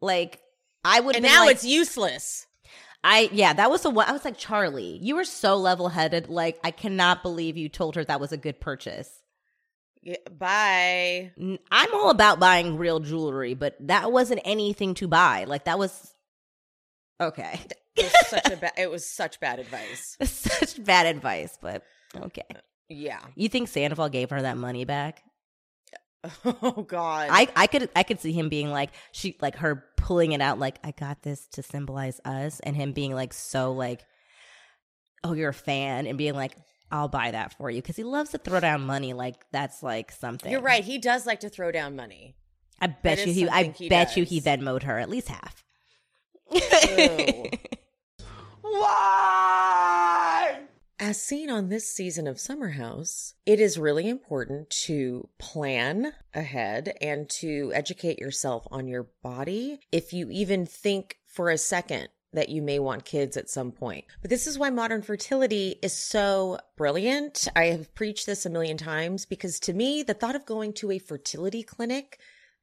like 0.00 0.40
I 0.84 1.00
would. 1.00 1.16
and 1.16 1.24
now 1.24 1.44
like, 1.46 1.56
it's 1.56 1.64
useless. 1.64 2.46
I 3.04 3.28
yeah, 3.32 3.52
that 3.52 3.70
was 3.70 3.82
the 3.82 3.90
one. 3.90 4.08
I 4.08 4.12
was 4.12 4.24
like 4.24 4.38
Charlie, 4.38 4.98
you 5.02 5.16
were 5.16 5.24
so 5.24 5.56
level 5.56 5.88
headed. 5.88 6.28
Like 6.28 6.60
I 6.62 6.70
cannot 6.70 7.22
believe 7.22 7.56
you 7.56 7.68
told 7.68 7.96
her 7.96 8.04
that 8.04 8.20
was 8.20 8.30
a 8.32 8.36
good 8.36 8.60
purchase. 8.60 9.10
Yeah, 10.04 10.16
bye. 10.36 11.30
I'm 11.70 11.94
all 11.94 12.10
about 12.10 12.40
buying 12.40 12.76
real 12.76 12.98
jewelry, 13.00 13.54
but 13.54 13.76
that 13.86 14.10
wasn't 14.10 14.40
anything 14.44 14.94
to 14.94 15.06
buy. 15.08 15.44
Like 15.44 15.64
that 15.64 15.78
was 15.78 16.11
okay. 17.28 17.60
It 17.96 18.04
was 18.04 18.28
such 18.28 18.50
a 18.50 18.56
ba- 18.56 18.72
it 18.80 18.90
was 18.90 19.06
such 19.06 19.40
bad 19.40 19.58
advice. 19.58 20.16
Such 20.22 20.82
bad 20.82 21.06
advice, 21.06 21.58
but 21.60 21.82
okay. 22.16 22.42
Uh, 22.54 22.58
yeah. 22.88 23.20
You 23.34 23.48
think 23.48 23.68
Sandoval 23.68 24.08
gave 24.08 24.30
her 24.30 24.40
that 24.42 24.56
money 24.56 24.84
back? 24.84 25.22
Oh 26.44 26.86
God. 26.88 27.28
I 27.32 27.48
I 27.56 27.66
could 27.66 27.90
I 27.96 28.02
could 28.04 28.20
see 28.20 28.32
him 28.32 28.48
being 28.48 28.70
like 28.70 28.90
she 29.10 29.36
like 29.40 29.56
her 29.56 29.84
pulling 29.96 30.32
it 30.32 30.40
out 30.40 30.58
like 30.58 30.78
I 30.84 30.92
got 30.92 31.22
this 31.22 31.46
to 31.52 31.62
symbolize 31.62 32.20
us, 32.24 32.60
and 32.60 32.76
him 32.76 32.92
being 32.92 33.12
like 33.12 33.32
so 33.32 33.72
like, 33.72 34.04
oh 35.24 35.32
you're 35.32 35.50
a 35.50 35.54
fan, 35.54 36.06
and 36.06 36.16
being 36.16 36.34
like 36.34 36.56
I'll 36.92 37.08
buy 37.08 37.30
that 37.32 37.56
for 37.56 37.70
you 37.70 37.82
because 37.82 37.96
he 37.96 38.04
loves 38.04 38.30
to 38.30 38.38
throw 38.38 38.60
down 38.60 38.82
money. 38.86 39.14
Like 39.14 39.34
that's 39.50 39.82
like 39.82 40.12
something. 40.12 40.52
You're 40.52 40.60
right. 40.60 40.84
He 40.84 40.98
does 40.98 41.26
like 41.26 41.40
to 41.40 41.48
throw 41.48 41.72
down 41.72 41.96
money. 41.96 42.36
I 42.80 42.86
bet 42.86 43.18
That 43.18 43.26
you 43.26 43.32
he. 43.32 43.48
I 43.48 43.64
he 43.76 43.88
bet 43.88 44.16
you 44.16 44.24
he 44.24 44.40
does. 44.40 44.58
Venmoed 44.58 44.84
her 44.84 44.98
at 44.98 45.08
least 45.10 45.28
half. 45.28 45.64
Why? 48.60 50.60
As 50.98 51.20
seen 51.20 51.50
on 51.50 51.68
this 51.68 51.88
season 51.88 52.26
of 52.26 52.38
Summer 52.38 52.70
House, 52.70 53.34
it 53.44 53.58
is 53.58 53.78
really 53.78 54.08
important 54.08 54.70
to 54.70 55.28
plan 55.38 56.12
ahead 56.34 56.96
and 57.00 57.28
to 57.30 57.72
educate 57.74 58.18
yourself 58.18 58.66
on 58.70 58.86
your 58.86 59.08
body 59.22 59.80
if 59.90 60.12
you 60.12 60.30
even 60.30 60.66
think 60.66 61.18
for 61.26 61.50
a 61.50 61.58
second 61.58 62.08
that 62.32 62.48
you 62.48 62.62
may 62.62 62.78
want 62.78 63.04
kids 63.04 63.36
at 63.36 63.50
some 63.50 63.72
point. 63.72 64.04
But 64.20 64.30
this 64.30 64.46
is 64.46 64.58
why 64.58 64.70
modern 64.70 65.02
fertility 65.02 65.78
is 65.82 65.92
so 65.92 66.58
brilliant. 66.76 67.46
I 67.54 67.66
have 67.66 67.94
preached 67.94 68.26
this 68.26 68.46
a 68.46 68.50
million 68.50 68.76
times 68.76 69.26
because 69.26 69.60
to 69.60 69.72
me, 69.72 70.02
the 70.02 70.14
thought 70.14 70.36
of 70.36 70.46
going 70.46 70.72
to 70.74 70.90
a 70.90 70.98
fertility 70.98 71.62
clinic, 71.62 72.18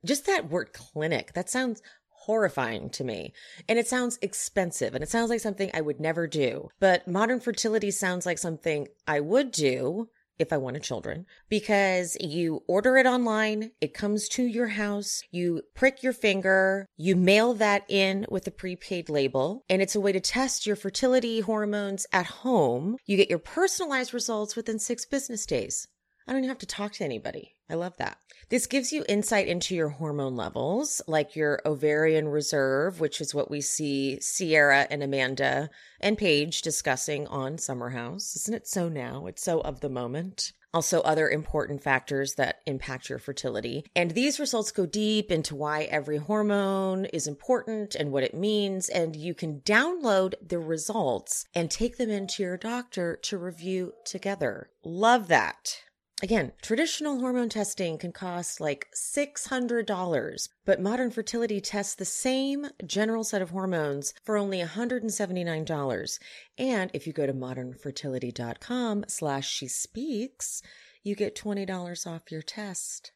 just 0.05 0.25
that 0.25 0.49
word 0.49 0.73
clinic, 0.73 1.33
that 1.33 1.49
sounds 1.49 1.81
horrifying 2.29 2.91
to 2.91 3.03
me. 3.03 3.33
And 3.67 3.79
it 3.79 3.87
sounds 3.87 4.19
expensive 4.21 4.93
and 4.93 5.03
it 5.03 5.09
sounds 5.09 5.31
like 5.31 5.39
something 5.39 5.71
I 5.73 5.81
would 5.81 5.99
never 5.99 6.27
do. 6.27 6.69
But 6.79 7.07
modern 7.07 7.39
fertility 7.39 7.89
sounds 7.89 8.23
like 8.23 8.37
something 8.37 8.87
I 9.07 9.19
would 9.19 9.49
do 9.51 10.09
if 10.37 10.53
I 10.53 10.57
wanted 10.57 10.83
children 10.83 11.25
because 11.49 12.15
you 12.19 12.61
order 12.67 12.97
it 12.97 13.07
online, 13.07 13.71
it 13.81 13.95
comes 13.95 14.29
to 14.29 14.43
your 14.43 14.67
house, 14.67 15.23
you 15.31 15.63
prick 15.73 16.03
your 16.03 16.13
finger, 16.13 16.85
you 16.97 17.15
mail 17.15 17.55
that 17.55 17.83
in 17.89 18.27
with 18.29 18.45
a 18.45 18.51
prepaid 18.51 19.09
label, 19.09 19.65
and 19.67 19.81
it's 19.81 19.95
a 19.95 19.99
way 19.99 20.11
to 20.11 20.19
test 20.19 20.67
your 20.67 20.75
fertility 20.75 21.39
hormones 21.39 22.05
at 22.13 22.27
home. 22.27 22.97
You 23.07 23.17
get 23.17 23.31
your 23.31 23.39
personalized 23.39 24.13
results 24.13 24.55
within 24.55 24.77
six 24.77 25.03
business 25.03 25.47
days. 25.47 25.87
I 26.27 26.31
don't 26.31 26.41
even 26.41 26.49
have 26.49 26.59
to 26.59 26.67
talk 26.67 26.91
to 26.93 27.03
anybody. 27.03 27.55
I 27.69 27.75
love 27.75 27.95
that. 27.97 28.17
This 28.49 28.65
gives 28.65 28.91
you 28.91 29.05
insight 29.07 29.47
into 29.47 29.75
your 29.75 29.89
hormone 29.89 30.35
levels, 30.35 31.01
like 31.07 31.35
your 31.35 31.61
ovarian 31.65 32.27
reserve, 32.27 32.99
which 32.99 33.21
is 33.21 33.35
what 33.35 33.51
we 33.51 33.61
see 33.61 34.19
Ciara 34.19 34.87
and 34.89 35.03
Amanda 35.03 35.69
and 36.01 36.17
Paige 36.17 36.63
discussing 36.63 37.27
on 37.27 37.59
Summer 37.59 37.89
House. 37.89 38.35
Isn't 38.35 38.55
it 38.55 38.67
so 38.67 38.89
now? 38.89 39.27
It's 39.27 39.43
so 39.43 39.61
of 39.61 39.81
the 39.81 39.89
moment. 39.89 40.53
Also, 40.71 41.01
other 41.01 41.29
important 41.29 41.81
factors 41.81 42.35
that 42.35 42.59
impact 42.67 43.09
your 43.09 43.17
fertility. 43.17 43.85
And 43.95 44.11
these 44.11 44.39
results 44.39 44.71
go 44.71 44.85
deep 44.85 45.31
into 45.31 45.55
why 45.55 45.83
every 45.83 46.17
hormone 46.17 47.05
is 47.05 47.27
important 47.27 47.95
and 47.95 48.11
what 48.11 48.23
it 48.23 48.35
means. 48.35 48.87
And 48.87 49.15
you 49.15 49.33
can 49.33 49.61
download 49.61 50.35
the 50.47 50.59
results 50.59 51.45
and 51.55 51.71
take 51.71 51.97
them 51.97 52.11
into 52.11 52.43
your 52.43 52.57
doctor 52.57 53.17
to 53.23 53.37
review 53.37 53.93
together. 54.05 54.69
Love 54.83 55.27
that. 55.27 55.81
Again, 56.21 56.51
traditional 56.61 57.19
hormone 57.19 57.47
testing 57.47 57.97
can 57.97 58.11
cost 58.11 58.59
like 58.59 58.87
$600, 58.93 60.49
but 60.65 60.81
modern 60.81 61.11
fertility 61.11 61.61
tests 61.61 61.95
the 61.95 62.03
same 62.03 62.67
general 62.85 63.23
set 63.23 63.41
of 63.41 63.51
hormones 63.51 64.13
for 64.25 64.35
only 64.35 64.59
$179. 64.59 66.19
And 66.57 66.91
if 66.93 67.07
you 67.07 67.13
go 67.13 67.25
to 67.25 67.33
modernfertility.com 67.33 69.05
slash 69.07 69.49
she 69.49 69.69
speaks, 69.69 70.61
you 71.03 71.15
get 71.15 71.37
$20 71.37 72.05
off 72.05 72.31
your 72.31 72.41
test. 72.41 73.13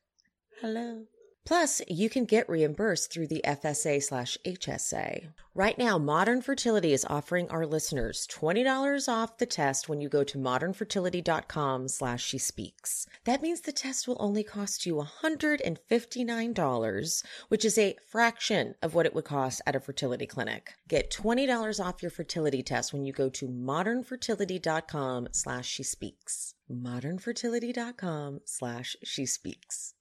Hello. 0.61 1.07
Plus, 1.45 1.81
you 1.89 2.09
can 2.09 2.23
get 2.23 2.49
reimbursed 2.49 3.11
through 3.11 3.27
the 3.27 3.41
FSA 3.45 4.01
slash 4.01 4.37
HSA. 4.45 5.27
Right 5.53 5.77
now, 5.77 5.97
Modern 5.97 6.41
Fertility 6.41 6.93
is 6.93 7.05
offering 7.09 7.49
our 7.49 7.65
listeners 7.65 8.25
$20 8.27 9.09
off 9.09 9.37
the 9.37 9.45
test 9.45 9.89
when 9.89 9.99
you 9.99 10.07
go 10.07 10.23
to 10.23 10.37
modernfertility.com 10.37 11.89
slash 11.89 12.23
she 12.23 12.37
speaks. 12.37 13.07
That 13.25 13.41
means 13.41 13.59
the 13.61 13.73
test 13.73 14.07
will 14.07 14.15
only 14.21 14.43
cost 14.43 14.85
you 14.85 15.05
$159, 15.23 17.23
which 17.49 17.65
is 17.65 17.77
a 17.77 17.97
fraction 18.09 18.75
of 18.81 18.95
what 18.95 19.05
it 19.05 19.13
would 19.13 19.25
cost 19.25 19.61
at 19.67 19.75
a 19.75 19.81
fertility 19.81 20.25
clinic. 20.25 20.71
Get 20.87 21.11
$20 21.11 21.83
off 21.83 22.01
your 22.01 22.11
fertility 22.11 22.63
test 22.63 22.93
when 22.93 23.03
you 23.03 23.11
go 23.11 23.27
to 23.29 23.49
modernfertility.com 23.49 25.27
slash 25.33 25.67
she 25.67 25.83
speaks. 25.83 26.55
modernfertility.com 26.71 28.39
slash 28.45 28.95
she 29.03 29.25
speaks. 29.25 29.93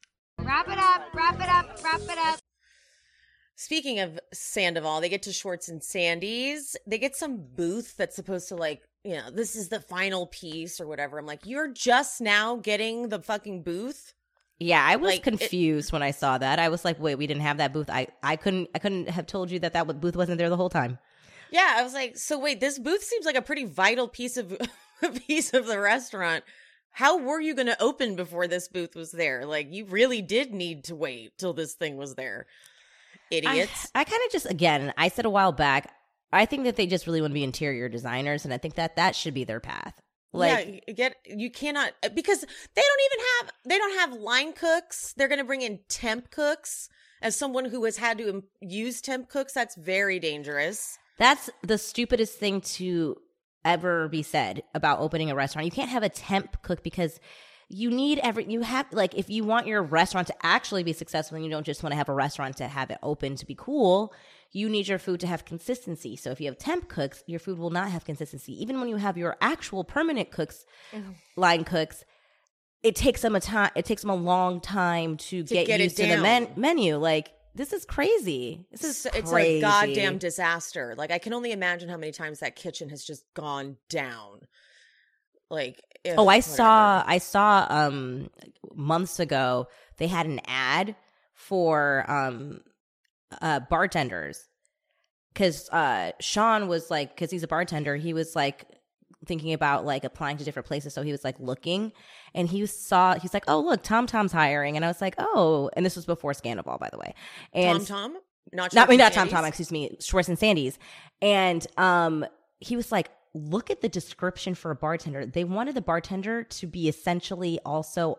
Wrap 0.44 0.68
it 0.68 0.78
up, 0.78 1.02
wrap 1.14 1.34
it 1.40 1.48
up, 1.48 1.82
wrap 1.84 2.00
it 2.00 2.18
up. 2.18 2.40
Speaking 3.56 4.00
of 4.00 4.18
Sandoval, 4.32 5.00
they 5.00 5.08
get 5.08 5.22
to 5.24 5.32
Schwartz 5.32 5.68
and 5.68 5.82
Sandy's. 5.82 6.76
They 6.86 6.98
get 6.98 7.14
some 7.16 7.46
booth 7.56 7.96
that's 7.96 8.16
supposed 8.16 8.48
to 8.48 8.56
like, 8.56 8.82
you 9.04 9.14
know, 9.16 9.30
this 9.30 9.54
is 9.56 9.68
the 9.68 9.80
final 9.80 10.26
piece 10.26 10.80
or 10.80 10.86
whatever. 10.86 11.18
I'm 11.18 11.26
like, 11.26 11.46
you're 11.46 11.72
just 11.72 12.20
now 12.20 12.56
getting 12.56 13.08
the 13.08 13.20
fucking 13.20 13.62
booth. 13.62 14.14
Yeah, 14.58 14.84
I 14.84 14.96
was 14.96 15.10
Like, 15.10 15.18
it- 15.20 15.22
confused 15.38 15.92
when 15.92 16.02
I 16.02 16.10
saw 16.10 16.38
that. 16.38 16.58
I 16.58 16.68
was 16.68 16.84
like, 16.84 17.00
"Wait, 17.00 17.16
we 17.16 17.26
didn't 17.26 17.42
have 17.42 17.56
that 17.58 17.72
booth." 17.72 17.90
I 17.90 18.06
I 18.22 18.36
couldn't 18.36 18.68
I 18.74 18.78
couldn't 18.78 19.08
have 19.08 19.26
told 19.26 19.50
you 19.50 19.58
that 19.60 19.72
that 19.72 20.00
booth 20.00 20.14
wasn't 20.16 20.38
there 20.38 20.48
the 20.50 20.56
whole 20.56 20.70
time. 20.70 20.98
Yeah, 21.50 21.74
I 21.76 21.82
was 21.82 21.94
like, 21.94 22.16
so 22.16 22.38
wait, 22.38 22.60
this 22.60 22.78
booth 22.78 23.02
seems 23.02 23.26
like 23.26 23.34
a 23.34 23.42
pretty 23.42 23.64
vital 23.64 24.06
piece 24.08 24.36
of 24.36 24.56
piece 25.26 25.52
of 25.52 25.66
the 25.66 25.80
restaurant. 25.80 26.44
How 26.92 27.18
were 27.18 27.40
you 27.40 27.54
going 27.54 27.66
to 27.66 27.82
open 27.82 28.16
before 28.16 28.46
this 28.46 28.68
booth 28.68 28.94
was 28.94 29.12
there? 29.12 29.46
Like, 29.46 29.72
you 29.72 29.86
really 29.86 30.22
did 30.22 30.52
need 30.52 30.84
to 30.84 30.94
wait 30.94 31.36
till 31.38 31.54
this 31.54 31.74
thing 31.74 31.96
was 31.96 32.14
there. 32.14 32.46
Idiots. 33.30 33.90
I, 33.94 34.00
I 34.00 34.04
kind 34.04 34.20
of 34.26 34.32
just 34.32 34.50
again, 34.50 34.92
I 34.98 35.08
said 35.08 35.24
a 35.24 35.30
while 35.30 35.52
back, 35.52 35.94
I 36.32 36.46
think 36.46 36.64
that 36.64 36.76
they 36.76 36.86
just 36.86 37.06
really 37.06 37.20
want 37.20 37.30
to 37.30 37.34
be 37.34 37.44
interior 37.44 37.88
designers, 37.88 38.44
and 38.44 38.52
I 38.52 38.58
think 38.58 38.74
that 38.74 38.96
that 38.96 39.16
should 39.16 39.34
be 39.34 39.44
their 39.44 39.60
path. 39.60 40.00
Like, 40.34 40.84
yeah, 40.86 40.94
get 40.94 41.16
you 41.26 41.50
cannot 41.50 41.92
uh, 42.02 42.08
because 42.08 42.40
they 42.40 42.82
don't 42.82 43.00
even 43.12 43.24
have 43.38 43.52
they 43.66 43.78
don't 43.78 43.98
have 43.98 44.12
line 44.20 44.52
cooks. 44.54 45.12
They're 45.16 45.28
going 45.28 45.40
to 45.40 45.44
bring 45.44 45.60
in 45.60 45.80
temp 45.88 46.30
cooks. 46.30 46.88
As 47.20 47.36
someone 47.36 47.66
who 47.66 47.84
has 47.84 47.98
had 47.98 48.18
to 48.18 48.42
use 48.60 49.00
temp 49.00 49.28
cooks, 49.28 49.52
that's 49.52 49.76
very 49.76 50.18
dangerous. 50.18 50.98
That's 51.18 51.50
the 51.62 51.78
stupidest 51.78 52.38
thing 52.38 52.62
to 52.62 53.16
ever 53.64 54.08
be 54.08 54.22
said 54.22 54.62
about 54.74 55.00
opening 55.00 55.30
a 55.30 55.34
restaurant. 55.34 55.64
You 55.64 55.70
can't 55.70 55.90
have 55.90 56.02
a 56.02 56.08
temp 56.08 56.62
cook 56.62 56.82
because 56.82 57.20
you 57.68 57.90
need 57.90 58.18
every 58.18 58.44
you 58.44 58.60
have 58.60 58.86
like 58.92 59.14
if 59.14 59.30
you 59.30 59.44
want 59.44 59.66
your 59.66 59.82
restaurant 59.82 60.26
to 60.26 60.34
actually 60.42 60.82
be 60.82 60.92
successful 60.92 61.36
and 61.36 61.44
you 61.44 61.50
don't 61.50 61.64
just 61.64 61.82
want 61.82 61.92
to 61.92 61.96
have 61.96 62.10
a 62.10 62.14
restaurant 62.14 62.56
to 62.58 62.68
have 62.68 62.90
it 62.90 62.98
open 63.02 63.34
to 63.36 63.46
be 63.46 63.54
cool, 63.54 64.12
you 64.52 64.68
need 64.68 64.86
your 64.86 64.98
food 64.98 65.20
to 65.20 65.26
have 65.26 65.46
consistency. 65.46 66.14
So 66.14 66.30
if 66.30 66.40
you 66.40 66.48
have 66.48 66.58
temp 66.58 66.88
cooks, 66.88 67.24
your 67.26 67.40
food 67.40 67.58
will 67.58 67.70
not 67.70 67.90
have 67.90 68.04
consistency. 68.04 68.60
Even 68.62 68.78
when 68.78 68.88
you 68.88 68.96
have 68.96 69.16
your 69.16 69.36
actual 69.40 69.84
permanent 69.84 70.30
cooks, 70.30 70.66
mm-hmm. 70.92 71.12
line 71.36 71.64
cooks, 71.64 72.04
it 72.82 72.94
takes 72.94 73.22
them 73.22 73.34
a 73.34 73.40
time 73.40 73.70
it 73.74 73.86
takes 73.86 74.02
them 74.02 74.10
a 74.10 74.16
long 74.16 74.60
time 74.60 75.16
to, 75.16 75.42
get, 75.44 75.66
get 75.66 75.80
it 75.80 75.84
used 75.84 75.96
to 75.96 76.06
the 76.06 76.18
men- 76.18 76.48
menu. 76.56 76.96
Like 76.96 77.32
this 77.54 77.72
is 77.72 77.84
crazy. 77.84 78.66
This 78.70 78.84
is 78.84 79.06
it's, 79.06 79.16
it's 79.16 79.30
crazy. 79.30 79.58
a 79.58 79.60
goddamn 79.60 80.18
disaster. 80.18 80.94
Like 80.96 81.10
I 81.10 81.18
can 81.18 81.32
only 81.34 81.52
imagine 81.52 81.88
how 81.88 81.96
many 81.96 82.12
times 82.12 82.40
that 82.40 82.56
kitchen 82.56 82.88
has 82.88 83.04
just 83.04 83.24
gone 83.34 83.76
down. 83.88 84.40
Like 85.50 85.82
ugh, 86.06 86.14
Oh, 86.16 86.22
I 86.22 86.38
whatever. 86.38 86.40
saw 86.42 87.04
I 87.06 87.18
saw 87.18 87.66
um 87.68 88.30
months 88.74 89.20
ago 89.20 89.68
they 89.98 90.06
had 90.06 90.26
an 90.26 90.40
ad 90.46 90.96
for 91.34 92.10
um 92.10 92.60
uh 93.40 93.60
bartenders 93.68 94.48
cuz 95.34 95.68
uh 95.70 96.12
Sean 96.20 96.68
was 96.68 96.90
like 96.90 97.16
cuz 97.16 97.30
he's 97.30 97.42
a 97.42 97.48
bartender, 97.48 97.96
he 97.96 98.14
was 98.14 98.34
like 98.34 98.64
thinking 99.26 99.52
about 99.52 99.84
like 99.84 100.04
applying 100.04 100.36
to 100.36 100.44
different 100.44 100.66
places 100.66 100.92
so 100.94 101.02
he 101.02 101.12
was 101.12 101.24
like 101.24 101.38
looking 101.38 101.92
and 102.34 102.48
he 102.48 102.64
saw 102.66 103.14
he's 103.18 103.34
like, 103.34 103.44
"Oh, 103.48 103.60
look, 103.60 103.82
Tom 103.82 104.06
Tom's 104.06 104.32
hiring." 104.32 104.76
And 104.76 104.84
I 104.84 104.88
was 104.88 105.00
like, 105.00 105.14
"Oh, 105.18 105.70
and 105.74 105.84
this 105.84 105.96
was 105.96 106.06
before 106.06 106.34
Scandal 106.34 106.64
by 106.78 106.88
the 106.90 106.98
way." 106.98 107.14
And 107.52 107.86
Tom 107.86 108.12
Tom, 108.12 108.20
not 108.52 108.74
not 108.74 108.88
I 108.88 108.90
mean 108.90 108.98
not 108.98 109.12
Tom 109.12 109.28
Tom, 109.28 109.44
excuse 109.44 109.70
me, 109.70 109.96
Schwartz 110.00 110.28
and 110.28 110.38
Sandy's. 110.38 110.78
And 111.20 111.66
um 111.76 112.24
he 112.60 112.76
was 112.76 112.92
like, 112.92 113.10
look 113.34 113.70
at 113.70 113.80
the 113.80 113.88
description 113.88 114.54
for 114.54 114.70
a 114.70 114.76
bartender. 114.76 115.26
They 115.26 115.44
wanted 115.44 115.74
the 115.74 115.80
bartender 115.80 116.44
to 116.44 116.66
be 116.66 116.88
essentially 116.88 117.58
also 117.64 118.18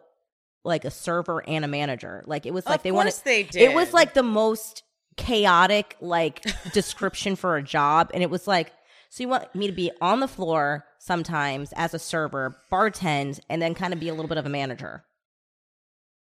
like 0.63 0.85
a 0.85 0.91
server 0.91 1.47
and 1.47 1.63
a 1.65 1.67
manager. 1.67 2.23
Like 2.25 2.45
it 2.45 2.53
was 2.53 2.65
like 2.65 2.79
Of 2.79 2.83
they 2.83 2.91
wanted 2.91 3.13
they 3.23 3.43
It 3.43 3.73
was 3.73 3.93
like 3.93 4.13
the 4.13 4.23
most 4.23 4.83
chaotic 5.17 5.95
like 6.01 6.45
description 6.73 7.35
for 7.35 7.57
a 7.57 7.63
job. 7.63 8.11
And 8.13 8.23
it 8.23 8.29
was 8.29 8.47
like, 8.47 8.71
so 9.09 9.23
you 9.23 9.29
want 9.29 9.53
me 9.53 9.67
to 9.67 9.73
be 9.73 9.91
on 10.01 10.19
the 10.19 10.27
floor 10.27 10.85
sometimes 11.03 11.73
as 11.73 11.93
a 11.93 11.99
server, 11.99 12.55
bartend, 12.71 13.39
and 13.49 13.61
then 13.61 13.75
kind 13.75 13.93
of 13.93 13.99
be 13.99 14.07
a 14.07 14.13
little 14.13 14.29
bit 14.29 14.37
of 14.37 14.45
a 14.45 14.49
manager. 14.49 15.03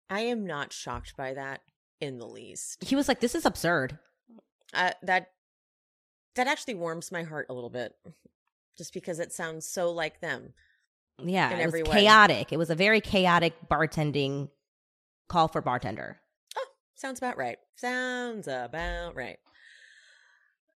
I 0.09 0.22
am 0.22 0.45
not 0.45 0.72
shocked 0.72 1.18
by 1.18 1.34
that 1.34 1.61
in 1.99 2.18
the 2.18 2.28
least. 2.28 2.84
He 2.84 2.95
was 2.95 3.07
like, 3.07 3.20
This 3.20 3.36
is 3.36 3.45
absurd. 3.45 3.99
Uh, 4.74 4.91
that 5.03 5.32
that 6.36 6.47
actually 6.47 6.76
warms 6.76 7.11
my 7.11 7.24
heart 7.24 7.47
a 7.49 7.53
little 7.53 7.70
bit, 7.70 7.93
just 8.78 8.93
because 8.93 9.20
it 9.20 9.34
sounds 9.34 9.68
so 9.68 9.91
like 9.91 10.22
them. 10.22 10.53
Yeah, 11.22 11.51
it 11.51 11.66
was 11.66 11.74
way. 11.74 11.84
chaotic. 11.84 12.51
It 12.51 12.57
was 12.57 12.70
a 12.70 12.76
very 12.76 13.01
chaotic 13.01 13.53
bartending 13.70 14.49
call 15.28 15.47
for 15.47 15.61
bartender. 15.61 16.20
Oh, 16.57 16.66
sounds 16.95 17.20
about 17.20 17.38
right. 17.38 17.57
Sounds 17.76 18.47
about 18.47 19.16
right. 19.16 19.38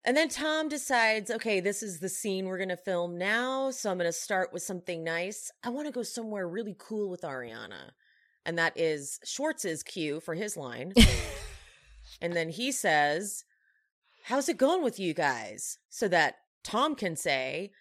And 0.07 0.15
then 0.15 0.29
Tom 0.29 0.69
decides, 0.69 1.29
okay, 1.29 1.59
this 1.59 1.83
is 1.83 1.99
the 1.99 2.07
scene 2.07 2.45
we're 2.45 2.57
going 2.57 2.69
to 2.69 2.77
film 2.77 3.17
now. 3.17 3.71
So 3.71 3.91
I'm 3.91 3.97
going 3.97 4.07
to 4.07 4.13
start 4.13 4.53
with 4.53 4.63
something 4.63 5.03
nice. 5.03 5.51
I 5.65 5.69
want 5.69 5.85
to 5.85 5.91
go 5.91 6.01
somewhere 6.01 6.47
really 6.47 6.77
cool 6.79 7.09
with 7.09 7.23
Ariana. 7.23 7.91
And 8.45 8.57
that 8.57 8.71
is 8.79 9.19
Schwartz's 9.25 9.83
cue 9.83 10.21
for 10.21 10.33
his 10.33 10.55
line. 10.55 10.93
and 12.21 12.31
then 12.31 12.47
he 12.47 12.71
says, 12.71 13.43
How's 14.23 14.47
it 14.47 14.55
going 14.55 14.81
with 14.81 14.97
you 14.97 15.13
guys? 15.13 15.77
So 15.89 16.07
that 16.07 16.35
Tom 16.63 16.95
can 16.95 17.17
say, 17.17 17.71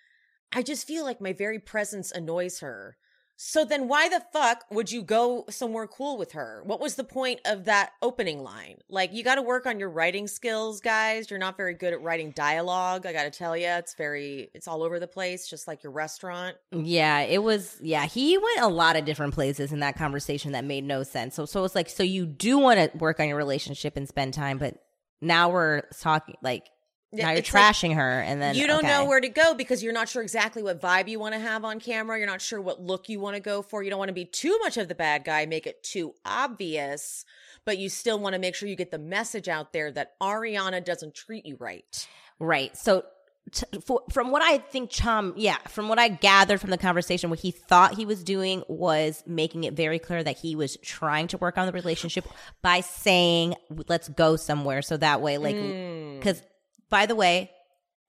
I 0.51 0.63
just 0.63 0.85
feel 0.85 1.05
like 1.05 1.21
my 1.21 1.33
very 1.33 1.61
presence 1.61 2.11
annoys 2.11 2.59
her. 2.59 2.97
So 3.37 3.65
then 3.65 3.87
why 3.87 4.09
the 4.09 4.23
fuck 4.33 4.65
would 4.71 4.91
you 4.91 5.03
go 5.03 5.45
somewhere 5.51 5.87
cool 5.87 6.17
with 6.17 6.33
her? 6.33 6.63
What 6.65 6.81
was 6.81 6.95
the 6.95 7.05
point 7.05 7.41
of 7.45 7.67
that 7.67 7.93
opening 8.01 8.43
line? 8.43 8.79
Like 8.89 9.13
you 9.13 9.23
got 9.23 9.35
to 9.35 9.43
work 9.43 9.67
on 9.67 9.79
your 9.79 9.91
writing 9.91 10.27
skills, 10.27 10.81
guys. 10.81 11.31
You're 11.31 11.39
not 11.39 11.57
very 11.57 11.75
good 11.75 11.93
at 11.93 12.01
writing 12.01 12.31
dialogue. 12.31 13.05
I 13.05 13.13
got 13.13 13.25
to 13.25 13.31
tell 13.31 13.57
you, 13.57 13.67
it's 13.67 13.95
very 13.95 14.51
it's 14.55 14.67
all 14.67 14.83
over 14.83 14.99
the 14.99 15.07
place 15.07 15.47
just 15.47 15.69
like 15.69 15.83
your 15.83 15.93
restaurant. 15.93 16.57
Yeah, 16.73 17.21
it 17.21 17.43
was. 17.43 17.79
Yeah, 17.83 18.07
he 18.07 18.39
went 18.39 18.61
a 18.61 18.69
lot 18.69 18.97
of 18.97 19.05
different 19.05 19.35
places 19.35 19.71
in 19.71 19.81
that 19.81 19.97
conversation 19.97 20.53
that 20.53 20.65
made 20.65 20.85
no 20.85 21.03
sense. 21.03 21.35
So, 21.35 21.45
so 21.45 21.65
it's 21.65 21.75
like, 21.75 21.91
so 21.91 22.03
you 22.03 22.25
do 22.25 22.59
want 22.59 22.79
to 22.79 22.97
work 22.99 23.21
on 23.21 23.29
your 23.29 23.37
relationship 23.37 23.97
and 23.97 24.09
spend 24.09 24.33
time, 24.33 24.57
but 24.57 24.77
now 25.21 25.51
we're 25.51 25.83
talking 25.99 26.37
like 26.43 26.69
now 27.13 27.31
you're 27.31 27.39
it's 27.39 27.53
like- 27.55 27.75
trashing 27.75 27.95
her, 27.95 28.21
and 28.21 28.41
then 28.43 28.55
you 28.55 28.67
don't 28.67 28.85
know 28.85 29.05
where 29.05 29.21
to 29.21 29.29
go 29.29 29.55
because 29.55 29.83
you're 29.83 29.93
not 29.93 30.09
sure 30.09 30.23
exactly 30.23 30.63
what 30.63 30.81
vibe 30.81 31.09
you 31.09 31.19
want 31.19 31.35
to 31.35 31.41
have 31.41 31.65
on 31.65 31.81
camera. 31.81 32.19
You're 32.19 32.27
not 32.27 32.41
sure 32.43 32.61
what 32.61 32.81
look 32.81 33.09
you 33.09 33.21
want 33.21 33.37
to 33.37 33.41
go 33.41 33.63
for. 33.63 33.83
You 33.83 33.91
don't 33.91 33.99
want 33.99 34.09
to 34.09 34.15
be 34.15 34.25
too 34.25 34.59
much 34.63 34.77
of 34.77 34.89
the 34.89 34.95
bad 34.95 35.25
guy, 35.25 35.47
make 35.47 35.67
it 35.67 35.83
too 35.83 36.15
obvious, 36.25 37.25
but 37.65 37.79
you 37.79 37.89
still 37.89 38.19
want 38.19 38.35
to 38.35 38.39
make 38.39 38.55
sure 38.55 38.69
you 38.69 38.77
get 38.77 38.91
the 38.91 38.99
message 38.99 39.49
out 39.49 39.73
there 39.73 39.91
that 39.93 40.19
Ariana 40.21 40.85
doesn't 40.85 41.15
treat 41.15 41.47
you 41.47 41.57
right. 41.59 42.09
Right. 42.39 42.77
So, 42.77 43.05
t- 43.53 43.67
for, 43.85 44.03
from 44.11 44.31
what 44.31 44.43
I 44.43 44.59
think, 44.59 44.91
Chum, 44.91 45.33
yeah, 45.37 45.59
from 45.69 45.89
what 45.89 45.99
I 45.99 46.09
gathered 46.09 46.61
from 46.61 46.71
the 46.71 46.79
conversation, 46.79 47.31
what 47.31 47.39
he 47.39 47.51
thought 47.51 47.95
he 47.95 48.05
was 48.05 48.23
doing 48.25 48.63
was 48.69 49.23
making 49.27 49.65
it 49.65 49.75
very 49.75 49.99
clear 49.99 50.23
that 50.23 50.39
he 50.39 50.55
was 50.57 50.77
trying 50.83 51.29
to 51.29 51.39
work 51.39 51.57
on 51.57 51.67
the 51.67 51.73
relationship 51.73 52.27
by 52.63 52.81
saying, 52.81 53.55
let's 53.89 54.09
go 54.09 54.37
somewhere. 54.37 54.83
So 54.83 54.97
that 54.97 55.21
way, 55.23 55.39
like, 55.39 55.57
Mm. 55.57 56.17
By 56.91 57.07
the 57.07 57.15
way, 57.15 57.51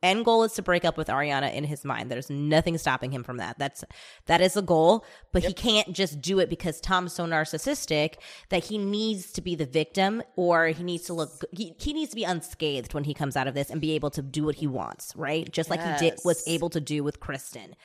end 0.03 0.23
goal 0.25 0.43
is 0.43 0.53
to 0.53 0.61
break 0.61 0.86
up 0.86 0.95
with 0.95 1.07
Ariana 1.07 1.51
in 1.53 1.63
his 1.63 1.84
mind. 1.84 2.11
There's 2.11 2.30
nothing 2.30 2.78
stopping 2.78 3.11
him 3.11 3.23
from 3.23 3.38
that. 3.38 3.57
That's 3.57 3.84
that 4.28 4.41
is 4.41 4.53
the 4.53 4.61
goal, 4.61 5.05
but 5.34 5.43
he 5.43 5.53
can't 5.53 5.91
just 5.93 6.21
do 6.21 6.39
it 6.39 6.49
because 6.49 6.80
Tom's 6.80 7.13
so 7.13 7.25
narcissistic 7.25 8.15
that 8.49 8.65
he 8.65 8.78
needs 8.78 9.32
to 9.34 9.41
be 9.41 9.55
the 9.55 9.65
victim 9.65 10.21
or 10.36 10.67
he 10.67 10.84
needs 10.84 11.05
to 11.05 11.13
look 11.13 11.43
he, 11.51 11.73
he 11.80 11.93
needs 11.93 12.11
to 12.11 12.15
be 12.15 12.23
unscathed 12.23 12.93
when 12.93 13.05
he 13.05 13.13
comes 13.13 13.36
out 13.36 13.47
of 13.47 13.55
this 13.55 13.69
and 13.71 13.82
be 13.82 13.93
able 13.93 14.11
to 14.11 14.21
do 14.21 14.43
what 14.45 14.55
he 14.55 14.67
wants, 14.67 15.13
right? 15.15 15.51
Just 15.51 15.69
like 15.69 15.82
he 15.82 16.09
did 16.09 16.19
was 16.23 16.43
able 16.47 16.69
to 16.69 16.80
do 16.80 17.03
with 17.03 17.19
Kristen. 17.19 17.75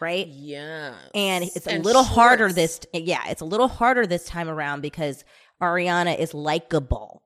Right? 0.00 0.26
Yeah. 0.28 0.94
and 1.14 1.44
it's 1.44 1.66
a 1.66 1.72
And 1.72 1.84
little 1.84 2.04
harder 2.04 2.50
this 2.50 2.80
yeah 2.94 3.20
it's 3.28 3.42
a 3.42 3.44
little 3.44 3.68
harder 3.68 4.06
this 4.06 4.24
time 4.24 4.48
around 4.48 4.80
because 4.80 5.24
ariana 5.60 6.18
is 6.18 6.32
likable 6.32 7.22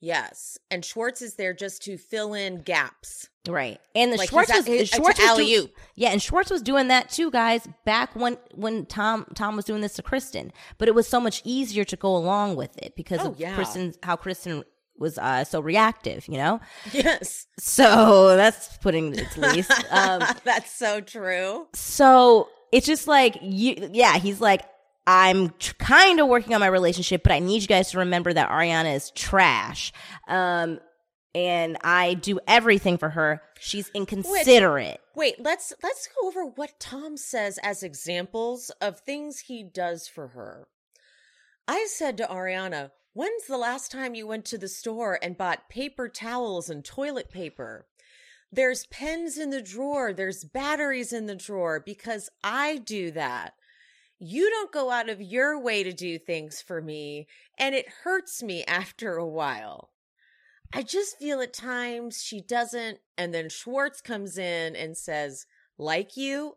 Yes. 0.00 0.58
And 0.70 0.84
Schwartz 0.84 1.22
is 1.22 1.34
there 1.34 1.54
just 1.54 1.82
to 1.84 1.96
fill 1.96 2.34
in 2.34 2.62
gaps. 2.62 3.28
right 3.48 3.80
and 3.94 4.12
the 4.12 4.16
Like 4.18 4.28
schwartz 4.28 4.52
was 4.54 4.68
at- 4.68 4.88
schwartz 4.88 5.18
was 5.18 5.68
yeah 5.96 6.10
and 6.10 6.22
schwartz 6.22 6.48
was 6.50 6.62
doing 6.62 6.88
that 6.88 7.10
too 7.10 7.28
guys 7.30 7.66
back 7.84 8.14
when 8.14 8.38
when 8.54 8.86
tom 8.86 9.26
tom 9.34 9.56
was 9.56 9.64
doing 9.64 9.80
this 9.80 9.94
to 9.94 10.02
kristen 10.02 10.52
but 10.78 10.86
it 10.86 10.94
was 10.94 11.08
so 11.08 11.18
much 11.18 11.42
easier 11.44 11.82
to 11.84 11.96
go 11.96 12.14
along 12.16 12.54
with 12.54 12.76
it 12.78 12.94
because 12.94 13.18
Oh, 13.20 13.30
of 13.30 13.40
yeah. 13.40 13.56
kristen 13.56 13.94
how 14.04 14.14
kristen 14.14 14.62
was 14.96 15.18
uh 15.18 15.42
so 15.42 15.58
reactive 15.60 16.28
you 16.28 16.36
know 16.36 16.60
Yes. 16.92 17.46
so 17.58 18.36
that's 18.36 18.76
putting 18.76 19.12
its 19.18 19.36
least 19.36 19.72
um 19.90 20.22
That's 20.44 20.70
so 20.70 21.00
true. 21.00 21.66
so 21.74 22.48
it's 22.70 22.86
just 22.86 23.08
like 23.08 23.38
you 23.42 23.90
yeah 23.92 24.18
he's 24.18 24.40
like 24.40 24.62
i'm 25.06 25.50
tr- 25.58 25.74
kind 25.78 26.20
of 26.20 26.28
working 26.28 26.54
on 26.54 26.60
my 26.60 26.66
relationship 26.66 27.22
but 27.22 27.32
i 27.32 27.38
need 27.38 27.62
you 27.62 27.68
guys 27.68 27.90
to 27.90 27.98
remember 27.98 28.32
that 28.32 28.48
ariana 28.50 28.94
is 28.94 29.10
trash 29.12 29.92
um 30.28 30.78
and 31.34 31.76
i 31.82 32.14
do 32.14 32.38
everything 32.46 32.98
for 32.98 33.10
her 33.10 33.42
she's 33.58 33.90
inconsiderate 33.94 35.00
Wait, 35.14 35.34
let's 35.38 35.74
let's 35.82 36.08
go 36.08 36.26
over 36.26 36.44
what 36.44 36.80
Tom 36.80 37.18
says 37.18 37.58
as 37.62 37.82
examples 37.82 38.70
of 38.80 39.00
things 39.00 39.40
he 39.40 39.62
does 39.62 40.08
for 40.08 40.28
her. 40.28 40.68
I 41.68 41.86
said 41.90 42.16
to 42.16 42.26
Ariana, 42.26 42.92
"When's 43.12 43.46
the 43.46 43.58
last 43.58 43.90
time 43.90 44.14
you 44.14 44.26
went 44.26 44.46
to 44.46 44.58
the 44.58 44.68
store 44.68 45.18
and 45.22 45.36
bought 45.36 45.68
paper 45.68 46.08
towels 46.08 46.70
and 46.70 46.82
toilet 46.82 47.30
paper?" 47.30 47.86
There's 48.50 48.86
pens 48.86 49.36
in 49.36 49.50
the 49.50 49.60
drawer, 49.62 50.14
there's 50.14 50.44
batteries 50.44 51.12
in 51.12 51.26
the 51.26 51.36
drawer 51.36 51.78
because 51.78 52.30
I 52.42 52.78
do 52.78 53.10
that. 53.10 53.54
You 54.24 54.48
don't 54.50 54.70
go 54.70 54.92
out 54.92 55.08
of 55.08 55.20
your 55.20 55.58
way 55.58 55.82
to 55.82 55.92
do 55.92 56.16
things 56.16 56.62
for 56.62 56.80
me, 56.80 57.26
and 57.58 57.74
it 57.74 57.88
hurts 58.04 58.40
me 58.40 58.62
after 58.68 59.16
a 59.16 59.26
while. 59.26 59.90
I 60.72 60.82
just 60.84 61.18
feel 61.18 61.40
at 61.40 61.52
times 61.52 62.22
she 62.22 62.40
doesn't. 62.40 62.98
And 63.18 63.34
then 63.34 63.48
Schwartz 63.48 64.00
comes 64.00 64.38
in 64.38 64.76
and 64.76 64.96
says, 64.96 65.46
like 65.76 66.16
you. 66.16 66.54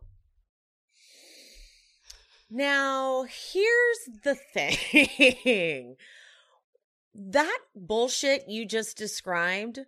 Now, 2.48 3.24
here's 3.24 3.98
the 4.22 4.36
thing 4.54 5.96
that 7.14 7.58
bullshit 7.74 8.48
you 8.48 8.64
just 8.64 8.96
described 8.96 9.80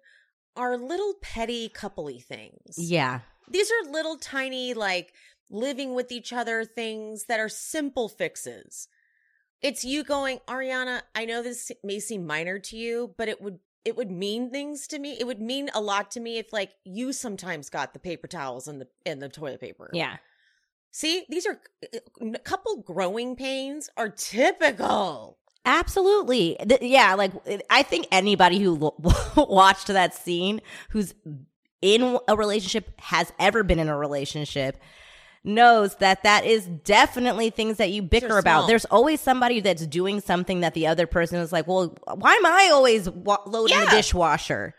are 0.57 0.77
little 0.77 1.15
petty 1.23 1.69
coupley 1.69 2.21
things. 2.21 2.75
yeah 2.77 3.21
These 3.49 3.71
are 3.71 3.93
little 3.93 4.17
tiny, 4.17 4.75
like 4.75 5.13
living 5.51 5.95
with 5.95 6.11
each 6.13 6.33
other 6.33 6.65
things 6.65 7.25
that 7.27 7.41
are 7.41 7.49
simple 7.49 8.09
fixes. 8.09 8.89
It's 9.63 9.85
you 9.85 10.05
going, 10.05 10.39
Ariana, 10.47 11.03
I 11.15 11.25
know 11.25 11.43
this 11.43 11.73
may 11.83 11.99
seem 12.01 12.27
minor 12.27 12.59
to 12.61 12.77
you, 12.77 13.15
but 13.17 13.29
it 13.29 13.41
would 13.41 13.59
it 13.85 13.97
would 13.97 14.11
mean 14.11 14.51
things 14.51 14.87
to 14.89 14.99
me. 14.99 15.17
It 15.19 15.27
would 15.27 15.41
mean 15.41 15.71
a 15.75 15.81
lot 15.81 16.11
to 16.13 16.21
me 16.21 16.39
if 16.39 16.53
like 16.53 16.73
you 16.85 17.13
sometimes 17.13 17.71
got 17.71 17.93
the 17.95 17.99
paper 17.99 18.27
towels 18.27 18.69
and 18.69 18.81
the 18.81 18.89
and 19.07 19.23
the 19.23 19.29
toilet 19.29 19.61
paper. 19.61 19.91
yeah 19.93 20.17
See, 20.91 21.25
these 21.29 21.47
are 21.47 21.61
a 22.35 22.39
couple 22.39 22.79
growing 22.83 23.37
pains 23.37 23.89
are 23.97 24.09
typical. 24.09 25.39
absolutely 25.65 26.57
Th- 26.67 26.81
yeah 26.83 27.15
like 27.15 27.33
i 27.71 27.83
think 27.83 28.07
anybody 28.11 28.59
who 28.59 28.75
lo- 28.75 28.97
watched 29.37 29.89
that 29.89 30.15
scene 30.15 30.61
who's 30.91 31.15
in 31.83 32.19
a 32.27 32.37
relationship 32.37 32.99
has 33.01 33.33
ever 33.39 33.63
been 33.63 33.79
in 33.79 33.89
a 33.89 33.97
relationship 33.97 34.81
knows 35.49 35.97
that 35.97 36.23
that 36.23 36.45
is 36.45 36.67
definitely 36.67 37.51
things 37.51 37.79
that 37.79 37.91
you 37.91 38.03
bicker 38.03 38.39
about. 38.39 38.69
There's 38.69 38.85
always 38.85 39.21
somebody 39.21 39.61
that's 39.61 39.87
doing 39.87 40.21
something 40.21 40.61
that 40.61 40.75
the 40.75 40.87
other 40.87 41.07
person 41.07 41.39
is 41.41 41.51
like, 41.53 41.67
"Well, 41.67 41.97
why 42.15 42.35
am 42.35 42.47
I 42.47 42.71
always 42.73 43.11
wa- 43.11 43.43
loading 43.47 43.81
the 43.81 43.87
dishwasher?" 43.87 44.75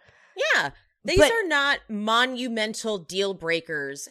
Yeah. 0.55 0.69
These 1.03 1.17
But- 1.17 1.31
are 1.31 1.47
not 1.47 1.79
monumental 1.89 2.97
deal 2.99 3.33
breakers. 3.33 4.07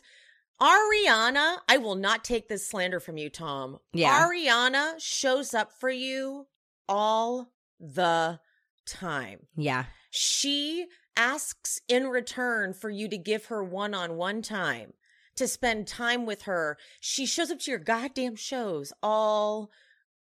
Ariana, 0.61 1.59
I 1.69 1.77
will 1.77 1.95
not 1.95 2.25
take 2.25 2.49
this 2.49 2.69
slander 2.69 2.99
from 2.99 3.17
you, 3.17 3.31
Tom. 3.31 3.79
Yeah. 3.93 4.27
Ariana 4.27 4.95
shows 5.01 5.55
up 5.55 5.73
for 5.79 5.91
you 5.91 6.49
all 6.89 7.53
the 7.79 8.41
time. 8.87 9.47
Yeah. 9.57 9.85
She 10.11 10.87
asks 11.17 11.81
in 11.89 12.09
return 12.09 12.73
for 12.75 12.91
you 12.91 13.09
to 13.09 13.19
give 13.19 13.47
her 13.47 13.63
one 13.63 13.95
on 13.95 14.17
one 14.17 14.43
time, 14.43 14.95
to 15.39 15.49
spend 15.49 15.87
time 15.87 16.27
with 16.27 16.43
her. 16.43 16.77
She 17.01 17.27
shows 17.27 17.51
up 17.51 17.59
to 17.61 17.71
your 17.71 17.81
goddamn 17.81 18.37
shows 18.37 18.93
all 19.03 19.71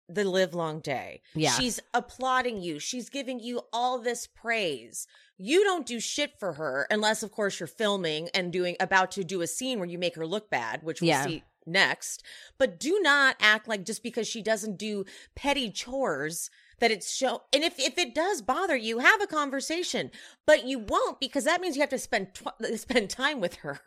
the 0.08 0.24
live 0.24 0.52
long 0.54 0.80
day. 0.80 1.22
Yeah. 1.34 1.52
She's 1.52 1.80
applauding 1.94 2.60
you. 2.60 2.78
She's 2.78 3.08
giving 3.08 3.40
you 3.40 3.62
all 3.72 3.98
this 3.98 4.26
praise. 4.26 5.06
You 5.38 5.64
don't 5.64 5.86
do 5.86 5.98
shit 5.98 6.32
for 6.38 6.52
her 6.54 6.86
unless 6.90 7.22
of 7.22 7.32
course 7.32 7.58
you're 7.58 7.66
filming 7.66 8.28
and 8.34 8.52
doing 8.52 8.76
about 8.80 9.10
to 9.12 9.24
do 9.24 9.40
a 9.40 9.46
scene 9.46 9.78
where 9.78 9.88
you 9.88 9.98
make 9.98 10.16
her 10.16 10.26
look 10.26 10.50
bad, 10.50 10.82
which 10.82 11.00
we'll 11.00 11.08
Yeah. 11.08 11.24
see 11.24 11.42
next. 11.66 12.22
But 12.58 12.78
do 12.78 13.00
not 13.00 13.36
act 13.40 13.66
like 13.66 13.84
just 13.84 14.02
because 14.02 14.28
she 14.28 14.42
doesn't 14.42 14.76
do 14.76 15.06
petty 15.34 15.70
chores 15.70 16.50
that 16.80 16.90
it's 16.90 17.12
show 17.14 17.42
and 17.52 17.62
if 17.64 17.78
if 17.78 17.98
it 17.98 18.14
does 18.14 18.42
bother 18.42 18.76
you, 18.76 18.98
have 18.98 19.20
a 19.22 19.26
conversation. 19.26 20.10
But 20.46 20.66
you 20.66 20.78
won't 20.80 21.20
because 21.20 21.44
that 21.44 21.60
means 21.60 21.76
you 21.76 21.80
have 21.82 21.90
to 21.90 21.98
spend 21.98 22.34
tw- 22.34 22.48
spend 22.78 23.10
time 23.10 23.40
with 23.40 23.56
her 23.56 23.80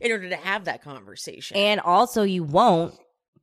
in 0.00 0.10
order 0.12 0.28
to 0.28 0.36
have 0.36 0.64
that 0.64 0.82
conversation. 0.82 1.56
And 1.56 1.80
also, 1.80 2.22
you 2.22 2.44
won't 2.44 2.94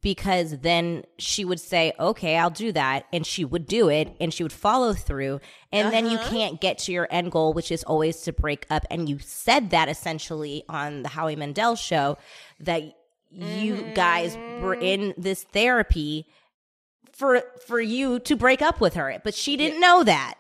because 0.02 0.58
then 0.60 1.04
she 1.18 1.44
would 1.44 1.60
say, 1.60 1.92
okay, 2.00 2.38
I'll 2.38 2.50
do 2.50 2.72
that. 2.72 3.06
And 3.12 3.26
she 3.28 3.44
would 3.44 3.66
do 3.66 3.90
it 3.90 4.16
and 4.22 4.34
she 4.34 4.44
would 4.44 4.54
follow 4.54 4.94
through. 4.94 5.42
And 5.74 5.92
then 5.92 6.10
you 6.10 6.18
Uh-huh. 6.18 6.30
can't 6.30 6.62
get 6.62 6.78
to 6.80 6.94
your 6.94 7.06
end 7.12 7.34
goal, 7.34 7.52
which 7.54 7.70
is 7.70 7.84
always 7.84 8.22
to 8.22 8.32
break 8.32 8.66
up. 8.70 8.86
And 8.90 9.10
you 9.10 9.20
said 9.20 9.72
that 9.72 9.90
essentially 9.90 10.64
on 10.70 11.04
the 11.04 11.10
Howie 11.10 11.36
Mandel 11.36 11.76
show 11.76 12.18
that 12.62 12.84
you 13.30 13.92
guys 13.94 14.38
were 14.62 14.74
in 14.74 15.14
this 15.18 15.44
therapy 15.44 16.28
for 17.20 17.44
for 17.68 17.82
you 17.82 18.20
to 18.20 18.36
break 18.36 18.62
up 18.62 18.80
with 18.80 18.94
her 18.94 19.20
but 19.24 19.36
she 19.36 19.58
didn't 19.58 19.82
know 19.82 20.04
that 20.04 20.36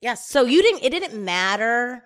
yes. 0.00 0.26
so 0.26 0.44
you 0.44 0.62
didn't 0.62 0.82
it 0.82 0.90
didn't 0.90 1.22
matter 1.22 2.02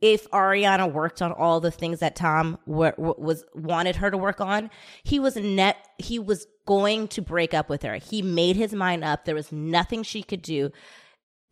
if 0.00 0.30
Ariana 0.30 0.90
worked 0.90 1.20
on 1.20 1.32
all 1.32 1.60
the 1.60 1.70
things 1.70 2.00
that 2.00 2.16
Tom 2.16 2.58
wa- 2.64 2.92
wa- 2.96 3.14
was 3.18 3.44
wanted 3.54 3.96
her 3.96 4.10
to 4.10 4.16
work 4.16 4.40
on, 4.40 4.70
he 5.02 5.20
was 5.20 5.36
net 5.36 5.76
he 5.98 6.18
was 6.18 6.46
going 6.66 7.08
to 7.08 7.20
break 7.20 7.52
up 7.52 7.68
with 7.68 7.82
her. 7.82 7.96
He 7.96 8.22
made 8.22 8.56
his 8.56 8.72
mind 8.72 9.04
up. 9.04 9.24
There 9.24 9.34
was 9.34 9.52
nothing 9.52 10.02
she 10.02 10.22
could 10.22 10.42
do. 10.42 10.70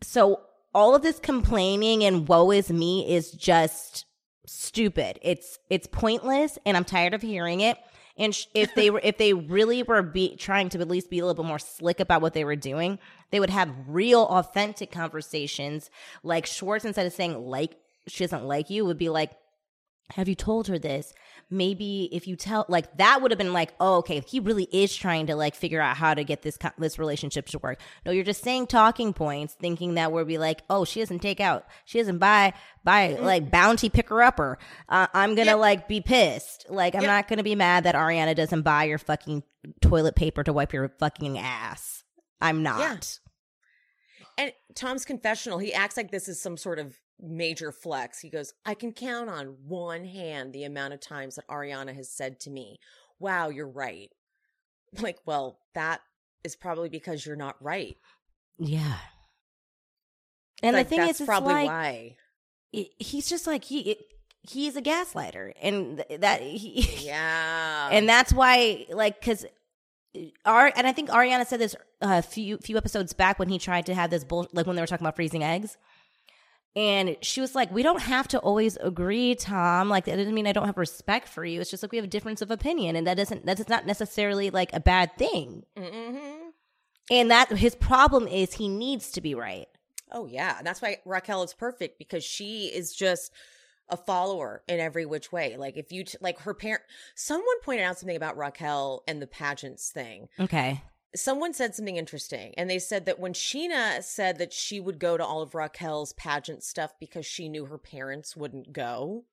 So 0.01 0.41
all 0.73 0.95
of 0.95 1.01
this 1.01 1.19
complaining 1.19 2.03
and 2.03 2.27
woe 2.27 2.51
is 2.51 2.71
me 2.71 3.13
is 3.13 3.31
just 3.31 4.05
stupid. 4.47 5.19
It's 5.21 5.59
it's 5.69 5.87
pointless, 5.87 6.57
and 6.65 6.75
I'm 6.75 6.85
tired 6.85 7.13
of 7.13 7.21
hearing 7.21 7.61
it. 7.61 7.77
And 8.19 8.35
sh- 8.35 8.45
if 8.53 8.75
they 8.75 8.89
were, 8.89 8.99
if 9.01 9.17
they 9.17 9.33
really 9.33 9.81
were 9.81 10.03
be, 10.03 10.35
trying 10.35 10.69
to 10.69 10.79
at 10.79 10.87
least 10.89 11.09
be 11.09 11.19
a 11.19 11.25
little 11.25 11.41
bit 11.41 11.47
more 11.47 11.57
slick 11.57 11.99
about 11.99 12.21
what 12.21 12.33
they 12.33 12.43
were 12.43 12.57
doing, 12.57 12.99
they 13.31 13.39
would 13.39 13.49
have 13.49 13.73
real, 13.87 14.23
authentic 14.23 14.91
conversations. 14.91 15.89
Like 16.21 16.45
Schwartz, 16.45 16.85
instead 16.85 17.07
of 17.07 17.13
saying 17.13 17.47
like 17.47 17.77
she 18.07 18.25
doesn't 18.25 18.45
like 18.45 18.69
you, 18.69 18.85
would 18.85 18.97
be 18.97 19.09
like, 19.09 19.31
have 20.11 20.27
you 20.27 20.35
told 20.35 20.67
her 20.67 20.77
this? 20.77 21.13
Maybe 21.51 22.07
if 22.11 22.27
you 22.27 22.35
tell, 22.35 22.65
like 22.69 22.95
that 22.97 23.21
would 23.21 23.31
have 23.31 23.37
been 23.39 23.53
like, 23.53 23.73
oh, 23.79 23.95
okay, 23.97 24.19
he 24.27 24.39
really 24.39 24.67
is 24.71 24.95
trying 24.95 25.27
to 25.27 25.35
like 25.35 25.55
figure 25.55 25.81
out 25.81 25.97
how 25.97 26.13
to 26.13 26.23
get 26.23 26.43
this 26.43 26.59
this 26.77 26.99
relationship 26.99 27.47
to 27.47 27.59
work. 27.59 27.79
No, 28.05 28.11
you're 28.11 28.23
just 28.23 28.43
saying 28.43 28.67
talking 28.67 29.13
points, 29.13 29.55
thinking 29.55 29.95
that 29.95 30.11
we'll 30.11 30.25
be 30.25 30.37
like, 30.37 30.61
oh, 30.69 30.85
she 30.85 30.99
doesn't 30.99 31.19
take 31.19 31.39
out, 31.39 31.65
she 31.85 31.97
doesn't 31.97 32.19
buy 32.19 32.53
buy 32.83 33.17
like 33.19 33.49
bounty 33.49 33.89
picker 33.89 34.21
upper. 34.21 34.59
Uh, 34.87 35.07
I'm 35.13 35.33
gonna 35.33 35.51
Yep. 35.51 35.57
like 35.57 35.87
be 35.87 36.01
pissed. 36.01 36.67
Like 36.69 36.93
I'm 36.93 37.01
Yep. 37.01 37.09
not 37.09 37.27
gonna 37.27 37.43
be 37.43 37.55
mad 37.55 37.85
that 37.85 37.95
Ariana 37.95 38.35
doesn't 38.35 38.61
buy 38.61 38.83
your 38.83 38.99
fucking 38.99 39.41
toilet 39.81 40.15
paper 40.15 40.43
to 40.43 40.53
wipe 40.53 40.71
your 40.71 40.87
fucking 40.99 41.39
ass. 41.39 42.03
I'm 42.39 42.61
not. 42.61 43.19
And 44.37 44.53
Tom's 44.75 45.03
confessional, 45.03 45.57
he 45.57 45.73
acts 45.73 45.97
like 45.97 46.11
this 46.11 46.27
is 46.27 46.41
some 46.41 46.57
sort 46.57 46.79
of 46.79 46.95
major 47.21 47.71
flex. 47.71 48.19
He 48.19 48.29
goes, 48.29 48.53
I 48.65 48.73
can 48.73 48.91
count 48.93 49.29
on 49.29 49.55
one 49.67 50.05
hand 50.05 50.53
the 50.53 50.63
amount 50.63 50.93
of 50.93 50.99
times 51.01 51.35
that 51.35 51.47
Ariana 51.47 51.95
has 51.95 52.09
said 52.11 52.39
to 52.41 52.49
me, 52.49 52.79
Wow, 53.19 53.49
you're 53.49 53.67
right. 53.67 54.09
I'm 54.97 55.03
like, 55.03 55.17
well, 55.25 55.59
that 55.75 55.99
is 56.43 56.55
probably 56.55 56.87
because 56.89 57.25
you're 57.25 57.35
not 57.35 57.61
right. 57.61 57.97
Yeah. 58.57 58.95
And 60.63 60.75
Like, 60.75 60.85
the 60.85 60.89
thing 60.89 60.99
that's 60.99 61.11
is, 61.15 61.21
it's 61.21 61.27
probably 61.27 61.53
like, 61.53 61.67
why. 61.67 62.15
he's 62.71 63.27
just 63.29 63.45
like 63.47 63.63
he 63.65 63.79
it, 63.91 63.97
he's 64.41 64.75
a 64.75 64.81
gaslighter 64.81 65.51
and 65.61 66.03
th- 66.07 66.21
that 66.21 66.41
he 66.41 66.81
Yeah. 67.05 67.89
and 67.91 68.07
that's 68.07 68.33
why 68.33 68.85
like 68.89 69.19
because 69.19 69.45
our 70.45 70.67
uh, 70.67 70.71
and 70.75 70.87
I 70.87 70.91
think 70.91 71.09
Ariana 71.09 71.45
said 71.45 71.59
this 71.59 71.75
a 72.01 72.21
few 72.21 72.57
few 72.57 72.77
episodes 72.77 73.13
back 73.13 73.37
when 73.39 73.49
he 73.49 73.57
tried 73.59 73.85
to 73.87 73.93
have 73.95 74.09
this 74.09 74.23
bull 74.23 74.47
like 74.53 74.65
when 74.65 74.75
they 74.75 74.81
were 74.81 74.87
talking 74.87 75.05
about 75.05 75.15
freezing 75.15 75.43
eggs. 75.43 75.77
And 76.75 77.17
she 77.21 77.41
was 77.41 77.55
like, 77.55 77.71
"We 77.71 77.81
don't 77.83 78.01
have 78.01 78.27
to 78.29 78.39
always 78.39 78.77
agree, 78.77 79.35
Tom. 79.35 79.89
Like 79.89 80.05
that 80.05 80.15
doesn't 80.17 80.33
mean 80.33 80.47
I 80.47 80.51
don't 80.51 80.67
have 80.67 80.77
respect 80.77 81.27
for 81.27 81.43
you. 81.43 81.59
It's 81.61 81.71
just 81.71 81.83
like 81.83 81.91
we 81.91 81.97
have 81.97 82.05
a 82.05 82.09
difference 82.09 82.41
of 82.41 82.51
opinion, 82.51 82.95
and 82.95 83.07
that 83.07 83.17
doesn't 83.17 83.45
that's 83.45 83.67
not 83.67 83.85
necessarily 83.85 84.49
like 84.49 84.71
a 84.73 84.79
bad 84.79 85.17
thing. 85.17 85.63
hmm 85.75 86.49
And 87.09 87.31
that 87.31 87.49
his 87.57 87.75
problem 87.75 88.27
is 88.27 88.53
he 88.53 88.67
needs 88.67 89.11
to 89.11 89.21
be 89.21 89.33
right. 89.33 89.67
Oh 90.11 90.25
yeah, 90.25 90.57
and 90.59 90.65
that's 90.67 90.81
why 90.81 90.97
Raquel 91.05 91.43
is 91.43 91.53
perfect 91.53 91.97
because 91.97 92.23
she 92.23 92.67
is 92.67 92.95
just 92.95 93.31
a 93.89 93.97
follower 93.97 94.61
in 94.67 94.79
every 94.79 95.05
which 95.05 95.31
way. 95.31 95.57
Like 95.57 95.75
if 95.75 95.91
you 95.91 96.03
t- 96.03 96.17
like 96.21 96.39
her 96.41 96.53
parent, 96.53 96.83
someone 97.15 97.61
pointed 97.63 97.83
out 97.83 97.97
something 97.97 98.15
about 98.15 98.37
Raquel 98.37 99.03
and 99.07 99.19
the 99.21 99.27
pageants 99.27 99.89
thing. 99.89 100.29
Okay. 100.39 100.81
Someone 101.15 101.53
said 101.53 101.73
something 101.73 101.97
interesting, 101.97 102.53
and 102.55 102.69
they 102.69 102.79
said 102.79 103.05
that 103.05 103.19
when 103.19 103.33
Scheana 103.33 104.03
said 104.03 104.37
that 104.37 104.53
she 104.53 104.79
would 104.79 104.99
go 104.99 105.17
to 105.17 105.25
all 105.25 105.41
of 105.41 105.55
Raquel's 105.55 106.13
pageant 106.13 106.63
stuff 106.63 106.93
because 106.99 107.25
she 107.25 107.49
knew 107.49 107.65
her 107.65 107.79
parents 107.79 108.35
wouldn't 108.35 108.73
go. 108.73 109.25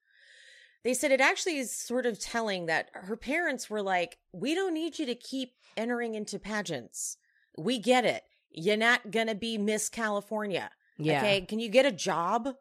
They 0.84 0.94
said 0.94 1.10
it 1.10 1.20
actually 1.20 1.58
is 1.58 1.76
sort 1.76 2.06
of 2.06 2.18
telling 2.18 2.66
that 2.66 2.88
her 2.94 3.16
parents 3.16 3.68
were 3.68 3.82
like, 3.82 4.18
"We 4.32 4.54
don't 4.54 4.72
need 4.72 4.98
you 4.98 5.06
to 5.06 5.14
keep 5.14 5.54
entering 5.76 6.14
into 6.14 6.38
pageants. 6.38 7.18
We 7.58 7.78
get 7.78 8.04
it. 8.04 8.22
You're 8.50 8.76
not 8.76 9.10
gonna 9.10 9.34
be 9.34 9.58
Miss 9.58 9.88
California." 9.88 10.70
Yeah. 10.98 11.18
Okay. 11.18 11.40
Can 11.42 11.58
you 11.58 11.68
get 11.68 11.84
a 11.84 11.92
job? 11.92 12.54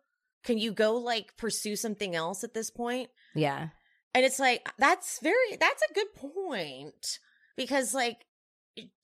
Can 0.44 0.58
you 0.58 0.72
go 0.72 0.96
like 0.96 1.38
pursue 1.38 1.76
something 1.76 2.16
else 2.16 2.44
at 2.44 2.54
this 2.54 2.70
point? 2.70 3.10
Yeah. 3.34 3.70
And 4.14 4.24
it's 4.24 4.40
like, 4.40 4.70
that's 4.78 5.20
very, 5.20 5.58
that's 5.60 5.82
a 5.90 5.94
good 5.94 6.14
point 6.16 7.20
because 7.58 7.94
like 7.94 8.26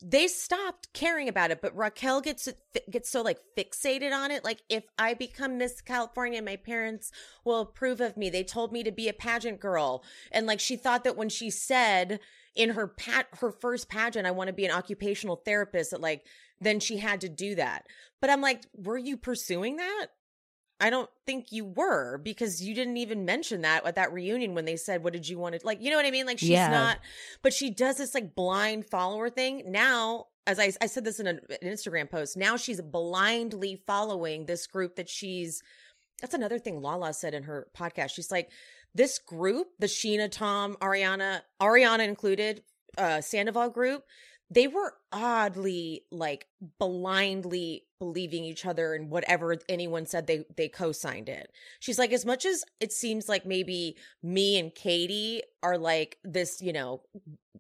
they 0.02 0.28
stopped 0.28 0.92
caring 0.94 1.30
about 1.30 1.52
it, 1.52 1.62
but 1.62 1.76
Raquel 1.76 2.22
gets, 2.22 2.50
gets 2.90 3.10
so 3.10 3.22
like 3.22 3.40
fixated 3.58 4.12
on 4.12 4.32
it. 4.32 4.44
Like 4.44 4.62
if 4.70 4.84
I 4.98 5.14
become 5.14 5.58
Miss 5.58 5.82
California, 5.82 6.42
my 6.42 6.58
parents 6.58 7.12
will 7.46 7.62
approve 7.62 8.02
of 8.02 8.18
me. 8.18 8.30
They 8.30 8.44
told 8.44 8.74
me 8.74 8.84
to 8.84 8.92
be 8.92 9.08
a 9.08 9.14
pageant 9.14 9.60
girl. 9.60 10.04
And 10.32 10.46
like 10.46 10.60
she 10.60 10.76
thought 10.76 11.04
that 11.06 11.18
when 11.18 11.30
she 11.30 11.50
said 11.50 12.20
in 12.56 12.72
her 12.72 12.88
pat, 12.88 13.28
her 13.40 13.52
first 13.52 13.90
pageant, 13.90 14.28
I 14.28 14.32
want 14.32 14.48
to 14.48 14.54
be 14.54 14.66
an 14.66 14.72
occupational 14.72 15.38
therapist 15.38 15.92
that 15.92 16.02
like, 16.02 16.26
then 16.60 16.80
she 16.80 16.98
had 16.98 17.22
to 17.22 17.30
do 17.30 17.56
that. 17.56 17.86
But 18.20 18.30
I'm 18.30 18.42
like, 18.42 18.64
were 18.74 18.98
you 18.98 19.18
pursuing 19.18 19.78
that? 19.78 20.08
I 20.82 20.90
don't 20.90 21.10
think 21.26 21.52
you 21.52 21.64
were 21.66 22.18
because 22.18 22.62
you 22.62 22.74
didn't 22.76 22.98
even 22.98 23.24
mention 23.24 23.62
that 23.62 23.86
at 23.86 23.96
that 23.96 24.12
reunion 24.12 24.56
when 24.56 24.66
they 24.66 24.76
said, 24.76 25.04
What 25.04 25.14
did 25.14 25.30
you 25.30 25.38
want 25.38 25.56
to 25.58 25.66
like? 25.66 25.82
You 25.82 25.92
know 25.92 25.96
what 25.96 26.06
I 26.06 26.12
mean? 26.12 26.26
Like, 26.26 26.40
she's 26.40 26.50
Yeah. 26.50 26.70
not, 26.72 26.98
but 27.44 27.54
she 27.54 27.70
does 27.70 27.98
this 27.98 28.14
like 28.16 28.36
blind 28.36 28.90
follower 28.90 29.30
thing. 29.30 29.64
Now, 29.72 30.26
as 30.48 30.60
I, 30.60 30.74
I 30.82 30.88
said 30.88 31.06
this 31.06 31.20
in 31.20 31.28
a, 31.28 31.32
an 31.32 31.40
Instagram 31.64 32.10
post, 32.10 32.36
now 32.36 32.58
she's 32.58 32.82
blindly 32.82 33.82
following 33.86 34.48
this 34.48 34.66
group 34.68 34.96
that 34.96 35.08
she's, 35.08 35.62
that's 36.20 36.34
another 36.34 36.58
thing 36.60 36.82
Lala 36.82 37.14
said 37.14 37.34
in 37.36 37.44
her 37.44 37.68
podcast. 37.78 38.10
She's 38.12 38.32
like, 38.32 38.50
This 38.96 39.20
group, 39.20 39.68
the 39.80 39.88
Scheana, 39.88 40.32
Tom, 40.32 40.76
Ariana, 40.82 41.42
Ariana 41.62 42.08
included, 42.08 42.64
uh, 42.98 43.22
Sandoval 43.22 43.70
group, 43.70 44.04
they 44.54 44.68
were 44.68 44.94
oddly 45.14 46.04
like 46.12 46.46
blindly 46.78 47.86
believing 48.00 48.44
each 48.44 48.66
other 48.66 48.94
and 48.94 49.10
whatever 49.10 49.56
anyone 49.70 50.06
said 50.06 50.28
they 50.28 50.44
they 50.58 50.68
co-signed 50.68 51.30
it 51.30 51.52
she's 51.80 51.98
like 51.98 52.12
as 52.12 52.26
much 52.26 52.46
as 52.46 52.64
it 52.80 52.92
seems 52.92 53.30
like 53.30 53.46
maybe 53.46 53.96
me 54.22 54.60
and 54.60 54.76
katie 54.76 55.42
are 55.64 55.78
like 55.78 56.18
this 56.24 56.62
you 56.62 56.74
know 56.74 57.02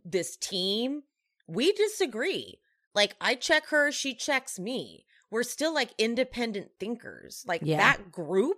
this 0.04 0.36
team 0.38 1.04
we 1.48 1.74
disagree. 1.74 2.60
Like 2.96 3.16
i 3.22 3.36
check 3.36 3.68
her 3.68 3.92
she 3.92 4.14
checks 4.14 4.58
me. 4.60 5.06
We're 5.30 5.44
still 5.44 5.74
like 5.74 5.94
independent 5.98 6.72
thinkers. 6.80 7.44
Like 7.48 7.62
Yeah. 7.64 7.78
that 7.78 8.12
group 8.12 8.58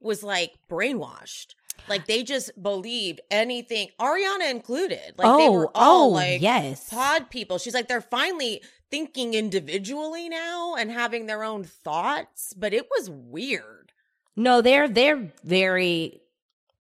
was 0.00 0.22
like 0.22 0.54
brainwashed 0.68 1.54
like 1.88 2.06
they 2.06 2.22
just 2.22 2.50
believed 2.62 3.20
anything 3.30 3.88
ariana 4.00 4.50
included 4.50 5.14
like 5.16 5.38
they 5.38 5.48
oh, 5.48 5.52
were 5.52 5.70
all 5.74 6.04
oh, 6.04 6.08
like 6.08 6.40
yes. 6.40 6.88
pod 6.88 7.30
people. 7.30 7.58
She's 7.58 7.74
like, 7.74 7.88
they're 7.88 8.00
finally 8.00 8.62
thinking 8.90 9.34
individually 9.34 10.28
now 10.28 10.74
and 10.74 10.90
having 10.90 11.26
their 11.26 11.42
own 11.42 11.64
thoughts, 11.64 12.52
but 12.56 12.74
it 12.74 12.88
was 12.96 13.10
weird. 13.10 13.92
No, 14.36 14.60
they're 14.60 14.88
they're 14.88 15.32
very. 15.44 16.20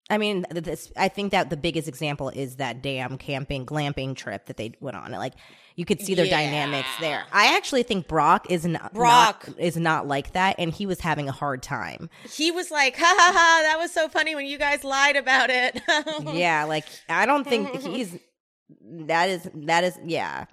I 0.10 0.20
mean, 0.20 0.46
this. 0.52 0.92
I 0.96 1.08
think 1.08 1.32
that 1.32 1.50
the 1.50 1.58
biggest 1.58 1.88
example 1.88 2.30
is 2.30 2.58
that 2.58 2.84
damn 2.84 3.18
camping 3.18 3.66
glamping 3.66 4.16
trip 4.16 4.46
that 4.46 4.58
they 4.58 4.74
went 4.80 4.96
on. 4.96 5.12
Like, 5.12 5.34
you 5.76 5.86
could 5.86 6.02
see 6.02 6.16
their 6.16 6.26
Yeah. 6.26 6.38
dynamics 6.38 6.88
there. 7.00 7.24
I 7.32 7.56
actually 7.58 7.84
think 7.84 8.08
Brock 8.08 8.50
is 8.50 8.66
not 8.66 8.94
Brock. 8.94 9.48
not- 9.48 9.60
is 9.60 9.76
not 9.78 10.08
like 10.08 10.34
that, 10.34 10.56
and 10.58 10.74
he 10.74 10.86
was 10.86 11.00
having 11.02 11.28
a 11.30 11.34
hard 11.34 11.62
time. 11.62 12.10
He 12.32 12.52
was 12.52 12.72
like, 12.72 12.96
ha 12.98 13.06
ha 13.18 13.32
ha, 13.34 13.60
that 13.64 13.78
was 13.78 13.92
so 13.92 14.08
funny 14.08 14.36
when 14.36 14.46
you 14.46 14.58
guys 14.58 14.84
lied 14.84 15.16
about 15.18 15.50
it. 15.50 15.82
yeah, 16.34 16.64
like 16.64 16.86
I 17.10 17.26
don't 17.26 17.44
think 17.46 17.82
he's. 17.82 18.18
That 18.82 19.30
is 19.30 19.48
that 19.54 19.84
is 19.84 19.98
yeah 20.06 20.46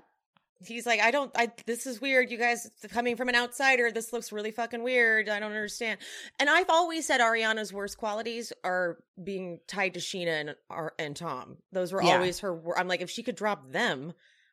He's 0.65 0.87
like, 0.87 1.01
I 1.01 1.11
don't, 1.11 1.29
I, 1.35 1.51
this 1.67 1.89
is 1.89 2.01
weird. 2.01 2.31
You 2.31 2.39
guys 2.39 2.71
coming 2.91 3.17
from 3.17 3.29
an 3.29 3.35
outsider, 3.35 3.91
this 3.91 4.13
looks 4.13 4.31
really 4.31 4.53
fucking 4.53 4.85
weird. 4.85 5.29
I 5.29 5.41
don't 5.41 5.51
understand. 5.51 5.99
And 6.39 6.49
I've 6.49 6.71
always 6.71 7.05
said 7.05 7.21
Ariana's 7.21 7.73
worst 7.73 7.99
qualities 7.99 8.53
are 8.63 8.99
being 9.25 9.59
tied 9.67 9.95
to 9.95 10.01
Scheana 10.01 10.55
and, 10.71 10.91
and 11.01 11.17
Tom. 11.17 11.57
Those 11.73 11.93
were 11.93 12.01
Yeah. 12.01 12.13
always 12.15 12.39
her, 12.39 12.79
I'm 12.79 12.87
like, 12.87 13.01
if 13.01 13.11
she 13.11 13.25
could 13.25 13.35
drop 13.35 13.73
them, 13.73 14.13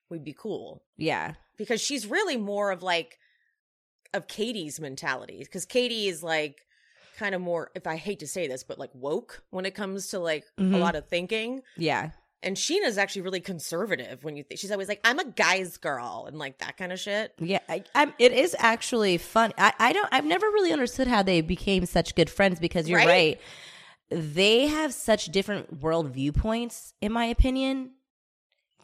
we'd 0.10 0.24
be 0.24 0.34
cool. 0.34 0.84
yeah 0.98 1.34
because 1.58 1.82
she's 1.82 2.06
really 2.08 2.38
more 2.38 2.72
of 2.72 2.82
like 2.84 3.18
of 4.14 4.28
Katie's 4.28 4.80
mentality 4.80 5.40
because 5.40 5.66
Katie 5.66 6.08
is 6.08 6.24
like 6.24 6.66
kind 7.18 7.36
of 7.36 7.42
more 7.42 7.70
if 7.76 7.86
I 7.86 7.96
hate 7.98 8.20
to 8.20 8.28
say 8.28 8.48
this 8.48 8.64
but 8.64 8.80
like 8.80 8.92
woke 8.94 9.44
when 9.52 9.66
it 9.66 9.76
comes 9.76 10.08
to 10.10 10.20
like 10.20 10.46
a 10.58 10.62
Mhm. 10.62 10.80
lot 10.80 10.96
of 10.96 11.08
thinking 11.08 11.62
yeah 11.78 12.12
and 12.42 12.56
Scheana's 12.56 12.98
actually 12.98 13.24
really 13.24 13.42
conservative 13.42 14.24
when 14.24 14.38
you 14.38 14.44
think 14.44 14.60
she's 14.62 14.72
always 14.72 14.88
like 14.88 15.02
I'm 15.04 15.20
a 15.20 15.26
guy's 15.26 15.76
girl 15.78 16.24
and 16.28 16.40
like 16.40 16.60
that 16.60 16.78
kind 16.78 16.94
of 16.94 17.00
shit 17.00 17.34
Yeah, 17.40 17.60
I, 17.68 17.84
I'm, 17.94 18.14
it 18.18 18.32
is 18.32 18.56
actually 18.58 19.18
fun. 19.18 19.52
I, 19.58 19.74
I 19.78 19.92
don't. 19.92 20.08
I've 20.14 20.24
never 20.26 20.46
really 20.48 20.72
understood 20.72 21.08
how 21.08 21.22
they 21.22 21.42
became 21.42 21.86
such 21.86 22.16
good 22.16 22.30
friends 22.30 22.58
because 22.62 22.88
you're 22.88 23.00
Right? 23.00 23.08
right. 23.08 23.42
They 24.10 24.68
have 24.68 24.94
such 24.94 25.26
different 25.28 25.82
world 25.84 26.10
viewpoints, 26.12 26.94
in 27.02 27.12
my 27.12 27.26
opinion. 27.26 27.92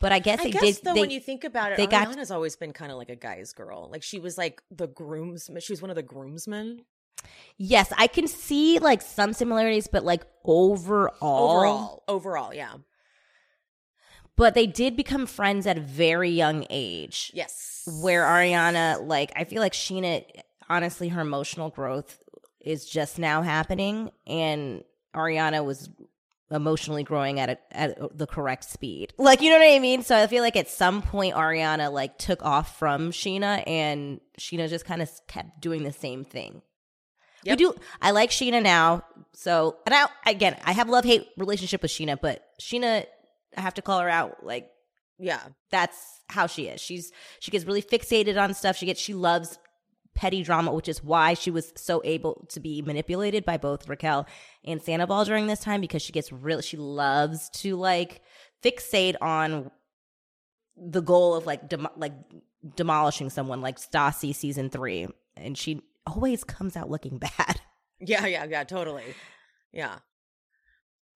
But 0.02 0.12
I 0.12 0.20
guess 0.20 0.40
I 0.42 0.44
they 0.46 0.52
guess 0.52 0.62
did. 0.62 0.76
though 0.84 0.94
they, 0.94 1.02
when 1.02 1.10
you 1.10 1.20
think 1.20 1.44
about 1.44 1.72
it 1.72 1.78
they 1.78 1.88
got- 1.88 2.32
always 2.32 2.56
been 2.56 2.74
kind 2.74 2.92
of 2.92 2.98
like 2.98 3.10
a 3.10 3.16
guy's 3.16 3.54
girl 3.54 3.90
like 3.92 4.04
she 4.04 4.20
was 4.20 4.38
like 4.38 4.62
the 4.70 4.88
groomsman 4.88 5.62
she 5.62 5.72
was 5.72 5.82
one 5.82 5.90
of 5.90 5.96
the 5.96 6.04
groomsmen 6.04 6.82
yes, 7.58 7.92
I 7.98 8.06
can 8.08 8.28
see 8.28 8.78
like 8.78 9.02
some 9.02 9.34
similarities, 9.34 9.88
but 9.88 10.04
like 10.04 10.24
overall, 10.44 11.16
overall 11.22 12.04
overall 12.08 12.54
yeah 12.54 12.74
But 14.36 14.54
they 14.54 14.68
did 14.68 14.96
become 14.98 15.26
friends 15.26 15.66
at 15.66 15.78
a 15.78 15.82
very 15.82 16.30
young 16.30 16.66
age. 16.70 17.32
yes 17.34 17.88
where 18.02 18.24
Ariana, 18.24 19.06
like, 19.08 19.32
I 19.36 19.44
feel 19.44 19.62
like 19.62 19.74
Scheana, 19.74 20.26
honestly, 20.70 21.08
her 21.10 21.22
emotional 21.22 21.70
growth 21.70 22.20
is 22.60 22.86
just 22.86 23.20
now 23.20 23.44
happening, 23.44 24.10
and 24.28 24.84
Ariana 25.16 25.64
was 25.64 25.90
emotionally 26.52 27.04
growing 27.04 27.40
at 27.40 27.50
a, 27.50 27.58
at 27.78 28.18
the 28.18 28.28
correct 28.28 28.64
speed. 28.66 29.14
Like, 29.18 29.42
you 29.42 29.50
know 29.50 29.58
what 29.58 29.66
I 29.74 29.80
mean? 29.80 30.04
So 30.04 30.16
I 30.16 30.28
feel 30.28 30.44
like 30.44 30.56
at 30.56 30.70
some 30.70 31.02
point 31.02 31.36
Ariana 31.36 31.92
like 31.92 32.18
took 32.18 32.44
off 32.44 32.78
from 32.78 33.12
Scheana, 33.12 33.64
and 33.68 34.20
Scheana 34.40 34.70
just 34.70 34.86
kind 34.86 35.02
of 35.02 35.10
kept 35.28 35.60
doing 35.62 35.84
the 35.84 35.92
same 35.92 36.24
thing. 36.24 36.62
Yep. 37.44 37.60
We 37.60 37.66
do. 37.66 37.76
I 38.02 38.12
like 38.12 38.32
Scheana 38.32 38.62
now. 38.62 39.04
So, 39.34 39.78
and 39.86 39.94
I 39.94 40.08
again, 40.26 40.58
I 40.66 40.72
have 40.74 40.90
love 40.90 41.06
hate 41.06 41.28
relationship 41.38 41.82
with 41.82 41.92
Scheana, 41.92 42.18
but 42.20 42.44
Scheana, 42.62 43.06
I 43.58 43.62
have 43.62 43.76
to 43.76 43.82
call 43.82 44.00
her 44.00 44.10
out. 44.10 44.44
Like 44.44 44.70
Yeah. 45.20 45.42
that's 45.72 45.98
how 46.30 46.48
she 46.48 46.68
is. 46.68 46.82
She's 46.82 47.12
she 47.40 47.52
gets 47.52 47.66
really 47.66 47.84
fixated 47.84 48.42
on 48.42 48.54
stuff. 48.54 48.76
She 48.78 48.86
gets 48.88 49.00
she 49.00 49.14
loves 49.14 49.60
petty 50.16 50.44
drama, 50.44 50.74
which 50.74 50.88
is 50.88 51.04
why 51.04 51.34
she 51.34 51.52
was 51.52 51.74
so 51.76 52.02
able 52.04 52.46
to 52.50 52.60
be 52.60 52.82
manipulated 52.82 53.46
by 53.46 53.58
both 53.58 53.88
Raquel 53.88 54.26
and 54.64 54.82
Sandoval 54.82 55.26
during 55.26 55.48
this 55.48 55.60
time 55.60 55.82
because 55.82 56.02
she 56.02 56.14
gets 56.14 56.32
real. 56.32 56.62
She 56.62 56.78
loves 56.78 57.50
to 57.62 57.76
like 57.76 58.22
fixate 58.64 59.16
on 59.22 59.72
the 60.78 61.02
goal 61.02 61.36
of 61.36 61.46
like 61.46 61.70
dem- 61.70 61.88
like 61.98 62.14
demolishing 62.76 63.30
someone, 63.30 63.62
like 63.62 63.78
Stassi 63.78 64.34
season 64.34 64.70
three, 64.70 65.08
and 65.38 65.58
she 65.58 65.82
always 66.08 66.44
comes 66.44 66.76
out 66.76 66.90
looking 66.90 67.18
bad. 67.38 67.62
Yeah, 68.00 68.26
yeah, 68.26 68.46
yeah, 68.46 68.64
totally. 68.64 69.04
Yeah. 69.72 69.98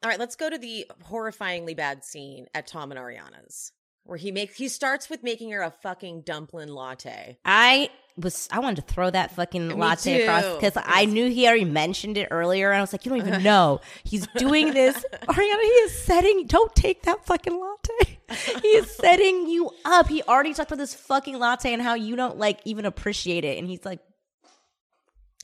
All 0.01 0.09
right, 0.09 0.19
let's 0.19 0.37
go 0.37 0.49
to 0.49 0.57
the 0.57 0.89
horrifyingly 1.09 1.75
bad 1.75 2.05
scene 2.05 2.47
at 2.53 2.67
Tom 2.67 2.91
and 2.91 2.99
Ariana's, 2.99 3.73
where 4.09 4.17
he 4.17 4.31
makes 4.31 4.55
he 4.57 4.67
starts 4.67 5.09
with 5.09 5.23
making 5.23 5.51
her 5.51 5.61
a 5.61 5.71
fucking 5.71 6.21
dumpling 6.21 6.69
latte. 6.69 7.37
I 7.45 7.89
was 8.17 8.49
I 8.51 8.59
wanted 8.59 8.87
to 8.87 8.93
throw 8.93 9.09
that 9.09 9.31
fucking 9.31 9.69
Me 9.69 9.73
latte 9.75 10.23
across 10.23 10.55
because 10.55 10.73
I 10.75 11.05
knew 11.05 11.29
he 11.29 11.47
already 11.47 11.65
mentioned 11.65 12.17
it 12.17 12.27
earlier, 12.31 12.71
and 12.71 12.77
I 12.77 12.81
was 12.81 12.91
like, 12.91 13.05
you 13.05 13.09
don't 13.09 13.25
even 13.25 13.43
know 13.51 13.81
he's 14.03 14.27
doing 14.37 14.73
this. 14.73 14.95
Ariana, 15.27 15.37
he 15.37 15.45
is 15.45 16.03
setting. 16.03 16.47
Don't 16.47 16.75
take 16.75 17.03
that 17.03 17.25
fucking 17.25 17.53
latte. 17.53 18.17
He 18.61 18.67
is 18.67 18.95
setting 18.95 19.49
you 19.49 19.71
up. 19.85 20.07
He 20.07 20.21
already 20.21 20.53
talked 20.53 20.69
about 20.69 20.77
this 20.77 20.93
fucking 20.93 21.39
latte 21.39 21.73
and 21.73 21.81
how 21.81 21.95
you 21.95 22.15
don't 22.15 22.37
like 22.37 22.59
even 22.63 22.85
appreciate 22.85 23.43
it, 23.43 23.57
and 23.57 23.67
he's 23.67 23.83
like, 23.83 23.99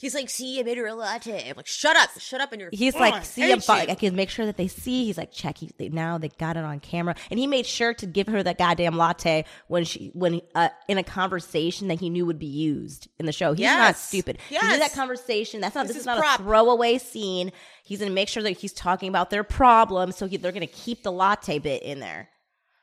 He's 0.01 0.13
like, 0.13 0.29
"See, 0.29 0.59
I 0.59 0.63
made 0.63 0.77
her 0.77 0.85
a 0.87 0.93
latte." 0.93 1.49
I'm 1.49 1.55
like, 1.55 1.67
"Shut 1.67 1.95
up, 1.95 2.09
shut 2.19 2.41
up!" 2.41 2.51
And 2.51 2.59
you're 2.59 2.69
he's 2.73 2.93
like, 2.95 3.23
see, 3.23 3.49
I'm 3.49 3.61
fu- 3.61 3.73
you." 3.73 3.79
I 3.89 3.95
can 3.95 4.13
make 4.13 4.29
sure 4.29 4.45
that 4.45 4.57
they 4.57 4.67
see. 4.67 5.05
He's 5.05 5.17
like, 5.17 5.31
check. 5.31 5.57
He, 5.57 5.71
they, 5.77 5.87
now 5.87 6.17
they 6.17 6.27
got 6.27 6.57
it 6.57 6.65
on 6.65 6.81
camera, 6.81 7.15
and 7.31 7.39
he 7.39 7.47
made 7.47 7.65
sure 7.65 7.93
to 7.93 8.05
give 8.05 8.27
her 8.27 8.43
that 8.43 8.57
goddamn 8.57 8.97
latte 8.97 9.45
when 9.67 9.85
she 9.85 10.11
when 10.13 10.41
uh, 10.53 10.67
in 10.89 10.97
a 10.97 11.03
conversation 11.03 11.87
that 11.87 12.01
he 12.01 12.09
knew 12.09 12.25
would 12.25 12.37
be 12.39 12.45
used 12.45 13.07
in 13.19 13.25
the 13.25 13.31
show. 13.31 13.53
He's 13.53 13.65
not 13.65 13.77
Yes. 13.95 14.05
stupid. 14.07 14.37
He 14.49 14.55
knew 14.55 14.79
that 14.79 14.91
conversation. 14.93 15.61
That's 15.61 15.75
not. 15.75 15.83
This 15.87 15.95
This, 15.95 15.97
is 15.97 16.01
is 16.03 16.07
not 16.07 16.17
prop. 16.17 16.39
a 16.41 16.43
throwaway 16.43 16.97
scene. 16.97 17.53
He's 17.85 17.99
gonna 17.99 18.11
make 18.11 18.27
sure 18.27 18.43
that 18.43 18.51
he's 18.57 18.73
talking 18.73 19.07
about 19.07 19.29
their 19.29 19.45
problem, 19.45 20.11
so 20.11 20.27
he, 20.27 20.35
they're 20.35 20.51
gonna 20.51 20.67
keep 20.67 21.03
the 21.03 21.11
latte 21.13 21.57
bit 21.59 21.83
in 21.83 22.01
there. 22.01 22.27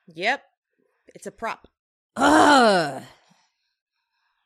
Yep, 0.06 0.42
it's 1.14 1.26
a 1.26 1.30
prop. 1.30 1.68
Ugh. 2.16 3.02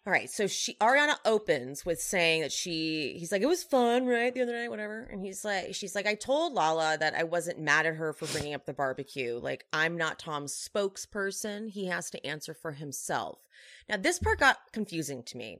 All 0.06 0.12
right, 0.12 0.30
so 0.30 0.46
she 0.46 0.74
Ariana 0.74 1.16
opens 1.24 1.84
with 1.84 2.00
saying 2.00 2.42
that 2.42 2.52
she 2.52 3.16
he's 3.18 3.32
like 3.32 3.42
it 3.42 3.48
was 3.48 3.64
fun, 3.64 4.06
right? 4.06 4.32
The 4.32 4.42
other 4.42 4.52
night, 4.52 4.70
whatever. 4.70 5.00
And 5.10 5.20
he's 5.20 5.44
like 5.44 5.74
she's 5.74 5.96
like 5.96 6.06
I 6.06 6.14
told 6.14 6.52
Lala 6.52 6.96
that 6.98 7.14
I 7.16 7.24
wasn't 7.24 7.58
mad 7.58 7.86
at 7.86 7.96
her 7.96 8.12
for 8.12 8.26
bringing 8.26 8.54
up 8.54 8.66
the 8.66 8.72
barbecue. 8.72 9.40
Like 9.42 9.66
I'm 9.72 9.96
not 9.96 10.20
Tom's 10.20 10.54
spokesperson. 10.54 11.70
He 11.70 11.86
has 11.86 12.08
to 12.10 12.24
answer 12.24 12.54
for 12.54 12.70
himself. 12.70 13.40
Now 13.88 13.96
this 13.96 14.20
part 14.20 14.38
got 14.38 14.58
confusing 14.72 15.24
to 15.24 15.36
me. 15.36 15.58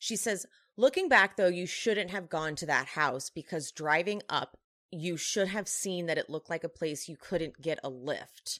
She 0.00 0.16
says, 0.16 0.44
"Looking 0.76 1.08
back 1.08 1.36
though, 1.36 1.46
you 1.46 1.64
shouldn't 1.64 2.10
have 2.10 2.28
gone 2.28 2.56
to 2.56 2.66
that 2.66 2.88
house 2.88 3.30
because 3.30 3.70
driving 3.70 4.22
up, 4.28 4.58
you 4.90 5.16
should 5.16 5.46
have 5.48 5.68
seen 5.68 6.06
that 6.06 6.18
it 6.18 6.28
looked 6.28 6.50
like 6.50 6.64
a 6.64 6.68
place 6.68 7.08
you 7.08 7.16
couldn't 7.16 7.62
get 7.62 7.78
a 7.84 7.90
lift." 7.90 8.58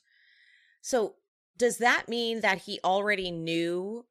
So, 0.80 1.16
does 1.56 1.78
that 1.78 2.08
mean 2.08 2.40
that 2.42 2.58
he 2.62 2.78
already 2.84 3.32
knew 3.32 4.06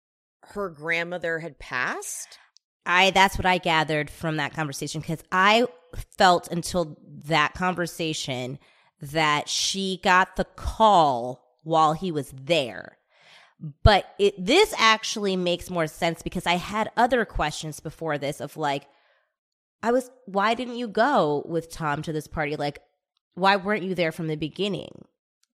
her 0.50 0.70
grandmother 0.70 1.40
had 1.40 1.60
passed? 1.60 2.40
I 2.86 3.12
that's 3.12 3.38
what 3.38 3.46
I 3.46 3.58
gathered 3.58 4.10
from 4.10 4.38
that 4.38 4.54
conversation 4.54 5.02
because 5.02 5.24
I 5.32 5.68
felt 6.18 6.52
until 6.52 6.98
that 7.26 7.54
conversation 7.54 8.60
that 9.02 9.50
she 9.50 10.00
got 10.04 10.36
the 10.36 10.46
call 10.46 11.44
while 11.64 11.94
he 11.94 12.12
was 12.12 12.32
there. 12.32 12.98
But 13.84 14.06
it 14.20 14.34
this 14.44 14.74
actually 14.78 15.36
makes 15.36 15.70
more 15.70 15.88
sense 15.88 16.22
because 16.22 16.46
I 16.46 16.56
had 16.56 16.92
other 16.98 17.24
questions 17.24 17.80
before 17.80 18.18
this 18.18 18.42
of 18.42 18.58
like 18.58 18.88
I 19.82 19.92
was 19.92 20.10
why 20.26 20.54
didn't 20.54 20.78
you 20.78 20.88
go 20.88 21.44
with 21.46 21.72
Tom 21.72 22.02
to 22.04 22.12
this 22.14 22.28
party? 22.28 22.56
Like 22.56 22.80
why 23.36 23.56
weren't 23.56 23.84
you 23.84 23.96
there 23.96 24.12
from 24.12 24.28
the 24.28 24.36
beginning? 24.36 25.06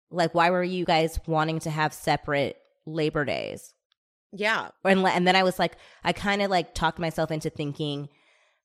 Like 0.10 0.34
why 0.34 0.50
were 0.50 0.64
you 0.64 0.86
guys 0.86 1.20
wanting 1.28 1.60
to 1.60 1.70
have 1.70 1.94
separate 1.94 2.58
labor 2.88 3.26
days? 3.26 3.74
Yeah. 4.32 4.70
and 4.84 5.06
and 5.06 5.28
then 5.28 5.36
I 5.36 5.44
was 5.44 5.60
like, 5.60 5.78
I 6.04 6.14
kind 6.14 6.42
of 6.42 6.50
like 6.50 6.74
talked 6.74 7.00
myself 7.00 7.32
into 7.32 7.50
thinking 7.50 8.10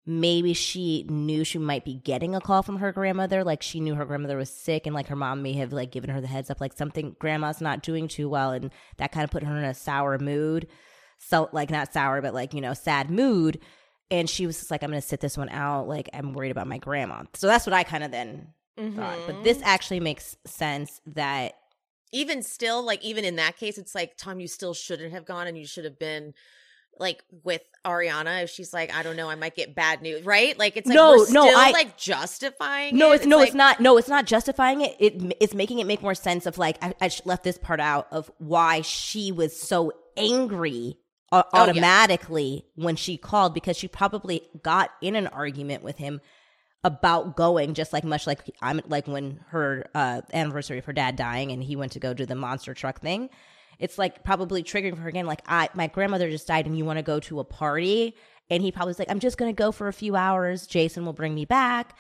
maybe 0.06 0.52
she 0.52 1.04
knew 1.08 1.44
she 1.44 1.58
might 1.58 1.84
be 1.84 1.94
getting 1.94 2.34
a 2.34 2.40
call 2.40 2.62
from 2.62 2.78
her 2.78 2.92
grandmother, 2.92 3.42
like 3.42 3.62
she 3.62 3.80
knew 3.80 3.94
her 3.94 4.04
grandmother 4.04 4.36
was 4.36 4.50
sick, 4.50 4.86
and 4.86 4.94
like 4.94 5.08
her 5.08 5.16
mom 5.16 5.42
may 5.42 5.54
have 5.54 5.72
like 5.72 5.90
given 5.90 6.10
her 6.10 6.20
the 6.20 6.26
heads 6.26 6.50
up, 6.50 6.60
like 6.60 6.72
something 6.74 7.16
grandma's 7.18 7.60
not 7.60 7.82
doing 7.82 8.08
too 8.08 8.28
well, 8.28 8.50
and 8.50 8.70
that 8.98 9.12
kind 9.12 9.24
of 9.24 9.30
put 9.30 9.42
her 9.42 9.56
in 9.56 9.64
a 9.64 9.74
sour 9.74 10.18
mood. 10.18 10.68
So 11.18 11.48
like 11.52 11.70
not 11.70 11.92
sour, 11.92 12.20
but 12.20 12.34
like 12.34 12.54
you 12.54 12.60
know 12.60 12.74
sad 12.74 13.10
mood. 13.10 13.60
And 14.10 14.28
she 14.28 14.46
was 14.46 14.58
just 14.58 14.70
like, 14.70 14.82
I'm 14.82 14.90
gonna 14.90 15.00
sit 15.00 15.20
this 15.20 15.38
one 15.38 15.48
out. 15.48 15.88
Like 15.88 16.10
I'm 16.12 16.34
worried 16.34 16.50
about 16.50 16.66
my 16.66 16.78
grandma. 16.78 17.22
So 17.34 17.46
that's 17.46 17.66
what 17.66 17.72
I 17.72 17.84
kind 17.84 18.04
of 18.04 18.10
then 18.10 18.48
thought. 18.76 19.18
But 19.26 19.42
this 19.42 19.58
mm-hmm. 19.58 19.66
actually 19.66 20.00
makes 20.00 20.36
sense 20.44 21.00
that 21.06 21.54
Even 22.14 22.42
still, 22.42 22.82
like 22.82 23.02
even 23.04 23.24
in 23.24 23.36
that 23.36 23.56
case, 23.56 23.76
it's 23.76 23.94
like 23.94 24.16
Tom, 24.16 24.40
you 24.40 24.48
still 24.48 24.72
shouldn't 24.72 25.12
have 25.12 25.26
gone, 25.26 25.46
and 25.46 25.58
you 25.58 25.66
should 25.66 25.84
have 25.84 25.98
been 25.98 26.32
like 26.98 27.24
with 27.42 27.60
Ariana. 27.84 28.44
If 28.44 28.50
she's 28.50 28.72
like, 28.72 28.94
I 28.94 29.02
don't 29.02 29.16
know, 29.16 29.28
I 29.28 29.34
might 29.34 29.56
get 29.56 29.74
bad 29.74 30.00
news, 30.00 30.24
right? 30.24 30.56
Like 30.58 30.76
it's 30.76 30.86
like 30.86 30.94
No, 30.94 31.16
no, 31.16 31.24
still 31.24 31.42
I- 31.44 31.72
like 31.72 31.96
justifying. 31.96 32.96
No, 32.96 33.10
it. 33.12 33.16
it's, 33.16 33.26
no, 33.26 33.38
like- 33.38 33.48
it's 33.48 33.54
not. 33.56 33.80
No, 33.80 33.96
it's 33.98 34.08
not 34.08 34.26
justifying 34.26 34.80
it. 34.80 34.94
It 35.00 35.36
it's 35.40 35.54
making 35.54 35.80
it 35.80 35.86
make 35.88 36.02
more 36.02 36.14
sense 36.14 36.46
of 36.46 36.56
like 36.56 36.78
I, 36.82 36.94
I 37.00 37.10
left 37.24 37.42
this 37.42 37.58
part 37.58 37.80
out 37.80 38.06
of 38.12 38.30
why 38.38 38.80
she 38.82 39.32
was 39.32 39.58
so 39.60 39.92
angry 40.16 40.96
au- 41.32 41.38
Oh, 41.38 41.42
yeah. 41.52 41.60
automatically 41.62 42.64
when 42.76 42.94
she 42.96 43.16
called 43.16 43.54
because 43.54 43.76
she 43.76 43.88
probably 43.88 44.42
got 44.62 44.90
in 45.02 45.16
an 45.16 45.26
argument 45.26 45.82
with 45.82 45.98
him 45.98 46.20
about 46.84 47.34
going 47.34 47.72
just 47.72 47.92
like 47.92 48.04
much 48.04 48.26
like 48.26 48.40
I'm 48.60 48.80
like 48.86 49.08
when 49.08 49.40
her 49.48 49.86
uh 49.94 50.20
anniversary 50.32 50.78
of 50.78 50.84
her 50.84 50.92
dad 50.92 51.16
dying 51.16 51.50
and 51.50 51.64
he 51.64 51.76
went 51.76 51.92
to 51.92 51.98
go 51.98 52.12
do 52.14 52.26
the 52.26 52.34
monster 52.34 52.74
truck 52.74 53.00
thing. 53.00 53.30
It's 53.78 53.98
like 53.98 54.22
probably 54.22 54.62
triggering 54.62 54.94
for 54.94 55.00
her 55.00 55.08
again 55.08 55.26
like 55.26 55.40
I 55.48 55.70
my 55.74 55.86
grandmother 55.86 56.30
just 56.30 56.46
died 56.46 56.66
and 56.66 56.76
you 56.76 56.84
want 56.84 56.98
to 56.98 57.02
go 57.02 57.18
to 57.20 57.40
a 57.40 57.44
party 57.44 58.14
and 58.50 58.62
he 58.62 58.70
probably 58.70 58.90
was 58.90 58.98
like 58.98 59.10
I'm 59.10 59.18
just 59.18 59.38
going 59.38 59.54
to 59.54 59.58
go 59.58 59.72
for 59.72 59.88
a 59.88 59.92
few 59.92 60.14
hours. 60.14 60.66
Jason 60.66 61.06
will 61.06 61.14
bring 61.14 61.34
me 61.34 61.46
back. 61.46 61.96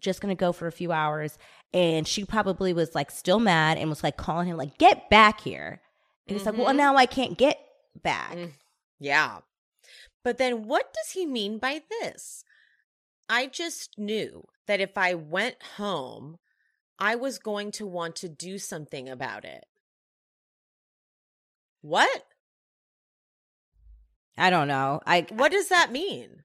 Just 0.00 0.20
going 0.20 0.36
to 0.36 0.38
go 0.38 0.52
for 0.52 0.66
a 0.66 0.72
few 0.72 0.90
hours 0.90 1.38
and 1.72 2.06
she 2.06 2.24
probably 2.24 2.72
was 2.72 2.94
like 2.94 3.10
still 3.10 3.38
mad 3.40 3.78
and 3.78 3.88
was 3.88 4.02
like 4.02 4.16
calling 4.16 4.48
him 4.48 4.56
like 4.56 4.78
get 4.78 5.08
back 5.10 5.40
here. 5.40 5.80
And 6.26 6.36
he's 6.36 6.46
like, 6.46 6.56
"Well, 6.56 6.72
now 6.72 6.96
I 6.96 7.04
can't 7.04 7.36
get 7.36 7.58
back." 8.02 8.34
Mm. 8.34 8.52
Yeah. 8.98 9.38
But 10.22 10.38
then 10.38 10.64
what 10.64 10.92
does 10.94 11.12
he 11.12 11.26
mean 11.26 11.58
by 11.58 11.82
this? 12.00 12.44
I 13.28 13.46
just 13.46 13.98
knew 13.98 14.44
that 14.66 14.80
if 14.80 14.96
I 14.96 15.14
went 15.14 15.62
home, 15.76 16.38
I 16.98 17.16
was 17.16 17.38
going 17.38 17.70
to 17.72 17.86
want 17.86 18.16
to 18.16 18.28
do 18.28 18.58
something 18.58 19.08
about 19.08 19.44
it. 19.44 19.64
What? 21.80 22.24
I 24.36 24.50
don't 24.50 24.68
know. 24.68 25.00
I 25.06 25.26
What 25.30 25.52
does 25.52 25.68
that 25.68 25.92
mean? 25.92 26.42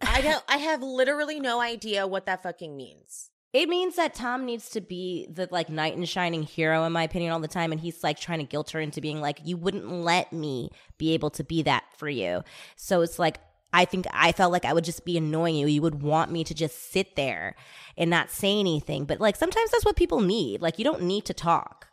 I 0.00 0.20
don't 0.20 0.44
I 0.48 0.58
have 0.58 0.82
literally 0.82 1.40
no 1.40 1.60
idea 1.60 2.06
what 2.06 2.26
that 2.26 2.42
fucking 2.42 2.76
means. 2.76 3.30
It 3.52 3.68
means 3.68 3.96
that 3.96 4.14
Tom 4.14 4.44
needs 4.44 4.68
to 4.70 4.82
be 4.82 5.26
the 5.30 5.48
like 5.50 5.70
knight 5.70 5.96
in 5.96 6.04
shining 6.04 6.42
hero, 6.42 6.84
in 6.84 6.92
my 6.92 7.04
opinion, 7.04 7.32
all 7.32 7.40
the 7.40 7.48
time. 7.48 7.72
And 7.72 7.80
he's 7.80 8.02
like 8.02 8.18
trying 8.18 8.40
to 8.40 8.44
guilt 8.44 8.72
her 8.72 8.80
into 8.80 9.00
being 9.00 9.20
like, 9.20 9.40
you 9.44 9.56
wouldn't 9.56 9.90
let 9.90 10.32
me 10.32 10.70
be 10.98 11.14
able 11.14 11.30
to 11.30 11.44
be 11.44 11.62
that 11.62 11.84
for 11.96 12.08
you. 12.08 12.42
So 12.76 13.00
it's 13.00 13.18
like, 13.18 13.38
I 13.72 13.84
think 13.84 14.06
I 14.12 14.32
felt 14.32 14.52
like 14.52 14.64
I 14.64 14.72
would 14.72 14.84
just 14.84 15.04
be 15.04 15.16
annoying 15.18 15.56
you. 15.56 15.66
You 15.66 15.82
would 15.82 16.02
want 16.02 16.30
me 16.30 16.44
to 16.44 16.54
just 16.54 16.90
sit 16.92 17.16
there 17.16 17.56
and 17.96 18.08
not 18.08 18.30
say 18.30 18.58
anything. 18.58 19.04
But 19.04 19.20
like 19.20 19.36
sometimes 19.36 19.70
that's 19.70 19.84
what 19.84 19.96
people 19.96 20.20
need. 20.20 20.62
Like 20.62 20.78
you 20.78 20.84
don't 20.84 21.02
need 21.02 21.24
to 21.26 21.34
talk. 21.34 21.88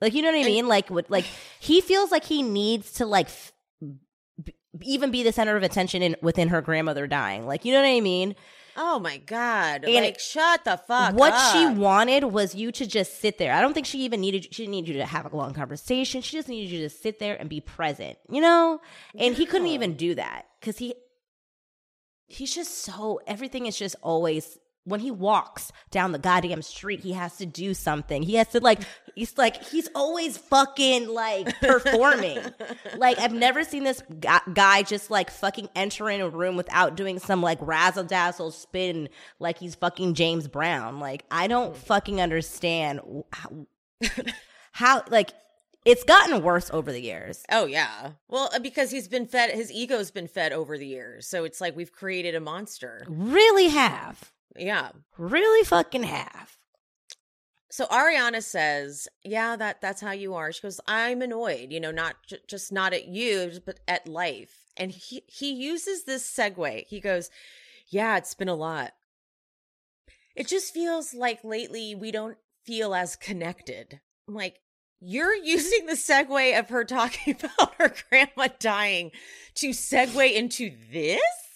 Like 0.00 0.14
you 0.14 0.22
know 0.22 0.30
what 0.32 0.40
I 0.40 0.44
mean? 0.44 0.68
Like 0.68 0.90
what 0.90 1.10
like 1.10 1.24
he 1.60 1.80
feels 1.80 2.10
like 2.10 2.24
he 2.24 2.42
needs 2.42 2.92
to 2.94 3.06
like 3.06 3.26
f- 3.26 3.52
b- 4.42 4.54
even 4.82 5.10
be 5.10 5.22
the 5.22 5.32
center 5.32 5.56
of 5.56 5.62
attention 5.62 6.02
in 6.02 6.16
within 6.22 6.48
her 6.48 6.62
grandmother 6.62 7.06
dying. 7.06 7.46
Like 7.46 7.64
you 7.64 7.72
know 7.72 7.80
what 7.80 7.88
I 7.88 8.00
mean? 8.00 8.34
Oh 8.80 9.00
my 9.00 9.16
god. 9.16 9.84
And 9.84 9.92
like 9.92 10.20
shut 10.20 10.64
the 10.64 10.76
fuck 10.76 11.12
what 11.12 11.32
up. 11.32 11.52
she 11.52 11.66
wanted 11.66 12.22
was 12.22 12.54
you 12.54 12.70
to 12.70 12.86
just 12.86 13.20
sit 13.20 13.36
there. 13.36 13.52
I 13.52 13.60
don't 13.60 13.74
think 13.74 13.86
she 13.86 14.04
even 14.04 14.20
needed 14.20 14.54
she 14.54 14.62
didn't 14.62 14.70
need 14.70 14.86
you 14.86 14.94
to 14.94 15.04
have 15.04 15.30
a 15.30 15.36
long 15.36 15.52
conversation. 15.52 16.22
She 16.22 16.36
just 16.36 16.48
needed 16.48 16.70
you 16.70 16.82
to 16.82 16.88
sit 16.88 17.18
there 17.18 17.34
and 17.34 17.48
be 17.48 17.60
present, 17.60 18.18
you 18.30 18.40
know? 18.40 18.80
And 19.18 19.34
he 19.34 19.46
couldn't 19.46 19.66
even 19.66 19.96
do 19.96 20.14
that 20.14 20.46
cuz 20.62 20.78
he 20.78 20.94
he's 22.28 22.54
just 22.54 22.78
so 22.78 23.20
everything 23.26 23.66
is 23.66 23.76
just 23.76 23.96
always 24.00 24.58
when 24.88 25.00
he 25.00 25.10
walks 25.10 25.72
down 25.90 26.12
the 26.12 26.18
goddamn 26.18 26.62
street, 26.62 27.00
he 27.00 27.12
has 27.12 27.36
to 27.36 27.46
do 27.46 27.74
something. 27.74 28.22
He 28.22 28.34
has 28.34 28.48
to 28.48 28.60
like 28.60 28.80
he's 29.14 29.36
like 29.36 29.62
he's 29.64 29.88
always 29.94 30.38
fucking 30.38 31.08
like 31.08 31.54
performing. 31.60 32.38
like 32.96 33.18
I've 33.18 33.32
never 33.32 33.64
seen 33.64 33.84
this 33.84 34.02
guy 34.52 34.82
just 34.82 35.10
like 35.10 35.30
fucking 35.30 35.68
enter 35.76 36.08
in 36.10 36.20
a 36.20 36.28
room 36.28 36.56
without 36.56 36.96
doing 36.96 37.18
some 37.18 37.42
like 37.42 37.58
razzle 37.60 38.04
dazzle 38.04 38.50
spin 38.50 39.08
like 39.38 39.58
he's 39.58 39.74
fucking 39.74 40.14
James 40.14 40.48
Brown. 40.48 41.00
Like 41.00 41.24
I 41.30 41.46
don't 41.46 41.76
fucking 41.76 42.20
understand 42.20 43.00
how, 43.32 43.66
how 44.72 45.02
like 45.10 45.32
it's 45.84 46.04
gotten 46.04 46.42
worse 46.42 46.70
over 46.70 46.92
the 46.92 47.00
years. 47.00 47.44
Oh 47.50 47.66
yeah. 47.66 48.10
Well, 48.28 48.50
uh, 48.54 48.58
because 48.58 48.90
he's 48.90 49.08
been 49.08 49.26
fed 49.26 49.50
his 49.50 49.72
ego's 49.72 50.10
been 50.10 50.28
fed 50.28 50.52
over 50.52 50.76
the 50.76 50.86
years. 50.86 51.26
So 51.26 51.44
it's 51.44 51.60
like 51.60 51.76
we've 51.76 51.92
created 51.92 52.34
a 52.34 52.40
monster. 52.40 53.06
Really 53.08 53.68
have. 53.68 54.32
Yeah. 54.58 54.90
Really 55.16 55.64
fucking 55.64 56.04
have. 56.04 56.56
So 57.70 57.86
Ariana 57.86 58.42
says, 58.42 59.08
"Yeah, 59.22 59.54
that 59.56 59.80
that's 59.80 60.00
how 60.00 60.12
you 60.12 60.34
are." 60.34 60.52
She 60.52 60.62
goes, 60.62 60.80
"I'm 60.86 61.20
annoyed, 61.22 61.70
you 61.70 61.80
know, 61.80 61.90
not 61.90 62.16
j- 62.26 62.38
just 62.46 62.72
not 62.72 62.92
at 62.94 63.06
you, 63.08 63.60
but 63.64 63.80
at 63.86 64.08
life." 64.08 64.64
And 64.76 64.90
he 64.90 65.22
he 65.26 65.52
uses 65.52 66.04
this 66.04 66.28
segue. 66.28 66.86
He 66.86 67.00
goes, 67.00 67.30
"Yeah, 67.88 68.16
it's 68.16 68.34
been 68.34 68.48
a 68.48 68.54
lot. 68.54 68.94
It 70.34 70.46
just 70.48 70.72
feels 70.72 71.12
like 71.14 71.44
lately 71.44 71.94
we 71.94 72.10
don't 72.10 72.38
feel 72.64 72.94
as 72.94 73.16
connected." 73.16 74.00
I'm 74.26 74.34
like, 74.34 74.60
"You're 75.00 75.34
using 75.56 75.86
the 75.86 75.92
segue 75.92 76.58
of 76.58 76.70
her 76.70 76.84
talking 76.84 77.36
about 77.58 77.74
her 77.74 77.94
grandma 78.08 78.48
dying 78.58 79.12
to 79.56 79.70
segue 79.70 80.32
into 80.32 80.74
this?" 80.90 81.47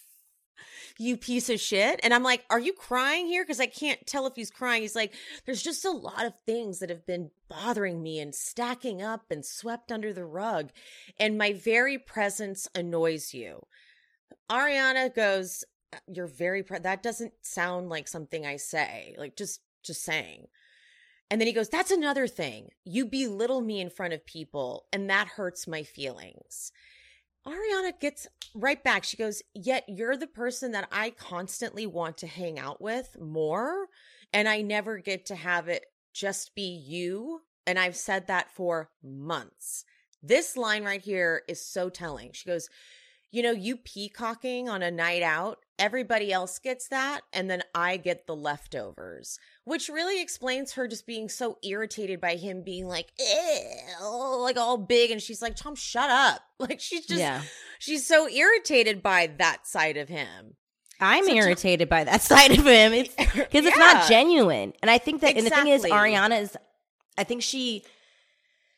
You 1.03 1.16
piece 1.16 1.50
of 1.50 1.61
shit. 1.61 2.00
And 2.03 2.14
I'm 2.14 2.22
like, 2.22 2.44
are 2.48 2.61
you 2.61 2.72
crying 2.72 3.26
here? 3.26 3.42
Because 3.42 3.61
I 3.61 3.66
can't 3.66 4.07
tell 4.07 4.26
if 4.26 4.36
he's 4.36 4.50
crying. 4.50 4.82
He's 4.82 4.96
like, 4.96 5.14
there's 5.44 5.62
just 5.62 5.84
a 5.84 5.90
lot 5.90 6.24
of 6.24 6.32
things 6.46 6.78
that 6.78 6.90
have 6.90 7.07
been 7.07 7.30
bothering 7.48 8.03
me 8.03 8.20
and 8.20 8.34
stacking 8.34 9.03
up 9.03 9.24
and 9.30 9.44
swept 9.44 9.92
under 9.92 10.12
the 10.12 10.24
rug. 10.24 10.70
And 11.18 11.36
my 11.36 11.53
very 11.53 11.98
presence 11.98 12.68
annoys 12.74 13.34
you. 13.34 13.66
Ariana 14.50 15.14
goes, 15.14 15.64
uh, 15.92 15.98
you're 16.07 16.26
very, 16.26 16.62
pre- 16.62 16.78
that 16.78 17.03
doesn't 17.03 17.32
sound 17.42 17.88
like 17.88 18.09
something 18.09 18.46
I 18.46 18.57
say. 18.57 19.14
Like, 19.18 19.36
just, 19.36 19.61
just 19.82 20.05
saying. 20.05 20.46
And 21.32 21.40
then 21.40 21.46
he 21.46 21.55
goes, 21.55 21.70
That's 21.70 21.90
another 21.90 22.26
thing. 22.26 22.68
You 22.84 23.07
belittle 23.07 23.62
me 23.62 23.80
in 23.80 23.88
front 23.88 24.12
of 24.12 24.26
people, 24.26 24.84
and 24.92 25.09
that 25.09 25.28
hurts 25.28 25.66
my 25.66 25.82
feelings. 25.82 26.72
Ariana 27.47 27.99
gets 28.01 28.28
right 28.55 28.82
back. 28.82 29.05
She 29.05 29.16
goes, 29.16 29.43
Yet 29.55 29.84
you're 29.88 30.16
the 30.16 30.26
person 30.26 30.72
that 30.72 30.88
I 30.93 31.11
constantly 31.11 31.86
want 31.86 32.18
to 32.18 32.26
hang 32.26 32.59
out 32.59 32.80
with 32.80 33.16
more. 33.20 33.86
And 34.32 34.49
I 34.49 34.62
never 34.62 34.99
get 34.99 35.26
to 35.26 35.34
have 35.34 35.68
it 35.68 35.86
just 36.14 36.55
be 36.55 36.62
you. 36.62 37.40
And 37.66 37.78
I've 37.78 37.97
said 37.97 38.26
that 38.26 38.51
for 38.51 38.90
months. 39.03 39.84
This 40.22 40.57
line 40.57 40.84
right 40.84 41.03
here 41.03 41.43
is 41.49 41.64
so 41.64 41.88
telling. 41.88 42.30
She 42.32 42.49
goes, 42.49 42.68
You 43.30 43.43
know, 43.43 43.53
you 43.53 43.76
peacocking 43.76 44.68
on 44.68 44.82
a 44.82 44.90
night 44.90 45.22
out, 45.22 45.59
everybody 45.83 46.33
else 46.33 46.59
gets 46.61 46.89
that. 46.89 47.22
And 47.33 47.51
then 47.51 47.62
I 47.74 47.97
get 47.97 48.26
the 48.28 48.37
leftovers, 48.37 49.39
which 49.64 49.89
really 49.89 50.22
explains 50.22 50.72
her 50.74 50.87
just 50.87 51.07
being 51.07 51.28
so 51.28 51.59
irritated 51.64 52.20
by 52.20 52.37
him 52.37 52.62
being 52.62 52.87
like, 52.87 53.09
like 54.01 54.57
all 54.57 54.78
big. 54.78 55.11
And 55.11 55.20
she's 55.20 55.43
like, 55.43 55.57
Tom, 55.57 55.74
shut 55.74 56.09
up. 56.09 56.41
Like 56.62 56.78
she's 56.80 57.07
just, 57.07 57.18
Yeah. 57.18 57.43
she's 57.80 58.07
so 58.07 58.28
irritated 58.28 59.03
by 59.03 59.33
that 59.39 59.66
side 59.66 59.97
of 59.97 60.09
him. 60.09 60.55
I'm 61.01 61.24
So 61.24 61.33
irritated 61.35 61.89
by 61.89 62.05
that 62.05 62.22
side 62.33 62.53
of 62.53 62.64
him. 62.64 62.93
It's 62.93 63.12
because 63.16 63.66
it's 63.66 63.76
not 63.76 64.09
genuine. 64.09 64.72
And 64.80 64.89
I 64.89 64.99
think 64.99 65.22
that 65.22 65.37
and 65.37 65.45
the 65.45 65.51
thing 65.51 65.66
is 65.66 65.85
Exactly. 65.85 66.12
Ariana 66.12 66.41
is 66.43 66.57
I 67.18 67.24
think 67.24 67.43
she 67.43 67.83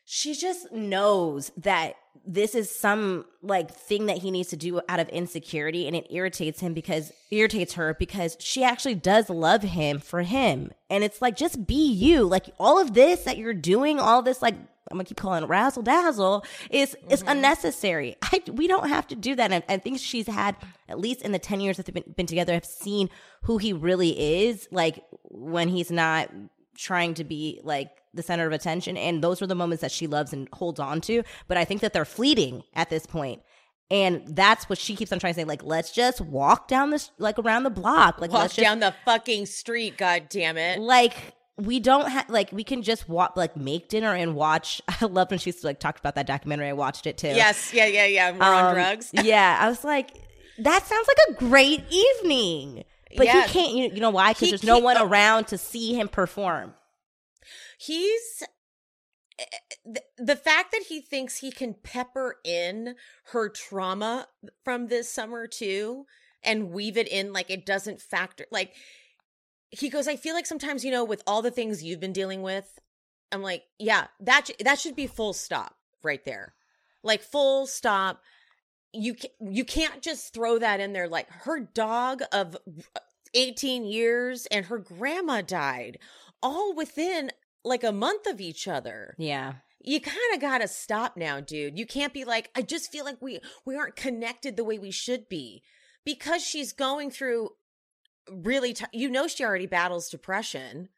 she 0.06 0.32
just 0.34 0.72
knows 0.72 1.52
that 1.58 1.96
this 2.26 2.54
is 2.54 2.70
some 2.74 3.24
like 3.42 3.70
thing 3.70 4.06
that 4.06 4.18
he 4.18 4.30
needs 4.30 4.48
to 4.50 4.56
do 4.56 4.80
out 4.88 5.00
of 5.00 5.08
insecurity 5.10 5.86
and 5.86 5.94
it 5.94 6.06
irritates 6.10 6.60
him 6.60 6.72
because 6.72 7.12
irritates 7.30 7.74
her 7.74 7.94
because 7.98 8.36
she 8.40 8.64
actually 8.64 8.94
does 8.94 9.28
love 9.28 9.62
him 9.62 9.98
for 9.98 10.22
him. 10.22 10.70
And 10.88 11.04
it's 11.04 11.20
like 11.20 11.36
just 11.36 11.66
be 11.66 11.90
you. 11.92 12.24
Like 12.24 12.46
all 12.58 12.80
of 12.80 12.94
this 12.94 13.24
that 13.24 13.36
you're 13.36 13.52
doing, 13.54 13.98
all 14.00 14.22
this 14.22 14.40
like 14.40 14.54
I'm 14.90 14.98
gonna 14.98 15.04
keep 15.04 15.16
calling 15.16 15.46
razzle 15.46 15.82
dazzle 15.82 16.44
is 16.70 16.96
is 17.08 17.20
Mm-hmm. 17.20 17.28
unnecessary. 17.30 18.16
I, 18.22 18.42
we 18.52 18.66
don't 18.68 18.88
have 18.88 19.06
to 19.08 19.14
do 19.16 19.34
that. 19.34 19.50
And 19.52 19.64
I 19.68 19.78
think 19.78 19.98
she's 19.98 20.26
had 20.26 20.56
at 20.88 20.98
least 20.98 21.22
in 21.22 21.32
the 21.32 21.38
ten 21.38 21.60
years 21.60 21.76
that 21.78 21.86
they've 21.86 21.94
been, 21.94 22.14
been 22.16 22.26
together, 22.26 22.52
have 22.54 22.64
seen 22.66 23.08
who 23.42 23.58
he 23.58 23.72
really 23.72 24.44
is. 24.46 24.68
Like 24.70 25.04
when 25.24 25.68
he's 25.68 25.90
not 25.90 26.30
trying 26.76 27.14
to 27.14 27.24
be 27.24 27.60
like 27.64 27.90
the 28.14 28.22
center 28.22 28.46
of 28.46 28.52
attention, 28.52 28.96
and 28.96 29.22
those 29.22 29.42
are 29.42 29.46
the 29.46 29.54
moments 29.54 29.80
that 29.82 29.92
she 29.92 30.06
loves 30.06 30.32
and 30.32 30.48
holds 30.52 30.80
on 30.80 31.00
to. 31.02 31.22
But 31.48 31.56
I 31.56 31.64
think 31.64 31.80
that 31.82 31.92
they're 31.92 32.04
fleeting 32.04 32.62
at 32.74 32.90
this 32.90 33.06
point. 33.06 33.42
And 33.90 34.22
that's 34.34 34.68
what 34.68 34.78
she 34.78 34.96
keeps 34.96 35.12
on 35.12 35.18
trying 35.18 35.34
to 35.34 35.40
say. 35.40 35.44
Like, 35.44 35.62
let's 35.62 35.92
just 35.92 36.20
walk 36.22 36.68
down 36.68 36.90
this, 36.90 37.10
like 37.18 37.38
around 37.38 37.64
the 37.64 37.70
block. 37.70 38.20
Like, 38.20 38.30
Walk 38.30 38.40
let's 38.42 38.54
just 38.56 38.64
down 38.64 38.80
the 38.80 38.94
fucking 39.04 39.44
street, 39.46 39.98
god 39.98 40.28
damn 40.30 40.56
it. 40.56 40.78
like 40.80 41.34
we 41.56 41.78
don't 41.78 42.08
have 42.10 42.28
like 42.28 42.50
we 42.50 42.64
can 42.64 42.82
just 42.82 43.08
walk 43.08 43.36
like 43.36 43.56
make 43.56 43.88
dinner 43.88 44.12
and 44.12 44.34
watch 44.34 44.82
i 44.88 45.04
love 45.04 45.30
when 45.30 45.38
she's 45.38 45.62
like 45.62 45.78
talked 45.78 46.00
about 46.00 46.16
that 46.16 46.26
documentary 46.26 46.66
i 46.68 46.72
watched 46.72 47.06
it 47.06 47.16
too 47.16 47.28
Yes, 47.28 47.72
yeah, 47.72 47.86
yeah, 47.86 48.06
yeah. 48.06 48.32
We're 48.32 48.42
on 48.42 48.64
Um, 48.70 48.74
drugs. 48.74 49.10
yeah 49.22 49.56
i 49.60 49.68
was 49.68 49.84
like 49.84 50.10
that 50.58 50.84
sounds 50.84 51.06
like 51.06 51.16
a 51.30 51.34
great 51.48 51.84
evening 51.92 52.82
but 53.16 53.26
Yeah. 53.26 53.46
he 53.46 53.52
can't 53.52 53.72
you, 53.72 53.90
you 53.94 54.00
know 54.00 54.10
why 54.10 54.32
because 54.32 54.48
there's 54.50 54.64
no 54.64 54.80
one 54.80 54.96
around 55.00 55.46
to 55.46 55.56
see 55.56 55.94
him 55.94 56.08
perform 56.08 56.74
He's 57.84 58.42
eh, 59.38 59.44
the, 59.84 60.02
the 60.18 60.36
fact 60.36 60.72
that 60.72 60.84
he 60.88 61.00
thinks 61.00 61.38
he 61.38 61.50
can 61.50 61.74
pepper 61.74 62.36
in 62.44 62.96
her 63.32 63.48
trauma 63.48 64.28
from 64.64 64.88
this 64.88 65.10
summer 65.10 65.46
too 65.46 66.06
and 66.42 66.70
weave 66.70 66.96
it 66.96 67.08
in 67.08 67.32
like 67.32 67.50
it 67.50 67.64
doesn't 67.64 68.02
factor 68.02 68.44
like 68.50 68.74
he 69.70 69.88
goes 69.88 70.06
i 70.06 70.14
feel 70.14 70.34
like 70.34 70.44
sometimes 70.44 70.84
you 70.84 70.90
know 70.90 71.02
with 71.02 71.22
all 71.26 71.40
the 71.40 71.50
things 71.50 71.82
you've 71.82 72.00
been 72.00 72.12
dealing 72.12 72.42
with 72.42 72.78
i'm 73.32 73.40
like 73.40 73.64
yeah 73.78 74.08
that 74.20 74.50
that 74.60 74.78
should 74.78 74.94
be 74.94 75.06
full 75.06 75.32
stop 75.32 75.74
right 76.04 76.24
there. 76.24 76.54
Like 77.02 77.22
full 77.22 77.66
stop. 77.66 78.22
You 78.92 79.16
you 79.40 79.64
can't 79.64 80.02
just 80.02 80.32
throw 80.32 80.58
that 80.58 80.78
in 80.78 80.92
there 80.92 81.08
like 81.08 81.28
her 81.28 81.58
dog 81.58 82.22
of 82.32 82.56
18 83.34 83.84
years 83.84 84.46
and 84.46 84.66
her 84.66 84.78
grandma 84.78 85.40
died 85.40 85.98
all 86.40 86.72
within 86.74 87.32
like 87.64 87.84
a 87.84 87.92
month 87.92 88.26
of 88.26 88.40
each 88.40 88.68
other. 88.68 89.14
Yeah. 89.18 89.54
You 89.80 90.00
kind 90.00 90.16
of 90.34 90.40
got 90.40 90.58
to 90.58 90.68
stop 90.68 91.16
now 91.16 91.40
dude. 91.40 91.78
You 91.78 91.86
can't 91.86 92.14
be 92.14 92.24
like 92.24 92.50
i 92.54 92.62
just 92.62 92.90
feel 92.90 93.04
like 93.04 93.20
we 93.20 93.40
we 93.66 93.76
aren't 93.76 93.96
connected 93.96 94.56
the 94.56 94.64
way 94.64 94.78
we 94.78 94.90
should 94.90 95.28
be 95.28 95.62
because 96.04 96.42
she's 96.42 96.72
going 96.72 97.10
through 97.10 97.50
really 98.30 98.72
t- 98.72 98.84
you 98.92 99.10
know 99.10 99.26
she 99.26 99.44
already 99.44 99.66
battles 99.66 100.08
depression. 100.08 100.88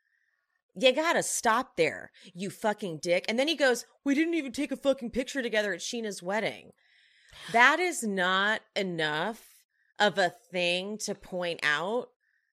You 0.79 0.93
gotta 0.93 1.23
stop 1.23 1.77
there 1.77 2.11
you 2.35 2.51
fucking 2.51 2.99
dick. 2.99 3.25
And 3.29 3.39
then 3.39 3.49
he 3.49 3.57
goes 3.57 3.87
we 4.05 4.15
didn't 4.15 4.35
even 4.35 4.53
take 4.53 4.73
a 4.73 4.77
fucking 4.77 5.11
picture 5.11 5.43
together 5.43 5.73
at 5.73 5.81
scheana's 5.81 6.23
wedding. 6.23 6.73
That 7.53 7.81
is 7.81 8.03
not 8.03 8.61
enough 8.75 9.43
of 9.99 10.19
a 10.19 10.33
thing 10.53 10.99
to 10.99 11.15
point 11.15 11.61
out. 11.63 12.09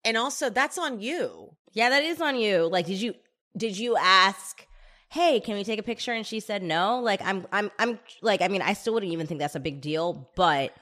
And 0.05 0.17
also 0.17 0.49
that's 0.49 0.79
on 0.79 1.01
you. 1.01 1.57
Yeah 1.73 1.91
that 1.91 2.05
is 2.05 2.21
on 2.21 2.37
you. 2.37 2.69
Like 2.69 2.87
did 2.87 3.01
you 3.01 3.15
did 3.57 3.77
you 3.79 3.97
ask 3.97 4.67
hey 5.11 5.41
can 5.41 5.55
we 5.57 5.65
take 5.65 5.79
a 5.79 5.83
picture? 5.83 6.13
And 6.13 6.25
she 6.27 6.39
said 6.41 6.63
no. 6.63 7.01
Like 7.01 7.21
i'm 7.23 7.47
i'm 7.53 7.71
i'm 7.79 7.99
like 8.23 8.43
i 8.43 8.49
mean 8.49 8.63
i 8.63 8.73
still 8.75 8.95
wouldn't 8.95 9.13
even 9.13 9.27
think 9.27 9.41
that's 9.41 9.55
a 9.57 9.61
big 9.61 9.81
deal 9.81 10.31
but 10.37 10.73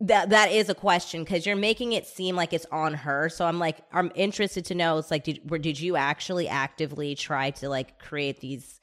that 0.00 0.30
that 0.30 0.52
is 0.52 0.68
a 0.68 0.74
question 0.74 1.24
because 1.24 1.44
you're 1.44 1.56
making 1.56 1.92
it 1.92 2.06
seem 2.06 2.36
like 2.36 2.52
it's 2.52 2.66
on 2.70 2.94
her. 2.94 3.28
So 3.28 3.44
i'm 3.46 3.58
like 3.58 3.78
i'm 3.92 4.12
interested 4.14 4.64
to 4.66 4.74
know 4.74 4.98
it's 4.98 5.10
like 5.10 5.24
did 5.24 5.40
where 5.50 5.58
did 5.58 5.80
you 5.80 5.96
actually 5.96 6.46
actively 6.48 7.14
try 7.14 7.50
to 7.52 7.68
like 7.68 7.98
create 7.98 8.40
these 8.40 8.80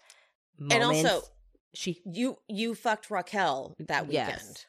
And 0.71 0.84
also- 0.84 1.21
she 1.73 2.01
you 2.05 2.38
you 2.47 2.73
fucked 2.76 3.09
raquel 3.09 3.76
that 3.88 4.07
weekend 4.07 4.30
Yes. 4.30 4.65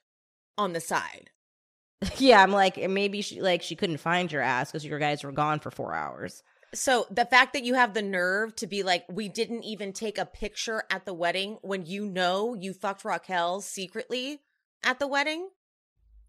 on 0.58 0.72
the 0.72 0.80
side. 0.80 1.30
Yeah 2.18 2.42
i'm 2.42 2.52
like 2.52 2.76
maybe 2.90 3.22
she 3.22 3.40
like 3.40 3.62
she 3.62 3.74
couldn't 3.74 3.98
find 3.98 4.30
your 4.30 4.42
ass 4.42 4.70
because 4.70 4.84
your 4.84 4.98
guys 4.98 5.24
were 5.24 5.32
gone 5.32 5.58
for 5.60 5.70
four 5.70 5.94
hours 5.94 6.42
So 6.74 7.06
the 7.10 7.24
fact 7.24 7.52
that 7.54 7.64
you 7.64 7.74
have 7.74 7.94
the 7.94 8.02
nerve 8.02 8.54
to 8.56 8.66
be 8.66 8.82
like, 8.82 9.04
we 9.10 9.28
didn't 9.28 9.64
even 9.64 9.92
take 9.92 10.18
a 10.18 10.26
picture 10.26 10.82
at 10.90 11.06
the 11.06 11.14
wedding 11.14 11.58
when 11.62 11.86
you 11.86 12.04
know 12.06 12.54
you 12.54 12.72
fucked 12.74 13.04
Raquel 13.04 13.60
secretly 13.60 14.40
at 14.84 14.98
the 14.98 15.06
wedding, 15.06 15.48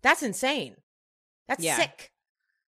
that's 0.02 0.24
insane. 0.24 0.76
That's 1.48 1.64
Yeah. 1.64 1.78
sick. 1.78 2.12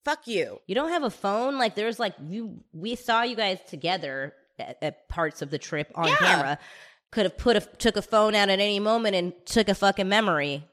Fuck 0.03 0.27
you. 0.27 0.59
You 0.67 0.75
don't 0.75 0.89
have 0.89 1.03
a 1.03 1.09
phone? 1.11 1.57
Like 1.57 1.75
there's 1.75 1.99
like 1.99 2.15
you 2.27 2.63
we 2.73 2.95
saw 2.95 3.21
you 3.23 3.35
guys 3.35 3.59
together 3.67 4.33
at, 4.57 4.77
at 4.81 5.07
parts 5.09 5.41
of 5.41 5.51
the 5.51 5.59
trip 5.59 5.91
on 5.95 6.07
Yeah. 6.07 6.17
camera. 6.17 6.59
Could 7.11 7.25
have 7.25 7.37
put 7.37 7.55
a 7.57 7.59
took 7.61 7.97
a 7.97 8.01
phone 8.01 8.33
out 8.35 8.49
at 8.49 8.59
any 8.59 8.79
moment 8.79 9.15
and 9.15 9.33
took 9.45 9.69
a 9.69 9.75
fucking 9.75 10.09
memory. 10.09 10.63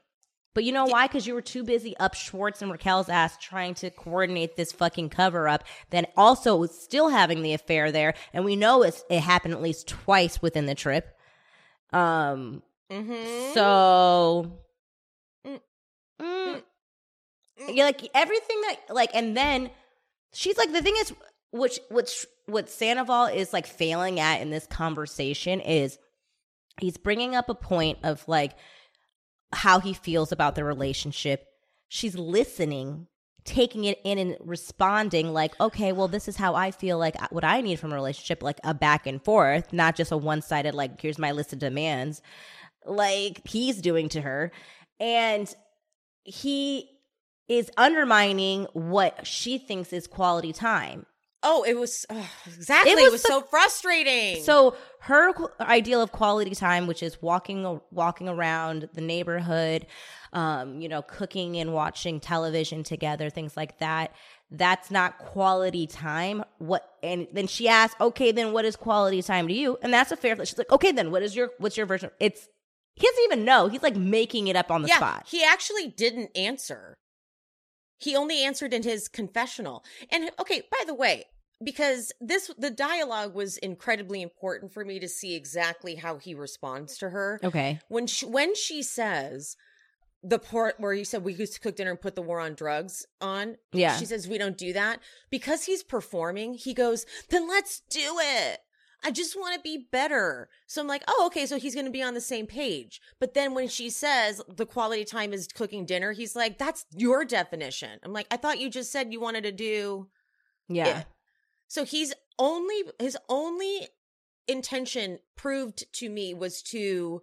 But 0.59 0.65
you 0.65 0.73
know 0.73 0.87
why? 0.87 1.07
Because 1.07 1.25
you 1.25 1.35
were 1.35 1.41
too 1.41 1.63
busy 1.63 1.95
up 1.99 2.13
Schwartz 2.13 2.61
and 2.61 2.69
Raquel's 2.69 3.07
ass 3.07 3.37
trying 3.37 3.75
to 3.75 3.89
coordinate 3.89 4.57
this 4.57 4.73
fucking 4.73 5.07
cover 5.07 5.47
up. 5.47 5.63
Then 5.89 6.05
also 6.17 6.65
still 6.65 7.07
having 7.07 7.43
the 7.43 7.53
affair 7.53 7.93
there, 7.93 8.13
and 8.33 8.43
we 8.43 8.57
know 8.57 8.83
it's, 8.83 9.05
it 9.09 9.21
happened 9.21 9.53
at 9.53 9.61
least 9.61 9.87
twice 9.87 10.41
within 10.41 10.65
the 10.65 10.75
trip. 10.75 11.17
Um. 11.93 12.61
Mm-hmm. 12.91 13.53
So. 13.53 14.51
Mm. 15.47 15.61
Mm. 16.21 16.61
You're 17.69 17.85
like 17.85 18.09
everything 18.13 18.61
that 18.67 18.93
like, 18.93 19.11
and 19.13 19.37
then 19.37 19.69
she's 20.33 20.57
like 20.57 20.73
the 20.73 20.81
thing 20.81 20.95
is, 20.97 21.13
which 21.53 21.79
which 21.89 22.25
what 22.47 22.69
Sandoval 22.69 23.27
is 23.27 23.53
like 23.53 23.65
failing 23.65 24.19
at 24.19 24.41
in 24.41 24.49
this 24.49 24.67
conversation 24.67 25.61
is 25.61 25.97
he's 26.81 26.97
bringing 26.97 27.33
up 27.33 27.47
a 27.47 27.55
point 27.55 27.99
of 28.03 28.27
like 28.27 28.57
how 29.51 29.79
he 29.79 29.93
feels 29.93 30.31
about 30.31 30.55
the 30.55 30.63
relationship. 30.63 31.47
She's 31.87 32.15
listening, 32.15 33.07
taking 33.45 33.85
it 33.85 33.99
in 34.03 34.17
and 34.19 34.37
responding 34.39 35.33
like, 35.33 35.59
okay, 35.59 35.91
well, 35.91 36.07
this 36.07 36.27
is 36.27 36.37
how 36.37 36.55
I 36.55 36.71
feel 36.71 36.97
like 36.97 37.21
uh, 37.21 37.27
what 37.31 37.43
I 37.43 37.61
need 37.61 37.79
from 37.79 37.91
a 37.91 37.95
relationship, 37.95 38.43
like 38.43 38.59
a 38.63 38.73
back 38.73 39.07
and 39.07 39.23
forth, 39.23 39.73
not 39.73 39.95
just 39.95 40.11
a 40.11 40.17
one 40.17 40.41
sided, 40.41 40.75
like, 40.75 41.01
here's 41.01 41.17
my 41.17 41.31
list 41.31 41.53
of 41.53 41.59
demands, 41.59 42.21
like 42.85 43.47
he's 43.47 43.81
doing 43.81 44.09
to 44.09 44.21
her. 44.21 44.51
And 44.99 45.53
he 46.23 46.89
is 47.47 47.71
undermining 47.77 48.67
what 48.73 49.25
she 49.25 49.57
thinks 49.57 49.91
is 49.91 50.05
quality 50.05 50.53
time. 50.53 51.05
Oh, 51.41 51.63
it 51.63 51.75
was 51.77 52.05
oh, 52.09 52.29
exactly. 52.47 52.91
It 52.91 52.99
It 52.99 53.03
was 53.03 53.11
was, 53.13 53.21
the- 53.23 53.27
so 53.29 53.41
frustrating. 53.41 54.43
So 54.43 54.75
her 55.01 55.31
ideal 55.61 56.01
of 56.01 56.11
quality 56.11 56.53
time, 56.53 56.85
which 56.87 57.01
is 57.01 57.21
walking 57.21 57.79
walking 57.91 58.27
around 58.27 58.89
the 58.93 59.01
neighborhood, 59.01 59.85
um, 60.33 60.81
you 60.81 60.89
know, 60.89 61.01
cooking 61.01 61.55
and 61.57 61.73
watching 61.73 62.19
television 62.19 62.83
together, 62.83 63.29
things 63.29 63.55
like 63.55 63.79
that. 63.79 64.11
That's 64.51 64.91
not 64.91 65.17
quality 65.19 65.87
time. 65.87 66.43
What? 66.57 66.83
And 67.03 67.27
then 67.31 67.47
she 67.47 67.67
asked, 67.69 67.95
"Okay, 68.01 68.31
then 68.31 68.51
what 68.51 68.65
is 68.65 68.75
quality 68.75 69.21
time 69.21 69.47
to 69.47 69.53
you?" 69.53 69.77
And 69.81 69.93
that's 69.93 70.11
a 70.11 70.17
fair. 70.17 70.35
She's 70.45 70.57
like, 70.57 70.71
"Okay, 70.71 70.91
then 70.91 71.11
what 71.11 71.23
is 71.23 71.35
your 71.35 71.51
what's 71.59 71.77
your 71.77 71.85
version?" 71.85 72.09
It's 72.19 72.47
he 72.95 73.07
doesn't 73.07 73.23
even 73.25 73.45
know. 73.45 73.67
He's 73.67 73.83
like 73.83 73.95
making 73.95 74.47
it 74.47 74.57
up 74.57 74.71
on 74.71 74.81
the 74.81 74.89
yeah, 74.89 74.97
spot. 74.97 75.25
he 75.29 75.41
actually 75.43 75.87
didn't 75.87 76.35
answer. 76.35 76.97
He 77.99 78.15
only 78.15 78.43
answered 78.43 78.73
in 78.73 78.83
his 78.83 79.07
confessional. 79.07 79.83
And 80.11 80.31
okay, 80.39 80.63
by 80.71 80.83
the 80.85 80.93
way, 80.93 81.25
because 81.63 82.11
this 82.21 82.49
the 82.57 82.71
dialogue 82.71 83.35
was 83.35 83.57
incredibly 83.57 84.21
important 84.21 84.71
for 84.71 84.83
me 84.85 84.99
to 84.99 85.07
see 85.07 85.35
exactly 85.35 85.95
how 85.95 86.17
he 86.17 86.33
responds 86.33 86.97
to 86.99 87.09
her. 87.09 87.39
okay. 87.43 87.79
When 87.89 88.07
she 88.07 88.25
when 88.25 88.55
she 88.55 88.81
says 88.81 89.57
the 90.23 90.39
part 90.39 90.75
where 90.79 90.93
you 90.93 91.05
said 91.05 91.23
we 91.23 91.33
used 91.33 91.53
to 91.53 91.59
cook 91.59 91.75
dinner 91.75 91.91
and 91.91 92.01
put 92.01 92.15
the 92.15 92.21
war 92.21 92.39
on 92.39 92.53
drugs 92.53 93.05
on. 93.21 93.55
Yeah. 93.71 93.97
She 93.97 94.05
says 94.05 94.27
we 94.27 94.37
don't 94.37 94.57
do 94.57 94.73
that. 94.73 94.99
Because 95.29 95.63
he's 95.63 95.83
performing, 95.83 96.55
he 96.55 96.73
goes, 96.73 97.05
then 97.29 97.47
let's 97.47 97.81
do 97.89 98.17
it. 98.19 98.59
I 99.03 99.11
just 99.11 99.35
want 99.35 99.55
to 99.55 99.61
be 99.61 99.87
better. 99.91 100.49
So 100.67 100.81
I'm 100.81 100.87
like, 100.87 101.03
oh, 101.07 101.23
okay. 101.27 101.45
So 101.45 101.57
he's 101.57 101.73
going 101.73 101.85
to 101.85 101.91
be 101.91 102.03
on 102.03 102.13
the 102.13 102.21
same 102.21 102.45
page. 102.45 103.01
But 103.19 103.33
then 103.33 103.53
when 103.53 103.67
she 103.67 103.89
says 103.89 104.41
the 104.47 104.65
quality 104.65 105.05
time 105.05 105.33
is 105.33 105.47
cooking 105.47 105.85
dinner, 105.85 106.11
he's 106.11 106.35
like, 106.35 106.57
that's 106.57 106.85
your 106.95 107.23
definition. 107.23 107.99
I'm 108.03 108.13
like, 108.13 108.27
I 108.29 108.37
thought 108.37 108.59
you 108.59 108.69
just 108.69 108.91
said 108.91 109.13
you 109.13 109.21
wanted 109.21 109.43
to 109.43 109.51
do. 109.51 110.09
Yeah. 110.67 110.99
it. 110.99 111.05
So 111.67 111.85
he's 111.85 112.13
only, 112.37 112.83
his 112.99 113.17
only 113.29 113.87
intention 114.47 115.19
proved 115.35 115.85
to 115.93 116.09
me 116.09 116.33
was 116.33 116.61
to 116.63 117.21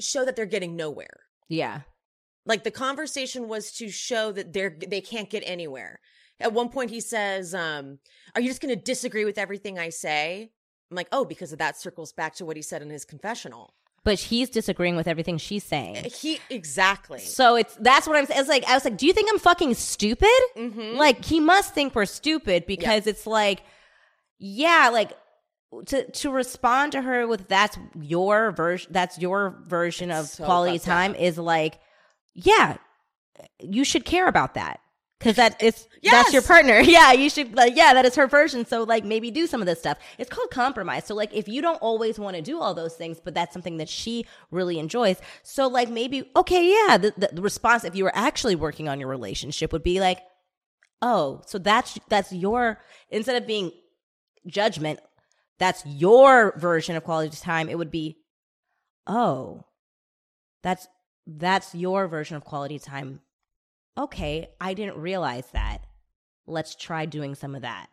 show 0.00 0.24
that 0.24 0.36
they're 0.36 0.46
getting 0.46 0.76
nowhere. 0.76 1.20
Yeah. 1.48 1.80
Like 2.44 2.64
the 2.64 2.70
conversation 2.70 3.48
was 3.48 3.72
to 3.72 3.88
show 3.88 4.32
that 4.32 4.52
they're 4.52 4.76
they 4.86 5.00
can't 5.00 5.30
get 5.30 5.42
anywhere. 5.46 6.00
At 6.38 6.52
one 6.52 6.68
point 6.68 6.90
he 6.90 7.00
says, 7.00 7.54
um, 7.54 7.98
are 8.34 8.40
you 8.40 8.48
just 8.48 8.60
gonna 8.60 8.76
disagree 8.76 9.24
with 9.24 9.38
everything 9.38 9.78
I 9.78 9.88
say? 9.88 10.50
I'm 10.90 10.96
like, 10.96 11.08
oh, 11.12 11.24
because 11.24 11.52
of 11.52 11.58
that 11.58 11.76
circles 11.76 12.12
back 12.12 12.34
to 12.36 12.44
what 12.44 12.56
he 12.56 12.62
said 12.62 12.82
in 12.82 12.90
his 12.90 13.04
confessional. 13.04 13.74
But 14.04 14.20
he's 14.20 14.48
disagreeing 14.50 14.94
with 14.94 15.08
everything 15.08 15.36
she's 15.36 15.64
saying. 15.64 16.04
He 16.04 16.38
exactly. 16.48 17.18
So 17.18 17.56
it's 17.56 17.74
that's 17.80 18.06
what 18.06 18.16
I'm 18.16 18.26
saying. 18.26 18.38
It's 18.38 18.48
like 18.48 18.64
I 18.68 18.74
was 18.74 18.84
like, 18.84 18.96
do 18.96 19.04
you 19.06 19.12
think 19.12 19.28
I'm 19.32 19.40
fucking 19.40 19.74
stupid? 19.74 20.28
Mhm. 20.56 20.94
Like 20.96 21.24
he 21.24 21.40
must 21.40 21.74
think 21.74 21.94
we're 21.96 22.04
stupid 22.04 22.66
because 22.66 23.08
it's 23.08 23.26
like, 23.26 23.64
yeah, 24.38 24.90
like 24.92 25.12
to 25.86 26.08
to 26.08 26.30
respond 26.30 26.92
to 26.92 27.02
her 27.02 27.26
with 27.26 27.48
that's 27.48 27.76
your 28.00 28.52
version, 28.52 28.92
that's 28.92 29.18
your 29.18 29.58
version 29.66 30.12
of 30.12 30.26
So 30.26 30.44
quality 30.44 30.78
fucked 30.78 30.88
up. 30.88 30.94
time 30.94 31.14
is 31.16 31.36
like, 31.36 31.80
yeah, 32.32 32.76
you 33.58 33.82
should 33.82 34.04
care 34.04 34.28
about 34.28 34.54
that 34.54 34.78
because 35.18 35.36
that 35.36 35.60
is 35.62 35.88
that's 36.02 36.32
your 36.32 36.42
partner. 36.42 36.80
Yeah, 36.86 37.12
you 37.12 37.30
should 37.30 37.54
like 37.54 37.74
yeah, 37.76 37.94
that 37.94 38.04
is 38.04 38.14
her 38.16 38.26
version. 38.26 38.64
So 38.64 38.82
like 38.84 39.04
maybe 39.04 39.30
do 39.30 39.46
some 39.46 39.60
of 39.60 39.66
this 39.66 39.78
stuff. 39.78 39.98
It's 40.18 40.30
called 40.30 40.50
compromise. 40.50 41.06
So 41.06 41.14
like 41.14 41.34
if 41.34 41.48
you 41.48 41.62
don't 41.62 41.76
always 41.78 42.18
want 42.18 42.36
to 42.36 42.42
do 42.42 42.60
all 42.60 42.74
those 42.74 42.94
things, 42.94 43.20
but 43.22 43.34
that's 43.34 43.52
something 43.52 43.78
that 43.78 43.88
she 43.88 44.26
really 44.50 44.78
enjoys. 44.78 45.16
So 45.42 45.66
like 45.66 45.88
maybe 45.88 46.30
okay, 46.36 46.70
yeah, 46.70 46.96
the, 46.96 47.14
the, 47.16 47.30
the 47.32 47.42
response 47.42 47.84
if 47.84 47.96
you 47.96 48.04
were 48.04 48.16
actually 48.16 48.56
working 48.56 48.88
on 48.88 49.00
your 49.00 49.08
relationship 49.08 49.72
would 49.72 49.82
be 49.82 50.00
like, 50.00 50.20
oh, 51.02 51.42
so 51.46 51.58
that's 51.58 51.98
that's 52.08 52.32
your 52.32 52.80
instead 53.10 53.40
of 53.40 53.46
being 53.46 53.72
judgment, 54.46 55.00
that's 55.58 55.84
your 55.86 56.56
version 56.58 56.96
of 56.96 57.04
quality 57.04 57.36
time. 57.36 57.68
It 57.68 57.78
would 57.78 57.90
be, 57.90 58.18
oh, 59.06 59.64
that's 60.62 60.86
that's 61.26 61.74
your 61.74 62.06
version 62.06 62.36
of 62.36 62.44
quality 62.44 62.78
time. 62.78 63.20
Okay, 63.98 64.48
I 64.60 64.74
didn't 64.74 64.98
realize 64.98 65.46
that. 65.52 65.86
Let's 66.46 66.74
try 66.74 67.06
doing 67.06 67.34
some 67.34 67.54
of 67.54 67.62
that. 67.62 67.88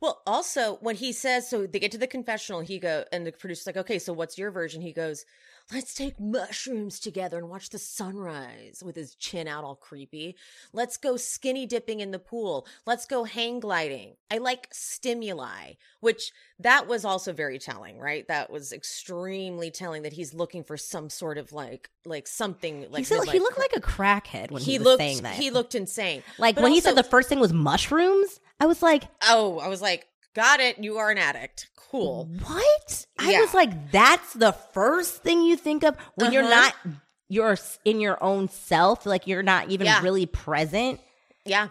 Well, 0.00 0.20
also 0.26 0.76
when 0.82 0.96
he 0.96 1.12
says, 1.12 1.48
so 1.48 1.66
they 1.66 1.78
get 1.78 1.92
to 1.92 1.98
the 1.98 2.06
confessional, 2.06 2.60
he 2.60 2.78
go 2.78 3.04
and 3.12 3.26
the 3.26 3.32
producer's 3.32 3.66
like, 3.66 3.78
okay, 3.78 3.98
so 3.98 4.12
what's 4.12 4.36
your 4.36 4.50
version? 4.50 4.82
He 4.82 4.92
goes, 4.92 5.24
let's 5.72 5.94
take 5.94 6.20
mushrooms 6.20 7.00
together 7.00 7.38
and 7.38 7.48
watch 7.48 7.70
the 7.70 7.78
sunrise 7.78 8.82
with 8.84 8.94
his 8.94 9.14
chin 9.14 9.48
out 9.48 9.64
all 9.64 9.74
creepy. 9.74 10.36
Let's 10.74 10.98
go 10.98 11.16
skinny 11.16 11.64
dipping 11.64 12.00
in 12.00 12.10
the 12.10 12.18
pool. 12.18 12.66
Let's 12.86 13.06
go 13.06 13.24
hang 13.24 13.58
gliding. 13.58 14.16
I 14.30 14.38
like 14.38 14.68
stimuli, 14.70 15.72
which 16.00 16.30
that 16.60 16.86
was 16.86 17.04
also 17.06 17.32
very 17.32 17.58
telling, 17.58 17.98
right? 17.98 18.28
That 18.28 18.50
was 18.50 18.72
extremely 18.72 19.70
telling 19.70 20.02
that 20.02 20.12
he's 20.12 20.34
looking 20.34 20.62
for 20.62 20.76
some 20.76 21.08
sort 21.08 21.38
of 21.38 21.52
like, 21.52 21.88
like 22.04 22.26
something 22.26 22.86
like 22.90 22.98
he, 22.98 23.04
said- 23.04 23.24
he 23.28 23.38
looked 23.38 23.58
like 23.58 23.74
a 23.74 23.80
crackhead 23.80 24.50
when 24.50 24.62
he, 24.62 24.72
he 24.72 24.78
was 24.78 24.84
looked 24.86 25.00
saying 25.00 25.22
that. 25.22 25.34
he 25.36 25.50
looked 25.50 25.74
insane. 25.74 26.22
like 26.38 26.56
But 26.56 26.64
when 26.64 26.72
he 26.72 26.80
said 26.80 26.96
the 26.96 27.02
first 27.02 27.28
thing 27.30 27.40
was 27.40 27.52
mushrooms. 27.54 28.40
I 28.60 28.66
was 28.66 28.82
like, 28.82 29.04
Oh, 29.22 29.58
I 29.58 29.68
was 29.68 29.82
like, 29.82 30.06
got 30.34 30.60
it. 30.60 30.78
You 30.78 30.98
are 30.98 31.10
an 31.10 31.18
addict. 31.18 31.68
Cool. 31.76 32.26
What? 32.44 33.06
I 33.18 33.32
Yeah. 33.32 33.40
was 33.40 33.54
like, 33.54 33.92
that's 33.92 34.32
the 34.34 34.52
first 34.52 35.22
thing 35.22 35.42
you 35.42 35.56
think 35.56 35.84
of 35.84 35.96
when 36.16 36.32
you're 36.32 36.42
Uh-huh. 36.44 36.54
not 36.84 36.94
you're 37.28 37.56
in 37.84 37.98
your 38.00 38.22
own 38.22 38.48
self, 38.48 39.04
like 39.04 39.26
you're 39.26 39.42
not 39.42 39.68
even 39.70 39.86
Yeah. 39.86 40.00
really 40.00 40.26
present. 40.26 41.00
Yeah. 41.44 41.68